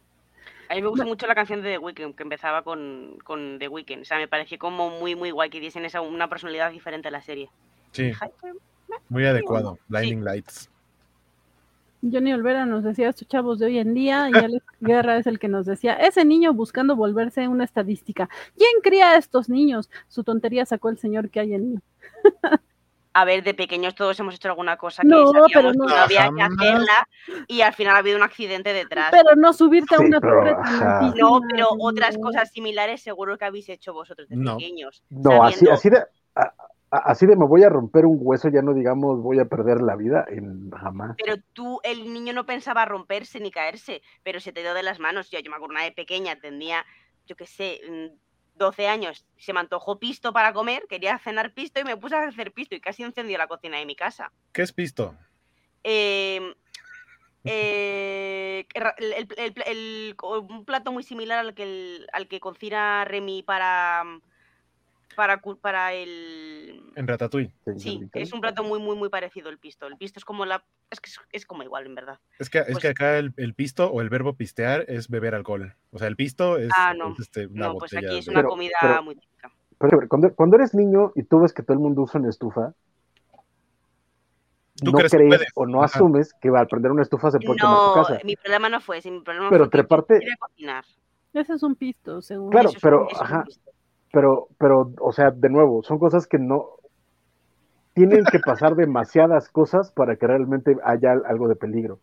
A 0.69 0.75
mí 0.75 0.83
me 0.83 0.89
gusta 0.89 1.05
mucho 1.05 1.27
la 1.27 1.35
canción 1.35 1.63
de 1.63 1.73
The 1.73 1.79
Weeknd, 1.79 2.15
que 2.15 2.23
empezaba 2.23 2.63
con, 2.63 3.19
con 3.23 3.59
The 3.59 3.69
Weeknd. 3.69 4.03
O 4.03 4.05
sea, 4.05 4.19
me 4.19 4.29
pareció 4.29 4.59
como 4.59 4.91
muy, 4.91 5.15
muy 5.15 5.31
guay 5.31 5.51
que 5.51 5.61
diesen 5.61 5.85
esa, 5.85 6.01
una 6.01 6.29
personalidad 6.29 6.71
diferente 6.71 7.09
a 7.09 7.11
la 7.11 7.23
serie. 7.23 7.51
Sí. 7.93 8.13
Muy 9.09 9.25
adecuado. 9.27 9.79
Blinding 9.89 10.25
Lights. 10.25 10.71
Johnny 12.03 12.35
Olvera 12.35 12.67
nos 12.67 12.85
decía 12.85 13.09
estos 13.09 13.29
chavos 13.29 13.59
de 13.59 13.67
hoy 13.67 13.79
en 13.79 13.95
día 13.95 14.29
y 14.29 14.37
Alex 14.37 14.65
Guerra 14.81 15.17
es 15.17 15.27
el 15.27 15.39
que 15.39 15.49
nos 15.49 15.65
decía, 15.65 15.95
ese 15.95 16.25
niño 16.25 16.53
buscando 16.53 16.97
volverse 16.97 17.49
una 17.49 17.65
estadística. 17.65 18.29
¿Quién 18.57 18.73
cría 18.83 19.13
a 19.13 19.17
estos 19.17 19.49
niños? 19.49 19.91
Su 20.09 20.23
tontería 20.23 20.67
sacó 20.67 20.91
el 20.91 20.99
señor 20.99 21.31
que 21.31 21.41
hay 21.41 21.55
en 21.55 21.73
mí. 21.73 21.79
a 23.15 23.25
ver, 23.25 23.45
de 23.45 23.55
pequeños 23.55 23.95
todos 23.95 24.19
hemos 24.19 24.35
hecho 24.35 24.49
alguna 24.49 24.77
cosa 24.77 25.03
que 25.03 25.09
no, 25.09 25.33
pero 25.53 25.73
no, 25.73 25.87
había 25.89 26.31
que 26.35 26.43
hacerla 26.43 27.09
y 27.47 27.61
al 27.61 27.73
final 27.73 27.95
ha 27.95 27.99
habido 28.01 28.17
un 28.17 28.25
accidente 28.25 28.73
detrás. 28.73 29.11
Pero 29.13 29.37
no 29.37 29.53
subirte 29.53 29.95
a 29.95 30.01
una 30.01 30.21
torre. 30.21 30.57
No, 31.17 31.41
pero 31.49 31.69
otras 31.79 32.19
cosas 32.19 32.51
similares 32.51 33.03
seguro 33.03 33.39
que 33.39 33.45
habéis 33.45 33.69
hecho 33.69 33.93
vosotros 33.93 34.29
de 34.29 34.37
pequeños. 34.37 35.05
No, 35.11 35.45
así, 35.45 35.69
así 35.69 35.91
de 35.91 36.05
así 36.91 37.27
de 37.27 37.37
me 37.37 37.47
voy 37.47 37.63
a 37.63 37.69
romper 37.69 38.07
un 38.07 38.19
hueso, 38.21 38.49
ya 38.49 38.63
no 38.63 38.75
digamos 38.75 39.21
voy 39.21 39.39
a 39.39 39.47
perder 39.47 39.81
la 39.81 39.97
vida, 39.97 40.25
en 40.29 40.71
jamás. 40.71 41.17
Pero 41.25 41.41
tú, 41.53 41.81
el 41.83 42.13
niño 42.13 42.33
no 42.33 42.47
pensaba 42.47 42.85
romperse 42.85 43.41
ni 43.41 43.51
caerse, 43.51 44.03
pero 44.23 44.41
se 44.41 44.53
te 44.53 44.63
dio 44.63 44.75
de 44.75 44.83
las 44.83 45.01
manos. 45.01 45.31
Yo, 45.31 45.39
yo 45.41 45.51
me 45.51 45.57
acuerdo 45.57 45.75
una 45.75 45.85
de 45.85 45.93
pequeña, 45.93 46.37
tenía, 46.37 46.85
yo 47.27 47.37
qué 47.37 47.47
sé, 47.47 47.81
12 48.55 48.89
años, 48.89 49.27
se 49.37 49.53
me 49.53 49.61
antojó 49.61 49.99
pisto 49.99 50.33
para 50.33 50.53
comer, 50.53 50.87
quería 50.89 51.19
cenar 51.19 51.53
pisto 51.53 51.81
y 51.81 51.85
me 51.85 51.97
puse 51.97 52.17
a 52.17 52.29
hacer 52.29 52.53
pisto 52.53 52.75
y 52.75 52.81
casi 52.81 53.03
encendió 53.03 53.39
la 53.39 53.47
cocina 53.47 53.79
de 53.79 53.87
mi 53.87 53.97
casa. 53.97 54.33
¿Qué 54.53 54.63
es 54.63 54.73
pisto? 54.73 55.15
Eh, 55.83 56.55
eh, 57.45 58.67
un 60.23 60.65
plato 60.65 60.93
muy 60.93 61.03
similar 61.03 61.41
al 61.41 61.55
que, 61.55 62.07
al 62.13 62.29
que 62.29 62.41
cocina 62.41 63.05
Remy 63.05 63.43
para, 63.43 64.05
para, 65.15 65.41
para 65.61 65.93
el... 65.93 66.83
En 66.97 67.07
Ratatouille. 67.07 67.53
Sí, 67.77 68.09
es 68.13 68.33
un 68.33 68.41
plato 68.41 68.63
muy, 68.65 68.81
muy, 68.81 68.97
muy 68.97 69.09
parecido 69.09 69.49
el 69.49 69.59
pisto. 69.59 69.87
El 69.87 69.97
pisto 69.97 70.19
es 70.19 70.25
como 70.25 70.45
la... 70.45 70.65
Es 70.91 71.01
que 71.01 71.11
es, 71.33 71.47
como 71.47 71.63
igual, 71.63 71.87
en 71.87 71.95
verdad. 71.95 72.19
Es 72.39 72.51
que, 72.51 72.59
es 72.59 72.67
pues 72.67 72.79
que 72.79 72.89
acá 72.89 73.19
el, 73.19 73.55
pisto 73.55 73.91
o 73.91 74.01
el 74.01 74.11
verbo 74.11 74.35
pistear 74.35 74.85
es 74.89 75.09
beber 75.09 75.35
alcohol. 75.35 75.75
O 75.91 75.99
sea, 75.99 76.09
el 76.09 76.17
pisto 76.17 76.59
es, 76.59 76.71
ah, 76.77 76.95
no. 76.95 77.15
este, 77.19 77.49
no, 77.49 77.77
pues 77.77 77.95
aquí 77.97 78.19
es 78.19 78.29
una 78.29 78.45
comida 78.45 79.01
muy 79.03 79.17
típica. 79.17 79.51
Pero 79.79 80.09
cuando, 80.09 80.35
cuando, 80.35 80.57
eres 80.57 80.75
niño 80.75 81.13
y 81.15 81.25
tú 81.25 81.41
ves 81.41 81.53
que 81.53 81.63
todo 81.63 81.75
el 81.75 81.81
mundo 81.81 82.03
usa 82.03 82.21
una 82.21 82.31
estufa, 82.31 82.75
no 84.83 84.93
crees, 84.93 85.13
o 85.55 85.67
no 85.67 85.83
asumes 85.83 86.33
que 86.41 86.51
va 86.51 86.61
a 86.61 86.67
prender 86.67 86.91
una 86.91 87.03
estufa 87.03 87.31
se 87.31 87.39
puede 87.39 87.61
no, 87.61 87.95
tu 87.95 87.95
casa. 87.95 88.21
mi 88.25 88.37
problema 88.37 88.69
no 88.69 88.81
fue 88.81 88.99
ese, 88.99 89.11
mi 89.11 89.21
problema 89.21 89.49
pero 89.51 89.65
fue 89.65 89.71
treparte... 89.71 90.21
cocinar. 90.39 90.85
Ese 91.33 91.55
es 91.55 91.63
un 91.65 91.75
pisto, 91.75 92.23
según. 92.23 92.51
Claro, 92.51 92.71
pero, 92.81 93.09
ajá, 93.21 93.45
pero, 94.15 94.49
pero, 94.59 94.93
o 95.01 95.13
sea, 95.13 95.33
de 95.33 95.51
nuevo, 95.51 95.83
son 95.83 95.99
cosas 95.99 96.27
que 96.29 96.39
no, 96.39 96.69
tienen 97.95 98.25
que 98.25 98.39
pasar 98.39 98.75
demasiadas 98.77 99.49
cosas 99.49 99.91
para 99.91 100.17
que 100.17 100.27
realmente 100.27 100.77
haya 100.85 101.13
algo 101.27 101.49
de 101.49 101.57
peligro. 101.57 101.99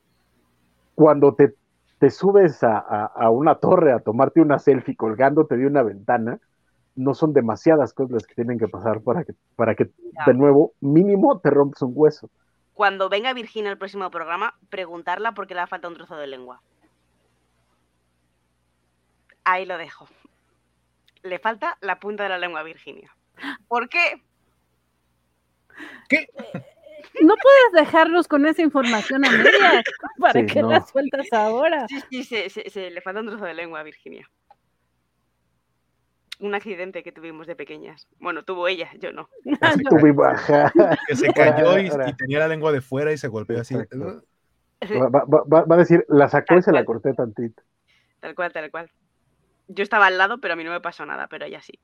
Cuando 0.94 1.34
te, 1.34 1.56
te 2.00 2.10
subes 2.10 2.64
a, 2.64 2.78
a, 2.78 3.30
una 3.30 3.56
torre 3.56 3.94
a 3.94 4.00
tomarte 4.00 4.42
una 4.42 4.60
selfie 4.60 4.96
colgándote 4.96 5.56
de 5.56 5.66
una 5.66 5.84
ventana, 5.84 6.40
no 6.96 7.14
son 7.14 7.32
demasiadas 7.32 7.94
cosas 7.94 8.12
las 8.12 8.28
que 8.28 8.36
tienen 8.36 8.60
que 8.60 8.68
pasar 8.68 9.02
para 9.02 9.24
que, 9.24 9.34
para 9.56 9.74
que 9.76 9.86
de 10.26 10.34
nuevo, 10.34 10.74
mínimo, 10.82 11.40
te 11.40 11.50
rompes 11.50 11.82
un 11.82 11.94
hueso. 11.96 12.30
Cuando 12.74 13.08
venga 13.08 13.34
Virginia 13.34 13.72
al 13.72 13.78
próximo 13.78 14.12
programa, 14.12 14.54
preguntarla 14.70 15.34
por 15.34 15.48
qué 15.48 15.56
le 15.56 15.66
falta 15.68 15.88
un 15.88 15.94
trozo 15.94 16.18
de 16.18 16.28
lengua. 16.28 16.62
Ahí 19.46 19.66
lo 19.66 19.78
dejo. 19.78 20.08
Le 21.24 21.40
falta 21.40 21.78
la 21.82 22.00
punta 22.00 22.24
de 22.24 22.30
la 22.30 22.38
lengua 22.38 22.62
a 22.62 22.64
Virginia. 22.64 23.16
¿Por 23.68 23.90
qué? 23.90 24.22
¿Qué? 26.10 26.28
No 27.22 27.36
puedes 27.36 27.86
dejarnos 27.86 28.28
con 28.28 28.46
esa 28.46 28.62
información 28.62 29.26
a 29.26 29.32
medias. 29.32 29.84
¿Para 30.20 30.46
qué 30.46 30.62
la 30.62 30.86
sueltas 30.86 31.28
ahora? 31.32 31.88
Sí, 32.10 32.24
sí, 32.24 32.50
se, 32.50 32.90
le 32.90 33.02
falta 33.02 33.22
un 33.22 33.28
trozo 33.28 33.46
de 33.46 33.54
lengua 33.54 33.80
a 33.80 33.84
Virginia. 33.84 34.30
Un 36.40 36.56
accidente 36.56 37.04
que 37.04 37.12
tuvimos 37.12 37.46
de 37.46 37.56
pequeñas. 37.56 38.08
Bueno, 38.20 38.44
tuvo 38.44 38.68
ella, 38.68 38.90
yo 39.00 39.12
no. 39.12 39.30
baja. 40.16 40.72
Que 41.08 41.16
se 41.16 41.32
cayó 41.34 41.78
y, 41.78 41.90
tenía 42.18 42.40
la 42.40 42.48
lengua 42.48 42.72
de 42.72 42.82
fuera 42.82 43.12
y 43.12 43.18
se 43.18 43.28
golpeó 43.28 43.62
así. 43.62 43.76
Va, 43.76 45.66
a 45.70 45.78
decir, 45.78 46.04
la 46.08 46.28
sacó 46.28 46.58
y 46.58 46.64
se 46.64 46.72
la 46.72 46.84
corté 46.84 47.14
tantito. 47.14 47.62
Tal 48.20 48.34
cual, 48.34 48.52
tal 48.52 48.72
cual. 48.72 48.92
Yo 49.74 49.84
estaba 49.84 50.08
al 50.08 50.18
lado, 50.18 50.40
pero 50.40 50.54
a 50.54 50.58
mí 50.58 50.64
no 50.64 50.72
me 50.72 50.82
pasó 50.82 51.06
nada, 51.06 51.28
pero 51.28 51.46
ella 51.46 51.62
sí 51.62 51.80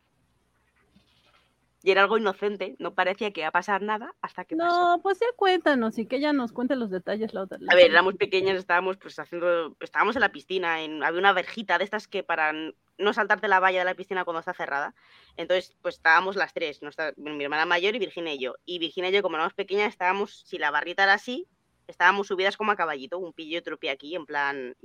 y 1.88 1.92
era 1.92 2.02
algo 2.02 2.18
inocente, 2.18 2.76
no 2.80 2.94
parecía 2.94 3.32
que 3.32 3.42
iba 3.42 3.48
a 3.48 3.52
pasar 3.52 3.82
nada 3.82 4.14
hasta 4.22 4.44
que 4.44 4.56
no, 4.56 4.66
pasó. 4.66 5.00
pues 5.02 5.20
ya 5.20 5.28
cuéntanos 5.38 5.98
y 5.98 6.06
que 6.06 6.18
ella 6.18 6.34
nos 6.34 6.52
cuente 6.52 6.76
los 6.76 6.90
detalles 6.90 7.34
la 7.34 7.44
otra. 7.44 7.60
a 7.66 7.76
ver, 7.76 7.92
éramos 7.92 8.16
pequeñas, 8.16 8.58
estábamos 8.58 8.98
pues 8.98 9.18
haciendo, 9.20 9.74
estábamos 9.80 10.16
en 10.18 10.22
la 10.22 10.34
piscina, 10.34 10.82
en, 10.82 11.02
había 11.02 11.20
una 11.20 11.32
verjita 11.32 11.78
de 11.78 11.86
estas 11.86 12.10
que 12.10 12.24
para 12.24 12.52
no 12.52 13.14
saltarte 13.14 13.48
la 13.48 13.62
valla 13.62 13.80
de 13.80 13.86
la 13.86 13.96
piscina 13.96 14.26
cuando 14.26 14.40
está 14.40 14.54
cerrada, 14.54 14.96
entonces 15.38 15.78
pues 15.82 15.96
estábamos 15.96 16.36
las 16.36 16.54
tres, 16.54 16.82
mi 17.16 17.44
hermana 17.44 17.66
mayor 17.66 17.96
y 17.96 18.00
Virginia 18.00 18.34
y 18.34 18.40
yo, 18.40 18.56
y 18.66 18.80
Virginia 18.80 19.10
y 19.10 19.14
yo 19.14 19.22
como 19.22 19.38
éramos 19.38 19.54
pequeñas 19.54 19.88
estábamos, 19.88 20.44
si 20.46 20.58
la 20.58 20.72
barrita 20.72 21.04
era 21.04 21.14
así, 21.14 21.48
estábamos 21.88 22.28
subidas 22.28 22.58
como 22.58 22.72
a 22.72 22.76
caballito, 22.76 23.18
un 23.18 23.34
pillo 23.34 23.56
y 23.56 23.58
otro 23.58 23.78
aquí, 23.92 24.16
en 24.16 24.26
plan, 24.26 24.76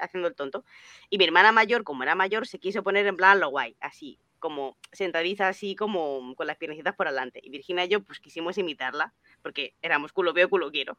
haciendo 0.00 0.28
el 0.28 0.34
tonto. 0.34 0.64
Y 1.10 1.18
mi 1.18 1.24
hermana 1.24 1.52
mayor, 1.52 1.84
como 1.84 2.02
era 2.02 2.14
mayor, 2.14 2.46
se 2.46 2.58
quiso 2.58 2.82
poner 2.82 3.06
en 3.06 3.16
plan 3.16 3.40
lo 3.40 3.50
guay, 3.50 3.76
así, 3.80 4.18
como 4.38 4.76
sentadiza 4.92 5.48
así 5.48 5.76
como 5.76 6.34
con 6.34 6.46
las 6.46 6.56
piernecitas 6.56 6.94
por 6.94 7.08
adelante. 7.08 7.40
Y 7.42 7.50
Virginia 7.50 7.84
y 7.84 7.88
yo 7.88 8.02
pues 8.02 8.20
quisimos 8.20 8.58
imitarla, 8.58 9.14
porque 9.42 9.74
éramos 9.82 10.12
culo 10.12 10.32
veo, 10.32 10.48
culo 10.48 10.70
quiero. 10.70 10.96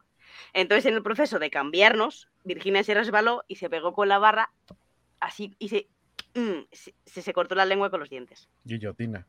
Entonces 0.52 0.86
en 0.86 0.94
el 0.94 1.02
proceso 1.02 1.38
de 1.38 1.50
cambiarnos, 1.50 2.28
Virginia 2.44 2.82
se 2.84 2.94
resbaló 2.94 3.44
y 3.48 3.56
se 3.56 3.70
pegó 3.70 3.92
con 3.92 4.08
la 4.08 4.18
barra 4.18 4.52
así 5.20 5.54
y 5.58 5.68
se, 5.68 5.88
mm, 6.34 6.66
se, 6.72 7.22
se, 7.22 7.32
cortó 7.32 7.54
la 7.54 7.66
lengua 7.66 7.90
con 7.90 8.00
los 8.00 8.10
dientes. 8.10 8.48
Guillotina. 8.64 9.26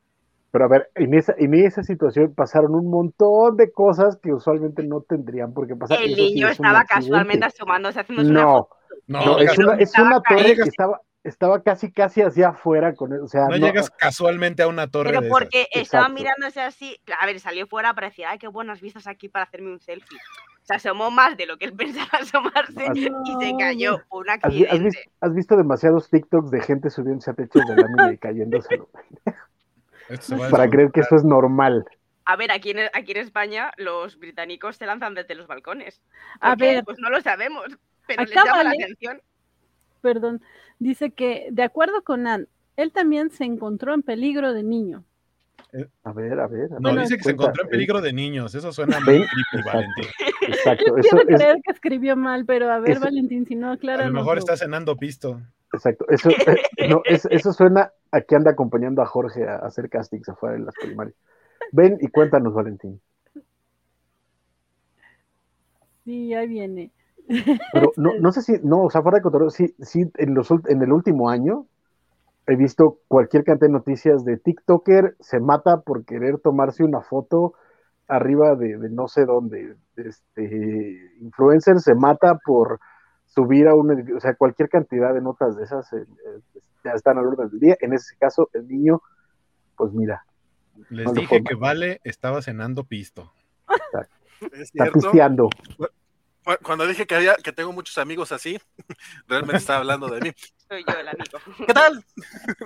Pero 0.51 0.65
a 0.65 0.67
ver, 0.67 0.91
en 0.95 1.13
esa, 1.13 1.33
en 1.37 1.53
esa 1.53 1.81
situación 1.81 2.33
pasaron 2.35 2.75
un 2.75 2.89
montón 2.89 3.55
de 3.55 3.71
cosas 3.71 4.17
que 4.21 4.33
usualmente 4.33 4.83
no 4.83 5.01
tendrían 5.01 5.53
por 5.53 5.67
qué 5.67 5.75
pasar. 5.75 6.01
El 6.01 6.15
niño 6.15 6.49
estaba 6.49 6.83
casualmente 6.83 7.45
asomándose 7.45 8.01
haciendo 8.01 8.23
no, 8.23 8.29
una 8.29 8.51
foto. 8.51 8.75
No, 9.07 9.39
es 9.39 9.57
una, 9.57 9.75
es 9.75 9.97
una 9.97 10.21
torre 10.21 10.55
que 10.55 10.61
estaba, 10.63 10.99
estaba 11.23 11.63
casi 11.63 11.91
casi 11.91 12.21
hacia 12.21 12.49
afuera 12.49 12.93
con 12.93 13.13
él, 13.13 13.21
o 13.21 13.27
sea, 13.27 13.47
no, 13.47 13.57
llegas 13.57 13.89
casualmente 13.89 14.63
a 14.63 14.67
una 14.67 14.87
torre 14.87 15.09
pero 15.09 15.27
porque 15.29 15.67
estaba 15.71 16.09
mirándose 16.09 16.61
así 16.61 16.97
a 17.19 17.25
ver 17.25 17.39
salió 17.39 17.67
fuera 17.67 17.93
para 17.93 18.07
decir 18.07 18.25
ay 18.25 18.39
qué 18.39 18.47
buenas 18.47 18.81
vistas 18.81 19.07
aquí 19.07 19.29
para 19.29 19.43
hacerme 19.45 19.71
un 19.71 19.79
selfie 19.79 20.17
se 20.63 20.75
asomó 20.75 21.11
más 21.11 21.37
de 21.37 21.45
lo 21.45 21.57
que 21.57 21.65
él 21.65 21.73
pensaba 21.77 22.09
asomarse 22.19 22.85
y 22.95 23.03
se 23.03 23.53
cayó. 23.57 23.97
por 24.09 24.23
un 24.23 24.29
accidente. 24.29 24.99
¿Has, 25.19 25.33
visto, 25.33 25.57
demasiados 25.57 26.09
TikToks 26.09 26.51
de 26.51 26.61
gente 26.61 26.89
subiéndose 26.89 27.31
a 27.31 27.33
techos 27.33 27.65
de 27.65 27.75
lámina 27.75 28.13
y 28.13 28.17
cayéndose 28.17 28.81
para 30.49 30.69
creer 30.69 30.91
que 30.91 31.01
eso 31.01 31.15
es 31.15 31.23
normal 31.23 31.85
a 32.25 32.35
ver, 32.35 32.51
aquí 32.51 32.71
en, 32.71 32.79
aquí 32.93 33.11
en 33.11 33.17
España 33.17 33.71
los 33.77 34.17
británicos 34.17 34.77
se 34.77 34.85
lanzan 34.85 35.15
desde 35.15 35.35
los 35.35 35.47
balcones. 35.47 36.01
A 36.39 36.55
ver, 36.55 36.83
pues 36.85 36.97
no 36.99 37.09
lo 37.09 37.19
sabemos, 37.19 37.65
pero 38.07 38.23
les 38.23 38.33
llama 38.33 38.63
la 38.63 38.69
atención. 38.69 39.21
Perdón, 40.01 40.41
Dice 40.79 41.11
que, 41.11 41.47
de 41.51 41.61
acuerdo 41.61 42.03
con 42.03 42.25
Ann, 42.25 42.47
él 42.75 42.91
también 42.91 43.29
se 43.29 43.43
encontró 43.43 43.93
en 43.93 44.01
peligro 44.01 44.53
de 44.53 44.63
niño. 44.63 45.03
Eh, 45.73 45.87
a 46.03 46.11
ver, 46.11 46.39
a 46.39 46.47
ver. 46.47 46.69
no, 46.79 46.95
dice 46.95 47.17
que 47.17 47.23
se 47.23 47.31
encontró 47.31 47.63
en 47.63 47.69
peligro 47.69 48.01
de 48.01 48.11
niños. 48.11 48.55
Eso 48.55 48.71
suena 48.73 48.99
muy 48.99 49.25
creepy, 49.27 49.65
Valentín. 49.65 50.05
Exacto. 50.41 50.97
Eso 50.97 51.17
Quiero 51.17 51.37
creer 51.37 51.57
que 51.63 51.71
escribió 51.71 52.15
mal, 52.15 52.45
pero 52.45 52.71
a 52.71 52.79
ver, 52.79 52.99
Valentín, 52.99 53.45
si 53.45 53.55
no, 53.55 53.77
claro. 53.77 54.03
A 54.03 54.07
lo 54.07 54.13
mejor 54.13 54.37
está 54.37 54.57
cenando 54.57 54.97
pisto. 54.97 55.39
Exacto. 55.73 56.05
Eso, 56.09 56.29
eh, 56.29 56.89
no, 56.89 57.01
eso 57.05 57.53
suena 57.53 57.91
a 58.11 58.21
que 58.21 58.35
anda 58.35 58.51
acompañando 58.51 59.01
a 59.01 59.05
Jorge 59.05 59.47
a, 59.47 59.57
hacer 59.57 59.89
castings 59.89 60.29
afuera 60.29 60.55
en 60.55 60.65
las 60.65 60.75
primarias. 60.75 61.15
Ven 61.71 61.97
y 62.01 62.07
cuéntanos, 62.07 62.53
Valentín. 62.53 63.01
Sí, 66.03 66.33
ahí 66.33 66.47
viene. 66.47 66.91
Pero 67.73 67.91
no, 67.95 68.11
no 68.19 68.31
sé 68.31 68.41
si, 68.41 68.53
no, 68.63 68.83
o 68.83 68.89
sea, 68.89 69.01
fuera 69.01 69.17
de 69.17 69.21
cotorreo, 69.21 69.49
sí, 69.49 69.73
sí, 69.79 70.11
en, 70.17 70.33
los, 70.33 70.49
en 70.67 70.81
el 70.81 70.91
último 70.91 71.29
año 71.29 71.67
he 72.47 72.55
visto 72.55 72.99
cualquier 73.07 73.43
cantidad 73.43 73.67
de 73.67 73.73
noticias 73.73 74.25
de 74.25 74.37
TikToker 74.37 75.15
se 75.19 75.39
mata 75.39 75.81
por 75.81 76.03
querer 76.05 76.39
tomarse 76.39 76.83
una 76.83 77.01
foto 77.01 77.53
arriba 78.07 78.55
de, 78.55 78.77
no 78.89 79.07
sé 79.07 79.25
dónde. 79.25 79.75
Este 79.95 81.13
influencer 81.21 81.79
se 81.79 81.95
mata 81.95 82.39
por 82.45 82.79
subir 83.33 83.67
a 83.67 83.75
un, 83.75 84.15
o 84.15 84.19
sea, 84.19 84.35
cualquier 84.35 84.69
cantidad 84.69 85.13
de 85.13 85.21
notas 85.21 85.55
de 85.55 85.63
esas 85.63 85.91
eh, 85.93 86.05
eh, 86.25 86.59
ya 86.83 86.91
están 86.91 87.17
al 87.17 87.27
orden 87.27 87.49
del 87.49 87.59
día. 87.59 87.77
En 87.79 87.93
ese 87.93 88.15
caso, 88.17 88.49
el 88.53 88.67
niño, 88.67 89.01
pues 89.75 89.93
mira. 89.93 90.25
Les 90.89 91.13
dije 91.13 91.43
que 91.43 91.55
Vale 91.55 92.01
estaba 92.03 92.41
cenando 92.41 92.83
pisto. 92.83 93.31
Está 94.51 94.91
pisteando 94.91 95.49
cuando 96.63 96.87
dije 96.87 97.05
que 97.05 97.15
había, 97.15 97.35
que 97.35 97.51
tengo 97.51 97.71
muchos 97.71 97.97
amigos 97.97 98.31
así, 98.31 98.59
realmente 99.27 99.57
estaba 99.57 99.79
hablando 99.79 100.07
de 100.07 100.21
mí. 100.21 100.31
Soy 100.67 100.83
yo 100.87 100.99
el 100.99 101.07
amigo. 101.07 101.39
¿Qué 101.67 101.73
tal? 101.73 102.03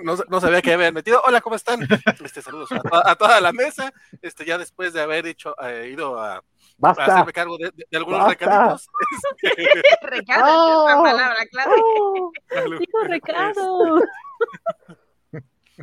No, 0.03 0.41
sabía 0.41 0.61
que 0.61 0.73
habían 0.73 0.93
metido. 0.93 1.21
Hola, 1.25 1.41
¿cómo 1.41 1.55
están? 1.55 1.87
Este, 2.23 2.41
saludos 2.41 2.69
a, 2.71 3.15
toda 3.15 3.41
la 3.41 3.51
mesa. 3.51 3.93
Este, 4.21 4.45
ya 4.45 4.57
después 4.57 4.93
de 4.93 5.01
haber 5.01 5.25
hecho, 5.27 5.55
eh, 5.61 5.89
ido 5.91 6.19
a, 6.19 6.43
hacerme 6.81 7.34
cargo 7.34 7.57
de, 7.57 7.72
algunos 7.93 8.27
recaditos. 8.27 8.88
Recado, 10.02 10.84
oh, 10.84 10.89
es 10.89 10.95
una 10.95 11.03
palabra 11.03 11.45
clave. 11.52 11.73
Oh, 11.77 12.31
digo 12.80 12.99
recado. 13.03 14.02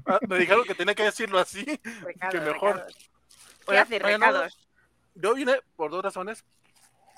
Ah, 0.07 0.19
me 0.27 0.39
dijeron 0.39 0.65
que 0.65 0.75
tenía 0.75 0.95
que 0.95 1.05
decirlo 1.05 1.39
así. 1.39 1.65
que 2.31 2.41
mejor. 2.41 2.87
Voy 3.67 3.77
a 3.77 3.83
hacer 3.83 4.03
recados. 4.03 4.59
Yo 5.15 5.35
vine 5.35 5.61
por 5.77 5.91
dos 5.91 6.03
razones 6.03 6.45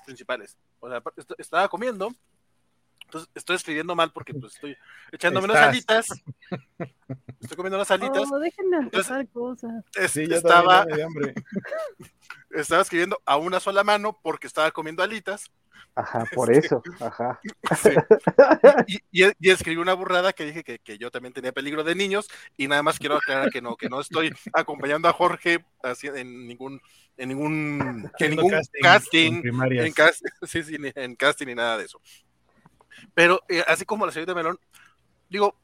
principales. 0.05 0.57
O 0.79 0.89
sea, 0.89 1.01
estaba 1.37 1.67
comiendo, 1.69 2.11
entonces 3.05 3.29
estoy 3.35 3.55
escribiendo 3.55 3.95
mal 3.95 4.11
porque 4.11 4.33
pues 4.33 4.55
estoy 4.55 4.77
echándome 5.11 5.45
unas 5.45 5.57
alitas. 5.57 6.07
Estoy 7.39 7.55
comiendo 7.55 7.77
unas 7.77 7.91
alitas. 7.91 8.29
No, 8.29 8.39
déjenme 8.39 8.77
empezar 8.77 9.27
cosas. 9.29 9.83
sí, 10.09 10.23
estaba, 10.29 10.85
estaba 12.51 12.81
escribiendo 12.81 13.21
a 13.25 13.37
una 13.37 13.59
sola 13.59 13.83
mano 13.83 14.19
porque 14.21 14.47
estaba 14.47 14.71
comiendo 14.71 15.03
alitas. 15.03 15.51
Ajá, 15.95 16.25
por 16.35 16.51
eso, 16.51 16.83
ajá. 16.99 17.39
Y, 18.87 19.23
y, 19.39 19.49
escribí 19.49 19.77
una 19.77 19.93
burrada 19.93 20.33
que 20.33 20.45
dije 20.45 20.63
que, 20.63 20.97
yo 20.97 21.09
también 21.09 21.33
tenía 21.33 21.53
peligro 21.53 21.83
de 21.83 21.95
niños 21.95 22.27
y 22.57 22.67
nada 22.67 22.83
más 22.83 22.99
quiero 22.99 23.15
aclarar 23.15 23.49
que 23.49 23.61
no, 23.61 23.75
que 23.77 23.89
no 23.89 24.01
estoy 24.01 24.33
acompañando 24.53 25.07
a 25.07 25.13
Jorge 25.13 25.65
así, 25.83 26.07
en 26.07 26.47
ningún, 26.47 26.81
en 27.17 27.29
ningún, 27.29 28.11
en 28.19 28.29
ningún 28.29 28.51
casting, 28.81 29.41
en, 29.43 29.93
casting 29.93 30.27
sí, 30.43 30.63
sí, 30.63 30.77
en 30.79 31.15
casting 31.15 31.47
ni 31.47 31.55
nada 31.55 31.77
de 31.77 31.85
eso. 31.85 32.01
Pero 33.13 33.41
eh, 33.49 33.63
así 33.67 33.85
como 33.85 34.05
la 34.05 34.11
señorita 34.11 34.35
Melón, 34.35 34.59
digo, 35.29 35.55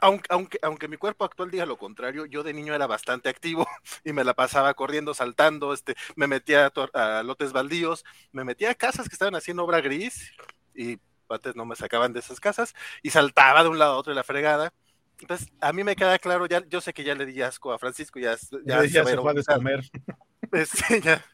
aunque, 0.00 0.26
aunque, 0.30 0.58
aunque, 0.62 0.86
mi 0.86 0.96
cuerpo 0.96 1.24
actual 1.24 1.50
diga 1.50 1.66
lo 1.66 1.76
contrario, 1.76 2.24
yo 2.26 2.44
de 2.44 2.52
niño 2.52 2.72
era 2.72 2.86
bastante 2.86 3.28
activo 3.28 3.66
y 4.04 4.12
me 4.12 4.22
la 4.22 4.34
pasaba 4.34 4.74
corriendo, 4.74 5.12
saltando, 5.12 5.74
este, 5.74 5.96
me 6.14 6.28
metía 6.28 6.72
a, 6.94 7.22
lotes 7.24 7.52
baldíos, 7.52 8.04
me 8.30 8.44
metía 8.44 8.70
a 8.70 8.74
casas 8.76 9.08
que 9.08 9.14
estaban 9.14 9.34
haciendo 9.34 9.64
obra 9.64 9.80
gris 9.80 10.32
y 10.74 10.98
antes 11.28 11.56
no 11.56 11.64
me 11.64 11.74
sacaban 11.74 12.12
de 12.12 12.20
esas 12.20 12.38
casas 12.38 12.74
y 13.02 13.10
saltaba 13.10 13.62
de 13.62 13.70
un 13.70 13.78
lado 13.78 13.94
a 13.94 13.96
otro 13.96 14.12
de 14.12 14.16
la 14.16 14.24
fregada. 14.24 14.72
Entonces, 15.18 15.48
a 15.60 15.72
mí 15.72 15.82
me 15.82 15.96
queda 15.96 16.18
claro, 16.18 16.46
ya, 16.46 16.64
yo 16.68 16.80
sé 16.80 16.92
que 16.92 17.04
ya 17.04 17.14
le 17.14 17.26
di 17.26 17.42
asco 17.42 17.72
a 17.72 17.78
Francisco, 17.78 18.18
ya, 18.18 18.36
ya, 18.64 18.84
ya 18.84 19.04
se, 19.04 19.16
fue 19.16 19.30
a 19.30 19.34
descomer. 19.34 19.82
Sí, 19.84 21.00
ya 21.02 21.24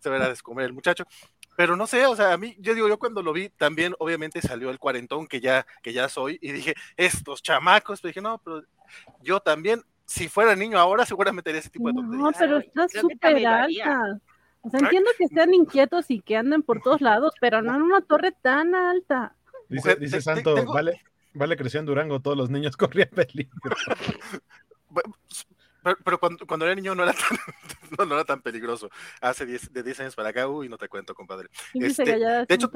se 0.00 0.10
verá 0.10 0.26
a 0.26 0.30
descomer 0.30 0.66
el 0.66 0.72
muchacho. 0.72 1.04
Pero 1.58 1.76
no 1.76 1.88
sé, 1.88 2.06
o 2.06 2.14
sea, 2.14 2.34
a 2.34 2.36
mí, 2.36 2.54
yo 2.60 2.72
digo, 2.72 2.86
yo 2.86 3.00
cuando 3.00 3.20
lo 3.20 3.32
vi, 3.32 3.48
también 3.48 3.92
obviamente 3.98 4.40
salió 4.40 4.70
el 4.70 4.78
cuarentón 4.78 5.26
que 5.26 5.40
ya, 5.40 5.66
que 5.82 5.92
ya 5.92 6.08
soy, 6.08 6.38
y 6.40 6.52
dije, 6.52 6.76
estos 6.96 7.42
chamacos, 7.42 8.00
pero 8.00 8.10
dije, 8.10 8.20
no, 8.20 8.38
pero 8.38 8.62
yo 9.24 9.40
también, 9.40 9.82
si 10.04 10.28
fuera 10.28 10.54
niño 10.54 10.78
ahora, 10.78 11.04
seguramente 11.04 11.50
haría 11.50 11.58
ese 11.58 11.70
tipo 11.70 11.88
de 11.88 11.94
tonterías. 11.94 12.22
No, 12.22 12.30
pero 12.38 12.58
está 12.58 12.86
súper 12.86 13.44
alta. 13.44 14.20
O 14.60 14.70
sea, 14.70 14.78
entiendo 14.78 15.10
que 15.18 15.26
sean 15.26 15.52
inquietos 15.52 16.08
y 16.12 16.20
que 16.20 16.36
anden 16.36 16.62
por 16.62 16.80
todos 16.80 17.00
lados, 17.00 17.34
pero 17.40 17.60
no 17.60 17.74
en 17.74 17.82
una 17.82 18.02
torre 18.02 18.30
tan 18.30 18.76
alta. 18.76 19.34
Dice, 19.68 19.96
dice 19.96 20.22
Santo, 20.22 20.64
vale, 20.64 21.02
vale 21.34 21.56
creció 21.56 21.80
en 21.80 21.86
Durango, 21.86 22.20
todos 22.20 22.36
los 22.36 22.50
niños 22.50 22.76
corrían 22.76 23.10
peligro. 23.10 23.58
Pero, 26.04 26.18
cuando, 26.18 26.46
cuando, 26.46 26.66
era 26.66 26.74
niño 26.74 26.94
no 26.94 27.02
era 27.02 27.12
tan, 27.98 28.08
no, 28.08 28.14
era 28.14 28.24
tan 28.24 28.42
peligroso. 28.42 28.90
Hace 29.20 29.46
de 29.46 29.82
10 29.82 30.00
años 30.00 30.14
para 30.16 30.30
acá, 30.30 30.48
uy, 30.48 30.68
no 30.68 30.78
te 30.78 30.88
cuento, 30.88 31.14
compadre. 31.14 31.48
Este, 31.74 32.04
de 32.04 32.46
hecho, 32.48 32.70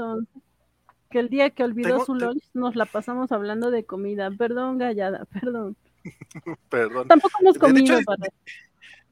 que 1.12 1.18
el 1.20 1.28
día 1.28 1.50
que 1.50 1.62
olvidó 1.62 2.04
su 2.04 2.14
lunch 2.14 2.42
nos 2.54 2.74
la 2.74 2.86
pasamos 2.86 3.30
hablando 3.30 3.70
de 3.70 3.84
comida. 3.84 4.30
Perdón, 4.36 4.78
Gallada, 4.78 5.24
perdón. 5.40 5.76
perdón. 6.68 7.06
Tampoco 7.06 7.38
hemos 7.40 7.58
comido. 7.58 8.00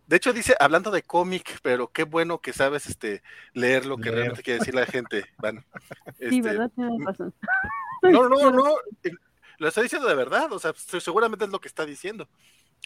De 0.07 0.17
hecho, 0.17 0.33
dice, 0.33 0.57
hablando 0.59 0.91
de 0.91 1.05
cómic, 1.05 1.61
pero 1.63 1.93
qué 1.93 2.03
bueno 2.03 2.41
que 2.41 2.53
sabes 2.53 2.87
este 2.87 3.23
leer 3.53 3.87
lo 3.87 3.97
que 3.97 4.11
realmente 4.11 4.43
quiere 4.43 4.59
decir 4.59 4.75
la 4.75 4.85
gente. 4.85 5.25
Bueno, 5.39 5.63
sí, 6.19 6.25
este, 6.25 6.41
¿verdad? 6.41 6.69
Tienes 6.75 7.05
razón. 7.05 7.33
No, 8.03 8.29
no, 8.29 8.51
no. 8.51 8.71
Eh, 9.05 9.13
lo 9.59 9.69
está 9.69 9.83
diciendo 9.83 10.09
de 10.09 10.17
verdad. 10.17 10.53
O 10.53 10.59
sea, 10.59 10.73
seguramente 10.75 11.45
es 11.45 11.53
lo 11.53 11.61
que 11.61 11.69
está 11.69 11.87
diciendo. 11.87 12.29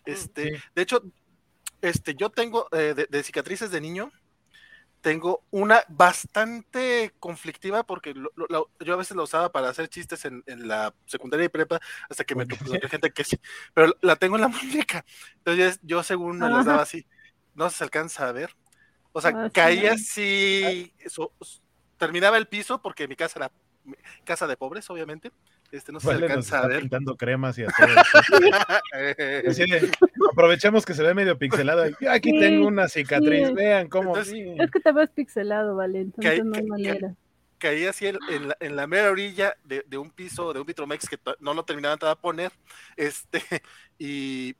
Este, 0.04 0.62
de 0.74 0.82
hecho, 0.82 1.02
este, 1.80 2.14
yo 2.14 2.30
tengo 2.30 2.68
eh, 2.72 2.94
de, 3.08 3.22
cicatrices 3.22 3.70
de 3.70 3.80
niño, 3.80 4.10
tengo 5.00 5.44
una 5.50 5.84
bastante 5.88 7.12
conflictiva 7.20 7.82
porque 7.82 8.14
yo 8.14 8.94
a 8.94 8.96
veces 8.96 9.16
la 9.16 9.22
usaba 9.22 9.52
para 9.52 9.68
hacer 9.68 9.88
chistes 9.88 10.24
en, 10.24 10.42
la 10.46 10.94
secundaria 11.04 11.44
y 11.44 11.50
prepa 11.50 11.78
hasta 12.08 12.24
que 12.24 12.34
me 12.34 12.46
tocó 12.46 12.64
gente 12.88 13.10
que 13.10 13.24
sí, 13.24 13.38
pero 13.74 13.94
la 14.00 14.16
tengo 14.16 14.36
en 14.36 14.42
la 14.42 14.48
muñeca. 14.48 15.04
Entonces 15.36 15.78
yo 15.82 16.02
según 16.02 16.38
me 16.38 16.48
las 16.48 16.64
daba 16.64 16.82
así, 16.82 17.06
no 17.54 17.68
se 17.68 17.84
alcanza 17.84 18.28
a 18.28 18.32
ver. 18.32 18.56
O 19.12 19.20
sea, 19.20 19.32
ah, 19.34 19.50
caía 19.50 19.92
así, 19.92 20.92
terminaba 21.98 22.36
el 22.38 22.48
piso 22.48 22.80
porque 22.80 23.06
mi 23.06 23.14
casa 23.14 23.38
era 23.38 23.52
casa 24.24 24.46
de 24.46 24.56
pobres, 24.56 24.88
obviamente. 24.90 25.30
Este, 25.72 25.92
no 25.92 26.00
se 26.00 26.10
alcanza 26.10 26.60
a 26.60 26.68
ver. 26.68 26.80
pintando 26.80 27.16
cremas 27.16 27.58
y 27.58 27.64
a 27.64 27.66
todo. 27.66 27.88
aprovechemos 30.34 30.84
que 30.84 30.94
se 30.94 31.02
ve 31.02 31.14
medio 31.14 31.38
pixelado. 31.38 31.84
Aquí 32.08 32.38
tengo 32.38 32.68
una 32.68 32.88
cicatriz, 32.88 33.52
vean 33.52 33.88
cómo. 33.88 34.16
Es 34.16 34.30
que 34.30 34.80
te 34.80 34.92
ves 34.92 35.10
pixelado, 35.10 35.76
vale, 35.76 36.02
entonces 36.02 36.44
no 36.44 36.56
hay 36.56 36.64
manera. 36.64 37.14
Caí 37.58 37.86
así 37.86 38.06
en, 38.06 38.76
la, 38.76 38.86
mera 38.86 39.10
orilla 39.10 39.56
de, 39.64 39.96
un 39.96 40.10
piso, 40.10 40.52
de 40.52 40.60
un 40.60 40.66
Vitromex 40.66 41.08
que 41.08 41.18
no 41.40 41.54
lo 41.54 41.64
terminaban 41.64 41.98
de 41.98 42.16
poner, 42.16 42.52
este, 42.96 43.40
y 43.98 44.54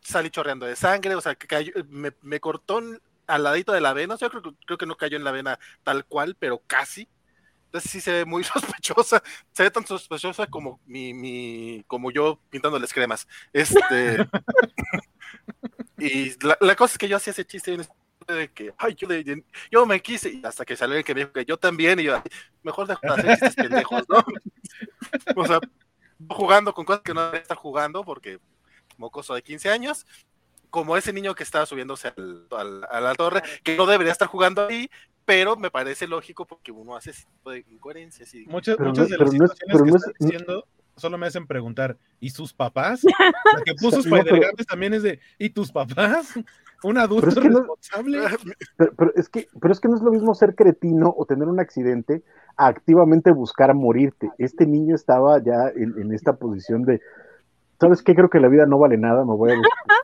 salí 0.00 0.30
chorreando 0.30 0.66
de 0.66 0.76
sangre, 0.76 1.14
o 1.14 1.20
sea, 1.20 1.34
que 1.34 1.72
me, 1.88 2.12
me 2.22 2.40
cortó 2.40 2.80
al 3.26 3.42
ladito 3.42 3.72
de 3.72 3.80
la 3.80 3.92
vena, 3.92 4.16
yo 4.16 4.30
creo, 4.30 4.54
creo 4.64 4.78
que 4.78 4.86
no 4.86 4.96
cayó 4.96 5.16
en 5.16 5.24
la 5.24 5.32
vena 5.32 5.58
tal 5.82 6.06
cual, 6.06 6.36
pero 6.38 6.62
casi, 6.66 7.08
entonces 7.66 7.90
sí 7.90 8.00
se 8.00 8.12
ve 8.12 8.24
muy 8.24 8.44
sospechosa, 8.80 9.22
se 9.52 9.62
ve 9.62 9.70
tan 9.70 9.86
sospechosa 9.86 10.46
como 10.46 10.80
mi, 10.86 11.12
mi 11.14 11.84
como 11.86 12.10
yo 12.10 12.40
pintándoles 12.50 12.92
cremas. 12.92 13.26
Este 13.52 14.26
y 15.98 16.32
la, 16.44 16.76
cosa 16.76 16.94
es 16.94 16.98
que 16.98 17.08
yo 17.08 17.16
hacía 17.16 17.32
ese 17.32 17.44
chiste 17.44 17.76
de 18.26 18.52
que 18.52 18.74
ay, 18.78 18.94
yo, 18.94 19.08
yo 19.70 19.86
me 19.86 20.00
quise 20.00 20.30
y 20.30 20.42
hasta 20.44 20.64
que 20.64 20.76
salió 20.76 20.96
el 20.96 21.04
que 21.04 21.14
me 21.14 21.20
dijo 21.20 21.32
que 21.32 21.44
yo 21.44 21.56
también 21.56 22.00
y 22.00 22.04
yo 22.04 22.22
mejor 22.62 22.86
dejo 22.86 23.00
de 23.02 23.08
hacer 23.10 23.38
chistes 23.38 23.54
pendejos, 23.56 24.02
¿no? 24.08 24.24
o 25.36 25.46
sea, 25.46 25.60
jugando 26.28 26.74
con 26.74 26.84
cosas 26.84 27.02
que 27.02 27.14
no 27.14 27.20
debería 27.22 27.42
estar 27.42 27.56
jugando 27.56 28.04
porque 28.04 28.38
mocoso 28.96 29.34
de 29.34 29.42
15 29.42 29.70
años 29.70 30.06
como 30.70 30.96
ese 30.96 31.12
niño 31.12 31.34
que 31.34 31.42
estaba 31.42 31.64
subiéndose 31.64 32.12
a 32.50 33.00
la 33.00 33.14
torre, 33.14 33.42
que 33.62 33.76
no 33.76 33.86
debería 33.86 34.12
estar 34.12 34.28
jugando 34.28 34.66
ahí, 34.66 34.90
pero 35.26 35.56
me 35.56 35.70
parece 35.70 36.06
lógico 36.06 36.46
porque 36.46 36.72
uno 36.72 36.96
hace 36.96 37.10
ese 37.10 37.26
tipo 37.26 37.50
de 37.50 37.64
incoherencias. 37.68 38.32
Y... 38.34 38.46
Muchas, 38.46 38.78
muchas 38.78 39.08
de 39.08 39.18
las 39.18 39.30
situaciones 39.30 40.04
que 40.04 40.10
están 40.10 40.12
diciendo 40.20 40.64
solo 40.96 41.18
me 41.18 41.26
hacen 41.26 41.46
preguntar, 41.46 41.96
¿y 42.20 42.30
sus 42.30 42.52
papás? 42.52 43.02
La 43.56 43.62
que 43.64 43.74
puso 43.74 44.00
spider 44.00 44.50
también 44.68 44.94
es 44.94 45.02
de, 45.02 45.20
¿y 45.38 45.50
tus 45.50 45.70
papás? 45.70 46.34
Un 46.82 46.98
adulto 46.98 47.40
responsable. 47.40 48.20
pero, 48.96 49.12
es 49.16 49.28
que, 49.28 49.48
pero 49.60 49.72
es 49.72 49.80
que 49.80 49.88
no 49.88 49.96
es 49.96 50.02
lo 50.02 50.10
mismo 50.10 50.34
ser 50.34 50.54
cretino 50.54 51.12
o 51.16 51.24
tener 51.24 51.48
un 51.48 51.58
accidente 51.58 52.22
a 52.56 52.66
activamente 52.66 53.32
buscar 53.32 53.74
morirte. 53.74 54.30
Este 54.38 54.66
niño 54.66 54.94
estaba 54.94 55.42
ya 55.42 55.68
en, 55.74 56.12
esta 56.12 56.36
posición 56.36 56.84
de, 56.84 57.00
¿sabes 57.80 58.02
qué? 58.02 58.14
Creo 58.14 58.28
que 58.28 58.40
la 58.40 58.48
vida 58.48 58.66
no 58.66 58.78
vale 58.78 58.98
nada, 58.98 59.24
me 59.24 59.34
voy 59.34 59.52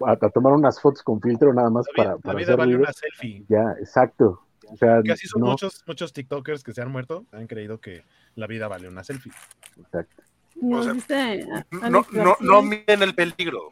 a, 0.06 0.16
tomar 0.30 0.54
unas 0.54 0.80
fotos 0.80 1.02
con 1.02 1.20
filtro 1.20 1.52
nada 1.52 1.68
más 1.68 1.86
para, 1.94 2.16
para... 2.16 2.32
La 2.32 2.38
vida 2.38 2.56
vale 2.56 2.74
una 2.74 2.92
selfie. 2.92 3.44
Ya, 3.48 3.76
exacto. 3.78 4.40
Casi 5.06 5.26
son 5.26 5.42
muchos, 5.42 5.82
muchos 5.86 6.12
TikTokers 6.12 6.62
que 6.62 6.72
se 6.72 6.82
han 6.82 6.90
muerto, 6.90 7.26
han 7.32 7.46
creído 7.46 7.80
que 7.80 8.04
la 8.34 8.46
vida 8.46 8.68
vale 8.68 8.88
una 8.88 9.04
selfie. 9.04 9.32
Exacto. 9.78 10.22
No, 10.60 12.04
no, 12.12 12.36
no, 12.40 12.62
miden 12.62 13.02
el 13.02 13.14
peligro. 13.14 13.70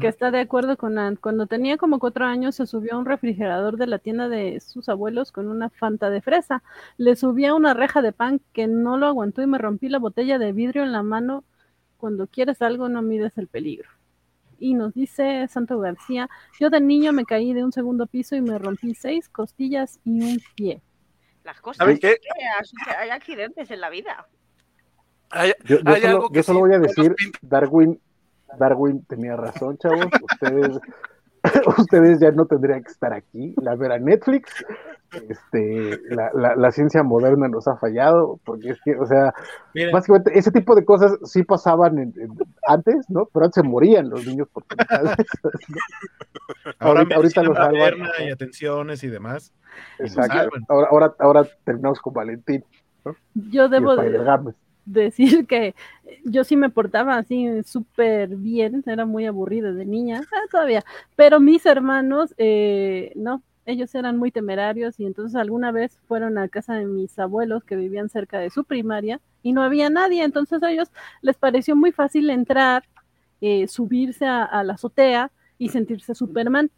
Que 0.00 0.08
está 0.08 0.32
de 0.32 0.40
acuerdo 0.40 0.76
con 0.76 0.98
Ant. 0.98 1.20
Cuando 1.20 1.46
tenía 1.46 1.76
como 1.76 2.00
cuatro 2.00 2.24
años 2.24 2.56
se 2.56 2.66
subió 2.66 2.94
a 2.94 2.98
un 2.98 3.04
refrigerador 3.04 3.76
de 3.76 3.86
la 3.86 4.00
tienda 4.00 4.28
de 4.28 4.58
sus 4.60 4.88
abuelos 4.88 5.30
con 5.30 5.46
una 5.46 5.70
fanta 5.70 6.10
de 6.10 6.20
fresa. 6.20 6.64
Le 6.96 7.14
subía 7.14 7.54
una 7.54 7.72
reja 7.72 8.02
de 8.02 8.12
pan 8.12 8.40
que 8.52 8.66
no 8.66 8.96
lo 8.96 9.06
aguantó 9.06 9.42
y 9.42 9.46
me 9.46 9.58
rompí 9.58 9.88
la 9.88 10.00
botella 10.00 10.38
de 10.38 10.52
vidrio 10.52 10.82
en 10.82 10.90
la 10.90 11.04
mano. 11.04 11.44
Cuando 11.98 12.26
quieres 12.26 12.62
algo 12.62 12.88
no 12.88 13.00
mides 13.00 13.38
el 13.38 13.46
peligro. 13.46 13.88
Y 14.58 14.74
nos 14.74 14.94
dice 14.94 15.46
Santo 15.48 15.78
García, 15.78 16.28
yo 16.58 16.70
de 16.70 16.80
niño 16.80 17.12
me 17.12 17.24
caí 17.24 17.52
de 17.52 17.64
un 17.64 17.72
segundo 17.72 18.06
piso 18.06 18.36
y 18.36 18.40
me 18.40 18.58
rompí 18.58 18.94
seis 18.94 19.28
costillas 19.28 20.00
y 20.04 20.22
un 20.22 20.40
pie. 20.54 20.82
Las 21.44 21.60
cosas 21.60 21.86
que 21.98 22.18
hay 22.98 23.10
accidentes 23.10 23.70
en 23.70 23.80
la 23.80 23.90
vida. 23.90 24.26
yo, 25.64 25.78
solo, 26.42 26.60
voy 26.60 26.74
a 26.74 26.78
decir, 26.78 27.14
Darwin, 27.42 28.00
Darwin 28.58 29.04
tenía 29.04 29.36
razón, 29.36 29.78
chavos. 29.78 30.06
Ustedes 30.32 30.80
ustedes 31.78 32.20
ya 32.20 32.30
no 32.32 32.46
tendrían 32.46 32.82
que 32.82 32.90
estar 32.90 33.12
aquí, 33.12 33.54
la 33.60 33.74
ver 33.74 34.00
Netflix. 34.00 34.64
Este, 35.12 36.00
la, 36.10 36.70
ciencia 36.72 37.02
moderna 37.02 37.48
nos 37.48 37.68
ha 37.68 37.76
fallado, 37.76 38.40
porque 38.44 38.70
es 38.70 38.78
que, 38.84 38.96
o 38.96 39.06
sea, 39.06 39.32
básicamente 39.92 40.36
ese 40.36 40.50
tipo 40.50 40.74
de 40.74 40.84
cosas 40.84 41.16
sí 41.24 41.42
pasaban 41.42 42.12
antes, 42.66 43.08
¿no? 43.08 43.26
Pero 43.32 43.46
antes 43.46 43.62
se 43.62 43.68
morían 43.68 44.10
los 44.10 44.26
niños 44.26 44.48
por 44.48 44.64
Ahora, 46.80 47.06
ahorita, 47.14 47.42
los 47.42 47.56
salvan. 47.56 47.94
Y 48.26 48.30
atenciones 48.30 49.04
y 49.04 49.08
demás. 49.08 49.52
Exacto. 49.98 50.50
ahora, 50.68 50.88
ahora, 50.90 51.14
ahora 51.20 51.48
terminamos 51.64 52.00
con 52.00 52.12
Valentín. 52.12 52.64
Yo 53.34 53.68
debo 53.68 53.94
decir 54.86 55.46
que 55.46 55.74
yo 56.24 56.44
sí 56.44 56.56
me 56.56 56.70
portaba 56.70 57.18
así 57.18 57.62
súper 57.64 58.36
bien, 58.36 58.82
era 58.86 59.04
muy 59.04 59.26
aburrida 59.26 59.72
de 59.72 59.84
niña, 59.84 60.22
ah, 60.32 60.46
todavía, 60.50 60.84
pero 61.16 61.40
mis 61.40 61.66
hermanos, 61.66 62.34
eh, 62.38 63.12
no, 63.16 63.42
ellos 63.66 63.94
eran 63.94 64.16
muy 64.16 64.30
temerarios 64.30 64.98
y 65.00 65.06
entonces 65.06 65.36
alguna 65.36 65.72
vez 65.72 65.98
fueron 66.06 66.38
a 66.38 66.48
casa 66.48 66.74
de 66.74 66.86
mis 66.86 67.18
abuelos 67.18 67.64
que 67.64 67.76
vivían 67.76 68.08
cerca 68.08 68.38
de 68.38 68.50
su 68.50 68.64
primaria 68.64 69.20
y 69.42 69.52
no 69.52 69.62
había 69.62 69.90
nadie, 69.90 70.22
entonces 70.22 70.62
a 70.62 70.70
ellos 70.70 70.90
les 71.20 71.36
pareció 71.36 71.76
muy 71.76 71.92
fácil 71.92 72.30
entrar, 72.30 72.84
eh, 73.40 73.68
subirse 73.68 74.24
a, 74.24 74.62
la 74.62 74.74
azotea 74.74 75.30
y 75.58 75.68
sentirse 75.68 76.14
Superman 76.14 76.70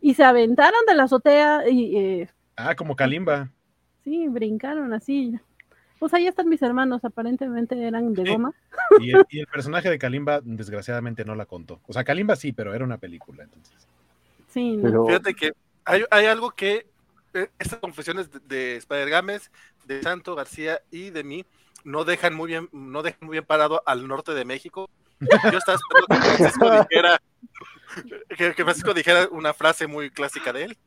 y 0.00 0.14
se 0.14 0.24
aventaron 0.24 0.80
de 0.86 0.94
la 0.94 1.04
azotea 1.04 1.68
y... 1.68 1.96
Eh, 1.96 2.28
ah, 2.56 2.74
como 2.74 2.94
Kalimba. 2.94 3.50
Sí, 4.04 4.28
brincaron 4.28 4.92
así. 4.92 5.40
Pues 5.98 6.12
ahí 6.14 6.26
están 6.26 6.48
mis 6.48 6.62
hermanos, 6.62 7.04
aparentemente 7.04 7.80
eran 7.82 8.12
de 8.12 8.30
goma. 8.30 8.52
Y 9.00 9.10
el, 9.10 9.26
y 9.30 9.40
el, 9.40 9.46
personaje 9.46 9.90
de 9.90 9.98
Kalimba, 9.98 10.40
desgraciadamente, 10.42 11.24
no 11.24 11.34
la 11.34 11.46
contó. 11.46 11.80
O 11.88 11.92
sea, 11.92 12.04
Kalimba 12.04 12.36
sí, 12.36 12.52
pero 12.52 12.72
era 12.72 12.84
una 12.84 12.98
película, 12.98 13.42
entonces. 13.42 13.74
Sí, 14.48 14.78
pero... 14.80 15.06
Fíjate 15.06 15.34
que 15.34 15.52
hay, 15.84 16.04
hay 16.10 16.26
algo 16.26 16.52
que 16.52 16.86
eh, 17.34 17.48
estas 17.58 17.80
confesiones 17.80 18.30
de, 18.30 18.40
de 18.40 18.76
Spider 18.76 19.10
Games, 19.10 19.50
de 19.84 20.02
Santo 20.02 20.34
García 20.34 20.80
y 20.90 21.10
de 21.10 21.24
mí 21.24 21.44
no 21.84 22.04
dejan 22.04 22.34
muy 22.34 22.48
bien, 22.48 22.68
no 22.72 23.02
dejan 23.02 23.20
muy 23.22 23.34
bien 23.34 23.44
parado 23.44 23.82
al 23.86 24.06
norte 24.08 24.34
de 24.34 24.44
México. 24.44 24.90
Yo 25.20 25.58
estaba 25.58 25.78
esperando 25.78 26.06
que 26.08 26.16
Francisco 26.36 26.70
dijera, 26.70 27.22
que, 28.36 28.54
que 28.54 28.64
Francisco 28.64 28.94
dijera 28.94 29.28
una 29.30 29.54
frase 29.54 29.86
muy 29.86 30.10
clásica 30.10 30.52
de 30.52 30.64
él. 30.64 30.78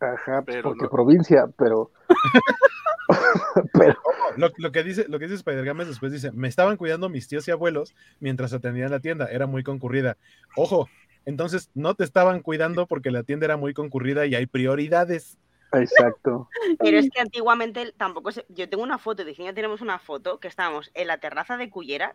Ajá, 0.00 0.42
pues, 0.42 0.56
pero 0.56 0.70
porque 0.70 0.84
no. 0.84 0.90
provincia, 0.90 1.46
pero. 1.56 1.90
pero... 3.72 3.96
Lo, 4.36 4.50
lo, 4.58 4.72
que 4.72 4.82
dice, 4.82 5.06
lo 5.08 5.18
que 5.18 5.26
dice 5.26 5.36
Spider 5.36 5.64
Games 5.64 5.88
después 5.88 6.12
dice: 6.12 6.32
Me 6.32 6.48
estaban 6.48 6.76
cuidando 6.76 7.08
mis 7.08 7.28
tíos 7.28 7.46
y 7.48 7.50
abuelos 7.50 7.94
mientras 8.20 8.52
atendían 8.52 8.90
la 8.90 9.00
tienda, 9.00 9.26
era 9.30 9.46
muy 9.46 9.62
concurrida. 9.62 10.16
Ojo, 10.56 10.88
entonces 11.26 11.70
no 11.74 11.94
te 11.94 12.04
estaban 12.04 12.40
cuidando 12.40 12.86
porque 12.86 13.10
la 13.10 13.24
tienda 13.24 13.46
era 13.46 13.56
muy 13.56 13.74
concurrida 13.74 14.26
y 14.26 14.34
hay 14.34 14.46
prioridades. 14.46 15.38
Exacto. 15.72 16.48
Pero 16.78 16.98
es 16.98 17.10
que 17.10 17.20
antiguamente 17.20 17.92
tampoco 17.96 18.30
se... 18.30 18.46
Yo 18.48 18.68
tengo 18.68 18.84
una 18.84 18.98
foto, 18.98 19.24
Virginia 19.24 19.52
tenemos 19.52 19.80
una 19.80 19.98
foto 19.98 20.38
que 20.38 20.48
estábamos 20.48 20.90
en 20.94 21.08
la 21.08 21.18
terraza 21.18 21.56
de 21.56 21.68
Cullera. 21.68 22.14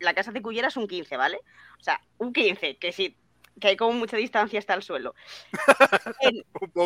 La 0.00 0.14
casa 0.14 0.32
de 0.32 0.42
Cullera 0.42 0.68
es 0.68 0.76
un 0.76 0.86
15, 0.86 1.16
¿vale? 1.16 1.40
O 1.80 1.82
sea, 1.82 2.00
un 2.18 2.32
15, 2.32 2.76
que 2.76 2.92
sí, 2.92 3.16
que 3.60 3.68
hay 3.68 3.76
como 3.76 3.92
mucha 3.92 4.16
distancia 4.16 4.58
hasta 4.58 4.74
el 4.74 4.82
suelo. 4.82 5.14
En, 6.20 6.44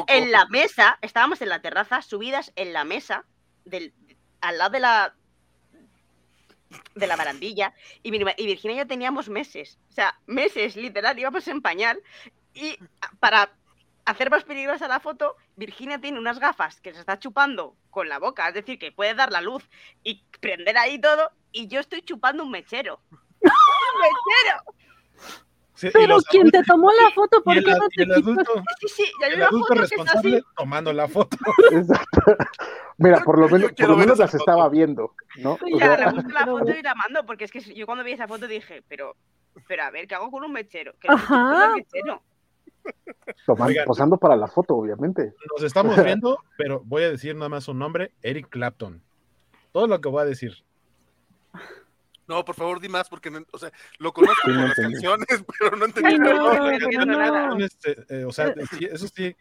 en, 0.09 0.33
la 0.33 0.47
mesa, 0.47 0.99
estábamos 1.03 1.41
en 1.43 1.49
la 1.49 1.61
terraza, 1.61 2.03
subidas 2.03 2.53
en 2.57 2.73
la 2.73 2.85
mesa, 2.85 3.25
del, 3.65 3.93
al 4.41 4.59
lado 4.59 4.71
de 4.71 4.81
la 4.81 5.15
de 6.95 7.07
la 7.07 7.17
barandilla, 7.17 7.75
y, 8.03 8.15
y 8.15 8.47
Virginia 8.47 8.77
y 8.77 8.79
yo 8.79 8.87
teníamos 8.87 9.29
meses, 9.29 9.79
o 9.91 9.93
sea, 9.93 10.19
meses, 10.27 10.77
literal, 10.77 11.19
íbamos 11.19 11.47
en 11.49 11.63
pañal, 11.63 12.03
y 12.55 12.77
para 13.21 13.53
hacer 14.05 14.31
más 14.31 14.45
peligrosa 14.45 14.89
la 14.89 15.01
foto, 15.01 15.37
Virginia 15.57 16.01
tiene 16.01 16.19
unas 16.19 16.39
gafas 16.39 16.81
que 16.81 16.93
se 16.93 17.01
está 17.01 17.19
chupando 17.19 17.77
con 17.91 18.09
la 18.09 18.19
boca, 18.19 18.49
es 18.49 18.55
decir, 18.55 18.79
que 18.79 18.93
puede 18.93 19.15
dar 19.15 19.31
la 19.31 19.41
luz 19.41 19.69
y 20.03 20.25
prender 20.41 20.77
ahí 20.79 20.99
todo, 21.01 21.31
y 21.53 21.69
yo 21.69 21.81
estoy 21.81 22.03
chupando 22.03 22.43
un 22.43 22.51
mechero. 22.51 23.01
¡Un 23.41 24.01
mechero! 24.01 25.46
Sí, 25.77 25.91
Pero 25.93 26.17
quien 26.31 26.51
te 26.51 26.63
tomó 26.63 26.91
la 26.91 27.11
foto, 27.15 27.43
¿por 27.43 27.55
qué 27.55 27.71
no 27.71 27.89
te 27.95 28.03
el 28.05 28.13
adulto, 28.13 28.63
Sí, 28.81 28.89
sí, 28.89 29.05
ya 29.21 29.27
el 29.27 29.43
adulto 29.43 29.75
responsable 29.75 30.43
tomando 30.57 30.91
la 30.91 31.07
foto. 31.07 31.37
Exacto. 31.71 32.37
Mira, 32.97 33.23
por 33.23 33.39
lo 33.39 33.47
menos, 33.47 33.73
por 33.73 33.89
lo 33.91 33.97
menos 33.97 34.19
las 34.19 34.31
foto. 34.31 34.43
estaba 34.43 34.71
viendo, 34.71 35.13
¿no? 35.37 35.59
Sí, 35.63 35.75
o 35.75 35.79
sea, 35.79 35.99
la, 35.99 36.13
la 36.33 36.47
foto 36.47 36.71
y 36.71 36.83
la 36.83 36.95
mando, 36.95 37.27
porque 37.27 37.45
es 37.45 37.53
que 37.53 37.61
yo 37.61 37.85
cuando 37.85 38.05
vi 38.05 38.13
esa 38.13 38.27
foto 38.27 38.47
dije, 38.47 38.83
pero, 38.89 39.17
pero 39.69 39.83
a 39.83 39.91
ver, 39.91 40.09
¿qué 40.09 40.15
hago 40.15 40.31
con 40.31 40.45
un 40.45 40.53
mechero? 40.53 40.95
¿Qué 40.99 41.09
Ajá. 41.11 41.69
un 41.69 41.75
mechero? 41.75 42.23
Tomando, 43.45 43.71
Oigan, 43.71 43.85
posando 43.85 44.17
para 44.17 44.35
la 44.35 44.49
foto, 44.49 44.77
obviamente. 44.77 45.35
Nos 45.53 45.63
estamos 45.63 46.03
viendo, 46.03 46.39
pero 46.57 46.81
voy 46.87 47.03
a 47.03 47.11
decir 47.11 47.35
nada 47.35 47.51
más 47.51 47.65
su 47.65 47.75
nombre, 47.75 48.13
Eric 48.23 48.49
Clapton. 48.49 49.03
Todo 49.73 49.89
lo 49.89 50.01
que 50.01 50.09
voy 50.09 50.23
a 50.23 50.25
decir. 50.25 50.65
No, 52.29 52.45
por 52.45 52.55
favor, 52.55 52.81
di 52.81 52.89
más, 52.89 53.09
porque 53.09 53.31
no, 53.31 53.41
o 53.53 53.59
sea, 53.59 53.71
lo 53.99 54.13
conozco 54.13 54.37
sí, 54.45 54.51
por 54.51 54.55
no 54.55 54.63
las 54.69 54.79
entendí. 54.79 54.93
canciones, 54.95 55.27
pero 55.61 55.77
no 55.77 55.85
entendí 55.85 56.11
Ay, 56.13 56.19
no, 56.19 56.35
no, 56.35 57.05
no, 57.07 57.55
no. 57.57 57.65
Este, 57.65 57.97
eh, 58.09 58.25
o 58.25 58.33
sea, 58.33 58.53
sí, 58.79 58.89
eso 58.91 59.07
sí, 59.09 59.35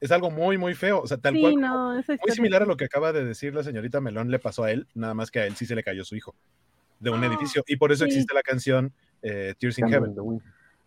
es 0.00 0.10
algo 0.10 0.30
muy, 0.30 0.56
muy 0.58 0.74
feo. 0.74 1.00
O 1.02 1.06
sea, 1.06 1.18
tal 1.18 1.34
Sí, 1.34 1.40
cual. 1.42 1.56
no, 1.60 1.94
Muy 1.94 2.30
similar 2.32 2.62
a 2.62 2.66
lo 2.66 2.76
que 2.76 2.86
acaba 2.86 3.12
de 3.12 3.24
decir 3.24 3.54
la 3.54 3.62
señorita 3.62 4.00
Melón 4.00 4.30
le 4.30 4.38
pasó 4.38 4.64
a 4.64 4.70
él, 4.72 4.86
nada 4.94 5.12
más 5.14 5.30
que 5.30 5.40
a 5.40 5.46
él 5.46 5.56
sí 5.56 5.66
se 5.66 5.74
le 5.74 5.82
cayó 5.82 6.04
su 6.04 6.16
hijo 6.16 6.34
de 6.98 7.10
un 7.10 7.22
Ah, 7.22 7.26
edificio. 7.26 7.62
Y 7.66 7.76
por 7.76 7.92
eso 7.92 8.04
sí. 8.04 8.10
existe 8.10 8.34
la 8.34 8.42
canción 8.42 8.92
eh, 9.22 9.54
Tears 9.58 9.78
in 9.78 9.88
Heaven. 9.88 10.14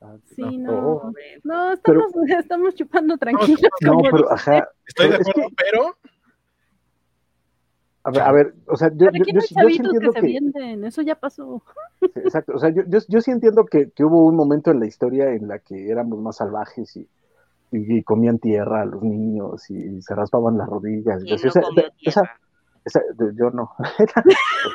Ah, 0.02 0.16
Sí, 0.36 0.42
no. 0.58 0.72
no. 0.72 0.88
Oh. 0.88 1.14
No, 1.44 1.74
estamos, 1.74 2.06
estamos 2.28 2.76
chupando 2.76 3.18
tranquilos. 3.18 3.62
No, 3.82 3.98
pero 4.12 4.32
ajá. 4.32 4.68
Estoy 4.88 5.10
de 5.10 5.16
es 5.16 5.22
acuerdo, 5.22 5.50
que, 5.50 5.56
pero 5.56 5.98
a 8.06 8.12
ver, 8.12 8.22
a 8.22 8.32
ver, 8.32 8.54
o 8.68 8.76
sea, 8.76 8.90
yo, 8.94 9.08
yo, 9.14 9.24
yo, 9.26 9.34
yo 9.34 9.42
sí 9.42 9.56
que 9.56 9.62
entiendo 9.62 10.12
se 10.12 10.20
que, 10.20 10.26
vienden, 10.28 10.84
eso 10.86 11.02
ya 11.02 11.16
pasó. 11.16 11.64
Sí, 12.02 12.08
Exacto, 12.16 12.54
o 12.56 12.60
sea, 12.60 12.70
yo, 12.70 12.84
yo, 12.88 13.00
yo 13.08 13.22
sí 13.22 13.32
entiendo 13.32 13.66
que, 13.66 13.92
que 13.92 14.04
hubo 14.04 14.26
un 14.26 14.36
momento 14.36 14.72
en 14.72 14.80
la 14.80 14.86
historia 14.88 15.32
en 15.32 15.48
la 15.48 15.60
que 15.60 15.90
éramos 15.90 16.20
más 16.20 16.38
salvajes 16.38 16.96
y, 16.98 17.08
y, 17.72 17.98
y 17.98 18.04
comían 18.04 18.40
tierra 18.40 18.82
a 18.82 18.86
los 18.86 19.02
niños 19.04 19.70
y, 19.70 20.02
se 20.02 20.16
raspaban 20.16 20.58
las 20.58 20.68
rodillas. 20.68 21.24
¿Quién 21.24 21.36
Entonces, 21.36 21.62
no 21.64 21.82
esa- 21.82 22.22
esa- 22.22 22.32
esa- 22.86 23.02
yo 23.36 23.50
no, 23.52 23.72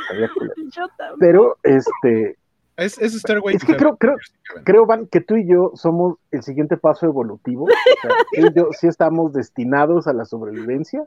pero 1.18 1.56
este, 1.62 2.38
es, 2.76 2.98
es 2.98 3.12
Stairway 3.20 3.56
Es 3.56 3.60
to 3.62 3.66
que 3.66 3.76
creo- 3.76 3.96
creo- 3.96 4.16
creo, 4.64 4.86
Van, 4.86 5.06
que 5.06 5.20
tú 5.20 5.36
y 5.36 5.46
yo 5.46 5.72
somos 5.74 6.16
el 6.30 6.42
siguiente 6.42 6.76
paso 6.76 7.06
evolutivo. 7.06 7.64
O 7.64 7.68
sea, 8.02 8.10
tú 8.32 8.46
y 8.46 8.52
yo 8.55 8.68
sí 8.72 8.86
estamos 8.86 9.32
destinados 9.32 10.06
a 10.06 10.12
la 10.12 10.24
sobrevivencia, 10.24 11.05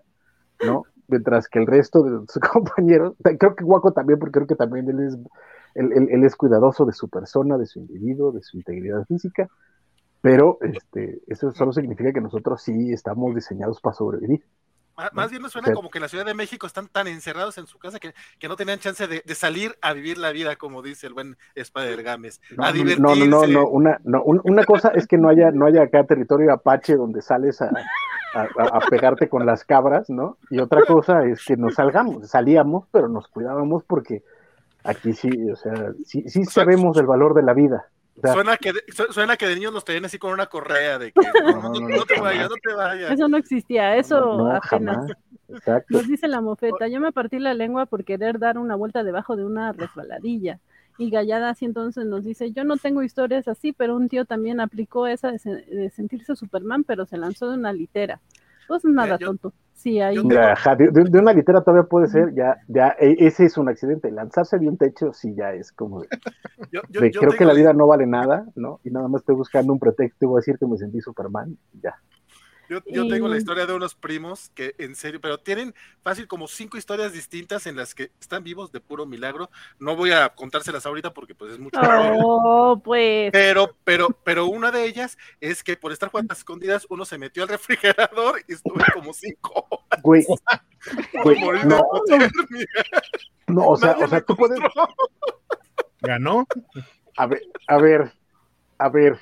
¿no? 0.65 0.83
Mientras 1.11 1.47
que 1.47 1.59
el 1.59 1.67
resto 1.67 2.01
de 2.01 2.25
sus 2.27 2.41
compañeros, 2.51 3.13
creo 3.21 3.55
que 3.55 3.63
Guaco 3.63 3.91
también, 3.91 4.17
porque 4.17 4.31
creo 4.31 4.47
que 4.47 4.55
también 4.55 4.89
él 4.89 4.99
es, 5.01 5.17
él 5.75 6.23
es 6.23 6.35
cuidadoso 6.35 6.85
de 6.85 6.93
su 6.93 7.09
persona, 7.09 7.57
de 7.57 7.67
su 7.67 7.79
individuo, 7.79 8.31
de 8.31 8.41
su 8.41 8.57
integridad 8.57 9.05
física, 9.05 9.47
pero 10.21 10.59
este, 10.61 11.21
eso 11.27 11.51
solo 11.51 11.73
significa 11.73 12.13
que 12.13 12.21
nosotros 12.21 12.61
sí 12.61 12.93
estamos 12.93 13.33
diseñados 13.33 13.81
para 13.81 13.95
sobrevivir. 13.95 14.45
Más, 15.13 15.31
bien 15.31 15.41
me 15.41 15.49
suena 15.49 15.73
como 15.73 15.89
que 15.89 15.97
en 15.97 16.03
la 16.03 16.07
Ciudad 16.09 16.25
de 16.25 16.33
México 16.33 16.67
están 16.67 16.87
tan 16.87 17.07
encerrados 17.07 17.57
en 17.57 17.65
su 17.65 17.79
casa 17.79 17.99
que, 17.99 18.13
que 18.37 18.47
no 18.47 18.55
tenían 18.55 18.77
chance 18.79 19.07
de, 19.07 19.23
de 19.25 19.35
salir 19.35 19.75
a 19.81 19.93
vivir 19.93 20.17
la 20.17 20.31
vida, 20.31 20.55
como 20.57 20.81
dice 20.81 21.07
el 21.07 21.13
buen 21.13 21.37
Spider 21.55 22.03
Games. 22.03 22.39
No, 22.55 22.63
a 22.63 22.67
no, 22.67 22.73
divertirse. 22.73 23.27
no, 23.27 23.41
no, 23.41 23.47
no, 23.47 23.67
una, 23.67 23.99
no, 24.03 24.21
un- 24.23 24.41
una 24.43 24.63
cosa 24.63 24.89
es 24.89 25.07
que 25.07 25.17
no 25.17 25.29
haya, 25.29 25.51
no 25.51 25.65
haya 25.65 25.83
acá 25.83 26.03
territorio 26.03 26.53
apache 26.53 26.95
donde 26.95 27.21
sales 27.21 27.61
a, 27.61 27.71
a- 28.35 28.79
pegarte 28.89 29.27
con 29.29 29.45
las 29.45 29.63
cabras, 29.63 30.09
¿no? 30.09 30.37
Y 30.49 30.59
otra 30.59 30.83
cosa 30.85 31.25
es 31.25 31.43
que 31.45 31.57
nos 31.57 31.75
salgamos, 31.75 32.27
salíamos, 32.29 32.85
pero 32.91 33.07
nos 33.07 33.27
cuidábamos 33.27 33.83
porque 33.83 34.23
aquí 34.83 35.13
sí, 35.13 35.29
o 35.51 35.55
sea, 35.55 35.93
sí, 36.05 36.23
sí 36.29 36.45
sea, 36.45 36.63
sabemos 36.63 36.95
del 36.95 37.05
valor 37.05 37.33
de 37.33 37.43
la 37.43 37.53
vida. 37.53 37.85
O 38.17 38.21
sea, 38.21 38.33
Suena 38.33 38.57
que, 38.57 38.73
de, 38.73 38.83
su- 38.89 39.11
suena 39.13 39.37
que 39.37 39.47
de 39.47 39.55
niños 39.55 39.73
nos 39.73 39.85
traían 39.85 40.05
así 40.05 40.17
con 40.19 40.31
una 40.33 40.45
correa 40.47 40.99
de 40.99 41.11
que 41.11 41.21
no, 41.43 41.51
no, 41.53 41.61
No, 41.61 41.79
no, 41.79 41.87
no 41.89 42.03
te 42.05 42.19
vayas, 42.19 42.49
no 42.49 42.55
te 42.61 42.73
vayas. 42.73 43.11
Eso 43.11 43.27
no 43.27 43.37
existía, 43.37 43.95
eso 43.95 44.19
no, 44.19 44.37
no, 44.37 44.51
apenas. 44.51 44.95
jamás. 44.97 45.11
Exacto. 45.49 45.87
Nos 45.97 46.07
dice 46.07 46.27
la 46.27 46.39
mofeta, 46.41 46.87
yo 46.87 46.99
me 46.99 47.11
partí 47.11 47.39
la 47.39 47.53
lengua 47.53 47.85
por 47.85 48.03
querer 48.05 48.39
dar 48.39 48.57
una 48.57 48.75
vuelta 48.75 49.03
debajo 49.03 49.35
de 49.35 49.45
una 49.45 49.71
resbaladilla. 49.73 50.59
Y 50.97 51.09
Gallada 51.09 51.49
así 51.49 51.65
entonces 51.65 52.05
nos 52.05 52.23
dice, 52.23 52.51
yo 52.51 52.63
no 52.63 52.77
tengo 52.77 53.01
historias 53.01 53.47
así, 53.47 53.71
pero 53.73 53.95
un 53.95 54.07
tío 54.07 54.25
también 54.25 54.59
aplicó 54.59 55.07
esa 55.07 55.31
de, 55.31 55.39
se- 55.39 55.49
de 55.65 55.89
sentirse 55.89 56.35
Superman, 56.35 56.83
pero 56.83 57.05
se 57.05 57.17
lanzó 57.17 57.49
de 57.49 57.57
una 57.57 57.73
litera. 57.73 58.19
Pues 58.67 58.85
nada, 58.85 59.17
yo- 59.17 59.27
tonto. 59.27 59.53
Sí, 59.81 59.99
ahí. 59.99 60.17
ajá, 60.37 60.75
de, 60.75 60.89
una 61.19 61.33
litera 61.33 61.63
todavía 61.63 61.89
puede 61.89 62.07
ser, 62.07 62.33
ya, 62.35 62.57
ya, 62.67 62.95
e- 62.99 63.15
ese 63.19 63.45
es 63.45 63.57
un 63.57 63.67
accidente. 63.69 64.11
Lanzarse 64.11 64.59
de 64.59 64.67
un 64.67 64.77
techo, 64.77 65.11
sí, 65.13 65.33
ya 65.35 65.53
es 65.53 65.71
como 65.71 66.01
de, 66.01 66.07
Yo, 66.71 66.81
yo- 66.89 67.01
de 67.01 67.11
yo 67.11 67.21
creo 67.21 67.33
que 67.33 67.45
la 67.45 67.53
vida 67.53 67.73
no 67.73 67.87
vale 67.87 68.05
nada, 68.05 68.45
¿no? 68.55 68.79
Y 68.83 68.91
nada 68.91 69.07
más 69.07 69.21
estoy 69.21 69.35
buscando 69.35 69.73
un 69.73 69.79
pretexto 69.79 70.25
y 70.25 70.27
voy 70.27 70.37
a 70.37 70.41
decir 70.41 70.59
que 70.59 70.67
me 70.67 70.77
sentí 70.77 71.01
Superman, 71.01 71.57
ya. 71.81 71.95
Yo, 72.71 72.79
yo 72.85 73.05
tengo 73.09 73.27
la 73.27 73.35
historia 73.35 73.65
de 73.65 73.73
unos 73.73 73.95
primos 73.95 74.49
que, 74.55 74.75
en 74.77 74.95
serio, 74.95 75.19
pero 75.19 75.37
tienen 75.37 75.75
fácil 76.03 76.25
como 76.25 76.47
cinco 76.47 76.77
historias 76.77 77.11
distintas 77.11 77.67
en 77.67 77.75
las 77.75 77.93
que 77.93 78.11
están 78.21 78.45
vivos 78.45 78.71
de 78.71 78.79
puro 78.79 79.05
milagro. 79.05 79.49
No 79.77 79.97
voy 79.97 80.13
a 80.13 80.29
contárselas 80.29 80.85
ahorita 80.85 81.13
porque 81.13 81.35
pues 81.35 81.51
es 81.51 81.59
mucho. 81.59 81.77
Oh, 81.83 82.81
pues. 82.81 83.29
Pero, 83.33 83.75
pero, 83.83 84.07
pero 84.23 84.45
una 84.45 84.71
de 84.71 84.85
ellas 84.85 85.17
es 85.41 85.65
que 85.65 85.75
por 85.75 85.91
estar 85.91 86.07
jugando 86.09 86.31
a 86.31 86.37
escondidas, 86.37 86.87
uno 86.89 87.03
se 87.03 87.17
metió 87.17 87.43
al 87.43 87.49
refrigerador 87.49 88.41
y 88.47 88.53
estuve 88.53 88.85
como 88.93 89.11
cinco 89.11 89.67
horas. 89.69 90.01
Güey, 90.01 90.25
güey, 91.25 91.41
no, 91.65 91.75
hipotermia. 91.75 92.29
no, 93.47 93.67
o 93.67 93.75
sea, 93.75 93.91
Nadie 93.91 94.05
o 94.05 94.07
sea, 94.07 94.21
tú 94.21 94.37
puedes. 94.37 94.61
Ganó. 95.99 96.47
a 97.17 97.25
ver, 97.25 97.41
a 97.67 97.77
ver, 97.77 98.13
a 98.77 98.87
ver, 98.87 99.19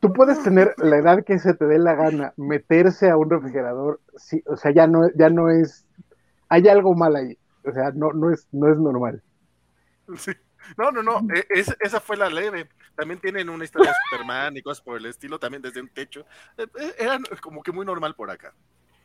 tú 0.00 0.12
puedes 0.12 0.42
tener 0.42 0.74
la 0.78 0.96
edad 0.98 1.24
que 1.24 1.38
se 1.38 1.54
te 1.54 1.66
dé 1.66 1.78
la 1.78 1.94
gana, 1.94 2.32
meterse 2.36 3.10
a 3.10 3.16
un 3.16 3.30
refrigerador, 3.30 4.00
sí, 4.16 4.42
o 4.46 4.56
sea, 4.56 4.70
ya 4.72 4.86
no, 4.86 5.08
ya 5.16 5.30
no 5.30 5.50
es, 5.50 5.86
hay 6.48 6.68
algo 6.68 6.94
mal 6.94 7.16
ahí, 7.16 7.36
o 7.64 7.72
sea, 7.72 7.90
no, 7.94 8.12
no 8.12 8.32
es, 8.32 8.46
no 8.52 8.70
es 8.72 8.78
normal. 8.78 9.22
Sí. 10.16 10.32
No, 10.76 10.90
no, 10.90 11.02
no, 11.02 11.20
e- 11.34 11.46
es- 11.50 11.74
esa 11.80 12.00
fue 12.00 12.16
la 12.16 12.28
leve. 12.28 12.68
También 12.94 13.20
tienen 13.20 13.48
una 13.48 13.64
historia 13.64 13.90
de 13.90 13.96
Superman 14.10 14.56
y 14.56 14.62
cosas 14.62 14.82
por 14.82 14.98
el 14.98 15.06
estilo, 15.06 15.38
también 15.38 15.62
desde 15.62 15.80
un 15.80 15.88
techo. 15.88 16.26
Eh, 16.58 16.66
eh, 16.80 16.94
Era 16.98 17.18
como 17.40 17.62
que 17.62 17.72
muy 17.72 17.86
normal 17.86 18.14
por 18.14 18.30
acá. 18.30 18.52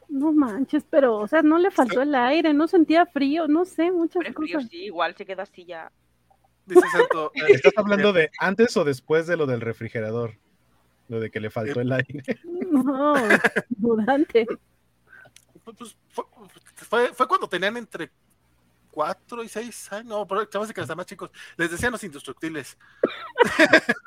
No 0.09 0.31
manches, 0.33 0.83
pero, 0.89 1.15
o 1.17 1.27
sea, 1.27 1.41
no 1.41 1.57
le 1.57 1.71
faltó 1.71 2.01
el 2.01 2.13
aire, 2.15 2.53
no 2.53 2.67
sentía 2.67 3.05
frío, 3.05 3.47
no 3.47 3.65
sé, 3.65 3.91
muchas 3.91 4.23
frío, 4.33 4.57
cosas. 4.57 4.69
sí, 4.69 4.85
igual 4.85 5.15
se 5.15 5.25
quedó 5.25 5.41
así 5.43 5.65
ya. 5.65 5.91
Dice 6.65 6.81
Santo. 6.91 7.31
eh, 7.35 7.41
¿Estás 7.49 7.73
hablando 7.77 8.13
de 8.13 8.29
antes 8.39 8.75
o 8.77 8.83
después 8.83 9.27
de 9.27 9.37
lo 9.37 9.45
del 9.45 9.61
refrigerador? 9.61 10.33
Lo 11.13 11.19
de 11.19 11.29
que 11.29 11.39
le 11.39 11.49
faltó 11.51 11.79
el 11.79 11.91
aire. 11.91 12.23
No, 12.71 13.13
durante. 13.69 14.47
pues, 15.63 15.95
fue- 16.09 16.25
fue, 16.75 17.13
fue 17.13 17.27
cuando 17.27 17.47
tenían 17.47 17.77
entre 17.77 18.09
cuatro 18.89 19.43
y 19.43 19.47
seis 19.47 19.91
años, 19.93 20.05
no, 20.07 20.27
pero 20.27 20.45
chavos 20.45 20.73
que 20.73 20.81
están 20.81 20.97
más 20.97 21.05
chicos, 21.05 21.29
les 21.57 21.69
decían 21.69 21.91
los 21.91 22.03
indestructibles. 22.03 22.77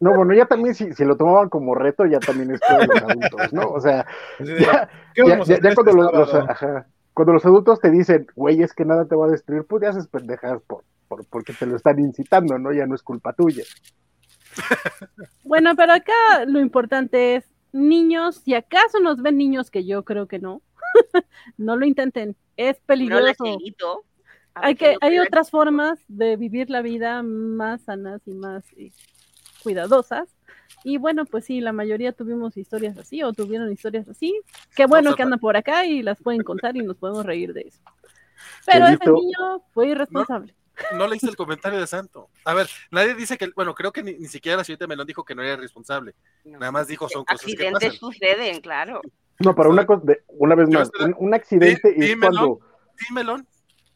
No, 0.00 0.14
bueno, 0.14 0.32
ya 0.34 0.46
también 0.46 0.74
si, 0.74 0.92
si 0.94 1.04
lo 1.04 1.16
tomaban 1.16 1.48
como 1.50 1.74
reto, 1.74 2.06
ya 2.06 2.18
también 2.20 2.50
es 2.52 2.60
todos 2.60 2.86
los 2.86 3.02
adultos, 3.02 3.52
¿no? 3.52 3.68
O 3.68 3.80
sea, 3.80 4.06
ya, 4.38 4.88
ya, 5.14 5.38
ya 5.44 5.74
cuando, 5.74 5.92
los, 5.92 6.12
los, 6.12 6.34
ajá, 6.34 6.86
cuando 7.12 7.32
los 7.34 7.44
adultos 7.44 7.80
te 7.80 7.90
dicen, 7.90 8.26
güey, 8.34 8.62
es 8.62 8.72
que 8.72 8.84
nada 8.86 9.04
te 9.06 9.14
va 9.16 9.26
a 9.26 9.30
destruir, 9.30 9.64
pues 9.64 9.82
ya 9.82 9.90
haces 9.90 10.06
pendejas 10.08 10.60
por, 10.66 10.84
por, 11.08 11.26
porque 11.26 11.52
te 11.52 11.66
lo 11.66 11.76
están 11.76 11.98
incitando, 11.98 12.58
¿no? 12.58 12.72
Ya 12.72 12.86
no 12.86 12.94
es 12.94 13.02
culpa 13.02 13.32
tuya. 13.34 13.64
Bueno, 15.44 15.74
pero 15.76 15.92
acá 15.92 16.44
lo 16.46 16.60
importante 16.60 17.36
es, 17.36 17.44
niños, 17.72 18.36
si 18.36 18.54
acaso 18.54 19.00
nos 19.00 19.22
ven 19.22 19.36
niños, 19.36 19.70
que 19.70 19.84
yo 19.84 20.04
creo 20.04 20.26
que 20.26 20.38
no, 20.38 20.62
no 21.56 21.76
lo 21.76 21.86
intenten, 21.86 22.36
es 22.56 22.78
peligroso. 22.80 23.44
No 23.44 24.04
hay 24.54 24.74
que, 24.74 24.96
hay 25.00 25.18
otras 25.18 25.50
formas 25.50 25.98
de 26.08 26.36
vivir 26.36 26.70
la 26.70 26.82
vida 26.82 27.22
más 27.22 27.82
sanas 27.82 28.20
y 28.26 28.32
más 28.32 28.64
eh, 28.76 28.92
cuidadosas. 29.62 30.28
Y 30.82 30.98
bueno, 30.98 31.24
pues 31.24 31.44
sí, 31.44 31.60
la 31.60 31.72
mayoría 31.72 32.12
tuvimos 32.12 32.56
historias 32.56 32.96
así 32.98 33.22
o 33.22 33.32
tuvieron 33.32 33.70
historias 33.70 34.08
así. 34.08 34.40
Qué 34.74 34.86
bueno 34.86 35.14
que 35.14 35.22
andan 35.22 35.38
por 35.38 35.56
acá 35.56 35.84
y 35.84 36.02
las 36.02 36.20
pueden 36.20 36.42
contar 36.42 36.76
y 36.76 36.82
nos 36.82 36.96
podemos 36.96 37.24
reír 37.24 37.52
de 37.52 37.62
eso. 37.62 37.80
Pero 38.66 38.86
ese 38.86 39.10
niño 39.10 39.62
fue 39.72 39.88
irresponsable. 39.88 40.54
No, 40.94 41.06
le 41.06 41.16
hice 41.16 41.28
el 41.28 41.36
comentario 41.36 41.78
de 41.78 41.86
Santo. 41.86 42.28
A 42.44 42.54
ver, 42.54 42.68
nadie 42.90 43.14
dice 43.14 43.36
que, 43.36 43.50
bueno, 43.54 43.74
creo 43.74 43.92
que 43.92 44.02
ni, 44.02 44.26
siquiera 44.26 44.58
la 44.58 44.64
señorita 44.64 44.86
Melón 44.86 45.06
dijo 45.06 45.24
que 45.24 45.34
no 45.34 45.42
era 45.42 45.56
responsable. 45.56 46.14
Nada 46.44 46.72
más 46.72 46.86
dijo 46.86 47.08
son 47.08 47.24
cosas 47.24 47.42
Accidentes 47.42 47.78
que 47.78 47.86
pasan. 47.86 47.98
suceden, 47.98 48.60
claro. 48.60 49.00
No, 49.38 49.54
para 49.54 49.68
una 49.68 49.86
cosa, 49.86 50.02
una 50.28 50.54
vez 50.54 50.68
más, 50.68 50.90
un, 51.00 51.14
un 51.18 51.34
accidente 51.34 51.94
es 51.96 52.16
cuando... 52.16 52.60
Melón 53.14 53.46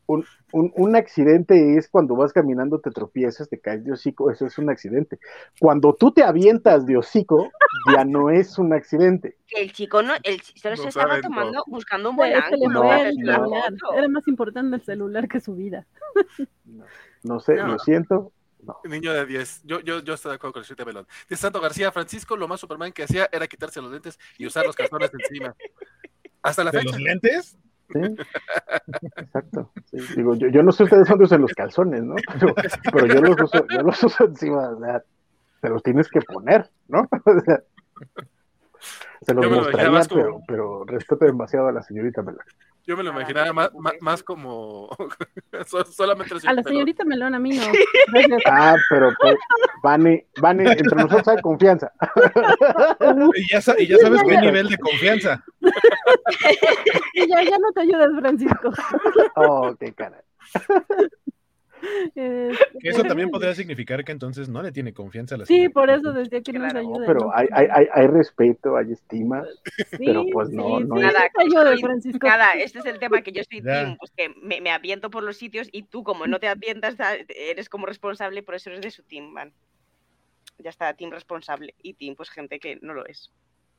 un, 0.07 0.27
un, 0.55 0.73
un, 0.77 0.95
accidente 0.95 1.77
es 1.77 1.89
cuando 1.89 2.15
vas 2.15 2.33
caminando, 2.33 2.79
te 2.79 2.93
tropiezas, 2.93 3.49
te 3.49 3.59
caes 3.59 3.85
de 3.85 3.93
hocico, 3.93 4.31
eso 4.31 4.47
es 4.47 4.57
un 4.57 4.71
accidente. 4.71 5.19
Cuando 5.59 5.95
tú 5.95 6.13
te 6.13 6.23
avientas 6.23 6.87
de 6.87 6.97
hocico, 6.97 7.51
ya 7.93 8.05
no 8.05 8.31
es 8.31 8.57
un 8.57 8.73
accidente. 8.73 9.37
El 9.51 9.73
chico 9.73 10.01
no, 10.01 10.15
el 10.23 10.41
solo 10.41 10.77
no 10.77 10.83
se 10.83 10.89
estaba 10.91 11.21
tomando, 11.21 11.53
todo. 11.55 11.65
buscando 11.67 12.11
un 12.11 12.17
buen 12.17 12.35
ángulo. 12.35 12.85
Era 12.85 14.09
más 14.09 14.29
importante 14.29 14.77
el 14.77 14.83
celular 14.83 15.27
que 15.27 15.41
su 15.41 15.57
vida. 15.57 15.87
No, 17.25 17.41
sé, 17.41 17.57
lo 17.57 17.79
siento. 17.81 18.33
Niño 18.85 19.13
de 19.13 19.27
10. 19.27 19.63
Yo, 19.65 19.81
yo, 19.81 20.05
yo 20.05 20.15
estoy 20.15 20.31
de 20.31 20.37
acuerdo 20.37 20.53
con 20.53 20.61
el 20.61 20.67
7 20.67 20.85
Melón. 20.85 21.07
De 21.29 21.37
Santo 21.37 21.61
García, 21.61 21.91
Francisco, 21.91 22.37
lo 22.37 22.47
más 22.47 22.61
Superman 22.61 22.93
que 22.93 23.03
hacía 23.03 23.29
era 23.33 23.49
quitarse 23.49 23.83
los 23.83 23.91
lentes 23.91 24.21
y 24.39 24.47
usar 24.47 24.65
los 24.65 24.77
calzones 24.77 25.11
encima. 25.13 25.55
Hasta 26.43 26.63
la 26.63 26.71
¿De 26.71 26.79
fecha. 26.79 26.93
los 26.93 27.01
lentes? 27.01 27.59
Sí, 27.95 28.01
exacto. 29.17 29.71
Sí. 29.85 29.99
Digo, 30.17 30.35
yo, 30.35 30.49
yo, 30.49 30.63
no 30.65 30.73
sé 30.73 30.83
ustedes 30.83 31.07
dónde 31.09 31.25
usan 31.25 31.43
los 31.43 31.53
calzones, 31.53 32.03
¿no? 32.03 32.17
Pero, 32.41 32.55
pero, 32.93 33.07
yo, 33.07 33.21
los 33.21 33.41
uso, 33.41 33.67
yo 33.69 33.83
los 33.83 34.03
uso 34.03 34.25
encima, 34.25 34.71
o 34.71 34.81
sea, 34.81 35.03
te 35.61 35.69
los 35.69 35.83
tienes 35.83 36.09
que 36.09 36.21
poner, 36.21 36.69
¿no? 36.89 37.09
O 37.25 37.41
sea, 37.41 37.63
se 39.23 39.33
los 39.33 39.51
mostraría, 39.51 40.03
pero, 40.11 40.41
pero 40.47 40.85
respeto 40.85 41.25
demasiado 41.25 41.69
a 41.69 41.73
la 41.73 41.83
señorita 41.83 42.21
Melón. 42.21 42.45
Yo 42.87 42.99
me 42.99 43.03
lo 43.03 43.11
imaginaba 43.13 43.53
más, 43.53 43.75
más, 43.75 43.95
más 44.01 44.23
como 44.23 44.91
solamente 45.97 46.35
a 46.47 46.53
la 46.53 46.63
señorita 46.63 47.05
Melón, 47.05 47.35
a 47.35 47.39
mí 47.39 47.57
no. 47.57 47.63
ah, 48.47 48.77
pero 48.91 49.11
pues, 49.19 49.37
Vane, 49.83 50.27
Vane, 50.41 50.71
entre 50.71 50.97
nosotros 50.97 51.29
hay 51.29 51.41
confianza. 51.41 51.91
y, 53.37 53.49
ya, 53.51 53.61
y 53.79 53.87
ya 53.87 53.99
sabes 53.99 54.23
qué 54.23 54.37
nivel 54.37 54.69
de 54.69 54.77
confianza. 54.77 55.43
y 57.15 57.27
ya, 57.27 57.43
ya 57.43 57.59
no 57.59 57.73
te 57.73 57.81
ayudas, 57.81 58.11
Francisco. 58.21 58.71
oh, 59.37 59.75
qué 59.81 59.95
cara. 59.95 60.23
Eh, 62.17 62.53
eso 62.83 63.03
también 63.03 63.31
podría 63.31 63.55
significar 63.55 64.05
que 64.05 64.13
entonces 64.13 64.49
no 64.49 64.63
le 64.63 64.73
tiene 64.73 64.93
confianza 64.93 65.35
a 65.35 65.39
la 65.39 65.47
Sí, 65.47 65.69
por 65.69 65.91
eso 65.91 66.13
decía 66.13 66.41
que 66.43 66.53
claro. 66.53 66.67
nos 66.67 66.75
ayuda. 66.75 66.99
No, 66.99 67.07
pero 67.07 67.35
hay, 67.35 67.49
hay, 67.53 67.87
hay, 67.93 68.07
respeto, 68.07 68.77
hay 68.77 68.93
estima, 68.93 69.45
sí, 69.77 69.97
pero 69.99 70.25
pues 70.33 70.51
no, 70.51 70.79
sí, 70.79 70.85
no. 70.85 70.97
Nada, 70.97 71.29
ayuda, 71.39 71.77
Francisco. 71.79 72.27
nada, 72.27 72.53
este 72.53 72.79
es 72.79 72.87
el 72.87 72.99
tema 72.99 73.23
que 73.23 73.33
yo 73.33 73.41
estoy 73.41 73.63
team, 73.63 73.97
pues 73.97 74.13
que 74.17 74.29
me, 74.43 74.61
me, 74.61 74.71
aviento 74.71 75.11
por 75.11 75.23
los 75.23 75.37
sitios 75.37 75.69
y 75.73 75.83
tú 75.83 76.05
como 76.05 76.27
no 76.27 76.39
te 76.39 76.49
avientas, 76.49 76.97
eres 77.29 77.69
como 77.69 77.87
responsable, 77.87 78.43
por 78.43 78.55
eso 78.55 78.71
eres 78.71 78.83
de 78.83 78.91
su 78.91 79.03
team, 79.03 79.27
man. 79.27 79.53
Ya 80.59 80.71
está, 80.71 80.95
team 80.95 81.11
responsable 81.11 81.75
y 81.83 81.95
team, 81.95 82.15
pues 82.15 82.31
gente 82.31 82.61
que 82.61 82.79
no 82.81 82.95
lo 82.95 83.07
es. 83.07 83.33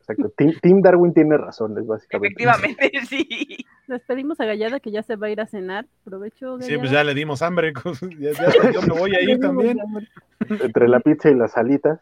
Exacto. 0.07 0.31
Team, 0.37 0.53
team, 0.61 0.81
Darwin 0.81 1.13
tiene 1.13 1.35
razones, 1.35 1.85
básicamente. 1.87 2.43
Efectivamente, 2.43 2.91
sí. 3.09 3.65
Despedimos 3.87 4.39
a 4.39 4.45
Gallada 4.45 4.79
que 4.79 4.91
ya 4.91 5.01
se 5.01 5.15
va 5.15 5.27
a 5.27 5.29
ir 5.31 5.41
a 5.41 5.47
cenar. 5.47 5.87
Provecho. 6.03 6.57
Gallada. 6.57 6.69
Sí, 6.69 6.77
pues 6.77 6.91
ya 6.91 7.03
le 7.03 7.13
dimos 7.13 7.41
hambre. 7.41 7.73
Ya, 8.19 8.31
ya, 8.31 8.71
yo 8.71 8.81
me 8.83 8.99
voy 8.99 9.15
a 9.15 9.21
ir 9.29 9.39
también. 9.39 9.79
Entre 10.47 10.87
la 10.87 10.99
pizza 10.99 11.29
y 11.29 11.35
las 11.35 11.57
alitas. 11.57 11.99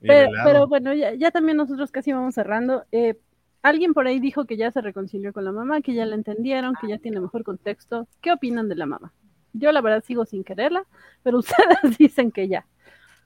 Pero, 0.00 0.30
pero 0.44 0.66
bueno, 0.66 0.92
ya, 0.92 1.14
ya, 1.14 1.30
también 1.30 1.56
nosotros 1.56 1.90
casi 1.90 2.12
vamos 2.12 2.34
cerrando. 2.34 2.84
Eh, 2.92 3.18
alguien 3.62 3.94
por 3.94 4.06
ahí 4.06 4.18
dijo 4.18 4.44
que 4.44 4.56
ya 4.56 4.70
se 4.70 4.80
reconcilió 4.80 5.32
con 5.32 5.44
la 5.44 5.52
mamá, 5.52 5.80
que 5.80 5.94
ya 5.94 6.04
la 6.04 6.14
entendieron, 6.14 6.74
que 6.80 6.88
ya 6.88 6.98
tiene 6.98 7.20
mejor 7.20 7.44
contexto. 7.44 8.06
¿Qué 8.20 8.32
opinan 8.32 8.68
de 8.68 8.76
la 8.76 8.86
mamá? 8.86 9.12
Yo 9.52 9.72
la 9.72 9.80
verdad 9.80 10.04
sigo 10.04 10.24
sin 10.26 10.44
quererla, 10.44 10.84
pero 11.22 11.38
ustedes 11.38 11.98
dicen 11.98 12.32
que 12.32 12.48
ya. 12.48 12.66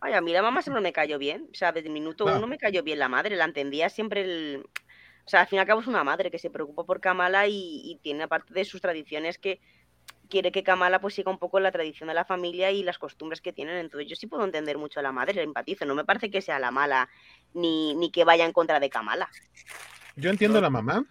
Ay, 0.01 0.12
a 0.15 0.20
mí 0.20 0.33
la 0.33 0.43
mamá 0.43 0.62
siempre 0.62 0.81
me 0.83 0.93
cayó 0.93 1.19
bien. 1.19 1.49
O 1.51 1.55
sea, 1.55 1.73
desde 1.73 1.89
el 1.89 1.93
minuto 1.95 2.29
Ah. 2.29 2.37
uno 2.39 2.47
me 2.47 2.59
cayó 2.59 2.83
bien 2.83 2.99
la 2.99 3.09
madre. 3.09 3.35
La 3.37 3.45
entendía 3.45 3.89
siempre 3.89 4.23
el. 4.23 4.65
O 5.25 5.29
sea, 5.29 5.41
al 5.43 5.47
fin 5.47 5.57
y 5.59 5.61
al 5.61 5.66
cabo 5.66 5.81
es 5.81 5.87
una 5.87 6.05
madre 6.05 6.31
que 6.31 6.39
se 6.39 6.51
preocupa 6.51 6.85
por 6.85 7.01
Kamala 7.01 7.47
y, 7.49 7.83
y 7.85 7.99
tiene 8.03 8.23
aparte 8.25 8.55
de 8.55 8.65
sus 8.65 8.81
tradiciones 8.81 9.39
que 9.39 9.61
quiere 10.31 10.53
que 10.53 10.62
Kamala 10.62 11.01
pues 11.01 11.15
siga 11.15 11.31
un 11.31 11.39
poco 11.39 11.59
la 11.61 11.73
tradición 11.73 12.09
de 12.09 12.15
la 12.15 12.25
familia 12.25 12.70
y 12.70 12.83
las 12.83 12.99
costumbres 12.99 13.41
que 13.41 13.53
tienen. 13.53 13.77
Entonces 13.77 14.09
yo 14.09 14.16
sí 14.16 14.27
puedo 14.27 14.45
entender 14.45 14.79
mucho 14.79 15.01
a 15.01 15.03
la 15.03 15.12
madre, 15.12 15.35
le 15.35 15.43
empatizo. 15.43 15.85
No 15.85 15.95
me 15.95 16.05
parece 16.05 16.31
que 16.31 16.41
sea 16.41 16.59
la 16.59 16.70
mala 16.70 17.09
ni, 17.55 17.95
ni 17.95 18.11
que 18.11 18.25
vaya 18.25 18.45
en 18.47 18.53
contra 18.53 18.79
de 18.81 18.89
Kamala. 18.91 19.29
Yo 20.16 20.31
entiendo 20.31 20.59
a 20.59 20.62
la 20.62 20.70
mamá, 20.70 21.05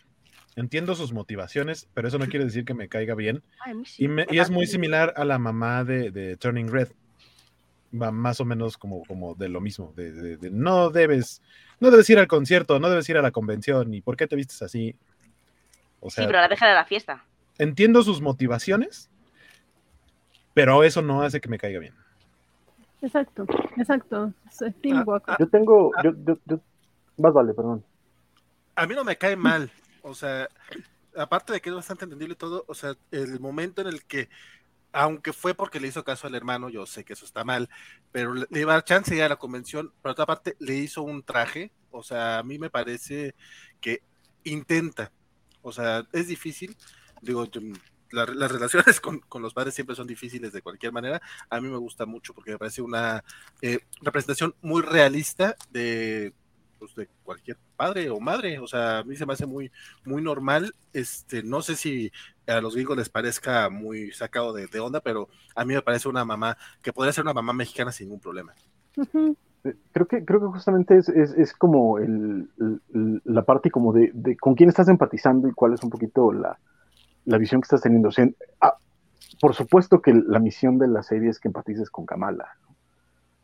entiendo 0.55 0.95
sus 0.95 1.13
motivaciones, 1.13 1.87
pero 1.93 2.07
eso 2.07 2.17
no 2.19 2.25
quiere 2.27 2.45
decir 2.45 2.65
que 2.65 2.73
me 2.73 2.89
caiga 2.89 3.15
bien. 3.15 3.43
Ay, 3.59 3.73
sí. 3.85 4.05
Y, 4.05 4.07
me- 4.07 4.25
y 4.31 4.39
es 4.39 4.49
muy 4.49 4.65
similar 4.67 5.13
a 5.15 5.25
la 5.25 5.37
mamá 5.39 5.83
de, 5.83 6.09
de 6.11 6.37
Turning 6.37 6.69
Red. 6.69 6.89
Va 8.01 8.11
más 8.11 8.39
o 8.39 8.45
menos 8.45 8.77
como, 8.77 9.03
como 9.05 9.35
de 9.35 9.49
lo 9.49 9.59
mismo. 9.61 9.93
De, 9.95 10.11
de- 10.11 10.37
de 10.37 10.49
no 10.51 10.89
debes, 10.89 11.41
no 11.79 11.89
debes 11.91 12.09
ir 12.09 12.19
al 12.19 12.27
concierto, 12.27 12.79
no 12.79 12.89
debes 12.89 13.07
ir 13.09 13.17
a 13.17 13.21
la 13.21 13.31
convención, 13.31 13.93
y 13.93 14.01
por 14.01 14.15
qué 14.17 14.27
te 14.27 14.35
vistes 14.35 14.61
así. 14.61 14.95
O 15.99 16.09
sea, 16.09 16.23
sí, 16.23 16.27
pero 16.27 16.41
la 16.41 16.47
deja 16.47 16.67
de 16.67 16.73
la 16.75 16.85
fiesta. 16.85 17.23
entiendo 17.57 18.03
sus 18.03 18.21
motivaciones, 18.21 19.09
pero 20.53 20.83
eso 20.83 21.01
no 21.01 21.21
hace 21.21 21.41
que 21.41 21.49
me 21.49 21.57
caiga 21.57 21.79
bien. 21.79 21.93
Exacto, 23.01 23.45
exacto. 23.77 24.33
Es 24.49 24.81
Team 24.81 25.03
Walker. 25.07 25.35
Yo 25.39 25.47
tengo, 25.47 25.91
yo, 26.03 26.11
yo, 26.25 26.37
yo, 26.45 26.59
más 27.17 27.33
vale, 27.33 27.53
perdón. 27.53 27.83
A 28.75 28.85
mí 28.87 28.95
no 28.95 29.03
me 29.03 29.17
cae 29.17 29.35
mal. 29.35 29.71
O 30.01 30.13
sea, 30.13 30.47
aparte 31.15 31.53
de 31.53 31.61
que 31.61 31.69
es 31.69 31.75
bastante 31.75 32.05
entendible 32.05 32.35
todo, 32.35 32.63
o 32.67 32.73
sea, 32.73 32.95
el 33.11 33.39
momento 33.39 33.81
en 33.81 33.87
el 33.87 34.03
que, 34.05 34.29
aunque 34.97 35.31
fue 35.31 35.53
porque 35.53 35.79
le 35.79 35.87
hizo 35.87 36.03
caso 36.03 36.25
al 36.25 36.33
hermano, 36.33 36.69
yo 36.69 36.87
sé 36.87 37.05
que 37.05 37.13
eso 37.13 37.25
está 37.25 37.43
mal, 37.43 37.69
pero 38.11 38.33
le, 38.33 38.47
le 38.49 38.63
a 38.71 38.83
chance 38.83 39.15
ya 39.15 39.27
a 39.27 39.29
la 39.29 39.35
convención, 39.35 39.93
por 40.01 40.11
otra 40.11 40.25
parte, 40.25 40.55
le 40.59 40.73
hizo 40.75 41.03
un 41.03 41.21
traje. 41.21 41.71
O 41.91 42.01
sea, 42.01 42.39
a 42.39 42.43
mí 42.43 42.57
me 42.57 42.71
parece 42.71 43.35
que 43.79 44.01
intenta. 44.43 45.11
O 45.61 45.71
sea, 45.71 46.07
es 46.13 46.27
difícil. 46.27 46.75
Digo, 47.21 47.47
las 48.09 48.51
relaciones 48.51 48.99
con, 49.01 49.19
con 49.19 49.43
los 49.43 49.53
padres 49.53 49.75
siempre 49.75 49.95
son 49.95 50.07
difíciles 50.07 50.51
de 50.51 50.63
cualquier 50.63 50.91
manera. 50.91 51.21
A 51.49 51.61
mí 51.61 51.69
me 51.69 51.77
gusta 51.77 52.07
mucho 52.07 52.33
porque 52.33 52.51
me 52.51 52.57
parece 52.57 52.81
una 52.81 53.23
eh, 53.61 53.79
representación 54.01 54.55
muy 54.61 54.81
realista 54.81 55.55
de, 55.69 56.33
pues, 56.79 56.95
de 56.95 57.07
cualquier 57.23 57.57
padre 57.75 58.09
o 58.09 58.19
madre. 58.19 58.59
O 58.59 58.67
sea, 58.67 58.99
a 58.99 59.03
mí 59.03 59.15
se 59.15 59.25
me 59.25 59.33
hace 59.33 59.45
muy, 59.45 59.71
muy 60.05 60.21
normal. 60.21 60.73
Este, 60.93 61.43
no 61.43 61.61
sé 61.61 61.75
si 61.75 62.11
a 62.47 62.61
los 62.61 62.75
gringos 62.75 62.97
les 62.97 63.09
parezca 63.09 63.69
muy 63.69 64.11
sacado 64.11 64.53
de, 64.53 64.67
de 64.67 64.79
onda, 64.79 65.01
pero 65.01 65.29
a 65.55 65.65
mí 65.65 65.73
me 65.73 65.81
parece 65.81 66.09
una 66.09 66.25
mamá 66.25 66.57
que 66.81 66.93
podría 66.93 67.13
ser 67.13 67.23
una 67.23 67.33
mamá 67.33 67.53
mexicana 67.53 67.91
sin 67.91 68.07
ningún 68.07 68.21
problema. 68.21 68.53
Ujú. 68.95 69.37
Creo 69.91 70.07
que, 70.07 70.23
creo 70.23 70.39
que 70.39 70.45
justamente 70.47 70.97
es, 70.97 71.09
es, 71.09 71.31
es 71.33 71.53
como 71.53 71.97
el, 71.99 72.49
el- 72.93 73.21
la 73.25 73.43
parte 73.43 73.69
como 73.69 73.91
de, 73.91 74.11
de 74.13 74.37
con 74.37 74.55
quién 74.55 74.69
estás 74.69 74.87
empatizando 74.87 75.47
y 75.49 75.53
cuál 75.53 75.73
es 75.73 75.83
un 75.83 75.89
poquito 75.89 76.31
la, 76.31 76.57
la 77.25 77.37
visión 77.37 77.61
que 77.61 77.65
estás 77.65 77.81
teniendo. 77.81 78.09
O 78.09 78.11
sea, 78.11 78.29
ah, 78.61 78.77
por 79.41 79.55
supuesto 79.55 80.01
que 80.01 80.13
la 80.13 80.39
misión 80.39 80.79
de 80.79 80.87
la 80.87 81.03
serie 81.03 81.29
es 81.29 81.39
que 81.39 81.49
empatices 81.49 81.89
con 81.91 82.05
Kamala, 82.05 82.47
¿no? 82.63 82.75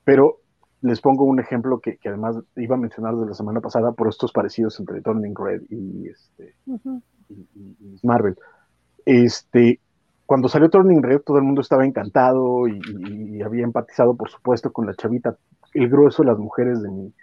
pero 0.05 0.42
les 0.83 1.01
pongo 1.01 1.23
un 1.23 1.39
ejemplo 1.39 1.79
que, 1.79 1.97
que 1.97 2.09
además 2.09 2.37
iba 2.57 2.75
a 2.75 2.79
mencionar 2.79 3.15
de 3.15 3.25
la 3.25 3.33
semana 3.33 3.61
pasada 3.61 3.93
por 3.93 4.09
estos 4.09 4.31
parecidos 4.31 4.79
entre 4.79 5.01
Turning 5.01 5.33
Red 5.35 5.61
y, 5.69 6.07
este, 6.09 6.55
Ujú. 6.67 7.01
y, 7.29 7.33
y- 7.55 7.77
y 7.79 7.85
Miss 7.85 8.03
Marvel. 8.03 8.35
Este, 9.05 9.79
cuando 10.25 10.49
salió 10.49 10.69
Turning 10.69 11.01
Red, 11.01 11.21
todo 11.21 11.37
el 11.37 11.43
mundo 11.43 11.61
estaba 11.61 11.85
encantado 11.85 12.67
y, 12.67 12.79
y- 12.99 13.37
y 13.37 13.41
había 13.41 13.63
empatizado, 13.63 14.15
por 14.15 14.29
supuesto, 14.29 14.71
con 14.71 14.85
la 14.85 14.93
chavita. 14.93 15.37
El 15.73 15.89
grueso 15.89 16.21
de 16.23 16.29
las 16.29 16.37
mujeres 16.37 16.81
de 16.81 16.89
mi, 16.89 17.13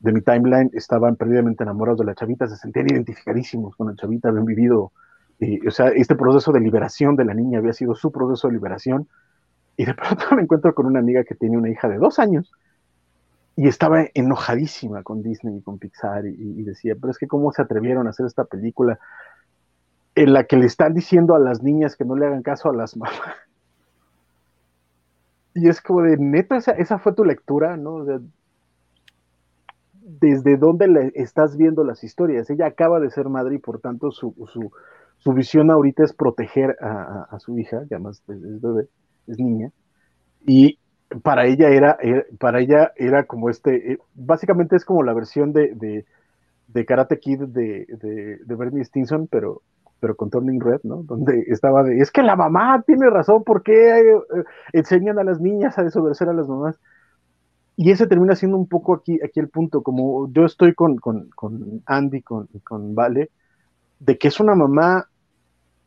de 0.00 0.12
mi 0.12 0.22
timeline 0.22 0.70
estaban 0.72 1.16
perdidamente 1.16 1.64
enamorados 1.64 2.00
de 2.00 2.06
la 2.06 2.14
chavita, 2.14 2.48
se 2.48 2.56
sentían 2.56 2.90
identificadísimos 2.90 3.76
con 3.76 3.88
la 3.88 3.94
chavita, 3.94 4.30
habían 4.30 4.46
vivido 4.46 4.92
o 5.66 5.70
sea, 5.72 5.88
este 5.88 6.14
proceso 6.14 6.52
de 6.52 6.60
liberación 6.60 7.16
de 7.16 7.24
la 7.24 7.34
niña 7.34 7.58
había 7.58 7.72
sido 7.72 7.94
su 7.96 8.12
proceso 8.12 8.46
de 8.48 8.54
liberación. 8.54 9.08
Y 9.76 9.84
de 9.84 9.94
pronto 9.94 10.24
me 10.36 10.42
encuentro 10.42 10.74
con 10.74 10.86
una 10.86 11.00
amiga 11.00 11.24
que 11.24 11.34
tiene 11.34 11.56
una 11.58 11.68
hija 11.70 11.88
de 11.88 11.98
dos 11.98 12.18
años 12.18 12.50
y 13.56 13.68
estaba 13.68 14.06
enojadísima 14.14 15.02
con 15.02 15.22
Disney 15.22 15.58
y 15.58 15.62
con 15.62 15.78
Pixar 15.78 16.26
y, 16.26 16.62
decía, 16.62 16.94
pero 16.98 17.10
es 17.10 17.18
que 17.18 17.26
cómo 17.26 17.52
se 17.52 17.62
atrevieron 17.62 18.06
a 18.06 18.10
hacer 18.10 18.26
esta 18.26 18.44
película 18.44 18.98
en 20.14 20.32
la 20.32 20.44
que 20.44 20.56
le 20.56 20.66
están 20.66 20.94
diciendo 20.94 21.34
a 21.34 21.38
las 21.38 21.62
niñas 21.62 21.96
que 21.96 22.04
no 22.04 22.16
le 22.16 22.26
hagan 22.26 22.42
caso 22.42 22.70
a 22.70 22.74
las 22.74 22.96
mamás. 22.96 23.20
Y 25.54 25.68
es 25.68 25.82
como 25.82 26.02
de, 26.02 26.16
neta, 26.16 26.56
esa, 26.56 26.98
fue 26.98 27.12
tu 27.12 27.24
lectura, 27.24 27.76
¿no? 27.76 28.06
desde 30.20 30.56
dónde 30.56 30.88
le 30.88 31.12
estás 31.14 31.56
viendo 31.56 31.84
las 31.84 32.02
historias. 32.04 32.48
Ella 32.48 32.66
acaba 32.66 33.00
de 33.00 33.10
ser 33.10 33.28
madre 33.28 33.56
y 33.56 33.58
por 33.58 33.80
tanto 33.80 34.10
su, 34.10 34.34
su, 35.18 35.32
visión 35.32 35.70
ahorita 35.70 36.04
es 36.04 36.14
proteger 36.14 36.76
a, 36.80 37.38
su 37.38 37.58
hija, 37.58 37.84
que 37.86 37.94
además 37.94 38.22
es 38.28 38.60
bebé, 38.62 38.88
es 39.26 39.38
niña. 39.38 39.70
Y 40.46 40.78
para 41.22 41.46
ella 41.46 41.68
era, 41.68 41.98
para 42.38 42.60
ella 42.60 42.92
era 42.96 43.24
como 43.24 43.50
este, 43.50 43.92
eh, 43.92 43.98
básicamente 44.14 44.76
es 44.76 44.84
como 44.84 45.02
la 45.02 45.12
versión 45.12 45.52
de, 45.52 46.04
de, 46.68 46.86
Karate 46.86 47.18
Kid 47.18 47.40
de, 47.40 47.86
de, 48.44 48.54
Bernie 48.54 48.84
Stinson, 48.84 49.26
pero, 49.28 49.62
pero 50.00 50.16
con 50.16 50.30
Turning 50.30 50.60
Red, 50.60 50.80
¿no? 50.84 51.02
Donde 51.02 51.44
estaba 51.48 51.82
de, 51.82 51.98
es 51.98 52.10
que 52.10 52.22
la 52.22 52.36
mamá 52.36 52.82
tiene 52.86 53.08
razón, 53.10 53.44
¿por 53.44 53.62
qué 53.62 54.00
eh, 54.00 54.44
enseñan 54.72 55.18
a 55.18 55.24
las 55.24 55.40
niñas 55.40 55.78
a 55.78 55.82
desobedecer 55.82 56.28
a 56.28 56.34
las 56.34 56.48
mamás? 56.48 56.78
Y 57.76 57.90
ese 57.90 58.06
termina 58.06 58.36
siendo 58.36 58.56
un 58.56 58.68
poco 58.68 58.94
aquí, 58.94 59.18
aquí 59.24 59.40
el 59.40 59.48
punto, 59.48 59.82
como 59.82 60.30
yo 60.32 60.44
estoy 60.44 60.74
con, 60.74 60.96
con, 60.96 61.30
con 61.30 61.82
Andy, 61.86 62.22
con, 62.22 62.48
con 62.64 62.94
Vale, 62.94 63.30
de 63.98 64.18
que 64.18 64.28
es 64.28 64.40
una 64.40 64.54
mamá 64.54 65.08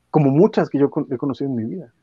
como 0.10 0.32
muchas 0.32 0.70
que 0.70 0.80
yo 0.80 0.90
he 1.12 1.18
conocido 1.18 1.50
en 1.50 1.56
mi 1.56 1.66
vida 1.66 1.94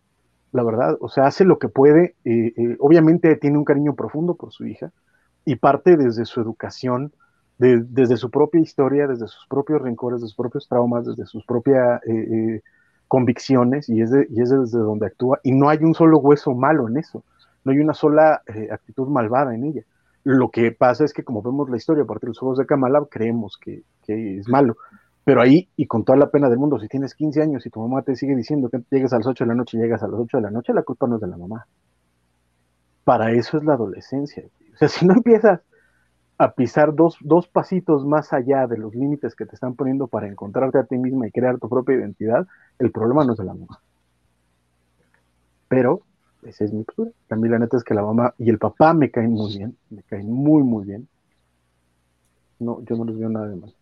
la 0.53 0.63
verdad, 0.63 0.99
o 1.01 1.09
sea, 1.09 1.27
hace 1.27 1.45
lo 1.45 1.59
que 1.59 1.69
puede, 1.69 2.15
eh, 2.25 2.53
eh, 2.57 2.77
obviamente 2.79 3.35
tiene 3.37 3.59
un 3.59 3.65
cariño 3.65 3.95
profundo 3.95 4.35
por 4.35 4.53
su 4.53 4.67
hija 4.67 4.93
y 5.45 5.57
parte 5.57 5.97
desde 5.97 6.27
su 6.27 6.41
educación, 6.41 7.13
desde 7.59 8.17
su 8.17 8.31
propia 8.31 8.61
historia, 8.61 9.07
desde 9.07 9.29
sus 9.29 9.47
propios 9.47 9.81
rencores, 9.81 10.21
desde 10.21 10.29
sus 10.29 10.37
propios 10.37 10.69
traumas, 10.69 11.07
desde 11.07 11.27
sus 11.27 11.45
propias 11.45 12.01
eh, 12.07 12.61
convicciones 13.07 13.89
y 13.89 14.03
es, 14.03 14.11
y 14.11 14.41
es 14.41 14.51
desde 14.51 14.79
donde 14.79 15.07
actúa 15.07 15.39
y 15.45 15.53
no 15.53 15.69
hay 15.69 15.79
un 15.79 15.95
solo 15.95 16.19
hueso 16.19 16.55
malo 16.55 16.89
en 16.89 16.97
eso, 16.97 17.23
no 17.65 17.73
hay 17.73 17.79
una 17.79 17.95
sola 17.95 18.43
actitud 18.71 19.07
malvada 19.09 19.55
en 19.55 19.65
ella. 19.65 19.83
Lo 20.25 20.51
que 20.51 20.73
pasa 20.73 21.05
es 21.05 21.13
que 21.13 21.23
como 21.23 21.41
vemos 21.41 21.71
la 21.71 21.77
historia 21.77 22.03
a 22.03 22.07
partir 22.07 22.29
de 22.29 22.31
los 22.31 22.43
ojos 22.43 22.59
de 22.59 22.67
Kamala, 22.67 23.05
creemos 23.09 23.57
que, 23.59 23.85
que 24.05 24.39
es 24.39 24.49
malo, 24.49 24.77
pero 25.25 25.41
ahí, 25.41 25.69
y 25.77 25.87
con 25.87 26.05
toda 26.05 26.19
la 26.19 26.31
pena 26.31 26.49
del 26.49 26.59
mundo, 26.59 26.81
si 26.81 26.89
tienes 26.89 27.15
15 27.15 27.43
años 27.43 27.65
y 27.65 27.71
tu 27.71 27.81
mamá 27.81 28.03
te 28.03 28.17
sigue 28.17 28.35
diciendo 28.35 28.69
que 28.69 28.83
llegues 28.91 29.13
a 29.13 29.19
las 29.19 29.27
8 29.27 29.45
de 29.45 29.49
la 29.49 29.55
noche 29.55 29.79
y 29.79 29.81
llegas 29.81 30.03
a 30.03 30.09
las 30.09 30.19
8 30.19 30.39
de 30.39 30.43
la 30.43 30.51
noche, 30.51 30.73
la 30.73 30.83
culpa 30.83 31.07
no 31.07 31.17
es 31.17 31.21
de 31.21 31.29
la 31.29 31.37
mamá. 31.37 31.67
Para 33.05 33.33
eso 33.33 33.57
es 33.57 33.65
la 33.65 33.75
adolescencia. 33.75 34.45
O 34.75 34.77
sea, 34.77 34.89
si 34.89 35.07
no 35.07 35.15
empiezas 35.15 35.61
a 36.39 36.53
pisar 36.53 36.95
dos, 36.95 37.17
dos 37.21 37.47
pasitos 37.47 38.05
más 38.05 38.33
allá 38.33 38.67
de 38.67 38.79
los 38.79 38.95
límites 38.95 39.37
que 39.37 39.47
te 39.47 39.55
están 39.55 39.75
poniendo 39.75 40.09
para 40.09 40.27
encontrarte 40.27 40.79
a 40.79 40.85
ti 40.85 40.99
misma 40.99 41.29
y 41.29 41.31
crear 41.31 41.59
tu 41.59 41.69
propia 41.69 41.97
identidad, 41.97 42.47
el 42.81 42.91
problema 42.91 43.25
no 43.25 43.33
es 43.33 43.39
de 43.39 43.45
la 43.45 43.55
mamá. 43.55 43.81
Pero 45.69 46.03
esa 46.43 46.65
es 46.65 46.73
mi 46.73 46.83
postura. 46.83 47.13
También 47.29 47.53
la 47.53 47.59
neta 47.61 47.77
es 47.77 47.85
que 47.85 47.95
la 47.95 48.03
mamá 48.03 48.35
y 48.39 48.51
el 48.51 48.59
papá 48.59 48.93
me 48.93 49.11
caen 49.11 49.33
muy 49.33 49.57
bien, 49.57 49.77
me 49.91 50.03
caen 50.03 50.31
muy, 50.31 50.65
muy 50.65 50.85
bien. 50.85 51.09
No, 52.59 52.83
yo 52.85 52.97
no 52.97 53.05
les 53.05 53.19
veo 53.19 53.29
nada 53.29 53.49
de 53.49 53.57
mal. 53.57 53.75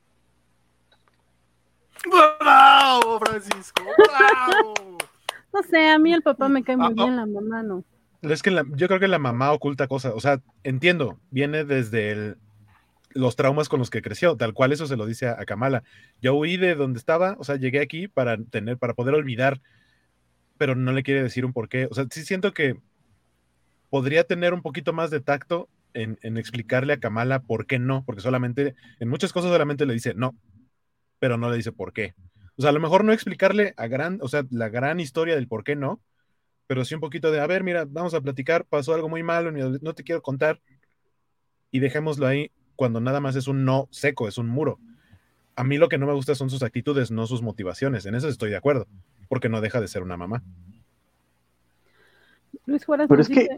¡Bravo, 2.09 3.21
Francisco! 3.21 3.83
¡Bravo! 3.97 4.75
no 5.53 5.63
sé, 5.63 5.89
a 5.89 5.99
mí 5.99 6.13
el 6.13 6.23
papá 6.23 6.49
me 6.49 6.63
cae 6.63 6.77
muy 6.77 6.89
ah, 6.89 7.05
bien, 7.05 7.17
la 7.17 7.27
mamá 7.27 7.63
no. 7.63 7.85
Es 8.23 8.43
que 8.43 8.51
yo 8.75 8.87
creo 8.87 9.01
que 9.01 9.09
la 9.09 9.19
mamá 9.19 9.53
oculta 9.53 9.89
cosas. 9.89 10.13
O 10.15 10.21
sea, 10.21 10.41
entiendo, 10.63 11.19
viene 11.31 11.65
desde 11.65 12.37
los 13.13 13.35
traumas 13.35 13.69
con 13.69 13.79
los 13.79 13.91
que 13.91 14.03
creció, 14.03 14.37
tal 14.37 14.55
cual 14.55 14.73
eso 14.73 14.87
se 14.87 14.97
lo 14.97 15.07
dice 15.07 15.29
a, 15.29 15.45
Kamala. 15.45 15.83
Yo 16.21 16.35
huí 16.35 16.57
de 16.57 16.75
donde 16.75 16.99
estaba, 16.99 17.37
o 17.39 17.45
sea, 17.45 17.57
llegué 17.57 17.81
aquí 17.81 18.09
para 18.09 18.37
tener, 18.37 18.79
para 18.79 18.95
poder 18.95 19.15
olvidar, 19.15 19.61
pero 20.59 20.75
no 20.75 20.93
le 20.93 21.03
quiere 21.03 21.23
decir 21.23 21.45
un 21.45 21.53
porqué. 21.53 21.89
O 21.91 21.95
sea, 21.95 22.07
sí 22.11 22.25
siento 22.25 22.53
que 22.53 22.77
podría 23.89 24.25
tener 24.25 24.55
un 24.55 24.63
poquito 24.63 24.93
más 24.93 25.11
de 25.11 25.21
tacto 25.21 25.69
en, 25.95 26.19
en 26.23 26.37
explicarle 26.37 26.93
a 26.93 27.01
Kamala 27.01 27.41
por 27.41 27.67
qué 27.67 27.79
no, 27.79 28.05
porque 28.05 28.21
solamente, 28.21 28.75
en 29.01 29.09
muchas 29.09 29.33
cosas 29.33 29.51
solamente 29.51 29.87
le 29.87 29.95
dice 29.95 30.15
no, 30.15 30.35
pero 31.21 31.37
no 31.37 31.49
le 31.49 31.57
dice 31.57 31.71
por 31.71 31.93
qué. 31.93 32.15
O 32.57 32.63
sea, 32.63 32.71
a 32.71 32.73
lo 32.73 32.81
mejor 32.81 33.05
no 33.05 33.13
explicarle 33.13 33.75
a 33.77 33.87
gran, 33.87 34.19
o 34.21 34.29
sea, 34.29 34.45
la 34.51 34.69
gran 34.69 34.99
historia 34.99 35.37
del 35.37 35.47
por 35.47 35.63
qué 35.63 35.77
no, 35.77 36.01
pero 36.67 36.85
sí 36.85 36.95
un 36.95 37.01
poquito 37.01 37.31
de, 37.31 37.41
a 37.41 37.47
ver, 37.47 37.63
mira, 37.63 37.87
vamos 37.89 38.15
a 38.15 38.21
platicar, 38.21 38.65
pasó 38.65 38.95
algo 38.95 39.09
muy 39.09 39.23
malo, 39.23 39.53
no 39.53 39.95
te 39.95 40.03
quiero 40.03 40.23
contar, 40.23 40.61
y 41.71 41.79
dejémoslo 41.79 42.27
ahí 42.27 42.51
cuando 42.77 43.01
nada 43.01 43.21
más 43.21 43.37
es 43.37 43.47
un 43.47 43.65
no 43.65 43.89
seco, 43.91 44.27
es 44.27 44.39
un 44.39 44.49
muro. 44.49 44.79
A 45.55 45.65
mí 45.65 45.77
lo 45.79 45.89
que 45.89 45.99
no 45.99 46.07
me 46.07 46.15
gusta 46.15 46.35
son 46.35 46.49
sus 46.49 46.63
actitudes, 46.63 47.11
no 47.11 47.27
sus 47.27 47.43
motivaciones. 47.43 48.07
En 48.07 48.15
eso 48.15 48.29
estoy 48.29 48.51
de 48.51 48.57
acuerdo, 48.57 48.87
porque 49.29 49.49
no 49.49 49.61
deja 49.61 49.81
de 49.81 49.89
ser 49.89 50.03
una 50.03 50.17
mamá. 50.17 50.43
Luis 52.67 52.85
Juárez. 52.85 53.07
Pero 53.09 53.21
es 53.21 53.29
que, 53.29 53.49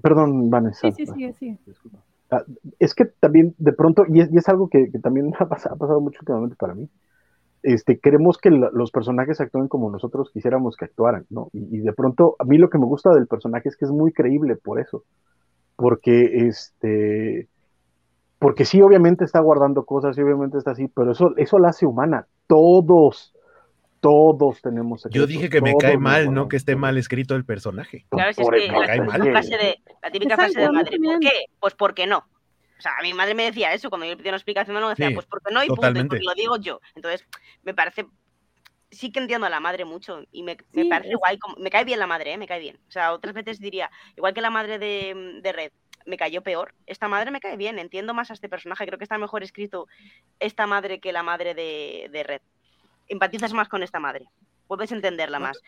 perdón, 0.00 0.48
Vanessa. 0.48 0.90
Sí, 0.92 1.04
sí, 1.04 1.12
sí, 1.14 1.34
sí. 1.38 1.58
Ah, 1.94 1.98
es 2.78 2.94
que 2.94 3.06
también 3.06 3.54
de 3.58 3.72
pronto, 3.72 4.04
y 4.08 4.20
es, 4.20 4.48
algo 4.48 4.68
que, 4.68 4.90
también 5.02 5.32
ha 5.38 5.46
pasado, 5.48 6.00
mucho 6.00 6.20
últimamente 6.20 6.56
para 6.56 6.74
mí, 6.74 6.88
este, 7.62 7.98
queremos 7.98 8.38
que 8.38 8.50
los 8.50 8.90
personajes 8.92 9.40
actúen 9.40 9.68
como 9.68 9.90
nosotros 9.90 10.30
quisiéramos 10.32 10.76
que 10.76 10.84
actuaran, 10.84 11.26
¿no? 11.28 11.50
Y, 11.52 11.78
de 11.78 11.92
pronto, 11.92 12.36
a 12.38 12.44
mí 12.44 12.56
lo 12.56 12.70
que 12.70 12.78
me 12.78 12.86
gusta 12.86 13.10
del 13.10 13.26
personaje 13.26 13.68
es 13.68 13.76
que 13.76 13.84
es 13.84 13.90
muy 13.90 14.12
creíble 14.12 14.56
por 14.56 14.80
eso, 14.80 15.04
porque 15.76 16.46
este, 16.46 17.48
porque 18.38 18.64
sí, 18.64 18.80
obviamente 18.80 19.24
está 19.24 19.40
guardando 19.40 19.84
cosas, 19.84 20.14
sí, 20.14 20.22
obviamente 20.22 20.58
está 20.58 20.70
así, 20.70 20.88
pero 20.88 21.12
eso, 21.12 21.34
eso 21.36 21.58
la 21.58 21.70
hace 21.70 21.86
humana. 21.86 22.28
Todos, 22.46 23.34
todos 24.00 24.60
tenemos 24.62 25.06
Yo 25.10 25.26
dije 25.26 25.48
que 25.48 25.60
me 25.60 25.74
cae 25.76 25.98
mal, 25.98 26.32
no 26.32 26.48
que 26.48 26.56
esté 26.56 26.76
mal 26.76 26.96
escrito 26.98 27.34
el 27.34 27.44
personaje. 27.44 28.06
Claro, 28.10 28.32
si 28.32 28.42
es 28.42 28.48
que 28.48 28.68
la, 28.68 29.36
la 30.02 30.10
típica 30.10 30.36
frase 30.36 30.60
de 30.60 30.70
madre, 30.70 30.98
¿por 30.98 31.20
qué? 31.20 31.46
Pues 31.60 31.74
porque 31.74 32.06
no. 32.06 32.18
O 32.78 32.80
sea, 32.80 32.92
a 32.98 33.02
mi 33.02 33.12
madre 33.12 33.34
me 33.34 33.44
decía 33.44 33.74
eso, 33.74 33.90
cuando 33.90 34.06
yo 34.06 34.12
le 34.12 34.16
pedía 34.16 34.30
una 34.30 34.36
explicación, 34.36 34.80
me 34.80 34.88
decía, 34.88 35.10
pues 35.12 35.26
porque 35.26 35.52
no, 35.52 35.64
y 35.64 35.66
punto, 35.66 35.82
porque 35.82 36.20
lo 36.22 36.34
digo 36.34 36.56
yo. 36.58 36.80
Entonces, 36.94 37.26
me 37.64 37.74
parece, 37.74 38.06
sí 38.90 39.10
que 39.10 39.18
entiendo 39.18 39.46
a 39.48 39.50
la 39.50 39.58
madre 39.58 39.84
mucho, 39.84 40.22
y 40.30 40.44
me, 40.44 40.56
me 40.72 40.86
parece 40.86 41.16
guay, 41.16 41.38
me 41.58 41.70
cae 41.70 41.84
bien 41.84 41.98
la 41.98 42.06
madre, 42.06 42.34
¿eh? 42.34 42.38
me 42.38 42.46
cae 42.46 42.60
bien. 42.60 42.78
O 42.88 42.90
sea, 42.90 43.12
otras 43.12 43.34
veces 43.34 43.58
diría, 43.58 43.90
igual 44.16 44.32
que 44.32 44.40
la 44.40 44.50
madre 44.50 44.78
de, 44.78 45.40
de 45.42 45.52
Red, 45.52 45.72
me 46.06 46.16
cayó 46.16 46.42
peor. 46.42 46.72
Esta 46.86 47.08
madre 47.08 47.32
me 47.32 47.40
cae 47.40 47.56
bien, 47.56 47.80
entiendo 47.80 48.14
más 48.14 48.30
a 48.30 48.34
este 48.34 48.48
personaje, 48.48 48.86
creo 48.86 48.98
que 48.98 49.04
está 49.04 49.18
mejor 49.18 49.42
escrito 49.42 49.88
esta 50.38 50.68
madre 50.68 51.00
que 51.00 51.12
la 51.12 51.24
madre 51.24 51.54
de, 51.54 52.08
de 52.12 52.22
Red 52.22 52.42
empatizas 53.08 53.52
más 53.52 53.68
con 53.68 53.82
esta 53.82 53.98
madre. 53.98 54.26
Puedes 54.66 54.92
entenderla 54.92 55.38
más. 55.38 55.60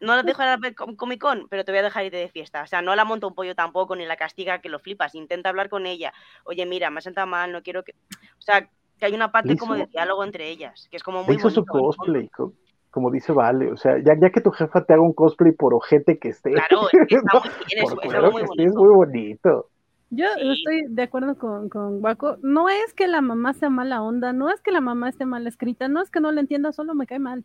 No 0.00 0.16
la 0.16 0.24
dejo 0.24 0.42
ir 0.42 0.48
a 0.48 0.58
Comic 0.96 1.20
Con, 1.20 1.46
pero 1.48 1.64
te 1.64 1.70
voy 1.70 1.78
a 1.78 1.84
dejar 1.84 2.04
ir 2.04 2.12
de 2.12 2.28
fiesta. 2.28 2.62
O 2.62 2.66
sea, 2.66 2.82
no 2.82 2.96
la 2.96 3.04
monta 3.04 3.28
un 3.28 3.36
pollo 3.36 3.54
tampoco, 3.54 3.94
ni 3.94 4.04
la 4.04 4.16
castiga 4.16 4.60
que 4.60 4.68
lo 4.68 4.80
flipas. 4.80 5.14
Intenta 5.14 5.48
hablar 5.48 5.68
con 5.68 5.86
ella. 5.86 6.12
Oye, 6.44 6.66
mira, 6.66 6.90
me 6.90 6.98
ha 6.98 7.02
sentado 7.02 7.28
mal, 7.28 7.52
no 7.52 7.62
quiero 7.62 7.84
que. 7.84 7.92
O 7.92 8.42
sea, 8.42 8.68
que 8.98 9.06
hay 9.06 9.14
una 9.14 9.30
parte 9.30 9.56
como 9.56 9.74
de 9.74 9.86
diálogo 9.86 10.24
entre 10.24 10.48
ellas, 10.48 10.88
que 10.90 10.96
es 10.96 11.04
como 11.04 11.22
muy. 11.22 11.36
Hizo 11.36 11.50
su 11.50 11.64
cosplay, 11.64 12.28
como 12.90 13.10
dice 13.12 13.32
Vale. 13.32 13.70
O 13.70 13.76
sea, 13.76 13.96
ya, 13.98 14.14
ya 14.20 14.30
que 14.30 14.40
tu 14.40 14.50
jefa 14.50 14.84
te 14.84 14.92
haga 14.92 15.02
un 15.02 15.12
cosplay 15.12 15.52
por 15.52 15.72
ojete 15.72 16.18
que 16.18 16.30
esté. 16.30 16.50
Claro, 16.50 16.88
está 16.90 16.98
muy 17.38 17.50
bien, 17.68 17.84
es, 17.84 18.32
muy 18.32 18.42
bonito. 18.42 18.62
es 18.62 18.74
muy 18.74 18.94
bonito. 18.94 19.70
Yo 20.14 20.26
estoy 20.36 20.84
de 20.90 21.02
acuerdo 21.04 21.38
con, 21.38 21.70
con 21.70 22.04
Waco. 22.04 22.36
No 22.42 22.68
es 22.68 22.92
que 22.92 23.08
la 23.08 23.22
mamá 23.22 23.54
sea 23.54 23.70
mala 23.70 24.02
onda, 24.02 24.34
no 24.34 24.50
es 24.50 24.60
que 24.60 24.70
la 24.70 24.82
mamá 24.82 25.08
esté 25.08 25.24
mal 25.24 25.46
escrita, 25.46 25.88
no 25.88 26.02
es 26.02 26.10
que 26.10 26.20
no 26.20 26.30
la 26.30 26.40
entienda, 26.42 26.70
solo 26.70 26.94
me 26.94 27.06
cae 27.06 27.18
mal. 27.18 27.44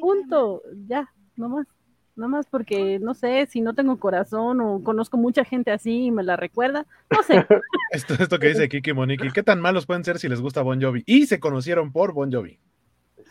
Punto, 0.00 0.62
ya, 0.88 1.12
nomás. 1.36 1.68
Nomás 2.16 2.46
porque, 2.46 2.98
no 2.98 3.14
sé, 3.14 3.46
si 3.46 3.62
no 3.62 3.74
tengo 3.74 3.98
corazón 3.98 4.60
o 4.60 4.82
conozco 4.82 5.16
mucha 5.16 5.44
gente 5.44 5.70
así 5.70 6.06
y 6.06 6.10
me 6.10 6.24
la 6.24 6.36
recuerda, 6.36 6.84
no 7.10 7.22
sé. 7.22 7.34
esto, 7.90 8.14
esto 8.14 8.38
que 8.38 8.48
dice 8.48 8.68
Kiki 8.68 8.92
Moniki, 8.92 9.30
¿qué 9.30 9.42
tan 9.42 9.60
malos 9.60 9.86
pueden 9.86 10.04
ser 10.04 10.18
si 10.18 10.28
les 10.28 10.40
gusta 10.40 10.62
Bon 10.62 10.82
Jovi? 10.82 11.04
Y 11.06 11.26
se 11.26 11.40
conocieron 11.40 11.90
por 11.92 12.12
Bon 12.12 12.30
Jovi. 12.30 12.58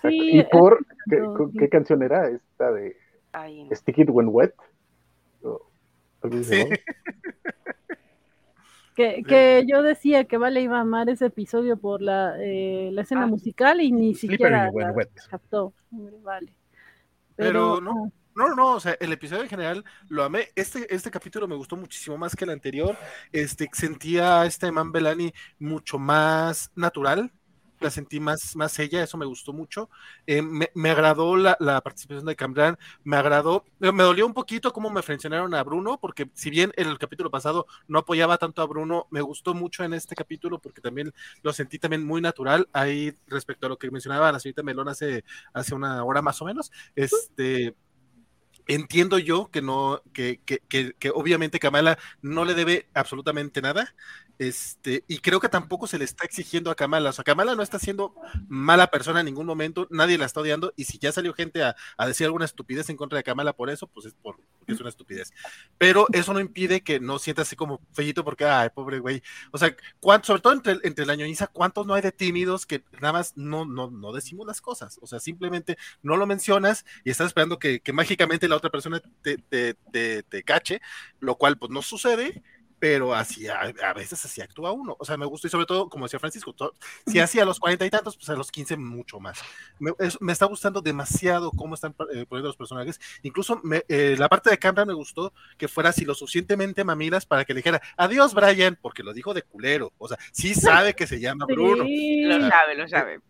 ¿Y 0.09 0.43
por 0.45 0.83
¿qué, 1.59 1.69
canción 1.69 2.01
era 2.01 2.29
esta 2.29 2.71
de 2.71 2.95
Stick 3.73 3.99
It 3.99 4.09
When 4.09 4.29
Wet? 4.29 4.55
sí. 6.41 6.63
Que, 9.27 9.65
yo 9.67 9.81
decía 9.83 10.25
que 10.25 10.37
Vale 10.37 10.61
iba 10.61 10.77
a 10.77 10.81
amar 10.81 11.09
ese 11.09 11.27
episodio 11.27 11.77
por 11.77 12.01
la, 12.01 12.35
eh, 12.39 12.89
la 12.91 13.01
escena 13.01 13.23
ah. 13.23 13.27
musical 13.27 13.81
y 13.81 13.91
ni 13.91 14.15
siquiera 14.15 14.71
captó. 15.29 15.73
Vale. 15.91 16.53
Pero, 17.35 17.81
no, 17.81 18.11
no, 18.35 18.55
no, 18.55 18.75
o 18.75 18.79
sea, 18.79 18.95
el 18.99 19.11
episodio 19.11 19.43
en 19.43 19.49
general 19.49 19.83
lo 20.07 20.23
amé. 20.23 20.49
Este, 20.55 20.93
este 20.93 21.11
capítulo 21.11 21.47
me 21.47 21.55
gustó 21.55 21.75
muchísimo 21.75 22.17
más 22.17 22.35
que 22.35 22.45
el 22.45 22.51
anterior. 22.51 22.97
Este, 23.31 23.69
sentía 23.73 24.41
a 24.41 24.45
este 24.45 24.71
Man 24.71 24.91
Belani 24.91 25.33
mucho 25.59 25.99
más 25.99 26.71
natural. 26.75 27.31
La 27.81 27.91
sentí 27.91 28.19
más, 28.19 28.55
más 28.55 28.77
ella, 28.79 29.03
eso 29.03 29.17
me 29.17 29.25
gustó 29.25 29.53
mucho. 29.53 29.89
Eh, 30.27 30.41
me, 30.41 30.89
agradó 30.89 31.35
la, 31.35 31.81
participación 31.81 32.25
de 32.25 32.35
Camran, 32.35 32.77
me 33.03 33.17
agradó, 33.17 33.65
me 33.79 34.03
dolió 34.03 34.25
un 34.25 34.33
poquito 34.33 34.71
cómo 34.71 34.89
me 34.89 35.01
frencionaron 35.01 35.53
a 35.53 35.63
Bruno, 35.63 35.99
porque 35.99 36.29
si 36.33 36.49
bien 36.49 36.71
en 36.75 36.87
el 36.87 36.97
capítulo 36.97 37.31
pasado 37.31 37.65
no 37.87 37.99
apoyaba 37.99 38.37
tanto 38.37 38.61
a 38.61 38.67
Bruno, 38.67 39.07
me 39.09 39.21
gustó 39.21 39.53
mucho 39.53 39.83
en 39.83 39.93
este 39.93 40.15
capítulo 40.15 40.59
porque 40.59 40.81
también 40.81 41.13
lo 41.41 41.53
sentí 41.53 41.79
también 41.79 42.05
muy 42.05 42.21
natural 42.21 42.69
ahí 42.73 43.13
respecto 43.27 43.65
a 43.65 43.69
lo 43.69 43.77
que 43.77 43.91
mencionaba 43.91 44.31
la 44.31 44.39
señorita 44.39 44.63
Melón 44.63 44.89
hace, 44.89 45.23
hace 45.53 45.75
una 45.75 46.03
hora 46.03 46.21
más 46.21 46.41
o 46.41 46.45
menos. 46.45 46.71
Este 46.95 47.75
entiendo 48.67 49.17
yo 49.17 49.49
que 49.51 49.61
no, 49.61 50.01
que, 50.13 50.39
que, 50.45 50.59
que, 50.67 51.09
obviamente 51.13 51.59
Kamala 51.59 51.97
no 52.21 52.45
le 52.45 52.53
debe 52.53 52.89
absolutamente 52.93 53.61
nada, 53.61 53.93
este, 54.41 55.03
y 55.07 55.19
creo 55.19 55.39
que 55.39 55.49
tampoco 55.49 55.85
se 55.85 55.99
le 55.99 56.03
está 56.03 56.25
exigiendo 56.25 56.71
a 56.71 56.75
Kamala. 56.75 57.11
O 57.11 57.13
sea, 57.13 57.23
Kamala 57.23 57.53
no 57.53 57.61
está 57.61 57.77
siendo 57.77 58.15
mala 58.47 58.87
persona 58.87 59.19
en 59.19 59.27
ningún 59.27 59.45
momento, 59.45 59.85
nadie 59.91 60.17
la 60.17 60.25
está 60.25 60.39
odiando. 60.39 60.73
Y 60.75 60.85
si 60.85 60.97
ya 60.97 61.11
salió 61.11 61.31
gente 61.35 61.61
a, 61.61 61.75
decir 62.07 62.25
alguna 62.25 62.45
estupidez 62.45 62.89
en 62.89 62.97
contra 62.97 63.17
de 63.17 63.23
Kamala 63.23 63.53
por 63.53 63.69
eso, 63.69 63.85
pues 63.85 64.07
es 64.07 64.15
porque 64.19 64.41
es 64.65 64.79
una 64.79 64.89
estupidez. 64.89 65.31
Pero 65.77 66.07
eso 66.11 66.33
no 66.33 66.39
impide 66.39 66.81
que 66.81 66.99
no 66.99 67.19
sienta 67.19 67.43
así 67.43 67.55
como 67.55 67.81
fellito 67.93 68.25
porque, 68.25 68.45
ay, 68.45 68.69
pobre 68.73 68.97
güey. 68.97 69.21
O 69.51 69.59
sea, 69.59 69.75
sobre 70.23 70.41
todo 70.41 70.53
entre, 70.53 70.79
entre 70.81 71.05
la 71.05 71.13
ñoñiza, 71.13 71.45
¿cuántos 71.45 71.85
no 71.85 71.93
hay 71.93 72.01
de 72.01 72.11
tímidos 72.11 72.65
que 72.65 72.83
nada 72.93 73.13
más 73.13 73.37
no, 73.37 73.65
no, 73.65 73.91
no 73.91 74.11
decimos 74.11 74.47
las 74.47 74.59
cosas? 74.59 74.97
O 75.03 75.05
sea, 75.05 75.19
simplemente 75.19 75.77
no 76.01 76.17
lo 76.17 76.25
mencionas 76.25 76.83
y 77.03 77.11
estás 77.11 77.27
esperando 77.27 77.59
que, 77.59 77.79
mágicamente 77.93 78.47
la 78.47 78.55
otra 78.55 78.71
persona 78.71 79.03
te, 79.21 79.37
te, 79.37 80.23
te 80.23 80.43
cache, 80.43 80.81
lo 81.19 81.35
cual 81.35 81.59
pues 81.59 81.69
no 81.69 81.83
sucede 81.83 82.41
pero 82.81 83.13
así 83.13 83.47
a, 83.47 83.93
veces 83.93 84.25
así 84.25 84.41
actúa 84.41 84.71
uno. 84.71 84.95
O 84.97 85.05
sea, 85.05 85.15
me 85.15 85.27
gusta 85.27 85.45
y 85.45 85.51
sobre 85.51 85.67
todo, 85.67 85.87
como 85.87 86.05
decía 86.05 86.19
Francisco, 86.19 86.55
si 87.05 87.19
así 87.19 87.39
a 87.39 87.45
los 87.45 87.59
cuarenta 87.59 87.85
y 87.85 87.91
tantos, 87.91 88.17
pues 88.17 88.27
a 88.29 88.33
los 88.33 88.51
quince 88.51 88.75
mucho 88.75 89.19
más. 89.19 89.39
Me, 89.77 89.93
está 90.31 90.47
gustando 90.47 90.81
demasiado 90.81 91.51
cómo 91.51 91.75
están 91.75 91.93
eh, 92.11 92.25
poniendo 92.27 92.47
los 92.47 92.57
personajes. 92.57 92.99
Incluso 93.21 93.61
eh, 93.87 94.15
la 94.17 94.27
parte 94.27 94.49
de 94.49 94.57
Cameron 94.57 94.87
me 94.87 94.95
gustó 94.95 95.31
que 95.59 95.67
fuera 95.67 95.91
así 95.91 96.05
lo 96.05 96.15
suficientemente 96.15 96.83
mamilas 96.83 97.23
para 97.23 97.45
que 97.45 97.53
le 97.53 97.59
dijera 97.59 97.79
adiós, 97.97 98.33
Brian, 98.33 98.75
porque 98.81 99.03
lo 99.03 99.13
dijo 99.13 99.35
de 99.35 99.43
culero. 99.43 99.93
O 99.99 100.07
sea, 100.07 100.17
sí 100.31 100.55
sabe 100.55 100.95
que 100.95 101.05
se 101.05 101.19
llama 101.19 101.45
Bruno. 101.45 101.83
Lo 101.83 102.49
sabe, 102.49 102.75
lo 102.75 102.87
sabe. 102.87 103.21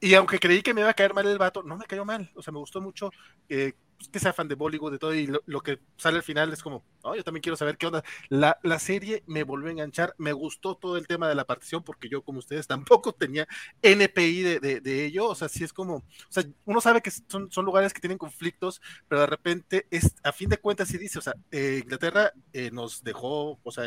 Y 0.00 0.14
aunque 0.14 0.38
creí 0.38 0.62
que 0.62 0.72
me 0.72 0.80
iba 0.80 0.88
a 0.88 0.94
caer 0.94 1.12
mal 1.12 1.26
el 1.26 1.36
vato, 1.36 1.62
no 1.62 1.76
me 1.76 1.84
cayó 1.84 2.06
mal. 2.06 2.30
O 2.34 2.42
sea, 2.42 2.52
me 2.52 2.58
gustó 2.58 2.80
mucho 2.80 3.10
eh, 3.50 3.74
que 4.12 4.20
sea 4.20 4.32
fan 4.32 4.48
de 4.48 4.54
Bollywood, 4.54 4.92
de 4.92 4.98
todo, 4.98 5.14
y 5.14 5.26
lo, 5.26 5.60
que 5.60 5.80
sale 5.96 6.18
al 6.18 6.22
final 6.22 6.52
es 6.52 6.62
como, 6.62 6.84
oh, 7.02 7.14
yo 7.14 7.24
también 7.24 7.42
quiero 7.42 7.56
saber 7.56 7.76
qué 7.76 7.86
onda. 7.86 8.04
La, 8.28 8.58
la, 8.62 8.78
serie 8.78 9.24
me 9.26 9.42
volvió 9.42 9.68
a 9.68 9.72
enganchar, 9.72 10.14
me 10.18 10.32
gustó 10.32 10.76
todo 10.76 10.96
el 10.96 11.06
tema 11.06 11.28
de 11.28 11.34
la 11.34 11.44
partición, 11.44 11.82
porque 11.82 12.08
yo, 12.08 12.22
como 12.22 12.38
ustedes, 12.38 12.66
tampoco 12.66 13.12
tenía 13.12 13.46
NPI 13.82 14.42
de, 14.42 14.80
de, 14.80 15.04
ello, 15.04 15.28
o 15.28 15.34
sea, 15.34 15.48
sí 15.48 15.64
es 15.64 15.72
como, 15.72 15.96
o 15.96 16.04
sea, 16.28 16.44
uno 16.64 16.80
sabe 16.80 17.02
que 17.02 17.10
son, 17.10 17.50
son 17.50 17.64
lugares 17.64 17.92
que 17.92 18.00
tienen 18.00 18.18
conflictos, 18.18 18.80
pero 19.08 19.22
de 19.22 19.26
repente, 19.26 19.86
es, 19.90 20.14
a 20.22 20.32
fin 20.32 20.48
de 20.48 20.58
cuentas, 20.58 20.88
sí 20.88 20.98
dice, 20.98 21.18
o 21.18 21.22
sea, 21.22 21.34
eh, 21.50 21.80
Inglaterra 21.82 22.32
eh, 22.52 22.70
nos 22.72 23.02
dejó, 23.02 23.58
o 23.62 23.72
sea, 23.72 23.84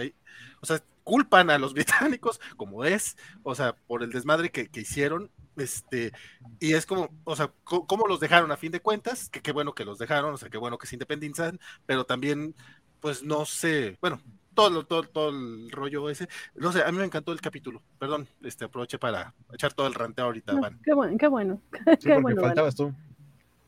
o 0.61 0.65
sea, 0.65 0.83
culpan 1.03 1.49
a 1.49 1.57
los 1.57 1.73
británicos, 1.73 2.39
como 2.57 2.85
es, 2.85 3.17
o 3.43 3.55
sea, 3.55 3.75
por 3.87 4.03
el 4.03 4.11
desmadre 4.11 4.51
que, 4.51 4.67
que 4.67 4.81
hicieron, 4.81 5.31
este, 5.57 6.11
y 6.59 6.73
es 6.73 6.85
como, 6.85 7.09
o 7.23 7.35
sea, 7.35 7.51
¿cómo 7.63 8.07
los 8.07 8.19
dejaron 8.19 8.51
a 8.51 8.57
fin 8.57 8.71
de 8.71 8.79
cuentas? 8.81 9.29
Que 9.29 9.41
qué 9.41 9.51
bueno 9.51 9.73
que 9.73 9.85
los 9.85 9.97
dejaron, 9.97 10.33
o 10.33 10.37
sea, 10.37 10.49
qué 10.49 10.57
bueno 10.57 10.77
que 10.77 10.87
se 10.87 10.95
independizan, 10.95 11.59
pero 11.85 12.05
también, 12.05 12.55
pues 12.99 13.23
no 13.23 13.45
sé, 13.45 13.97
bueno, 14.01 14.21
todo, 14.53 14.85
todo, 14.85 15.03
todo 15.03 15.29
el 15.29 15.71
rollo 15.71 16.09
ese. 16.09 16.27
No 16.55 16.71
sé, 16.71 16.83
a 16.83 16.91
mí 16.91 16.97
me 16.97 17.05
encantó 17.05 17.31
el 17.31 17.41
capítulo. 17.41 17.81
Perdón, 17.97 18.27
este 18.41 18.65
aproveché 18.65 18.99
para 18.99 19.33
echar 19.53 19.73
todo 19.73 19.87
el 19.87 19.93
ranteo 19.93 20.25
ahorita, 20.25 20.53
Qué 20.83 20.93
bueno, 20.93 21.17
qué 21.17 21.27
bueno. 21.27 21.61
Sí, 21.71 21.81
qué 22.07 22.17
bueno, 22.19 22.41
faltabas 22.41 22.75
tú. 22.75 22.93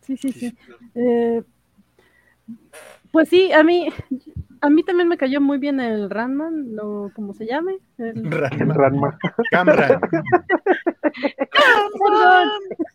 Sí, 0.01 0.18
sí, 0.18 0.31
sí. 0.31 0.57
Eh, 0.95 1.41
pues 3.11 3.30
sí, 3.30 3.51
a 3.53 3.64
mí, 3.64 3.89
a 4.64 4.69
mí 4.69 4.81
también 4.81 5.10
me 5.10 5.18
cayó 5.18 5.41
muy 5.41 5.57
bien 5.57 5.81
el 5.81 6.10
Ranman, 6.10 6.73
lo, 6.73 7.11
como 7.14 7.34
se 7.34 7.45
llame. 7.45 7.80
El... 7.98 8.31
Ranman. 8.31 9.18
Camran. 9.52 9.99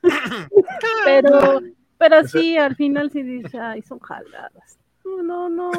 pero, 1.04 1.60
pero 1.98 2.26
sí, 2.26 2.56
al 2.56 2.74
final 2.74 3.10
sí 3.10 3.22
dice, 3.22 3.58
ay, 3.58 3.82
son 3.82 3.98
jaladas. 3.98 4.78
No, 5.04 5.50
no, 5.50 5.70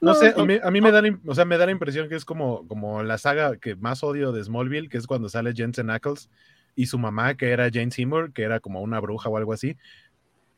no. 0.00 0.14
sé, 0.14 0.34
a 0.36 0.44
mí, 0.44 0.58
a 0.60 0.70
mí, 0.72 0.80
me 0.80 0.90
da, 0.90 1.00
o 1.26 1.34
sea, 1.36 1.44
me 1.44 1.58
da 1.58 1.66
la 1.66 1.72
impresión 1.72 2.08
que 2.08 2.16
es 2.16 2.24
como, 2.24 2.66
como 2.66 3.04
la 3.04 3.18
saga 3.18 3.56
que 3.56 3.76
más 3.76 4.02
odio 4.02 4.32
de 4.32 4.42
Smallville, 4.42 4.88
que 4.88 4.98
es 4.98 5.06
cuando 5.06 5.28
sale 5.28 5.54
Jensen 5.54 5.90
Ackles 5.90 6.28
y 6.74 6.86
su 6.86 6.98
mamá, 6.98 7.36
que 7.36 7.50
era 7.50 7.70
Jane 7.72 7.92
Seymour, 7.92 8.32
que 8.32 8.42
era 8.42 8.58
como 8.58 8.82
una 8.82 8.98
bruja 8.98 9.28
o 9.28 9.36
algo 9.36 9.52
así. 9.52 9.76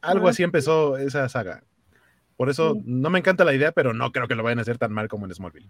Algo 0.00 0.28
así 0.28 0.42
empezó 0.42 0.96
esa 0.96 1.28
saga. 1.28 1.62
Por 2.40 2.48
eso 2.48 2.74
no 2.86 3.10
me 3.10 3.18
encanta 3.18 3.44
la 3.44 3.52
idea, 3.52 3.70
pero 3.70 3.92
no 3.92 4.12
creo 4.12 4.26
que 4.26 4.34
lo 4.34 4.42
vayan 4.42 4.60
a 4.60 4.62
hacer 4.62 4.78
tan 4.78 4.94
mal 4.94 5.08
como 5.08 5.26
en 5.26 5.34
Smallville. 5.34 5.68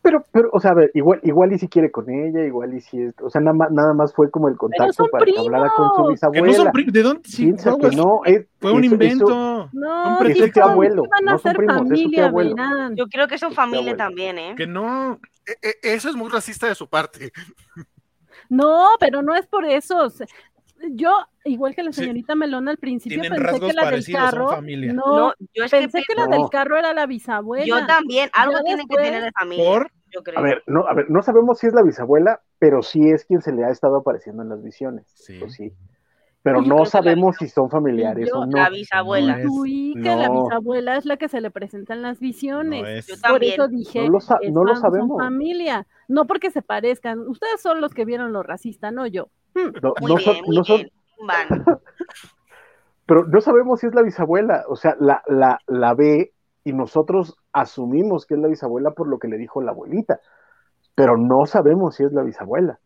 Pero, 0.00 0.24
pero, 0.32 0.48
o 0.54 0.58
sea, 0.58 0.70
a 0.70 0.74
ver, 0.74 0.90
igual, 0.94 1.20
igual 1.22 1.52
y 1.52 1.58
si 1.58 1.68
quiere 1.68 1.90
con 1.90 2.08
ella, 2.08 2.46
igual 2.46 2.72
y 2.72 2.80
si 2.80 2.98
es, 2.98 3.14
o 3.20 3.28
sea, 3.28 3.42
nada 3.42 3.52
más, 3.52 3.70
nada 3.70 3.92
más 3.92 4.14
fue 4.14 4.30
como 4.30 4.48
el 4.48 4.56
contacto 4.56 5.06
para 5.12 5.26
que 5.26 5.38
hablara 5.38 5.68
con 5.76 5.90
su 5.94 6.10
bisabuela. 6.10 6.46
Que 6.46 6.50
no 6.50 6.64
son 6.64 6.72
primos, 6.72 6.92
¿de 6.94 7.02
dónde? 7.02 7.28
Sí, 7.28 7.54
que 7.54 7.94
no, 7.94 8.22
es, 8.24 8.46
fue 8.58 8.72
un 8.72 8.84
invento. 8.84 9.68
no, 9.70 10.18
es 10.24 10.56
abuelo, 10.56 11.02
van 11.10 11.28
a 11.28 11.32
no 11.32 11.38
son 11.40 11.52
primos, 11.52 11.76
familia, 11.76 12.22
es 12.22 12.28
abuelo. 12.28 12.56
Yo 12.94 13.06
creo 13.08 13.28
que 13.28 13.36
son 13.36 13.52
familia 13.52 13.94
también, 13.94 14.38
¿eh? 14.38 14.54
Que 14.56 14.66
no. 14.66 15.20
E, 15.44 15.68
e, 15.68 15.92
eso 15.92 16.08
es 16.08 16.16
muy 16.16 16.30
racista 16.30 16.68
de 16.68 16.74
su 16.74 16.88
parte. 16.88 17.32
No, 18.48 18.88
pero 18.98 19.20
no 19.20 19.36
es 19.36 19.46
por 19.46 19.66
eso 19.66 20.08
yo, 20.90 21.12
igual 21.48 21.74
que 21.74 21.82
la 21.82 21.92
señorita 21.92 22.34
Melona 22.34 22.70
al 22.70 22.78
principio, 22.78 23.20
pensé 23.20 23.60
que 23.60 23.72
la 23.72 23.90
del 23.90 24.06
carro. 24.06 24.60
No, 24.62 25.32
yo 25.54 25.64
pensé 25.70 26.02
que, 26.06 26.14
la 26.14 26.26
del 26.26 26.48
carro 26.50 26.76
era 26.76 26.92
la 26.92 27.06
bisabuela. 27.06 27.64
Yo 27.64 27.86
también, 27.86 28.30
algo 28.32 28.60
tiene 28.64 28.84
que 28.88 28.96
tener 28.96 29.24
de 29.24 29.32
familia. 29.32 29.86
Yo 30.10 30.22
creo. 30.22 30.38
A 30.38 30.42
ver, 30.42 30.62
no, 30.66 30.86
a 30.88 30.94
ver, 30.94 31.10
no 31.10 31.22
sabemos 31.22 31.58
si 31.58 31.66
es 31.66 31.74
la 31.74 31.82
bisabuela, 31.82 32.40
pero 32.58 32.82
sí 32.82 33.10
es 33.10 33.26
quien 33.26 33.42
se 33.42 33.52
le 33.52 33.64
ha 33.64 33.70
estado 33.70 33.98
apareciendo 33.98 34.42
en 34.42 34.48
las 34.48 34.62
visiones. 34.62 35.04
Sí. 35.14 35.38
sí. 35.48 35.72
Pero 36.42 36.62
no 36.62 36.86
sabemos 36.86 37.36
si 37.36 37.48
son 37.48 37.68
familiares 37.68 38.32
o 38.32 38.46
no. 38.46 38.56
La 38.56 38.70
bisabuela. 38.70 39.38
No 39.38 39.62
que 39.64 40.16
la 40.16 40.30
bisabuela 40.30 40.96
es 40.96 41.04
la 41.04 41.16
que 41.16 41.28
se 41.28 41.40
le 41.40 41.50
presenta 41.50 41.94
en 41.94 42.02
las 42.02 42.20
visiones. 42.20 43.06
Yo 43.06 43.14
Por 43.28 43.44
eso 43.44 43.68
dije, 43.68 44.08
no 44.08 44.18
lo, 44.18 44.50
no 44.50 44.64
lo 44.64 44.76
sabemos. 44.76 45.18
familia. 45.18 45.86
No 46.06 46.26
porque 46.26 46.50
se 46.50 46.62
parezcan. 46.62 47.20
Ustedes 47.20 47.60
son 47.60 47.80
los 47.80 47.92
que 47.92 48.04
vieron 48.04 48.32
lo 48.32 48.42
racista, 48.42 48.90
no 48.90 49.06
yo. 49.06 49.28
No, 49.82 50.64
son, 50.64 50.88
Pero 53.06 53.24
no 53.26 53.40
sabemos 53.40 53.80
si 53.80 53.86
es 53.86 53.94
la 53.94 54.02
bisabuela, 54.02 54.64
o 54.68 54.76
sea, 54.76 54.94
la, 55.00 55.22
la, 55.26 55.58
la 55.66 55.94
ve 55.94 56.32
y 56.64 56.72
nosotros 56.72 57.36
asumimos 57.52 58.26
que 58.26 58.34
es 58.34 58.40
la 58.40 58.48
bisabuela 58.48 58.90
por 58.90 59.08
lo 59.08 59.18
que 59.18 59.28
le 59.28 59.38
dijo 59.38 59.62
la 59.62 59.70
abuelita, 59.70 60.20
pero 60.94 61.16
no 61.16 61.46
sabemos 61.46 61.96
si 61.96 62.04
es 62.04 62.12
la 62.12 62.22
bisabuela. 62.22 62.78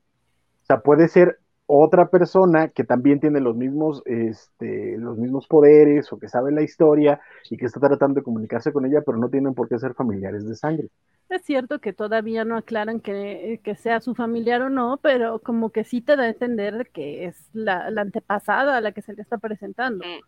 O 0.62 0.64
sea, 0.66 0.80
puede 0.80 1.08
ser 1.08 1.40
otra 1.74 2.08
persona 2.08 2.68
que 2.68 2.84
también 2.84 3.18
tiene 3.18 3.40
los 3.40 3.56
mismos, 3.56 4.02
este, 4.04 4.98
los 4.98 5.16
mismos 5.16 5.46
poderes 5.46 6.12
o 6.12 6.18
que 6.18 6.28
sabe 6.28 6.52
la 6.52 6.60
historia 6.60 7.20
y 7.48 7.56
que 7.56 7.64
está 7.64 7.80
tratando 7.80 8.20
de 8.20 8.24
comunicarse 8.24 8.74
con 8.74 8.84
ella, 8.84 9.00
pero 9.04 9.16
no 9.16 9.30
tienen 9.30 9.54
por 9.54 9.70
qué 9.70 9.78
ser 9.78 9.94
familiares 9.94 10.46
de 10.46 10.54
sangre. 10.54 10.88
Es 11.30 11.42
cierto 11.46 11.78
que 11.78 11.94
todavía 11.94 12.44
no 12.44 12.58
aclaran 12.58 13.00
que, 13.00 13.58
sea 13.78 14.00
su 14.00 14.14
familiar 14.14 14.60
o 14.60 14.68
no, 14.68 15.00
pero 15.02 15.38
como 15.38 15.70
que 15.70 15.84
sí 15.84 16.02
te 16.02 16.14
da 16.14 16.24
a 16.24 16.28
entender 16.28 16.90
que 16.92 17.24
es 17.24 17.48
la, 17.54 17.86
antepasada 17.96 18.76
a 18.76 18.80
la 18.82 18.92
que 18.92 19.00
se 19.00 19.14
le 19.14 19.22
está 19.22 19.38
presentando. 19.38 20.04
Mm. 20.04 20.20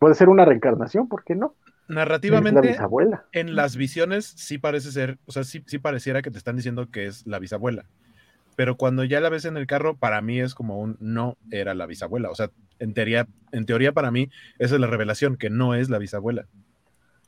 Puede 0.00 0.16
ser 0.16 0.28
una 0.28 0.44
reencarnación, 0.44 1.08
¿por 1.08 1.22
qué 1.22 1.36
no? 1.36 1.54
Narrativamente, 1.86 2.62
la 2.62 2.68
bisabuela. 2.68 3.26
en 3.30 3.54
las 3.54 3.76
visiones 3.76 4.26
sí 4.26 4.58
parece 4.58 4.90
ser, 4.90 5.18
o 5.26 5.30
sea, 5.30 5.44
sí, 5.44 5.62
sí 5.66 5.78
pareciera 5.78 6.20
que 6.20 6.32
te 6.32 6.38
están 6.38 6.56
diciendo 6.56 6.90
que 6.90 7.06
es 7.06 7.24
la 7.28 7.38
bisabuela 7.38 7.86
pero 8.56 8.76
cuando 8.76 9.04
ya 9.04 9.20
la 9.20 9.28
ves 9.28 9.44
en 9.44 9.56
el 9.56 9.66
carro, 9.66 9.96
para 9.96 10.20
mí 10.22 10.40
es 10.40 10.54
como 10.54 10.80
un 10.80 10.96
no 10.98 11.36
era 11.50 11.74
la 11.74 11.86
bisabuela. 11.86 12.30
O 12.30 12.34
sea, 12.34 12.50
en 12.78 12.94
teoría, 12.94 13.26
en 13.52 13.66
teoría 13.66 13.92
para 13.92 14.10
mí, 14.10 14.30
esa 14.58 14.74
es 14.74 14.80
la 14.80 14.86
revelación, 14.86 15.36
que 15.36 15.50
no 15.50 15.74
es 15.74 15.90
la 15.90 15.98
bisabuela. 15.98 16.46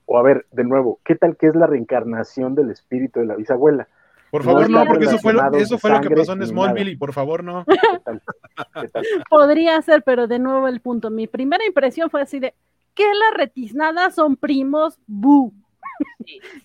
O 0.06 0.18
a 0.18 0.22
ver, 0.22 0.46
de 0.52 0.64
nuevo, 0.64 1.00
¿qué 1.04 1.14
tal 1.14 1.36
que 1.36 1.48
es 1.48 1.54
la 1.54 1.66
reencarnación 1.66 2.54
del 2.54 2.70
espíritu 2.70 3.20
de 3.20 3.26
la 3.26 3.36
bisabuela? 3.36 3.88
Por 4.30 4.42
favor, 4.42 4.68
no, 4.68 4.84
porque 4.84 5.04
eso 5.06 5.18
fue, 5.18 5.32
lo, 5.32 5.52
eso 5.54 5.78
fue 5.78 5.90
lo 5.90 6.00
que 6.00 6.10
pasó 6.10 6.32
en 6.32 6.46
Smallville 6.46 6.90
y 6.90 6.96
por 6.96 7.12
favor, 7.12 7.42
no. 7.42 7.64
Podría 9.30 9.80
ser, 9.80 10.02
pero 10.02 10.26
de 10.26 10.38
nuevo 10.38 10.68
el 10.68 10.80
punto. 10.80 11.10
Mi 11.10 11.26
primera 11.26 11.64
impresión 11.64 12.10
fue 12.10 12.20
así 12.20 12.38
de, 12.38 12.54
¿qué 12.94 13.04
las 13.04 13.38
retiznadas 13.38 14.14
son 14.14 14.36
primos? 14.36 14.98
¡Bu! 15.06 15.52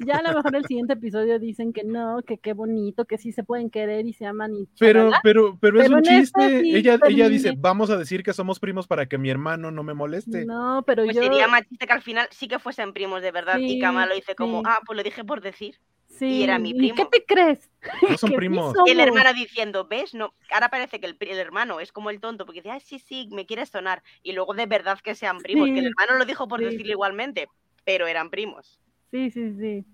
Ya 0.06 0.18
a 0.18 0.22
lo 0.22 0.34
mejor 0.34 0.56
el 0.56 0.66
siguiente 0.66 0.94
episodio 0.94 1.40
dicen 1.40 1.74
que 1.74 1.84
no, 1.84 2.22
que 2.24 2.38
qué 2.38 2.54
bonito, 2.54 3.06
que 3.06 3.18
sí 3.18 3.32
se 3.32 3.44
pueden 3.44 3.70
querer 3.70 4.06
y 4.06 4.14
se 4.14 4.26
aman 4.26 4.54
y 4.54 4.68
Pero, 4.80 5.12
pero, 5.24 5.58
pero, 5.60 5.82
es 5.82 5.90
un 5.90 6.00
este 6.00 6.20
chiste. 6.20 6.78
ella, 6.78 7.00
ella 7.08 7.30
dice, 7.30 7.54
vamos 7.58 7.90
a 7.90 7.98
decir 7.98 8.24
que 8.24 8.34
somos 8.34 8.60
primos 8.60 8.88
para 8.88 9.08
que 9.08 9.18
mi 9.18 9.30
hermano 9.30 9.72
no 9.72 9.84
me 9.84 9.94
moleste. 9.94 10.46
No, 10.46 10.84
pero 10.86 11.04
pues 11.04 11.16
yo. 11.16 11.24
Sería 11.24 11.48
machista 11.48 11.86
que 11.86 11.94
al 11.94 12.02
final 12.02 12.28
sí 12.32 12.48
que 12.48 12.60
fuesen 12.60 12.94
primos 12.94 13.22
de 13.22 13.32
verdad. 13.32 13.58
y 13.60 13.80
Kama 13.80 14.06
lo 14.06 14.16
dice 14.16 14.36
como, 14.36 14.62
ah, 14.66 14.80
pues 14.86 14.98
lo 14.98 15.04
dije 15.04 15.24
por 15.24 15.42
decir. 15.42 15.80
y 16.20 16.44
era 16.44 16.60
mi 16.60 16.74
primo. 16.74 16.96
¿Qué 16.96 17.06
te 17.06 17.26
crees? 17.26 17.72
No 18.10 18.18
son 18.18 18.32
primos. 18.36 18.76
Y 18.86 18.92
el 18.92 19.00
hermano 19.00 19.34
diciendo, 19.34 19.88
¿ves? 19.88 20.14
No, 20.14 20.34
ahora 20.52 20.70
parece 20.70 21.00
que 21.00 21.08
el, 21.08 21.18
el, 21.20 21.38
hermano 21.38 21.80
es 21.80 21.92
como 21.92 22.10
el 22.10 22.20
tonto, 22.20 22.46
porque 22.46 22.62
dice, 22.62 22.72
ah, 22.72 22.80
sí, 22.80 23.00
sí, 23.00 23.30
me 23.32 23.46
quieres 23.46 23.70
sonar. 23.70 24.04
Y 24.22 24.34
luego 24.34 24.54
de 24.54 24.66
verdad 24.66 25.00
que 25.00 25.16
sean 25.16 25.40
primos, 25.40 25.70
que 25.70 25.80
el 25.80 25.88
hermano 25.88 26.18
lo 26.18 26.26
dijo 26.26 26.48
por 26.48 26.60
sí. 26.60 26.66
decirlo 26.66 26.92
igualmente, 26.92 27.48
pero 27.86 28.08
eran 28.08 28.30
primos. 28.30 28.83
Sí, 29.14 29.30
sí, 29.30 29.54
sí. 29.60 29.86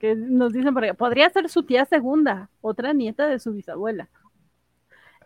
Que 0.00 0.16
nos 0.16 0.52
dicen, 0.52 0.74
porque 0.74 0.92
podría 0.92 1.30
ser 1.30 1.48
su 1.48 1.62
tía 1.62 1.84
segunda, 1.84 2.50
otra 2.60 2.92
nieta 2.92 3.28
de 3.28 3.38
su 3.38 3.52
bisabuela. 3.52 4.08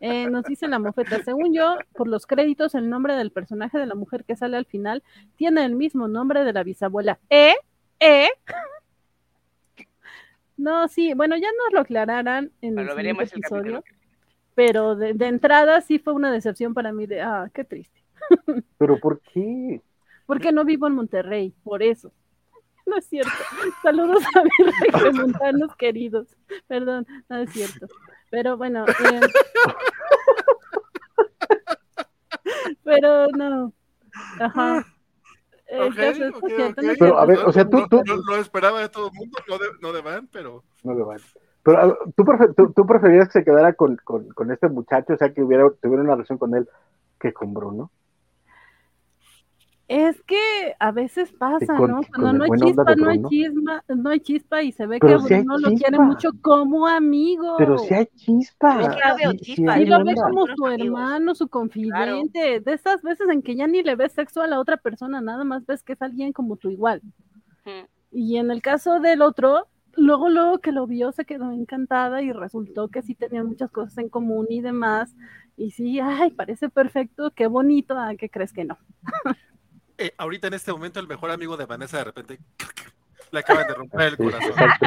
Eh, 0.01 0.29
nos 0.29 0.45
dice 0.45 0.69
la 0.69 0.79
mofeta, 0.79 1.25
según 1.25 1.55
yo, 1.55 1.79
por 1.95 2.07
los 2.07 2.27
créditos, 2.27 2.75
el 2.75 2.91
nombre 2.91 3.15
del 3.15 3.31
personaje 3.31 3.79
de 3.79 3.87
la 3.87 3.95
mujer 3.95 4.25
que 4.25 4.37
sale 4.37 4.59
al 4.59 4.67
final 4.67 5.03
tiene 5.37 5.65
el 5.65 5.75
mismo 5.75 6.07
nombre 6.07 6.45
de 6.45 6.53
la 6.53 6.63
bisabuela. 6.63 7.19
¿Eh? 7.31 7.55
¿Eh? 7.99 8.29
No, 10.59 10.89
sí, 10.89 11.15
bueno, 11.15 11.37
ya 11.37 11.47
nos 11.47 11.73
lo 11.73 11.79
aclararán 11.79 12.51
en 12.63 12.81
el 12.81 12.91
siguiente 12.91 13.23
episodio, 13.23 13.85
pero 14.57 14.97
de, 14.97 15.15
de 15.15 15.29
entrada 15.29 15.81
sí 15.83 16.01
fue 16.01 16.15
una 16.15 16.33
decepción 16.33 16.75
para 16.75 16.91
mí 16.91 17.07
de, 17.07 17.21
ah, 17.23 17.49
qué 17.55 17.63
triste, 17.63 18.03
Pero 18.77 18.99
¿por 18.99 19.21
qué? 19.33 19.81
porque 20.27 20.51
no 20.51 20.65
vivo 20.65 20.89
en 20.89 20.97
Monterrey, 20.97 21.55
por 21.63 21.81
eso. 21.85 22.11
No 22.89 22.97
es 22.97 23.07
cierto. 23.07 23.31
Saludos 23.83 24.23
a 24.35 24.43
mis 24.45 24.75
regiomontanos 24.93 25.77
queridos. 25.77 26.27
Perdón, 26.67 27.07
no 27.29 27.37
es 27.39 27.51
cierto. 27.53 27.87
Pero 28.31 28.57
bueno, 28.57 28.85
eh, 28.87 29.21
pero 32.85 33.27
no. 33.37 33.73
Ajá. 34.41 34.85
El 35.67 35.83
Ok, 35.89 35.97
caso 35.97 36.25
es 36.25 36.35
ok, 36.35 36.47
cierto, 36.47 36.81
ok. 36.81 36.83
no 36.83 36.91
es 36.93 36.99
Pero, 36.99 37.19
a 37.19 37.27
ver, 37.27 37.39
o 37.41 37.53
sea, 37.53 37.69
tú- 37.69 37.79
No- 37.81 37.89
tú- 37.89 38.03
no- 38.07 38.17
lo 38.17 38.37
esperaba 38.37 38.81
de 38.81 38.89
todo 38.89 39.09
el 39.09 39.13
mundo, 39.15 39.39
no 39.49 39.59
de, 39.59 39.67
no 39.83 39.93
de 39.93 40.01
Van, 40.01 40.27
pero 40.33 40.65
No 40.83 40.95
le 40.95 41.05
van. 41.05 41.19
Pero 41.63 41.99
¿tú, 42.17 42.25
prefer- 42.25 42.55
tú, 42.57 42.73
tú 42.73 42.87
preferías 42.87 43.27
que 43.29 43.41
se 43.41 43.45
quedara 43.45 43.75
con, 43.75 43.97
con, 44.03 44.29
con 44.31 44.51
este 44.51 44.69
muchacho, 44.69 45.13
o 45.13 45.17
sea, 45.19 45.35
que 45.35 45.43
hubiera, 45.43 45.69
tuviera 45.83 46.03
una 46.03 46.13
relación 46.15 46.39
con 46.39 46.55
él 46.55 46.67
que 47.21 47.35
con 47.35 47.53
Bruno? 47.53 47.91
Es 49.89 50.21
que 50.23 50.37
a 50.79 50.93
veces 50.93 51.33
pasa, 51.33 51.77
con- 51.79 51.91
¿no? 51.91 52.01
Cuando 52.15 52.33
no 52.35 52.45
hay 52.45 52.51
chispa, 52.61 52.95
no 52.95 53.09
hay 53.09 53.23
chispa, 53.23 53.85
no 53.89 54.11
hay 54.11 54.21
chispa 54.21 54.63
y 54.63 54.73
se 54.73 54.87
ve 54.87 54.99
Pero 55.01 55.25
que 55.25 55.35
hay 55.37 55.41
Bruno 55.43 55.59
lo 55.59 55.69
quiere 55.77 55.99
mucho 55.99 56.31
como 56.43 56.87
amigo. 56.87 57.55
Pero 57.57 57.79
si 57.79 57.95
hay 57.95 58.07
chispa. 58.15 58.75
No 58.75 58.89
veo 59.17 59.33
sí- 59.33 59.39
sí 59.39 59.45
chispa, 59.55 59.75
Sí 59.79 59.87
lo 59.87 59.97
onda. 59.97 60.13
ve 60.13 60.21
como 60.21 60.47
su 60.47 60.67
amigos. 60.67 60.87
hermano, 60.87 61.35
su 61.35 61.49
confidente, 61.49 62.61
de 62.61 62.73
esas 62.75 63.01
veces 63.03 63.29
en 63.31 63.41
que 63.43 63.57
ya 63.57 63.67
ni 63.67 63.83
le 63.83 63.97
ves 63.97 64.13
sexo 64.13 64.43
a 64.43 64.47
la 64.47 64.61
otra 64.61 64.77
persona, 64.77 65.23
nada 65.23 65.45
más 65.45 65.65
ves 65.65 65.83
que 65.83 65.95
es 65.95 66.03
alguien 66.03 66.33
como 66.35 66.57
tú 66.57 66.69
igual. 66.69 67.01
Y 68.11 68.37
en 68.37 68.51
el 68.51 68.61
caso 68.63 69.01
del 69.01 69.23
otro, 69.23 69.69
luego, 69.97 70.29
luego 70.29 70.59
que 70.59 70.73
lo 70.73 70.87
vio, 70.87 71.13
se 71.13 71.25
quedó 71.25 71.51
encantada 71.53 72.23
y 72.23 72.33
resultó 72.33 72.89
que 72.89 73.03
sí 73.03 73.15
tenían 73.15 73.47
muchas 73.47 73.71
cosas 73.71 73.97
en 73.99 74.09
común 74.11 74.47
y 74.51 74.61
demás. 74.61 75.15
Y 75.57 75.71
sí, 75.73 75.99
ay, 76.01 76.31
parece 76.31 76.69
perfecto, 76.69 77.33
qué 77.35 77.47
bonito, 77.47 77.99
¿a 77.99 78.15
qué 78.17 78.29
crees 78.31 78.53
que 78.53 78.65
no? 78.65 78.79
eh, 79.99 80.13
ahorita 80.17 80.47
en 80.49 80.55
este 80.55 80.73
momento 80.73 81.01
el 81.01 81.09
mejor 81.09 81.31
amigo 81.31 81.57
de 81.57 81.67
Vanessa 81.67 81.99
de 81.99 82.05
repente 82.05 82.39
le 83.33 83.39
acaban 83.41 83.67
de 83.67 83.75
romper 83.75 84.01
el 84.03 84.17
corazón. 84.17 84.51
exacto. 84.51 84.87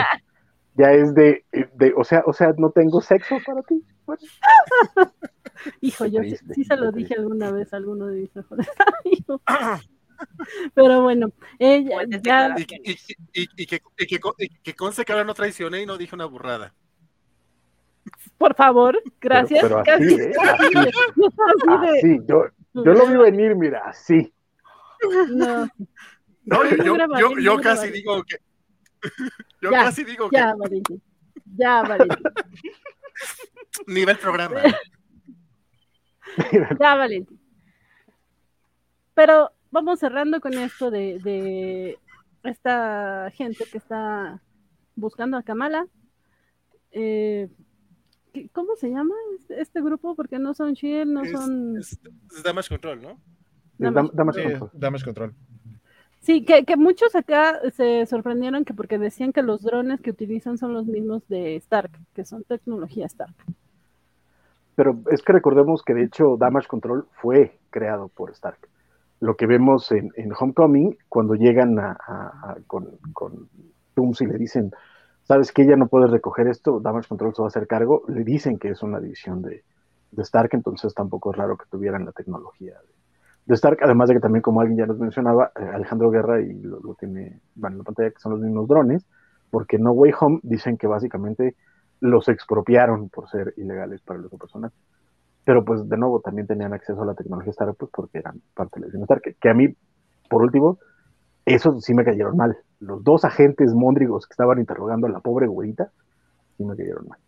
Ya 0.76 0.92
es 0.94 1.14
de, 1.14 1.44
de, 1.74 1.94
o 1.98 2.04
sea, 2.06 2.24
o 2.26 2.32
sea, 2.34 2.54
no 2.58 2.72
tengo 2.72 3.02
sexo 3.02 3.38
para 3.46 3.62
ti. 3.64 3.84
Bueno, 4.06 4.22
Hijo, 5.82 6.06
yo 6.06 6.22
sí, 6.22 6.30
triste, 6.30 6.54
sí 6.56 6.64
se 6.64 6.76
lo 6.78 6.92
dije 6.92 7.14
alguna 7.16 7.52
vez 7.52 7.74
a 7.74 7.78
alguno 7.78 8.08
de 8.08 8.22
mis 8.22 8.36
mejores 8.36 8.68
amigos. 9.06 9.42
Pero 10.74 11.02
bueno, 11.04 11.32
ella 11.60 12.04
ya, 12.24 12.56
Y, 12.58 12.62
y- 12.62 12.92
y- 13.34 13.48
y 13.58 13.66
que, 13.68 13.82
y 13.98 14.08
que, 14.08 14.20
y 14.38 14.50
que 14.50 14.74
conste 14.76 15.04
que 15.04 15.12
ahora 15.12 15.26
no 15.26 15.34
traicioné 15.34 15.82
y 15.82 15.86
no 15.86 15.98
dije 15.98 16.16
una 16.16 16.26
burrada. 16.26 16.74
por 18.38 18.56
favor, 18.56 19.02
gracias. 19.20 19.62
pero 19.62 19.80
así, 19.80 19.86
casi- 19.90 20.14
¿eh? 20.22 20.32
casi- 20.34 20.74
yo 20.74 21.28
así 21.28 21.82
de- 21.92 21.98
Así, 22.00 22.20
yo, 22.28 22.46
yo 22.74 22.94
lo 22.94 23.06
vi 23.08 23.16
venir, 23.18 23.56
mira, 23.56 23.82
así. 23.86 24.34
No, 25.30 25.68
No, 26.46 26.64
yo, 27.20 27.38
yo, 27.40 27.58
casi 27.62 27.92
digo 27.92 28.24
que. 28.24 28.38
Yo 29.62 29.72
Ya, 29.72 29.84
casi 29.86 30.04
digo 30.04 30.30
que. 30.30 30.38
ya, 30.38 30.54
Valentín. 30.56 31.02
Ya, 31.58 31.82
Valentín. 31.84 32.24
Nivel 33.88 34.18
programa. 34.18 34.62
Ya, 36.80 36.96
Valentín. 36.96 37.40
Pero 39.14 39.52
vamos 39.72 40.00
cerrando 40.00 40.40
con 40.40 40.54
esto 40.54 40.90
de, 40.92 41.20
de 41.20 41.98
esta 42.44 43.32
gente 43.36 43.66
que 43.72 43.78
está 43.78 44.42
buscando 44.96 45.38
a 45.38 45.44
Kamala. 45.44 45.88
Eh, 46.92 47.50
¿qué- 48.34 48.50
¿Cómo 48.50 48.76
se 48.76 48.90
llama 48.90 49.16
este, 49.40 49.62
este 49.62 49.82
grupo? 49.82 50.16
Porque 50.16 50.40
no 50.40 50.54
son 50.54 50.74
Shield, 50.74 51.12
no 51.12 51.24
Es, 51.24 51.32
son. 51.32 51.78
es, 51.78 52.00
es 52.36 52.44
Damage 52.44 52.70
Control, 52.70 53.02
¿no? 53.02 53.22
Control. 53.86 54.12
damage 54.74 55.04
control. 55.06 55.34
Sí, 56.20 56.46
que, 56.46 56.66
que 56.66 56.78
muchos 56.78 57.16
acá 57.16 57.60
se 57.72 58.06
sorprendieron 58.06 58.64
que 58.64 58.74
porque 58.76 59.00
decían 59.00 59.34
que 59.34 59.42
los 59.42 59.64
drones 59.64 60.02
que 60.02 60.12
utilizan 60.12 60.58
son 60.60 60.74
los 60.74 60.86
mismos 60.86 61.28
de 61.28 61.56
Stark, 61.56 61.92
que 62.14 62.26
son 62.26 62.44
tecnología 62.44 63.08
Stark. 63.08 63.34
Pero 64.76 65.00
es 65.12 65.22
que 65.22 65.34
recordemos 65.34 65.84
que 65.84 65.94
de 65.94 66.04
hecho 66.04 66.38
Damage 66.38 66.68
Control 66.68 67.08
fue 67.14 67.60
creado 67.72 68.08
por 68.08 68.30
Stark. 68.32 68.60
Lo 69.20 69.36
que 69.36 69.46
vemos 69.48 69.92
en, 69.92 70.12
en 70.16 70.32
Homecoming, 70.38 70.98
cuando 71.10 71.36
llegan 71.36 71.78
a, 71.80 71.92
a- 71.92 72.52
a- 72.52 72.58
con, 72.68 72.88
con 73.14 73.50
Tooms 73.96 74.22
y 74.22 74.26
le 74.28 74.38
dicen, 74.38 74.72
sabes 75.24 75.52
que 75.52 75.64
ella 75.64 75.76
no 75.76 75.88
puede 75.88 76.08
recoger 76.08 76.48
esto, 76.48 76.80
Damage 76.80 77.08
Control 77.10 77.34
se 77.36 77.42
va 77.42 77.48
a 77.48 77.50
hacer 77.50 77.68
cargo, 77.68 78.04
le 78.08 78.24
dicen 78.24 78.58
que 78.58 78.70
es 78.70 78.82
una 78.82 79.00
división 79.00 79.42
de, 79.42 79.64
de 80.12 80.22
Stark, 80.24 80.50
entonces 80.54 80.94
tampoco 80.94 81.32
es 81.32 81.38
raro 81.38 81.58
que 81.58 81.66
tuvieran 81.70 82.06
la 82.06 82.12
tecnología 82.14 82.74
de, 82.74 82.94
de 83.46 83.56
Stark, 83.56 83.80
además 83.82 84.10
de 84.10 84.16
que 84.16 84.22
también, 84.22 84.42
como 84.42 84.62
alguien 84.62 84.78
ya 84.78 84.86
nos 84.86 85.00
mencionaba, 85.00 85.52
eh, 85.60 85.64
Alejandro 85.74 86.10
Guerra 86.12 86.42
y 86.42 86.54
lo, 86.54 86.96
tiene 87.00 87.40
van 87.56 87.74
en 87.74 87.78
la 87.80 87.84
pantalla, 87.84 88.12
que 88.12 88.20
son 88.20 88.34
los 88.34 88.42
mismos 88.42 88.68
drones, 88.68 89.06
porque 89.50 89.78
No 89.78 89.92
Way 89.92 90.14
Home 90.20 90.40
dicen 90.44 90.78
que 90.78 90.88
básicamente 90.88 91.56
los 92.00 92.28
expropiaron 92.30 93.10
por 93.10 93.30
ser 93.30 93.54
ilegales 93.58 94.02
para 94.02 94.20
el 94.20 94.26
uso 94.26 94.38
personal. 94.38 94.72
Pero 95.44 95.66
pues 95.66 95.88
de 95.90 95.98
nuevo 95.98 96.20
también 96.20 96.48
tenían 96.48 96.74
acceso 96.74 97.02
a 97.02 97.06
la 97.06 97.16
tecnología 97.16 97.52
Stark 97.52 97.76
pues 97.78 97.92
porque 97.94 98.20
eran 98.20 98.42
parte 98.54 98.76
de 98.76 98.82
la 98.82 98.86
división 98.88 99.04
Stark. 99.04 99.36
Que, 99.40 99.50
a 99.50 99.54
mí, 99.54 99.76
por 100.30 100.44
último, 100.44 100.80
esos 101.46 101.84
sí 101.84 101.94
me 101.94 102.06
cayeron 102.06 102.38
mal. 102.38 102.58
Los 102.80 103.04
dos 103.04 103.26
agentes 103.26 103.74
móndrigos 103.74 104.28
que 104.28 104.34
estaban 104.34 104.60
interrogando 104.60 105.08
a 105.08 105.10
la 105.10 105.20
pobre 105.20 105.48
güerita, 105.48 105.92
sí 106.58 106.64
me 106.64 106.76
cayeron 106.76 107.08
mal. 107.08 107.20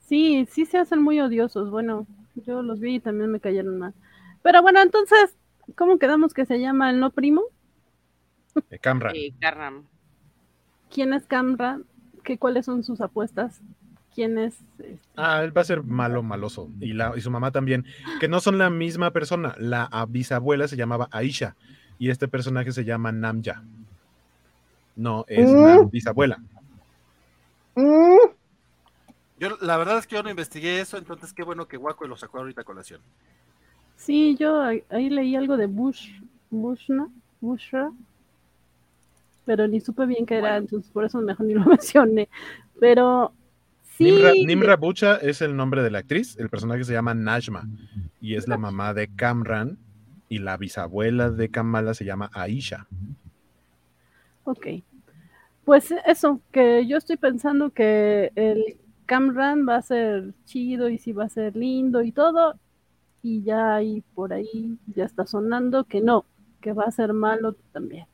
Sí, 0.00 0.46
sí 0.50 0.64
se 0.64 0.78
hacen 0.78 1.02
muy 1.02 1.20
odiosos. 1.20 1.70
Bueno, 1.70 2.06
yo 2.46 2.62
los 2.62 2.80
vi 2.80 2.96
y 2.96 3.00
también 3.00 3.30
me 3.30 3.40
cayeron 3.40 3.78
mal. 3.78 3.94
Pero 4.42 4.62
bueno, 4.62 4.80
entonces, 4.80 5.36
¿cómo 5.76 5.98
quedamos 5.98 6.34
que 6.34 6.46
se 6.46 6.60
llama 6.60 6.90
el 6.90 7.00
no 7.00 7.10
primo? 7.10 7.42
Eh, 8.70 8.78
Camra. 8.78 9.10
Sí, 9.12 9.34
Carram. 9.40 9.84
¿Quién 10.92 11.12
es 11.12 11.26
Camra? 11.26 11.80
¿Qué, 12.24 12.38
¿Cuáles 12.38 12.66
son 12.66 12.82
sus 12.82 13.00
apuestas? 13.00 13.60
¿Quién 14.14 14.38
es? 14.38 14.54
este? 14.78 14.98
Ah, 15.16 15.42
él 15.44 15.56
va 15.56 15.60
a 15.60 15.64
ser 15.64 15.82
malo, 15.84 16.22
maloso. 16.22 16.68
Y, 16.80 16.92
la, 16.92 17.12
y 17.16 17.20
su 17.20 17.30
mamá 17.30 17.50
también. 17.52 17.84
Que 18.20 18.26
no 18.28 18.40
son 18.40 18.58
la 18.58 18.68
misma 18.70 19.12
persona. 19.12 19.54
La 19.58 19.88
bisabuela 20.08 20.66
se 20.66 20.76
llamaba 20.76 21.08
Aisha. 21.12 21.54
Y 21.98 22.10
este 22.10 22.26
personaje 22.28 22.72
se 22.72 22.84
llama 22.84 23.12
Namja. 23.12 23.62
No, 24.96 25.24
es 25.28 25.48
Mm. 25.50 25.64
la 25.64 25.82
bisabuela. 25.84 26.38
Yo, 29.38 29.56
la 29.60 29.76
verdad 29.76 29.98
es 29.98 30.06
que 30.08 30.16
yo 30.16 30.22
no 30.24 30.30
investigué 30.30 30.80
eso, 30.80 30.96
entonces 30.98 31.32
qué 31.32 31.44
bueno 31.44 31.68
que 31.68 31.76
Waco 31.76 32.06
lo 32.08 32.16
sacó 32.16 32.38
ahorita 32.38 32.62
a 32.62 32.64
colación. 32.64 33.00
Sí, 33.98 34.36
yo 34.38 34.60
ahí, 34.62 35.10
leí 35.10 35.34
algo 35.36 35.56
de 35.56 35.66
Bush, 35.66 36.08
Bushna, 36.50 37.08
Bushra, 37.40 37.90
pero 39.44 39.66
ni 39.66 39.80
supe 39.80 40.06
bien 40.06 40.24
qué 40.24 40.34
era, 40.36 40.50
Bueno. 40.52 40.56
entonces 40.58 40.90
por 40.92 41.04
eso 41.04 41.20
mejor 41.20 41.46
ni 41.46 41.54
lo 41.54 41.64
mencioné. 41.66 42.28
Pero 42.80 43.32
sí, 43.96 44.04
Nimra, 44.04 44.32
Nimra 44.32 44.76
Bucha 44.76 45.16
es 45.16 45.42
el 45.42 45.56
nombre 45.56 45.82
de 45.82 45.90
la 45.90 45.98
actriz. 45.98 46.38
El 46.38 46.48
personaje 46.48 46.84
se 46.84 46.92
llama 46.92 47.12
Najma. 47.14 47.68
Y 48.20 48.36
es 48.36 48.46
la 48.48 48.56
mamá 48.56 48.94
de 48.94 49.08
Kamran. 49.08 49.78
Y 50.30 50.38
la 50.38 50.56
bisabuela 50.58 51.30
de 51.30 51.48
Kamala 51.50 51.92
se 51.94 52.04
llama 52.04 52.30
Aisha. 52.32 52.86
ok. 54.44 54.66
Pues 55.64 55.92
eso, 56.06 56.40
que 56.52 56.86
yo 56.86 56.96
estoy 56.96 57.16
pensando 57.18 57.70
que 57.70 58.32
el 58.36 58.78
Camran 59.06 59.66
va 59.68 59.76
a 59.76 59.82
ser 59.82 60.32
chido 60.46 60.88
y 60.88 60.98
sí 60.98 61.12
va 61.12 61.24
a 61.24 61.28
ser 61.28 61.56
lindo 61.56 62.02
y 62.02 62.12
todo, 62.12 62.58
y 63.22 63.42
ya 63.42 63.74
ahí 63.76 64.02
por 64.14 64.32
ahí 64.32 64.78
ya 64.94 65.04
está 65.04 65.26
sonando 65.26 65.84
que 65.84 66.00
no, 66.00 66.24
que 66.60 66.72
va 66.72 66.84
a 66.84 66.90
ser 66.90 67.12
malo 67.12 67.54
también. 67.72 68.06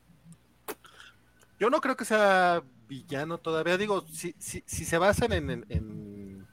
Yo 1.58 1.70
no 1.70 1.80
creo 1.80 1.96
que 1.96 2.04
sea 2.04 2.62
villano 2.88 3.38
todavía. 3.38 3.76
Digo, 3.76 4.04
si, 4.12 4.34
si, 4.38 4.62
si 4.66 4.84
se 4.84 4.98
basan 4.98 5.32
en, 5.32 5.50
en, 5.50 5.66
en, 5.68 6.46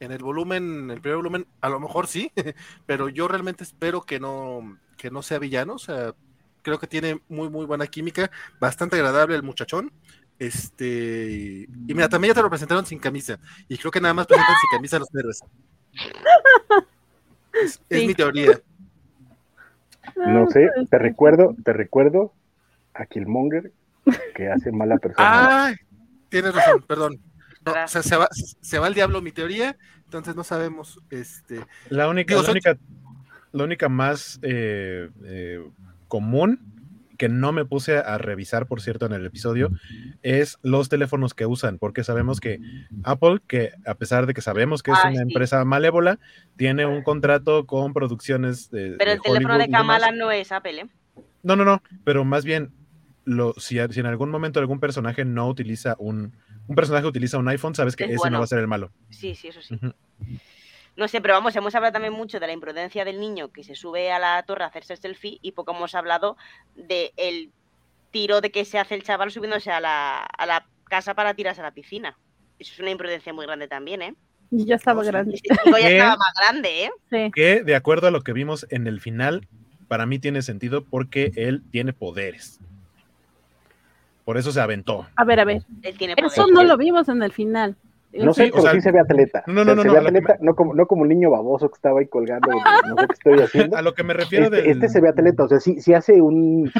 en 0.00 0.12
el 0.12 0.22
volumen, 0.22 0.90
el 0.90 1.00
primer 1.00 1.16
volumen, 1.16 1.46
a 1.60 1.68
lo 1.68 1.80
mejor 1.80 2.06
sí, 2.06 2.32
pero 2.86 3.08
yo 3.08 3.28
realmente 3.28 3.64
espero 3.64 4.02
que 4.02 4.20
no, 4.20 4.78
que 4.96 5.10
no 5.10 5.22
sea 5.22 5.38
villano. 5.38 5.74
O 5.74 5.78
sea, 5.78 6.14
creo 6.62 6.78
que 6.78 6.86
tiene 6.86 7.22
muy, 7.28 7.48
muy 7.48 7.66
buena 7.66 7.86
química, 7.86 8.30
bastante 8.60 8.96
agradable 8.96 9.34
el 9.34 9.42
muchachón. 9.42 9.92
Este, 10.38 11.66
y 11.86 11.94
mira, 11.94 12.08
también 12.08 12.30
ya 12.30 12.36
te 12.36 12.42
lo 12.42 12.50
presentaron 12.50 12.86
sin 12.86 12.98
camisa. 12.98 13.38
Y 13.68 13.76
creo 13.78 13.90
que 13.90 14.00
nada 14.00 14.14
más 14.14 14.26
presentan 14.26 14.56
sin 14.60 14.76
camisa 14.76 14.96
a 14.96 15.00
los 15.00 15.14
héroes. 15.14 15.40
Es, 17.52 17.80
mi 17.90 18.14
teoría. 18.14 18.60
No 20.16 20.48
sé, 20.50 20.70
te 20.90 20.98
recuerdo, 20.98 21.54
te 21.64 21.72
recuerdo 21.72 22.32
a 22.94 23.06
Killmonger 23.06 23.72
que 24.34 24.48
hace 24.48 24.72
mala 24.72 24.98
persona. 24.98 25.66
Ay, 25.66 25.76
tienes 26.28 26.54
razón, 26.54 26.82
perdón. 26.86 27.20
o 27.66 27.88
sea, 27.88 28.02
se 28.02 28.16
va, 28.16 28.28
se 28.32 28.78
va 28.78 28.88
el 28.88 28.94
diablo 28.94 29.20
mi 29.20 29.32
teoría, 29.32 29.76
entonces 30.04 30.34
no 30.34 30.44
sabemos. 30.44 31.00
Este, 31.10 31.60
la 31.88 32.08
única, 32.08 32.34
la 32.34 32.50
única, 32.50 32.78
la 33.52 33.64
única 33.64 33.88
más 33.88 34.38
eh, 34.42 35.10
eh, 35.24 35.62
común 36.08 36.77
que 37.18 37.28
no 37.28 37.52
me 37.52 37.66
puse 37.66 37.98
a 37.98 38.16
revisar, 38.16 38.66
por 38.66 38.80
cierto, 38.80 39.04
en 39.04 39.12
el 39.12 39.26
episodio, 39.26 39.70
es 40.22 40.58
los 40.62 40.88
teléfonos 40.88 41.34
que 41.34 41.44
usan, 41.44 41.78
porque 41.78 42.04
sabemos 42.04 42.40
que 42.40 42.60
Apple, 43.02 43.40
que 43.46 43.72
a 43.84 43.94
pesar 43.94 44.26
de 44.26 44.32
que 44.32 44.40
sabemos 44.40 44.82
que 44.82 44.92
es 44.92 44.98
una 45.04 45.20
empresa 45.20 45.64
malévola, 45.64 46.18
tiene 46.56 46.86
un 46.86 47.02
contrato 47.02 47.66
con 47.66 47.92
producciones 47.92 48.70
de... 48.70 48.94
Pero 48.98 49.10
el 49.10 49.20
teléfono 49.20 49.58
de 49.58 49.68
Kamala 49.68 50.12
no 50.12 50.30
es 50.30 50.52
Apple, 50.52 50.80
¿eh? 50.80 50.86
No, 51.42 51.56
no, 51.56 51.64
no, 51.64 51.82
pero 52.04 52.24
más 52.24 52.44
bien, 52.44 52.72
lo, 53.24 53.52
si, 53.58 53.78
en 53.78 54.06
algún 54.06 54.30
momento 54.30 54.60
algún 54.60 54.80
personaje 54.80 55.24
no 55.24 55.48
utiliza 55.48 55.96
un, 55.98 56.36
un 56.66 56.76
personaje 56.76 57.06
utiliza 57.06 57.38
un 57.38 57.48
iPhone, 57.48 57.74
sabes 57.74 57.96
que 57.96 58.04
ese 58.04 58.30
no 58.30 58.38
va 58.38 58.44
a 58.44 58.48
ser 58.48 58.60
el 58.60 58.68
malo. 58.68 58.92
Sí, 59.10 59.34
sí, 59.34 59.48
eso 59.48 59.60
sí. 59.60 59.78
No 60.98 61.06
sé, 61.06 61.20
pero 61.20 61.34
vamos, 61.34 61.54
hemos 61.54 61.72
hablado 61.76 61.92
también 61.92 62.12
mucho 62.12 62.40
de 62.40 62.46
la 62.48 62.52
imprudencia 62.52 63.04
del 63.04 63.20
niño 63.20 63.52
que 63.52 63.62
se 63.62 63.76
sube 63.76 64.10
a 64.10 64.18
la 64.18 64.42
torre 64.42 64.64
a 64.64 64.66
hacerse 64.66 64.94
el 64.94 64.98
selfie 64.98 65.38
y 65.42 65.52
poco 65.52 65.70
hemos 65.70 65.94
hablado 65.94 66.36
del 66.74 67.52
tiro 68.10 68.40
de 68.40 68.50
que 68.50 68.64
se 68.64 68.80
hace 68.80 68.96
el 68.96 69.04
chaval 69.04 69.30
subiéndose 69.30 69.70
a 69.70 69.78
la, 69.78 70.18
a 70.24 70.44
la 70.44 70.66
casa 70.88 71.14
para 71.14 71.34
tirarse 71.34 71.60
a 71.60 71.64
la 71.64 71.70
piscina. 71.70 72.18
Eso 72.58 72.72
es 72.72 72.80
una 72.80 72.90
imprudencia 72.90 73.32
muy 73.32 73.46
grande 73.46 73.68
también, 73.68 74.02
¿eh? 74.02 74.14
Ya 74.50 74.74
estaba 74.74 75.04
grande. 75.04 75.36
Este 75.36 75.54
ya 75.70 75.88
estaba 75.88 76.16
más 76.16 76.32
grande, 76.36 76.86
¿eh? 76.86 76.90
Sí. 77.10 77.30
Que 77.32 77.62
de 77.62 77.76
acuerdo 77.76 78.08
a 78.08 78.10
lo 78.10 78.22
que 78.22 78.32
vimos 78.32 78.66
en 78.70 78.88
el 78.88 79.00
final, 79.00 79.46
para 79.86 80.04
mí 80.04 80.18
tiene 80.18 80.42
sentido 80.42 80.82
porque 80.82 81.30
él 81.36 81.62
tiene 81.70 81.92
poderes. 81.92 82.58
Por 84.24 84.36
eso 84.36 84.50
se 84.50 84.60
aventó. 84.60 85.06
A 85.14 85.24
ver, 85.24 85.38
a 85.38 85.44
ver. 85.44 85.62
Eso 85.82 86.48
no 86.48 86.64
lo 86.64 86.76
vimos 86.76 87.08
en 87.08 87.22
el 87.22 87.32
final. 87.32 87.76
No 88.12 88.32
sé, 88.32 88.50
pero 88.54 88.70
sí 88.72 88.80
se 88.80 88.90
ve 88.90 89.00
atleta. 89.00 89.44
No, 89.46 89.64
no, 89.64 89.74
no, 89.74 89.82
se 89.82 89.90
ve 89.90 89.98
atleta, 89.98 90.38
no, 90.40 90.54
como, 90.54 90.74
no 90.74 90.86
como 90.86 91.02
un 91.02 91.08
niño 91.08 91.30
baboso 91.30 91.68
que 91.68 91.74
estaba 91.74 92.00
ahí 92.00 92.06
colgando, 92.06 92.48
no 92.88 92.96
sé 92.96 93.06
qué 93.06 93.12
estoy 93.12 93.40
haciendo. 93.40 93.76
A 93.76 93.82
lo 93.82 93.94
que 93.94 94.02
me 94.02 94.14
refiero 94.14 94.46
este, 94.46 94.56
del... 94.56 94.66
este 94.70 94.88
se 94.88 95.00
ve 95.00 95.10
atleta, 95.10 95.44
o 95.44 95.48
sea, 95.48 95.60
sí, 95.60 95.80
sí 95.80 95.92
hace 95.92 96.20
un... 96.22 96.70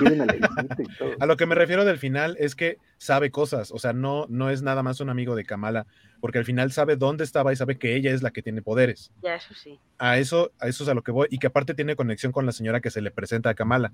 a 1.20 1.26
lo 1.26 1.36
que 1.36 1.46
me 1.46 1.54
refiero 1.54 1.84
del 1.84 1.98
final 1.98 2.36
es 2.38 2.54
que 2.54 2.78
sabe 2.96 3.30
cosas, 3.30 3.70
o 3.72 3.78
sea, 3.78 3.92
no, 3.92 4.26
no 4.28 4.48
es 4.50 4.62
nada 4.62 4.82
más 4.82 5.00
un 5.00 5.10
amigo 5.10 5.36
de 5.36 5.44
Kamala, 5.44 5.86
porque 6.20 6.38
al 6.38 6.44
final 6.44 6.72
sabe 6.72 6.96
dónde 6.96 7.24
estaba 7.24 7.52
y 7.52 7.56
sabe 7.56 7.78
que 7.78 7.94
ella 7.94 8.12
es 8.12 8.22
la 8.22 8.30
que 8.30 8.42
tiene 8.42 8.62
poderes. 8.62 9.12
Ya, 9.22 9.34
eso 9.34 9.52
sí. 9.54 9.78
A 9.98 10.18
eso, 10.18 10.52
a 10.58 10.68
eso 10.68 10.84
es 10.84 10.88
a 10.88 10.94
lo 10.94 11.02
que 11.02 11.12
voy, 11.12 11.28
y 11.30 11.38
que 11.38 11.48
aparte 11.48 11.74
tiene 11.74 11.94
conexión 11.94 12.32
con 12.32 12.46
la 12.46 12.52
señora 12.52 12.80
que 12.80 12.90
se 12.90 13.02
le 13.02 13.10
presenta 13.10 13.50
a 13.50 13.54
Kamala. 13.54 13.92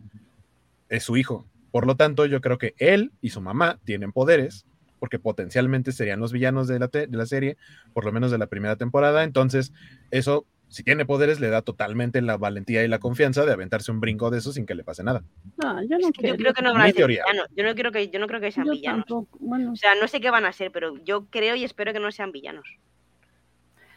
Es 0.89 1.03
su 1.03 1.17
hijo. 1.17 1.47
Por 1.73 1.87
lo 1.87 1.97
tanto, 1.97 2.27
yo 2.27 2.41
creo 2.41 2.59
que 2.59 2.75
él 2.79 3.11
y 3.21 3.31
su 3.31 3.41
mamá 3.41 3.81
tienen 3.85 4.13
poderes 4.13 4.65
porque 5.05 5.19
potencialmente 5.19 5.93
serían 5.93 6.19
los 6.19 6.33
villanos 6.33 6.67
de 6.67 6.79
la, 6.79 6.87
de 6.87 7.07
la 7.11 7.27
serie, 7.27 7.59
por 7.93 8.07
lo 8.07 8.13
menos 8.13 8.31
de 8.31 8.39
la 8.39 8.47
primera 8.47 8.77
temporada. 8.77 9.23
Entonces, 9.23 9.71
eso, 10.11 10.47
si 10.69 10.83
tiene 10.83 11.05
poderes, 11.05 11.41
le 11.41 11.51
da 11.51 11.61
totalmente 11.61 12.23
la 12.23 12.39
valentía 12.39 12.83
y 12.83 12.89
la 12.89 13.01
confianza 13.01 13.45
de 13.45 13.53
aventarse 13.53 13.91
un 13.91 14.01
brinco 14.01 14.31
de 14.31 14.39
eso 14.39 14.51
sin 14.51 14.65
que 14.65 14.75
le 14.75 14.83
pase 14.83 15.05
nada. 15.05 15.23
No, 15.63 15.83
yo 15.83 15.99
no 15.99 16.11
creo. 16.11 16.33
Yo 16.33 16.39
creo 16.39 16.55
que 16.55 16.63
no 16.63 16.73
van 16.73 16.81
a 16.81 16.91
ser 16.91 17.07
villanos. 17.07 17.49
Yo 17.55 17.65
no, 17.65 17.75
creo 17.75 17.93
que, 17.93 18.09
yo 18.09 18.19
no 18.19 18.27
creo 18.27 18.41
que 18.41 18.51
sean 18.51 18.67
villanos. 18.67 19.05
O 19.11 19.77
sea, 19.77 19.95
no 20.01 20.09
sé 20.09 20.23
qué 20.23 20.31
van 20.31 20.47
a 20.47 20.55
ser, 20.55 20.73
pero 20.73 20.97
yo 21.05 21.27
creo 21.27 21.55
y 21.55 21.65
espero 21.65 21.93
que 21.93 22.01
no 22.01 22.11
sean 22.11 22.33
villanos. 22.33 22.67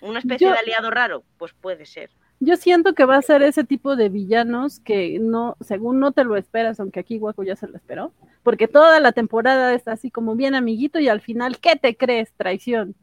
¿Una 0.01 0.19
especie 0.19 0.51
de 0.51 0.57
aliado 0.57 0.91
raro? 0.91 1.23
Pues 1.37 1.53
puede 1.53 1.85
ser. 1.85 2.09
Yo 2.39 2.55
siento 2.55 2.93
que 2.93 3.05
va 3.05 3.17
a 3.17 3.21
ser 3.21 3.41
ese 3.41 3.63
tipo 3.63 3.95
de 3.95 4.09
villanos 4.09 4.79
que 4.79 5.17
no, 5.19 5.57
según 5.59 5.99
no 5.99 6.11
te 6.11 6.23
lo 6.23 6.37
esperas, 6.37 6.79
aunque 6.79 6.99
aquí 6.99 7.17
Guaco 7.17 7.43
ya 7.43 7.55
se 7.55 7.67
lo 7.67 7.75
esperó, 7.75 8.13
porque 8.43 8.67
toda 8.67 8.99
la 8.99 9.11
temporada 9.11 9.73
está 9.73 9.93
así 9.93 10.11
como 10.11 10.35
bien 10.35 10.53
amiguito 10.53 10.99
y 10.99 11.09
al 11.09 11.21
final, 11.21 11.59
¿qué 11.59 11.75
te 11.75 11.97
crees? 11.97 12.31
Traición. 12.33 12.95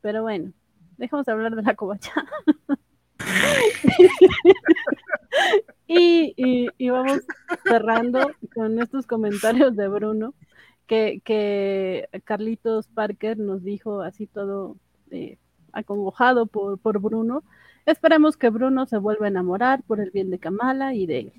Pero 0.00 0.22
bueno, 0.22 0.52
dejamos 0.96 1.26
de 1.26 1.32
hablar 1.32 1.56
de 1.56 1.62
la 1.62 1.74
covacha. 1.74 2.12
y, 5.88 6.88
vamos 6.88 7.22
cerrando 7.64 8.30
con 8.54 8.80
estos 8.80 9.08
comentarios 9.08 9.74
de 9.74 9.88
Bruno, 9.88 10.34
que, 10.86 11.20
que 11.24 12.08
Carlitos 12.22 12.86
Parker 12.86 13.38
nos 13.38 13.64
dijo 13.64 14.02
así 14.02 14.28
todo 14.28 14.76
eh, 15.10 15.36
acongojado 15.72 16.46
por, 16.46 16.78
por 16.78 17.00
Bruno 17.00 17.42
Esperemos 17.86 18.36
que 18.36 18.50
Bruno 18.50 18.86
se 18.86 18.98
vuelva 18.98 19.26
a 19.26 19.28
enamorar 19.28 19.82
por 19.84 20.00
el 20.00 20.10
bien 20.10 20.30
de 20.30 20.38
Kamala 20.38 20.94
y 20.94 21.06
de 21.06 21.20
él. 21.20 21.32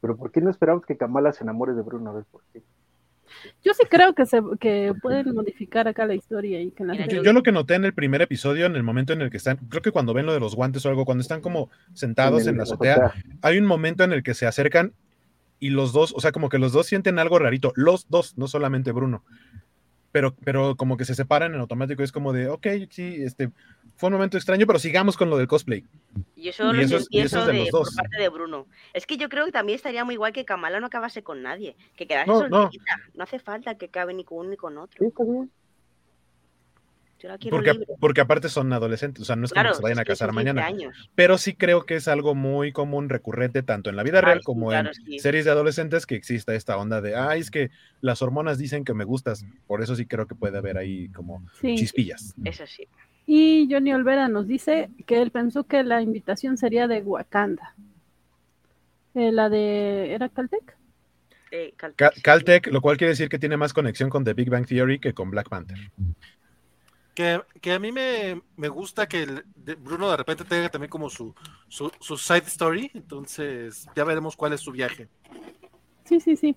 Pero 0.00 0.16
¿por 0.16 0.30
qué 0.30 0.40
no 0.40 0.50
esperamos 0.50 0.84
que 0.84 0.96
Kamala 0.96 1.32
se 1.32 1.42
enamore 1.42 1.72
de 1.72 1.82
Bruno? 1.82 2.10
A 2.10 2.12
ver, 2.14 2.24
¿por 2.30 2.42
qué? 2.52 2.62
Yo 3.64 3.74
sí 3.74 3.84
creo 3.88 4.14
que 4.14 4.26
se 4.26 4.40
que 4.60 4.94
pueden 5.02 5.34
modificar 5.34 5.88
acá 5.88 6.06
la 6.06 6.14
historia 6.14 6.60
y 6.60 6.70
que 6.70 6.84
la 6.84 6.94
yo, 7.06 7.32
lo 7.32 7.42
que 7.42 7.52
noté 7.52 7.74
en 7.74 7.84
el 7.84 7.92
primer 7.92 8.22
episodio, 8.22 8.66
en 8.66 8.76
el 8.76 8.82
momento 8.82 9.12
en 9.12 9.20
el 9.20 9.30
que 9.30 9.36
están, 9.36 9.56
creo 9.68 9.82
que 9.82 9.90
cuando 9.90 10.14
ven 10.14 10.26
lo 10.26 10.32
de 10.32 10.40
los 10.40 10.54
guantes 10.54 10.84
o 10.86 10.88
algo, 10.88 11.04
cuando 11.04 11.22
están 11.22 11.40
como 11.40 11.70
sentados 11.92 12.46
en, 12.46 12.56
la 12.56 12.62
azotea, 12.62 13.12
hay 13.42 13.58
un 13.58 13.66
momento 13.66 14.04
en 14.04 14.12
el 14.12 14.22
que 14.22 14.34
se 14.34 14.46
acercan 14.46 14.92
y 15.58 15.70
los 15.70 15.92
dos, 15.92 16.14
o 16.16 16.20
sea, 16.20 16.32
como 16.32 16.48
que 16.48 16.58
los 16.58 16.72
dos 16.72 16.86
sienten 16.86 17.18
algo 17.18 17.38
rarito, 17.38 17.72
los 17.76 18.08
dos, 18.08 18.36
no 18.36 18.46
solamente 18.46 18.92
Bruno. 18.92 19.24
Pero, 20.16 20.34
pero 20.34 20.76
como 20.76 20.96
que 20.96 21.04
se 21.04 21.14
separan 21.14 21.52
en 21.54 21.60
automático, 21.60 22.02
es 22.02 22.10
como 22.10 22.32
de, 22.32 22.48
ok, 22.48 22.66
sí, 22.88 23.16
este, 23.18 23.50
fue 23.96 24.06
un 24.06 24.14
momento 24.14 24.38
extraño, 24.38 24.66
pero 24.66 24.78
sigamos 24.78 25.14
con 25.14 25.28
lo 25.28 25.36
del 25.36 25.46
cosplay. 25.46 25.84
Y 26.34 26.48
eso 26.48 26.72
lo 26.72 26.80
eso, 26.80 26.96
eso 27.10 27.44
de, 27.44 27.68
por 27.70 27.94
parte 27.94 28.18
de 28.18 28.30
Bruno. 28.30 28.66
Es 28.94 29.04
que 29.04 29.18
yo 29.18 29.28
creo 29.28 29.44
que 29.44 29.52
también 29.52 29.76
estaría 29.76 30.06
muy 30.06 30.14
igual 30.14 30.32
que 30.32 30.46
Kamala 30.46 30.80
no 30.80 30.86
acabase 30.86 31.22
con 31.22 31.42
nadie, 31.42 31.76
que 31.96 32.06
quedase 32.06 32.30
no, 32.30 32.48
No. 32.48 32.70
no 33.12 33.24
hace 33.24 33.38
falta 33.38 33.74
que 33.74 33.84
acabe 33.86 34.14
ni 34.14 34.24
con 34.24 34.38
uno 34.38 34.48
ni 34.48 34.56
con 34.56 34.78
otro. 34.78 34.96
Sí, 35.00 35.04
está 35.04 35.22
bien. 35.22 35.50
Yo 37.18 37.28
la 37.28 37.38
quiero 37.38 37.56
porque, 37.56 37.72
libre. 37.72 37.86
porque 37.98 38.20
aparte 38.20 38.48
son 38.48 38.72
adolescentes, 38.72 39.22
o 39.22 39.24
sea, 39.24 39.36
no 39.36 39.46
es 39.46 39.52
como 39.52 39.68
que 39.68 39.74
se 39.74 39.82
vayan 39.82 39.98
a 39.98 40.04
casar 40.04 40.32
mañana. 40.32 40.68
Pero 41.14 41.38
sí 41.38 41.54
creo 41.54 41.86
que 41.86 41.96
es 41.96 42.08
algo 42.08 42.34
muy 42.34 42.72
común, 42.72 43.08
recurrente, 43.08 43.62
tanto 43.62 43.88
en 43.88 43.96
la 43.96 44.02
vida 44.02 44.20
real 44.20 44.42
como 44.44 44.72
en 44.72 44.90
series 45.18 45.44
de 45.46 45.50
adolescentes, 45.50 46.04
que 46.04 46.14
exista 46.14 46.54
esta 46.54 46.76
onda 46.76 47.00
de, 47.00 47.16
ay, 47.16 47.40
es 47.40 47.50
que 47.50 47.70
las 48.00 48.20
hormonas 48.20 48.58
dicen 48.58 48.84
que 48.84 48.92
me 48.92 49.04
gustas. 49.04 49.46
Por 49.66 49.82
eso 49.82 49.96
sí 49.96 50.06
creo 50.06 50.26
que 50.26 50.34
puede 50.34 50.58
haber 50.58 50.76
ahí 50.76 51.08
como 51.08 51.42
chispillas. 51.62 52.34
Eso 52.44 52.66
sí. 52.66 52.86
Y 53.26 53.66
Johnny 53.70 53.92
Olvera 53.92 54.28
nos 54.28 54.46
dice 54.46 54.90
que 55.06 55.20
él 55.20 55.30
pensó 55.30 55.64
que 55.64 55.82
la 55.82 56.00
invitación 56.00 56.56
sería 56.56 56.86
de 56.86 57.02
Wakanda. 57.02 57.74
Eh, 59.14 59.32
la 59.32 59.48
de. 59.48 60.12
¿Era 60.14 60.28
Caltech? 60.28 60.76
Eh, 61.50 61.74
Caltech. 62.22 62.66
lo 62.68 62.80
cual 62.80 62.96
quiere 62.96 63.10
decir 63.10 63.28
que 63.28 63.38
tiene 63.38 63.56
más 63.56 63.72
conexión 63.72 64.10
con 64.10 64.24
The 64.24 64.34
Big 64.34 64.50
Bang 64.50 64.66
Theory 64.66 64.98
que 64.98 65.14
con 65.14 65.30
Black 65.30 65.48
Panther. 65.48 65.78
Que, 67.16 67.72
a 67.72 67.78
mí 67.78 67.92
me, 67.92 68.68
gusta 68.68 69.08
que 69.08 69.42
Bruno 69.78 70.10
de 70.10 70.18
repente 70.18 70.44
tenga 70.44 70.68
también 70.68 70.90
como 70.90 71.08
su, 71.08 71.34
su, 71.66 71.90
su, 71.98 72.18
side 72.18 72.44
story, 72.46 72.90
entonces 72.92 73.86
ya 73.96 74.04
veremos 74.04 74.36
cuál 74.36 74.52
es 74.52 74.60
su 74.60 74.70
viaje. 74.70 75.08
Sí, 76.04 76.20
sí, 76.20 76.36
sí. 76.36 76.54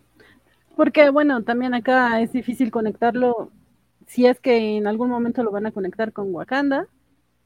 Porque 0.76 1.10
bueno, 1.11 1.44
también 1.44 1.73
acá 1.73 2.19
es 2.19 2.34
difícil 2.34 2.72
conectarlo 2.72 3.53
si 4.06 4.26
es 4.26 4.41
que 4.41 4.76
en 4.76 4.86
algún 4.86 5.10
momento 5.10 5.44
lo 5.44 5.52
van 5.52 5.65
a 5.65 5.72
conectar 5.72 6.11
con 6.11 6.36
Wakanda, 6.36 6.88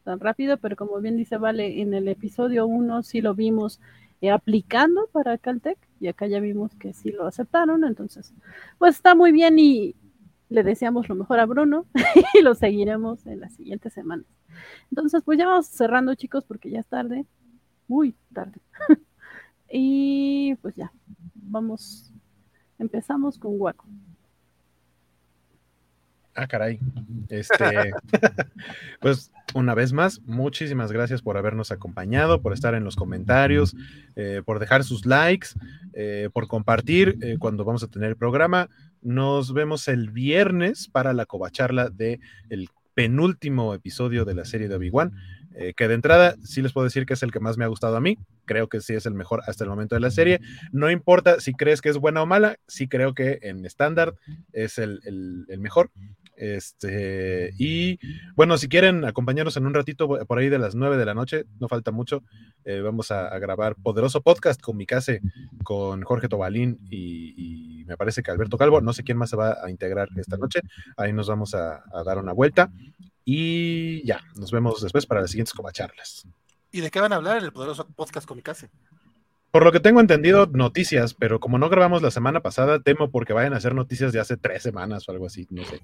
tan 0.04 0.20
rápido, 0.20 0.58
pero 0.58 0.76
como 0.76 1.00
bien 1.00 1.16
dice 1.16 1.38
Vale, 1.38 1.82
en 1.82 1.94
el 1.94 2.08
episodio 2.08 2.66
1 2.66 3.04
sí 3.04 3.22
lo 3.22 3.36
vimos 3.36 3.80
eh, 4.22 4.32
aplicando 4.32 5.08
para 5.12 5.38
Caltech 5.38 5.78
y 6.00 6.08
acá 6.08 6.26
ya 6.26 6.40
vimos 6.40 6.74
que 6.76 6.94
sí 6.94 7.12
lo 7.12 7.28
aceptaron, 7.28 7.84
entonces, 7.84 8.34
pues 8.80 8.96
está 8.96 9.14
muy 9.14 9.32
bien 9.32 9.60
y 9.60 9.96
le 10.54 10.62
deseamos 10.62 11.10
lo 11.10 11.16
mejor 11.16 11.40
a 11.40 11.48
Bruno 11.48 11.88
y 12.36 12.44
lo 12.44 12.54
seguiremos 12.54 13.26
en 13.26 13.40
las 13.40 13.56
siguientes 13.56 13.92
semanas. 13.92 14.28
Entonces, 14.92 15.24
pues 15.24 15.40
ya 15.40 15.48
vamos 15.48 15.66
cerrando 15.66 16.14
chicos 16.14 16.46
porque 16.46 16.70
ya 16.70 16.80
es 16.80 16.86
tarde, 16.86 17.26
muy 17.88 18.16
tarde. 18.32 18.62
y 19.72 20.54
pues 20.62 20.76
ya, 20.76 20.94
vamos, 21.34 22.14
empezamos 22.78 23.40
con 23.40 23.60
Waco. 23.60 23.88
Ah, 26.36 26.46
caray. 26.46 26.80
Este, 27.30 27.94
pues 29.02 29.32
una 29.56 29.74
vez 29.74 29.92
más, 29.92 30.22
muchísimas 30.22 30.92
gracias 30.92 31.24
por 31.24 31.36
habernos 31.36 31.72
acompañado, 31.72 32.44
por 32.44 32.54
estar 32.54 32.76
en 32.76 32.84
los 32.84 32.96
comentarios, 32.96 33.76
eh, 34.16 34.44
por 34.46 34.60
dejar 34.60 34.84
sus 34.84 35.08
likes, 35.08 35.50
eh, 35.94 36.30
por 36.32 36.48
compartir 36.48 37.18
eh, 37.22 37.38
cuando 37.40 37.66
vamos 37.66 37.84
a 37.84 37.88
tener 37.88 38.10
el 38.10 38.18
programa. 38.18 38.70
Nos 39.04 39.54
vemos 39.54 39.88
el 39.88 40.10
viernes 40.10 40.88
para 40.92 41.14
la 41.14 41.26
covacharla 41.26 41.90
de 41.90 42.20
el 42.50 42.70
penúltimo 42.94 43.74
episodio 43.74 44.26
de 44.26 44.36
la 44.36 44.46
serie 44.46 44.68
de 44.68 44.76
Obi-Wan. 44.76 45.14
eh, 45.56 45.74
que 45.76 45.88
de 45.88 45.94
entrada 45.94 46.36
sí 46.44 46.64
les 46.64 46.74
puedo 46.74 46.86
decir 46.86 47.06
que 47.06 47.14
es 47.14 47.22
el 47.22 47.32
que 47.32 47.40
más 47.40 47.60
me 47.60 47.66
ha 47.66 47.68
gustado 47.68 47.96
a 47.96 48.02
mí, 48.02 48.18
creo 48.46 48.68
que 48.70 48.82
sí 48.82 48.96
es 48.96 49.06
el 49.06 49.14
mejor 49.14 49.44
hasta 49.46 49.64
el 49.64 49.70
momento 49.70 49.94
de 49.94 50.02
la 50.02 50.10
serie, 50.10 50.40
no 50.72 50.90
importa 50.90 51.40
si 51.40 51.54
crees 51.54 51.80
que 51.80 51.90
es 51.90 51.98
buena 51.98 52.24
o 52.24 52.26
mala, 52.26 52.58
sí 52.68 52.88
creo 52.88 53.14
que 53.14 53.38
en 53.44 53.64
estándar 53.64 54.16
es 54.52 54.80
el, 54.80 55.00
el 55.06 55.60
mejor, 55.60 55.92
este, 56.36 57.54
y 57.58 58.00
bueno, 58.36 58.58
si 58.58 58.68
quieren 58.68 59.06
acompañarnos 59.06 59.56
en 59.58 59.66
un 59.66 59.74
ratito 59.74 60.08
por 60.08 60.38
ahí 60.38 60.50
de 60.50 60.60
las 60.60 60.76
9 60.76 60.98
de 60.98 61.06
la 61.06 61.14
noche, 61.14 61.46
no 61.60 61.68
falta 61.68 61.92
mucho, 61.92 62.24
eh, 62.66 62.82
vamos 62.82 63.12
a, 63.12 63.38
grabar 63.40 63.76
Poderoso 63.76 64.22
Podcast 64.22 64.62
con 64.62 64.78
mi 64.78 64.86
case, 64.86 65.22
con 65.64 66.04
Jorge 66.04 66.28
Tobalín 66.28 66.80
y, 66.90 67.84
me 67.86 67.98
parece 67.98 68.24
que 68.24 68.32
Alberto 68.32 68.58
Calvo, 68.58 68.80
no 68.80 68.94
sé 68.94 69.04
quién 69.04 69.18
más 69.18 69.30
se 69.30 69.36
va 69.36 69.58
a 69.62 69.70
integrar 69.70 70.08
esta 70.16 70.38
noche, 70.38 70.62
ahí 70.96 71.12
nos 71.12 71.28
vamos 71.28 71.54
a, 71.54 71.84
dar 72.06 72.18
una 72.18 72.32
vuelta 72.32 72.72
y 73.26 74.06
ya, 74.06 74.22
nos 74.38 74.52
vemos 74.52 74.82
después 74.82 75.06
para 75.06 75.22
las 75.22 75.32
siguientes 75.32 75.54
charlas 75.74 76.26
¿Y 76.72 76.82
de 76.82 76.90
qué 76.90 77.02
van 77.02 77.14
a 77.14 77.18
hablar 77.18 77.38
en 77.38 77.44
el 77.44 77.52
Poderoso 77.52 77.88
Podcast 77.88 78.26
con 78.26 78.38
mi 78.38 78.42
case? 78.42 78.70
Por 79.54 79.64
lo 79.64 79.72
que 79.72 79.80
tengo 79.80 80.00
entendido, 80.00 80.48
noticias, 80.48 81.14
pero 81.14 81.40
como 81.40 81.60
no 81.60 81.70
grabamos 81.70 82.02
la 82.02 82.10
semana 82.10 82.42
pasada, 82.42 82.80
temo 82.80 83.12
porque 83.12 83.34
vayan 83.34 83.54
a 83.54 83.60
ser 83.60 83.76
noticias 83.76 84.12
de 84.12 84.20
hace 84.20 84.36
tres 84.36 84.64
semanas 84.64 85.08
o 85.08 85.12
algo 85.12 85.28
así, 85.28 85.46
no 85.52 85.64
sé. 85.64 85.80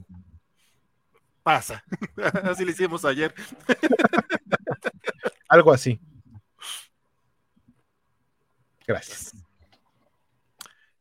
Pasa. 1.49 1.83
así 2.43 2.63
lo 2.63 2.69
hicimos 2.69 3.03
ayer. 3.05 3.33
algo 5.49 5.73
así. 5.73 5.99
Gracias. 8.85 9.33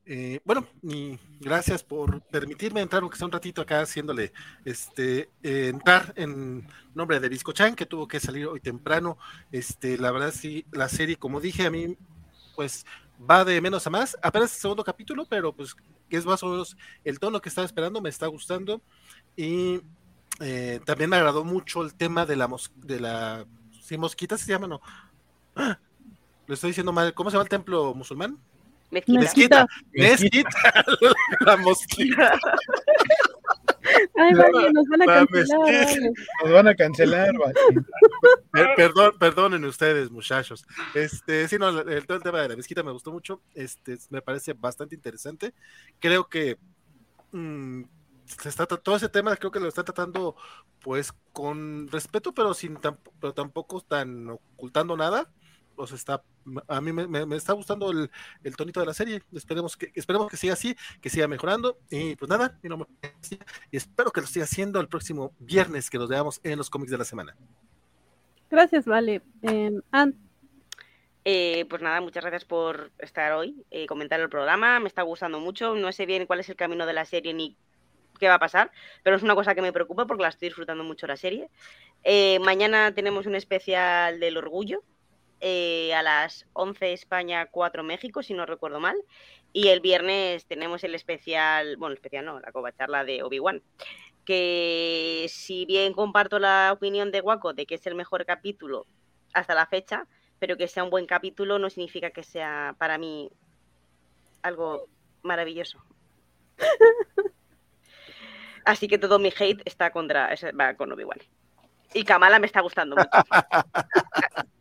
Eh, 0.07 0.41
bueno, 0.47 0.67
y 0.83 1.19
gracias 1.39 1.85
por 1.85 2.23
permitirme 2.29 2.81
entrar, 2.81 3.03
aunque 3.03 3.19
sea 3.19 3.27
un 3.27 3.33
ratito 3.33 3.61
acá, 3.61 3.83
haciéndole 3.83 4.33
este 4.65 5.29
eh, 5.43 5.69
entrar 5.69 6.15
en 6.17 6.67
nombre 6.95 7.21
de 7.21 7.37
Chan, 7.37 7.75
que 7.77 7.85
tuvo 7.85 8.09
que 8.09 8.19
salir 8.19 8.47
hoy 8.47 8.61
temprano. 8.61 9.19
Este, 9.53 9.99
la 9.99 10.11
verdad, 10.13 10.33
sí, 10.33 10.65
la 10.73 10.89
serie, 10.89 11.17
como 11.17 11.43
dije, 11.43 11.67
a 11.67 11.71
mí 11.71 11.95
pues 12.57 12.87
va 13.31 13.45
de 13.45 13.61
menos 13.61 13.87
a 13.87 13.91
más. 13.91 14.17
Apenas 14.23 14.55
el 14.55 14.61
segundo 14.63 14.83
capítulo, 14.83 15.27
pero 15.29 15.53
pues 15.53 15.77
es 16.09 16.25
más 16.25 16.43
o 16.43 16.49
menos 16.49 16.75
el 17.05 17.19
tono 17.21 17.43
que 17.43 17.51
estaba 17.51 17.67
esperando, 17.67 18.01
me 18.01 18.09
está 18.09 18.27
gustando. 18.29 18.81
Y 19.37 19.83
eh, 20.41 20.81
también 20.85 21.11
me 21.11 21.17
agradó 21.17 21.45
mucho 21.45 21.83
el 21.83 21.95
tema 21.95 22.27
de 22.27 22.37
la 22.37 22.49
de 22.77 23.01
la 23.01 23.47
si 23.83 23.97
mosquita 23.97 24.37
se 24.37 24.53
llama, 24.53 24.67
no. 24.67 24.81
¡Ah! 25.57 25.79
Lo 26.47 26.55
estoy 26.55 26.71
diciendo 26.71 26.93
mal. 26.93 27.15
¿Cómo 27.15 27.31
se 27.31 27.35
llama 27.35 27.45
el 27.45 27.49
templo 27.49 27.95
musulmán? 27.95 28.39
Mezquita. 28.91 29.67
Mezquita. 29.93 30.85
la 31.41 31.57
mosquita. 31.57 32.39
Ay, 34.17 34.35
vale, 34.35 34.73
nos 34.73 34.87
van 34.89 35.03
a 35.03 35.07
cancelar. 35.07 35.99
Nos 36.45 36.53
van 36.53 36.69
a 36.69 36.75
cancelar, 36.75 37.33
Perdón, 38.77 39.13
perdonen 39.19 39.65
ustedes, 39.65 40.11
muchachos. 40.11 40.67
Este, 40.95 41.49
sí, 41.49 41.59
no, 41.59 41.81
el, 41.81 42.07
todo 42.07 42.19
el 42.19 42.23
tema 42.23 42.41
de 42.43 42.49
la 42.51 42.57
mezquita 42.57 42.83
me 42.83 42.93
gustó 42.93 43.13
mucho. 43.13 43.43
Este, 43.55 43.99
me 44.11 44.23
parece 44.23 44.53
bastante 44.55 44.95
interesante. 44.95 45.55
Creo 45.99 46.29
que 46.29 46.59
mm, 47.33 47.83
se 48.29 48.49
está, 48.49 48.67
todo 48.67 48.97
ese 48.97 49.09
tema 49.09 49.37
creo 49.37 49.51
que 49.51 49.61
lo 49.61 49.69
está 49.69 49.85
tratando 49.85 50.37
pues 50.81 51.13
con 51.33 51.89
respeto, 51.89 52.33
pero 52.35 52.55
sin 52.55 52.79
pero 53.21 53.35
tampoco 53.35 53.81
tan 53.81 54.29
ocultando 54.31 54.97
nada 54.97 55.31
pues 55.79 55.93
está, 55.93 56.25
a 56.67 56.81
mí 56.81 56.93
me, 56.93 57.37
está 57.37 57.53
gustando 57.53 57.93
el, 57.93 58.57
tonito 58.57 58.81
de 58.81 58.87
la 58.87 58.95
serie. 58.95 59.23
Esperemos 59.33 59.77
que, 59.77 59.93
esperemos 59.95 60.29
que 60.29 60.37
siga 60.37 60.55
así, 60.55 60.75
que 61.01 61.09
siga 61.09 61.29
mejorando. 61.29 61.79
Y 61.89 62.17
pues 62.17 62.29
nada, 62.29 62.59
y 63.71 63.77
espero 63.77 64.11
que 64.11 64.21
lo 64.21 64.27
siga 64.27 64.45
haciendo 64.45 64.81
el 64.81 64.89
próximo 64.89 65.33
viernes 65.39 65.89
que 65.89 65.99
nos 65.99 66.09
veamos 66.09 66.41
en 66.43 66.59
los 66.59 66.69
cómics 66.69 66.91
de 66.91 66.99
la 66.99 67.05
semana. 67.05 67.37
Gracias, 68.51 68.87
Vale. 68.87 69.23
Em, 69.43 69.81
eh, 71.25 71.65
pues 71.71 71.81
nada, 71.81 72.01
muchas 72.01 72.25
gracias 72.25 72.45
por 72.45 72.91
estar 72.99 73.33
hoy, 73.35 73.65
eh, 73.71 73.87
comentar 73.87 74.19
el 74.19 74.29
programa. 74.29 74.81
Me 74.81 74.89
está 74.89 75.03
gustando 75.03 75.39
mucho. 75.39 75.77
No 75.77 75.93
sé 75.93 76.07
bien 76.07 76.27
cuál 76.27 76.41
es 76.41 76.49
el 76.49 76.57
camino 76.57 76.87
de 76.87 76.93
la 76.93 77.05
serie 77.05 77.35
ni 77.35 77.57
qué 78.19 78.29
va 78.29 78.35
a 78.35 78.39
pasar, 78.39 78.71
pero 79.03 79.17
es 79.17 79.23
una 79.23 79.35
cosa 79.35 79.55
que 79.55 79.63
me 79.63 79.73
preocupa 79.73 80.07
porque 80.07 80.23
la 80.23 80.29
estoy 80.29 80.49
disfrutando 80.49 80.85
mucho 80.85 81.07
la 81.07 81.17
serie. 81.17 81.49
Eh, 82.05 82.39
mañana 82.41 82.95
tenemos 82.95 83.27
un 83.27 83.35
especial 83.35 84.21
del 84.21 84.37
orgullo, 84.37 84.83
eh, 85.41 85.95
a 85.95 86.03
las 86.03 86.47
11 86.53 86.93
España, 86.93 87.47
4 87.47 87.85
México, 87.85 88.23
si 88.23 88.35
no 88.35 88.45
recuerdo 88.47 88.81
mal. 88.81 88.97
Y 89.53 89.69
el 89.69 89.81
viernes 89.81 90.47
tenemos 90.47 90.83
el 90.85 90.95
especial, 90.95 91.77
bueno, 91.77 91.95
especial 91.95 92.25
no, 92.25 92.41
la 92.41 92.53
coba 92.53 92.73
charla 92.73 93.05
de 93.05 93.23
Obi-Wan. 93.23 93.63
Que 94.25 95.27
si 95.29 95.65
bien 95.65 95.93
comparto 95.95 96.39
la 96.39 96.71
opinión 96.73 97.11
de 97.13 97.21
Waco 97.21 97.55
de 97.55 97.67
que 97.67 97.77
es 97.77 97.87
el 97.87 97.95
mejor 97.95 98.27
capítulo 98.27 98.85
hasta 99.33 99.55
la 99.55 99.67
fecha, 99.67 100.07
pero 100.39 100.57
que 100.57 100.69
sea 100.69 100.85
un 100.85 100.91
buen 100.91 101.07
capítulo 101.07 101.59
no 101.59 101.71
significa 101.71 102.11
que 102.11 102.23
sea 102.23 102.75
para 102.79 102.99
mí 102.99 103.31
algo 104.43 104.87
maravilloso. 105.23 105.79
Así 108.69 108.87
que 108.87 108.99
todo 108.99 109.19
mi 109.19 109.31
hate 109.31 109.63
está 109.65 109.91
contra, 109.91 110.29
va 110.61 110.75
con 110.75 110.93
Obi-Wan. 110.93 111.17
Y 111.95 112.05
Kamala 112.05 112.39
me 112.39 112.45
está 112.45 112.61
gustando 112.61 112.97
mucho. 112.97 113.09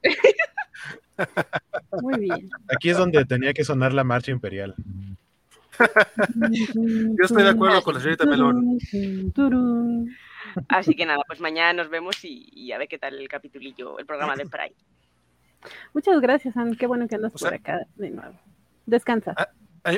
Muy 2.02 2.20
bien. 2.22 2.50
Aquí 2.74 2.90
es 2.90 2.98
donde 2.98 3.26
tenía 3.26 3.54
que 3.54 3.66
sonar 3.66 3.92
la 3.92 4.06
marcha 4.06 4.32
imperial. 4.32 4.76
Yo 5.78 7.26
estoy 7.26 7.44
de 7.44 7.50
acuerdo 7.50 7.82
con 7.84 7.96
la 7.96 8.00
señorita 8.00 8.26
Melón. 8.26 8.78
Así 10.70 10.96
que 10.96 11.06
nada, 11.06 11.22
pues 11.28 11.42
mañana 11.42 11.74
nos 11.74 11.90
vemos 11.90 12.16
y, 12.24 12.72
a 12.72 12.78
ver 12.78 12.88
qué 12.88 12.98
tal 12.98 13.20
el 13.20 13.28
capitulillo, 13.28 14.00
el 14.00 14.06
programa 14.06 14.38
de 14.38 14.46
Pride. 14.46 14.76
Muchas 15.94 16.22
gracias, 16.22 16.56
Anne. 16.56 16.78
Qué 16.78 16.88
bueno 16.88 17.10
que 17.10 17.16
andas 17.16 17.34
por 17.34 17.54
acá 17.54 17.86
de 17.98 18.10
nuevo. 18.12 18.40
Descansa. 18.86 19.36
Ah, 19.84 19.98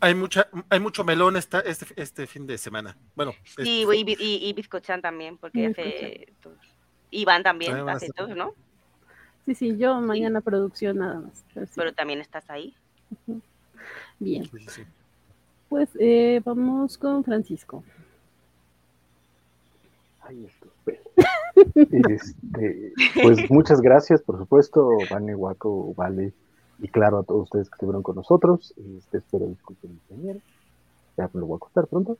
hay, 0.00 0.14
mucha, 0.14 0.48
hay 0.68 0.80
mucho 0.80 1.04
melón 1.04 1.36
esta, 1.36 1.60
este, 1.60 1.86
este 1.96 2.26
fin 2.26 2.46
de 2.46 2.58
semana. 2.58 2.96
Bueno. 3.14 3.32
Sí, 3.44 3.82
este 3.82 3.96
y, 4.22 4.48
y, 4.48 4.52
Bizcochan 4.52 5.02
también, 5.02 5.36
porque 5.38 5.66
hace. 5.66 6.32
Iván 7.10 7.42
también, 7.42 7.88
hace 7.88 8.08
todos, 8.10 8.36
¿no? 8.36 8.54
Sí, 9.44 9.54
sí, 9.54 9.76
yo 9.76 10.00
mañana 10.00 10.40
producción 10.40 10.98
nada 10.98 11.20
más. 11.20 11.44
Pero, 11.74 11.94
también 11.94 12.20
estás 12.20 12.48
ahí. 12.50 12.74
Bien. 14.18 14.48
Pues 15.68 15.90
eh, 15.98 16.40
vamos 16.44 16.98
con 16.98 17.24
Francisco. 17.24 17.84
Ay, 20.22 20.48
este, 22.10 22.92
pues 23.22 23.50
muchas 23.50 23.80
gracias, 23.80 24.20
por 24.22 24.38
supuesto, 24.38 24.90
Vane, 25.10 25.34
Waco, 25.34 25.94
Vale, 25.94 26.32
y 26.78 26.88
claro 26.88 27.18
a 27.18 27.22
todos 27.22 27.44
ustedes 27.44 27.68
que 27.68 27.74
estuvieron 27.74 28.02
con 28.02 28.16
nosotros. 28.16 28.74
Este, 28.98 29.18
espero 29.18 29.46
disculpen 29.46 29.92
mi 29.92 30.16
señor. 30.16 30.36
Ya 31.16 31.30
me 31.32 31.40
lo 31.40 31.46
voy 31.46 31.56
a 31.56 31.60
contar 31.60 31.86
pronto. 31.86 32.18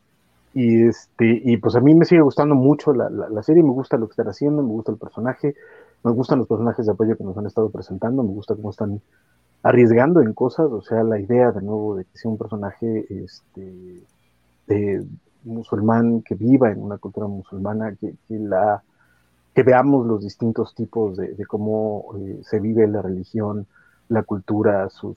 Y 0.54 0.86
este, 0.86 1.42
y 1.44 1.58
pues 1.58 1.76
a 1.76 1.80
mí 1.80 1.94
me 1.94 2.06
sigue 2.06 2.22
gustando 2.22 2.54
mucho 2.54 2.94
la, 2.94 3.10
la, 3.10 3.42
serie, 3.42 3.62
me 3.62 3.72
gusta 3.72 3.98
lo 3.98 4.06
que 4.06 4.12
están 4.12 4.28
haciendo, 4.28 4.62
me 4.62 4.70
gusta 4.70 4.90
el 4.90 4.96
personaje, 4.96 5.54
me 6.02 6.12
gustan 6.12 6.38
los 6.38 6.48
personajes 6.48 6.86
de 6.86 6.92
apoyo 6.92 7.16
que 7.16 7.24
nos 7.24 7.36
han 7.36 7.44
estado 7.44 7.68
presentando, 7.68 8.22
me 8.22 8.32
gusta 8.32 8.54
cómo 8.54 8.70
están 8.70 9.02
arriesgando 9.62 10.22
en 10.22 10.32
cosas, 10.32 10.70
o 10.72 10.80
sea, 10.80 11.02
la 11.02 11.18
idea 11.18 11.52
de 11.52 11.60
nuevo 11.60 11.96
de 11.96 12.04
que 12.04 12.16
sea 12.16 12.30
un 12.30 12.38
personaje 12.38 13.06
este, 13.10 15.02
musulmán 15.44 16.22
que 16.22 16.34
viva 16.34 16.70
en 16.70 16.82
una 16.82 16.98
cultura 16.98 17.26
musulmana, 17.26 17.94
que, 17.96 18.14
la, 18.28 18.82
que 19.54 19.62
veamos 19.62 20.06
los 20.06 20.22
distintos 20.22 20.74
tipos 20.74 21.16
de, 21.16 21.36
cómo 21.46 22.06
eh, 22.18 22.40
se 22.42 22.60
vive 22.60 22.86
la 22.86 23.02
religión, 23.02 23.66
la 24.08 24.22
cultura, 24.22 24.88
sus, 24.90 25.16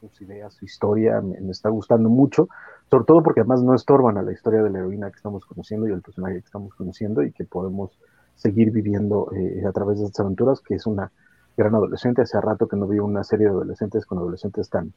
sus, 0.00 0.20
ideas, 0.20 0.52
su 0.54 0.66
historia, 0.66 1.20
me, 1.20 1.50
está 1.50 1.70
gustando 1.70 2.08
mucho, 2.08 2.48
sobre 2.90 3.04
todo 3.04 3.22
porque 3.22 3.40
además 3.40 3.62
no 3.62 3.74
estorban 3.74 4.18
a 4.18 4.22
la 4.22 4.32
historia 4.32 4.62
de 4.62 4.70
la 4.70 4.80
heroína 4.80 5.10
que 5.10 5.16
estamos 5.16 5.46
conociendo 5.46 5.88
y 5.88 5.92
el 5.92 6.02
personaje 6.02 6.34
que 6.34 6.46
estamos 6.46 6.74
conociendo 6.74 7.22
y 7.22 7.32
que 7.32 7.44
podemos 7.44 7.98
seguir 8.34 8.70
viviendo 8.70 9.30
eh, 9.34 9.64
a 9.66 9.72
través 9.72 9.98
de 9.98 10.06
estas 10.06 10.24
aventuras, 10.24 10.60
que 10.60 10.74
es 10.74 10.86
una 10.86 11.10
gran 11.56 11.74
adolescente. 11.74 12.22
Hace 12.22 12.40
rato 12.40 12.68
que 12.68 12.76
no 12.76 12.86
vi 12.86 12.98
una 12.98 13.24
serie 13.24 13.46
de 13.46 13.52
adolescentes 13.52 14.04
con 14.04 14.18
adolescentes 14.18 14.68
tan, 14.68 14.92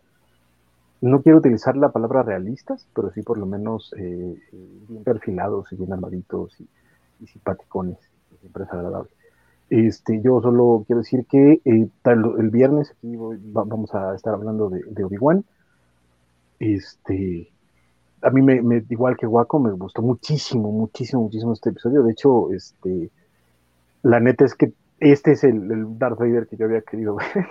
no 1.02 1.22
quiero 1.22 1.38
utilizar 1.38 1.78
la 1.78 1.92
palabra 1.92 2.24
realistas, 2.24 2.88
pero 2.96 3.12
sí 3.12 3.22
por 3.22 3.38
lo 3.38 3.46
menos 3.46 3.94
eh, 3.98 4.36
bien 4.52 5.04
perfilados 5.04 5.72
y 5.72 5.76
bien 5.76 5.94
armaditos 5.94 6.60
y, 6.60 6.68
simpaticones, 7.28 7.98
siempre 8.40 8.64
es 8.64 8.72
agradable. 8.72 9.10
Este, 9.70 10.22
yo 10.22 10.42
solo 10.42 10.84
quiero 10.88 11.02
decir 11.02 11.26
que 11.26 11.62
eh, 11.66 11.90
el 12.06 12.50
viernes 12.50 12.92
aquí 12.92 13.16
vamos 13.18 13.94
a 13.94 14.16
estar 14.16 14.34
hablando 14.34 14.70
de, 14.70 15.04
Obi-Wan. 15.04 15.44
Este, 16.60 17.52
a 18.22 18.30
mí 18.30 18.42
me, 18.42 18.84
igual 18.90 19.18
que 19.18 19.28
Waco, 19.28 19.60
me 19.60 19.72
gustó 19.72 20.02
muchísimo, 20.02 20.72
muchísimo, 20.72 21.24
muchísimo 21.24 21.54
este 21.54 21.70
episodio. 21.70 22.04
De 22.04 22.12
hecho, 22.14 22.52
este, 22.52 23.12
la 24.04 24.20
neta 24.20 24.46
es 24.46 24.56
que 24.56 24.74
este 25.00 25.34
es 25.34 25.44
el, 25.44 25.98
Darth 26.00 26.18
Vader 26.18 26.48
que 26.48 26.58
yo 26.58 26.66
había 26.66 26.82
querido 26.82 27.16
ver 27.36 27.46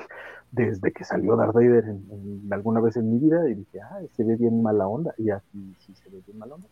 desde 0.51 0.93
que 0.93 1.05
salió 1.05 1.37
Darth 1.37 1.55
Vader 1.55 1.85
en, 1.85 2.49
alguna 2.51 2.81
vez 2.81 2.97
en 2.97 3.11
mi 3.11 3.19
vida 3.19 3.49
y 3.49 3.55
dije, 3.55 3.81
ah, 3.81 4.01
se 4.17 4.25
ve 4.25 4.37
bien 4.37 4.63
mala 4.63 4.89
onda. 4.89 5.15
Y 5.19 5.31
aquí 5.31 5.77
sí 5.81 5.95
se 5.95 6.09
ve 6.09 6.23
bien 6.27 6.39
mala 6.39 6.55
onda. 6.55 6.67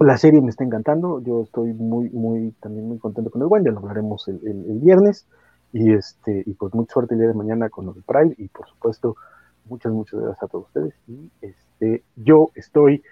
La 0.00 0.16
serie 0.16 0.40
me 0.40 0.50
está 0.50 0.64
encantando, 0.64 1.22
yo 1.22 1.42
estoy 1.42 1.72
muy, 1.72 2.10
muy, 2.10 2.52
también 2.60 2.88
muy 2.88 2.98
contento 2.98 3.30
con 3.30 3.42
el 3.42 3.48
One, 3.50 3.64
ya 3.64 3.70
lo 3.70 3.78
hablaremos 3.78 4.26
el, 4.28 4.78
viernes, 4.80 5.26
y 5.72 5.92
este, 5.92 6.42
y 6.46 6.54
pues 6.54 6.74
mucha 6.74 6.94
suerte 6.94 7.14
el 7.14 7.20
día 7.20 7.28
de 7.28 7.34
mañana 7.34 7.68
con 7.68 7.88
el 7.88 8.02
Pride, 8.02 8.34
y 8.38 8.48
por 8.48 8.68
supuesto, 8.68 9.16
muchas, 9.66 9.92
muchas 9.92 10.20
gracias 10.20 10.42
a 10.42 10.48
todos 10.48 10.66
ustedes, 10.66 10.94
y 11.06 11.30
este, 11.40 12.02
yo 12.16 12.50
estoy 12.54 13.02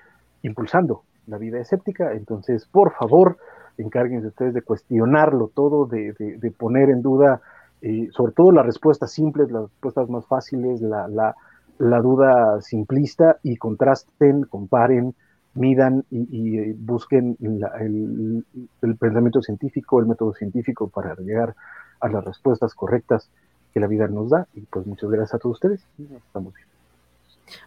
impulsando 0.42 1.02
la 1.26 1.38
vida 1.38 1.60
escéptica, 1.60 2.12
entonces, 2.12 2.66
por 2.66 2.92
favor, 2.92 3.38
encárguense 3.78 4.28
ustedes 4.28 4.54
de 4.54 4.62
cuestionarlo 4.62 5.50
todo, 5.54 5.86
de, 5.86 6.12
de, 6.18 6.50
poner 6.50 6.90
en 6.90 7.00
duda, 7.00 7.40
eh, 7.80 8.08
sobre 8.10 8.32
todo 8.32 8.50
las 8.50 8.66
respuestas 8.66 9.12
simples, 9.12 9.50
las 9.50 9.62
respuestas 9.62 10.08
más 10.08 10.26
fáciles, 10.26 10.80
la, 10.80 11.06
la, 11.08 11.36
la 11.78 12.00
duda 12.00 12.60
simplista, 12.60 13.38
y 13.42 13.56
contrasten, 13.56 14.44
comparen, 14.44 15.14
midan 15.54 16.04
y, 16.10 16.58
eh, 16.58 16.74
busquen 16.78 17.36
el, 17.40 18.44
pensamiento 18.96 19.42
científico, 19.42 20.00
el 20.00 20.06
método 20.06 20.34
científico 20.34 20.88
para 20.88 21.14
llegar 21.16 21.54
a 22.00 22.08
las 22.08 22.24
respuestas 22.24 22.74
correctas 22.74 23.28
que 23.72 23.80
la 23.80 23.86
vida 23.86 24.08
nos 24.08 24.30
da. 24.30 24.46
Y 24.54 24.60
pues 24.62 24.86
muchas 24.86 25.10
gracias 25.10 25.34
a 25.34 25.38
todos 25.38 25.56
ustedes 25.56 25.80
estamos 25.98 26.54
viendo. 26.54 26.72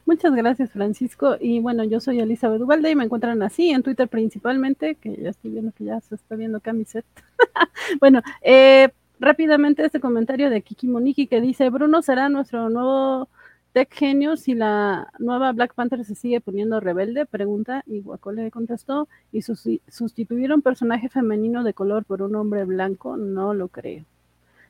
Muchas 0.05 0.33
gracias, 0.33 0.71
Francisco. 0.71 1.35
Y 1.39 1.59
bueno, 1.59 1.83
yo 1.83 1.99
soy 1.99 2.19
Elizabeth 2.19 2.61
Ubalde 2.61 2.91
y 2.91 2.95
me 2.95 3.03
encuentran 3.03 3.41
así 3.43 3.69
en 3.69 3.83
Twitter 3.83 4.07
principalmente, 4.07 4.95
que 4.95 5.15
ya 5.15 5.29
estoy 5.29 5.51
viendo 5.51 5.71
que 5.71 5.85
ya 5.85 5.99
se 6.01 6.15
está 6.15 6.35
viendo 6.35 6.59
camiseta. 6.59 7.07
bueno, 7.99 8.21
eh, 8.41 8.89
rápidamente 9.19 9.85
este 9.85 9.99
comentario 9.99 10.49
de 10.49 10.61
Kiki 10.61 10.87
Moniki 10.87 11.27
que 11.27 11.41
dice, 11.41 11.69
Bruno 11.69 12.01
será 12.01 12.29
nuestro 12.29 12.69
nuevo 12.69 13.29
Tech 13.75 13.93
Genio, 13.93 14.37
si 14.37 14.53
la 14.55 15.11
nueva 15.19 15.51
Black 15.51 15.73
Panther 15.73 16.05
se 16.05 16.15
sigue 16.15 16.39
poniendo 16.39 16.79
rebelde, 16.79 17.25
pregunta, 17.25 17.83
y 17.85 17.99
Guaco 17.99 18.31
le 18.31 18.49
contestó, 18.49 19.09
y 19.33 19.41
sustituir 19.41 20.53
un 20.53 20.61
personaje 20.61 21.09
femenino 21.09 21.61
de 21.61 21.73
color 21.73 22.05
por 22.05 22.21
un 22.21 22.37
hombre 22.37 22.63
blanco, 22.63 23.17
no 23.17 23.53
lo 23.53 23.67
creo. 23.67 24.05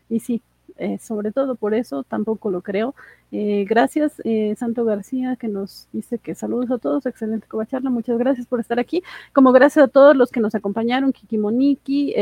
Y 0.10 0.22
sí, 0.22 0.42
eh, 0.78 0.98
sobre 0.98 1.32
todo 1.32 1.54
por 1.54 1.76
eso 1.76 2.02
tampoco 2.02 2.50
lo 2.50 2.62
creo. 2.62 2.96
Eh, 3.32 3.68
gracias, 3.70 4.20
eh, 4.24 4.56
Santo 4.58 4.86
García, 4.86 5.36
que 5.36 5.50
nos 5.50 5.88
dice 5.94 6.18
que 6.18 6.34
saludos 6.34 6.72
a 6.72 6.80
todos, 6.80 7.06
excelente 7.06 7.46
covacharla, 7.46 7.92
muchas 7.92 8.18
gracias 8.18 8.48
por 8.48 8.60
estar 8.60 8.80
aquí. 8.80 9.04
Como 9.34 9.52
gracias 9.52 9.86
a 9.86 9.88
todos 9.88 10.16
los 10.16 10.32
que 10.32 10.40
nos 10.40 10.56
acompañaron, 10.56 11.14
Kiki 11.14 11.38
Moniki, 11.38 12.16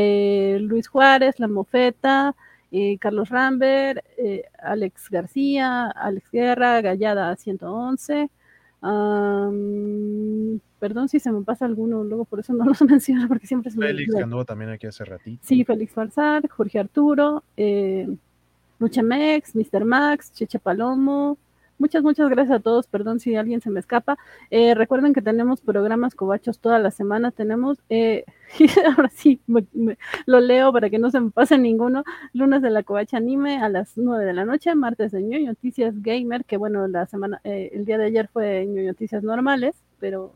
Luis 0.60 0.88
Juárez, 0.88 1.40
La 1.40 1.48
Mofeta, 1.48 2.34
eh, 2.76 2.98
Carlos 2.98 3.28
Rambert, 3.28 4.04
eh, 4.18 4.46
Alex 4.58 5.08
García, 5.08 5.86
Alex 5.90 6.28
Guerra, 6.32 6.80
Gallada 6.80 7.36
111. 7.36 8.28
perdón 10.80 11.08
si 11.08 11.20
se 11.20 11.30
me 11.30 11.42
pasa 11.42 11.66
alguno, 11.66 12.02
luego 12.02 12.24
por 12.24 12.40
eso 12.40 12.52
no 12.52 12.64
los 12.64 12.82
menciono, 12.82 13.28
porque 13.28 13.46
siempre 13.46 13.70
se 13.70 13.78
me 13.78 13.86
Félix, 13.86 14.12
que 14.12 14.22
anduvo 14.22 14.44
también 14.44 14.72
aquí 14.72 14.88
hace 14.88 15.04
ratito. 15.04 15.40
Sí, 15.46 15.64
Félix 15.64 15.92
Farsar, 15.92 16.48
Jorge 16.48 16.80
Arturo, 16.80 17.44
eh, 17.56 18.08
Luchamex, 18.80 19.54
Mr. 19.54 19.84
Max, 19.84 20.32
Cheche 20.32 20.58
Palomo, 20.58 21.38
Muchas, 21.78 22.02
muchas 22.02 22.30
gracias 22.30 22.58
a 22.58 22.62
todos. 22.62 22.86
Perdón 22.86 23.20
si 23.20 23.34
alguien 23.34 23.60
se 23.60 23.70
me 23.70 23.80
escapa. 23.80 24.16
Eh, 24.50 24.74
recuerden 24.74 25.12
que 25.12 25.22
tenemos 25.22 25.60
programas 25.60 26.14
cobachos 26.14 26.60
toda 26.60 26.78
la 26.78 26.90
semana. 26.90 27.30
Tenemos, 27.32 27.78
eh, 27.88 28.24
ahora 28.96 29.10
sí, 29.10 29.40
lo 30.26 30.40
leo 30.40 30.72
para 30.72 30.88
que 30.88 30.98
no 30.98 31.10
se 31.10 31.20
me 31.20 31.30
pase 31.30 31.58
ninguno. 31.58 32.04
Lunes 32.32 32.62
de 32.62 32.70
la 32.70 32.82
covacha 32.84 33.16
anime 33.16 33.58
a 33.58 33.68
las 33.68 33.96
9 33.96 34.24
de 34.24 34.32
la 34.32 34.44
noche. 34.44 34.74
Martes 34.74 35.12
de 35.12 35.22
ñoño 35.22 35.48
noticias 35.48 36.00
gamer, 36.02 36.44
que 36.44 36.56
bueno, 36.56 36.86
la 36.86 37.06
semana, 37.06 37.40
eh, 37.44 37.70
el 37.72 37.84
día 37.84 37.98
de 37.98 38.06
ayer 38.06 38.28
fue 38.32 38.66
ñoño 38.66 38.88
noticias 38.88 39.22
normales, 39.24 39.74
pero 39.98 40.32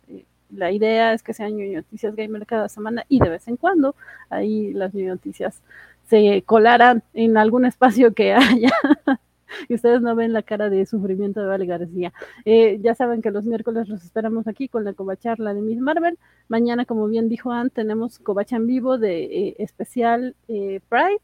la 0.51 0.73
idea 0.73 1.13
es 1.13 1.23
que 1.23 1.35
sean 1.35 1.57
ñoño 1.57 1.79
noticias 1.79 2.17
gamer 2.17 2.47
cada 2.47 2.69
semana 2.69 3.05
y 3.09 3.21
de 3.21 3.29
vez 3.29 3.47
en 3.49 3.57
cuando 3.57 3.95
ahí 4.31 4.73
las 4.73 4.95
ñoño 4.95 5.15
noticias 5.15 5.63
se 6.09 6.43
colarán 6.47 7.03
en 7.15 7.37
algún 7.37 7.67
espacio 7.67 8.15
que 8.15 8.33
haya 8.33 8.71
y 9.69 9.75
ustedes 9.75 10.01
no 10.01 10.15
ven 10.15 10.33
la 10.33 10.43
cara 10.43 10.71
de 10.71 10.87
sufrimiento 10.87 11.41
de 11.41 11.47
Vale 11.47 11.67
García. 11.67 12.13
Eh, 12.45 12.79
ya 12.83 12.95
saben 12.95 13.23
que 13.23 13.31
los 13.31 13.45
miércoles 13.45 13.89
los 13.89 14.05
esperamos 14.05 14.47
aquí 14.47 14.69
con 14.69 14.85
la 14.85 14.93
covacharla 14.93 15.55
de 15.55 15.63
Miss 15.63 15.81
Marvel. 15.81 16.19
Mañana, 16.49 16.85
como 16.85 17.07
bien 17.09 17.29
dijo 17.29 17.53
Ann, 17.53 17.71
tenemos 17.71 18.19
covacha 18.19 18.57
en 18.57 18.67
vivo 18.67 18.99
de 18.99 19.25
eh, 19.25 19.57
especial 19.59 20.35
eh, 20.49 20.81
Pride 20.89 21.21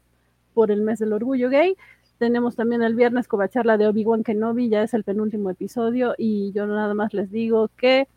por 0.53 0.71
el 0.71 0.81
mes 0.81 0.99
del 0.99 1.13
orgullo 1.13 1.49
gay. 1.49 1.75
Tenemos 2.17 2.55
también 2.55 2.81
el 2.81 2.95
viernes 2.95 3.27
covacharla 3.27 3.77
de 3.77 3.87
Obi-Wan 3.87 4.23
Kenobi, 4.23 4.69
ya 4.69 4.83
es 4.83 4.93
el 4.93 5.03
penúltimo 5.03 5.49
episodio 5.49 6.15
y 6.17 6.53
yo 6.53 6.65
nada 6.65 6.93
más 6.93 7.13
les 7.13 7.29
digo 7.29 7.69
que 7.77 8.07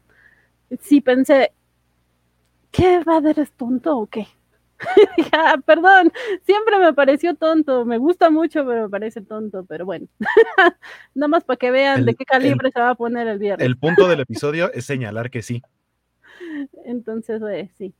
sí 0.80 1.00
pensé, 1.00 1.52
¿qué 2.70 3.02
Vader 3.04 3.40
es 3.40 3.52
tonto 3.52 3.98
o 3.98 4.06
qué? 4.06 4.28
ah, 5.32 5.56
perdón, 5.64 6.12
siempre 6.44 6.78
me 6.78 6.92
pareció 6.92 7.34
tonto, 7.34 7.84
me 7.84 7.98
gusta 7.98 8.30
mucho, 8.30 8.64
pero 8.64 8.82
me 8.82 8.88
parece 8.88 9.20
tonto, 9.20 9.64
pero 9.64 9.84
bueno, 9.84 10.06
nada 11.14 11.28
más 11.28 11.44
para 11.44 11.56
que 11.56 11.70
vean 11.70 12.04
de 12.04 12.14
qué 12.14 12.24
calibre 12.24 12.70
se 12.72 12.80
va 12.80 12.90
a 12.90 12.94
poner 12.94 13.26
el 13.26 13.38
viernes. 13.38 13.66
El 13.66 13.76
punto 13.76 14.08
del 14.08 14.20
episodio 14.20 14.72
es 14.72 14.84
señalar 14.84 15.30
que 15.30 15.42
sí. 15.42 15.62
Entonces, 16.84 17.42
eh, 17.50 17.70
sí, 17.76 17.94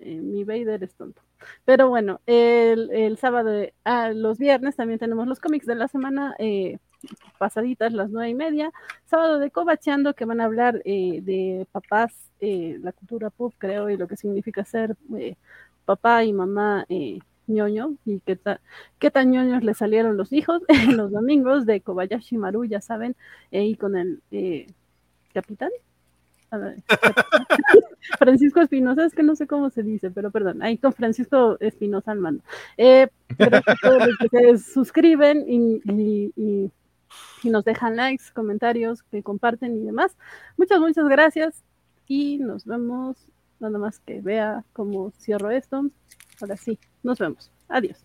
eh, 0.00 0.20
mi 0.20 0.44
Vader 0.44 0.82
es 0.84 0.94
tonto. 0.94 1.22
Pero 1.64 1.88
bueno, 1.88 2.20
el, 2.26 3.16
sábado, 3.18 3.50
ah, 3.84 4.10
los 4.12 4.38
viernes 4.38 4.76
también 4.76 4.98
tenemos 4.98 5.26
los 5.26 5.40
cómics 5.40 5.66
de 5.66 5.74
la 5.74 5.88
semana. 5.88 6.34
Eh, 6.38 6.78
pasaditas 7.38 7.94
las 7.94 8.10
nueve 8.10 8.28
y 8.28 8.34
media, 8.34 8.72
sábado 9.06 9.38
de 9.38 9.50
Cobacheando, 9.50 10.12
que 10.12 10.26
van 10.26 10.42
a 10.42 10.44
hablar 10.44 10.82
de 10.82 11.66
papás, 11.72 12.12
la 12.40 12.92
cultura 12.92 13.30
pop, 13.30 13.54
creo, 13.56 13.88
y 13.88 13.96
lo 13.96 14.06
que 14.06 14.18
significa 14.18 14.66
ser 14.66 14.96
papá 15.90 16.24
y 16.24 16.32
mamá 16.32 16.86
eh, 16.88 17.18
ñoño 17.50 17.96
y 18.04 18.20
qué, 18.20 18.38
qué 19.00 19.10
tan 19.10 19.30
ñoños 19.32 19.64
le 19.64 19.74
salieron 19.74 20.16
los 20.16 20.32
hijos 20.32 20.62
en 20.68 20.96
los 20.96 21.10
domingos 21.10 21.66
de 21.66 21.80
Kobayashi 21.80 22.38
Maru, 22.38 22.64
ya 22.64 22.80
saben, 22.80 23.16
eh, 23.50 23.64
y 23.64 23.74
con 23.74 23.96
el 23.96 24.22
eh, 24.30 24.66
capitán. 25.34 25.70
Francisco 28.18 28.60
Espinosa, 28.60 29.04
es 29.04 29.14
que 29.14 29.22
no 29.22 29.36
sé 29.36 29.46
cómo 29.46 29.70
se 29.70 29.84
dice, 29.84 30.10
pero 30.10 30.32
perdón, 30.32 30.62
ahí 30.62 30.78
con 30.78 30.92
Francisco 30.92 31.56
Espinosa 31.60 32.10
al 32.10 32.18
mando. 32.18 32.42
Eh, 32.76 33.08
todos 33.82 34.06
los 34.06 34.16
que 34.18 34.28
se 34.28 34.58
suscriben 34.58 35.44
y, 35.48 36.70
nos 37.44 37.64
dejan 37.64 37.94
likes, 37.94 38.24
comentarios, 38.34 39.04
que 39.04 39.22
comparten 39.22 39.76
y 39.76 39.84
demás. 39.84 40.16
Muchas, 40.56 40.80
muchas 40.80 41.08
gracias 41.08 41.62
y 42.08 42.38
nos 42.38 42.64
vemos 42.64 43.16
nada 43.60 43.78
más 43.78 44.00
que 44.00 44.20
vea 44.20 44.64
cómo 44.72 45.12
cierro 45.12 45.50
esto. 45.50 45.84
Ahora 46.40 46.56
sí, 46.56 46.78
nos 47.02 47.18
vemos. 47.18 47.50
Adiós. 47.68 48.04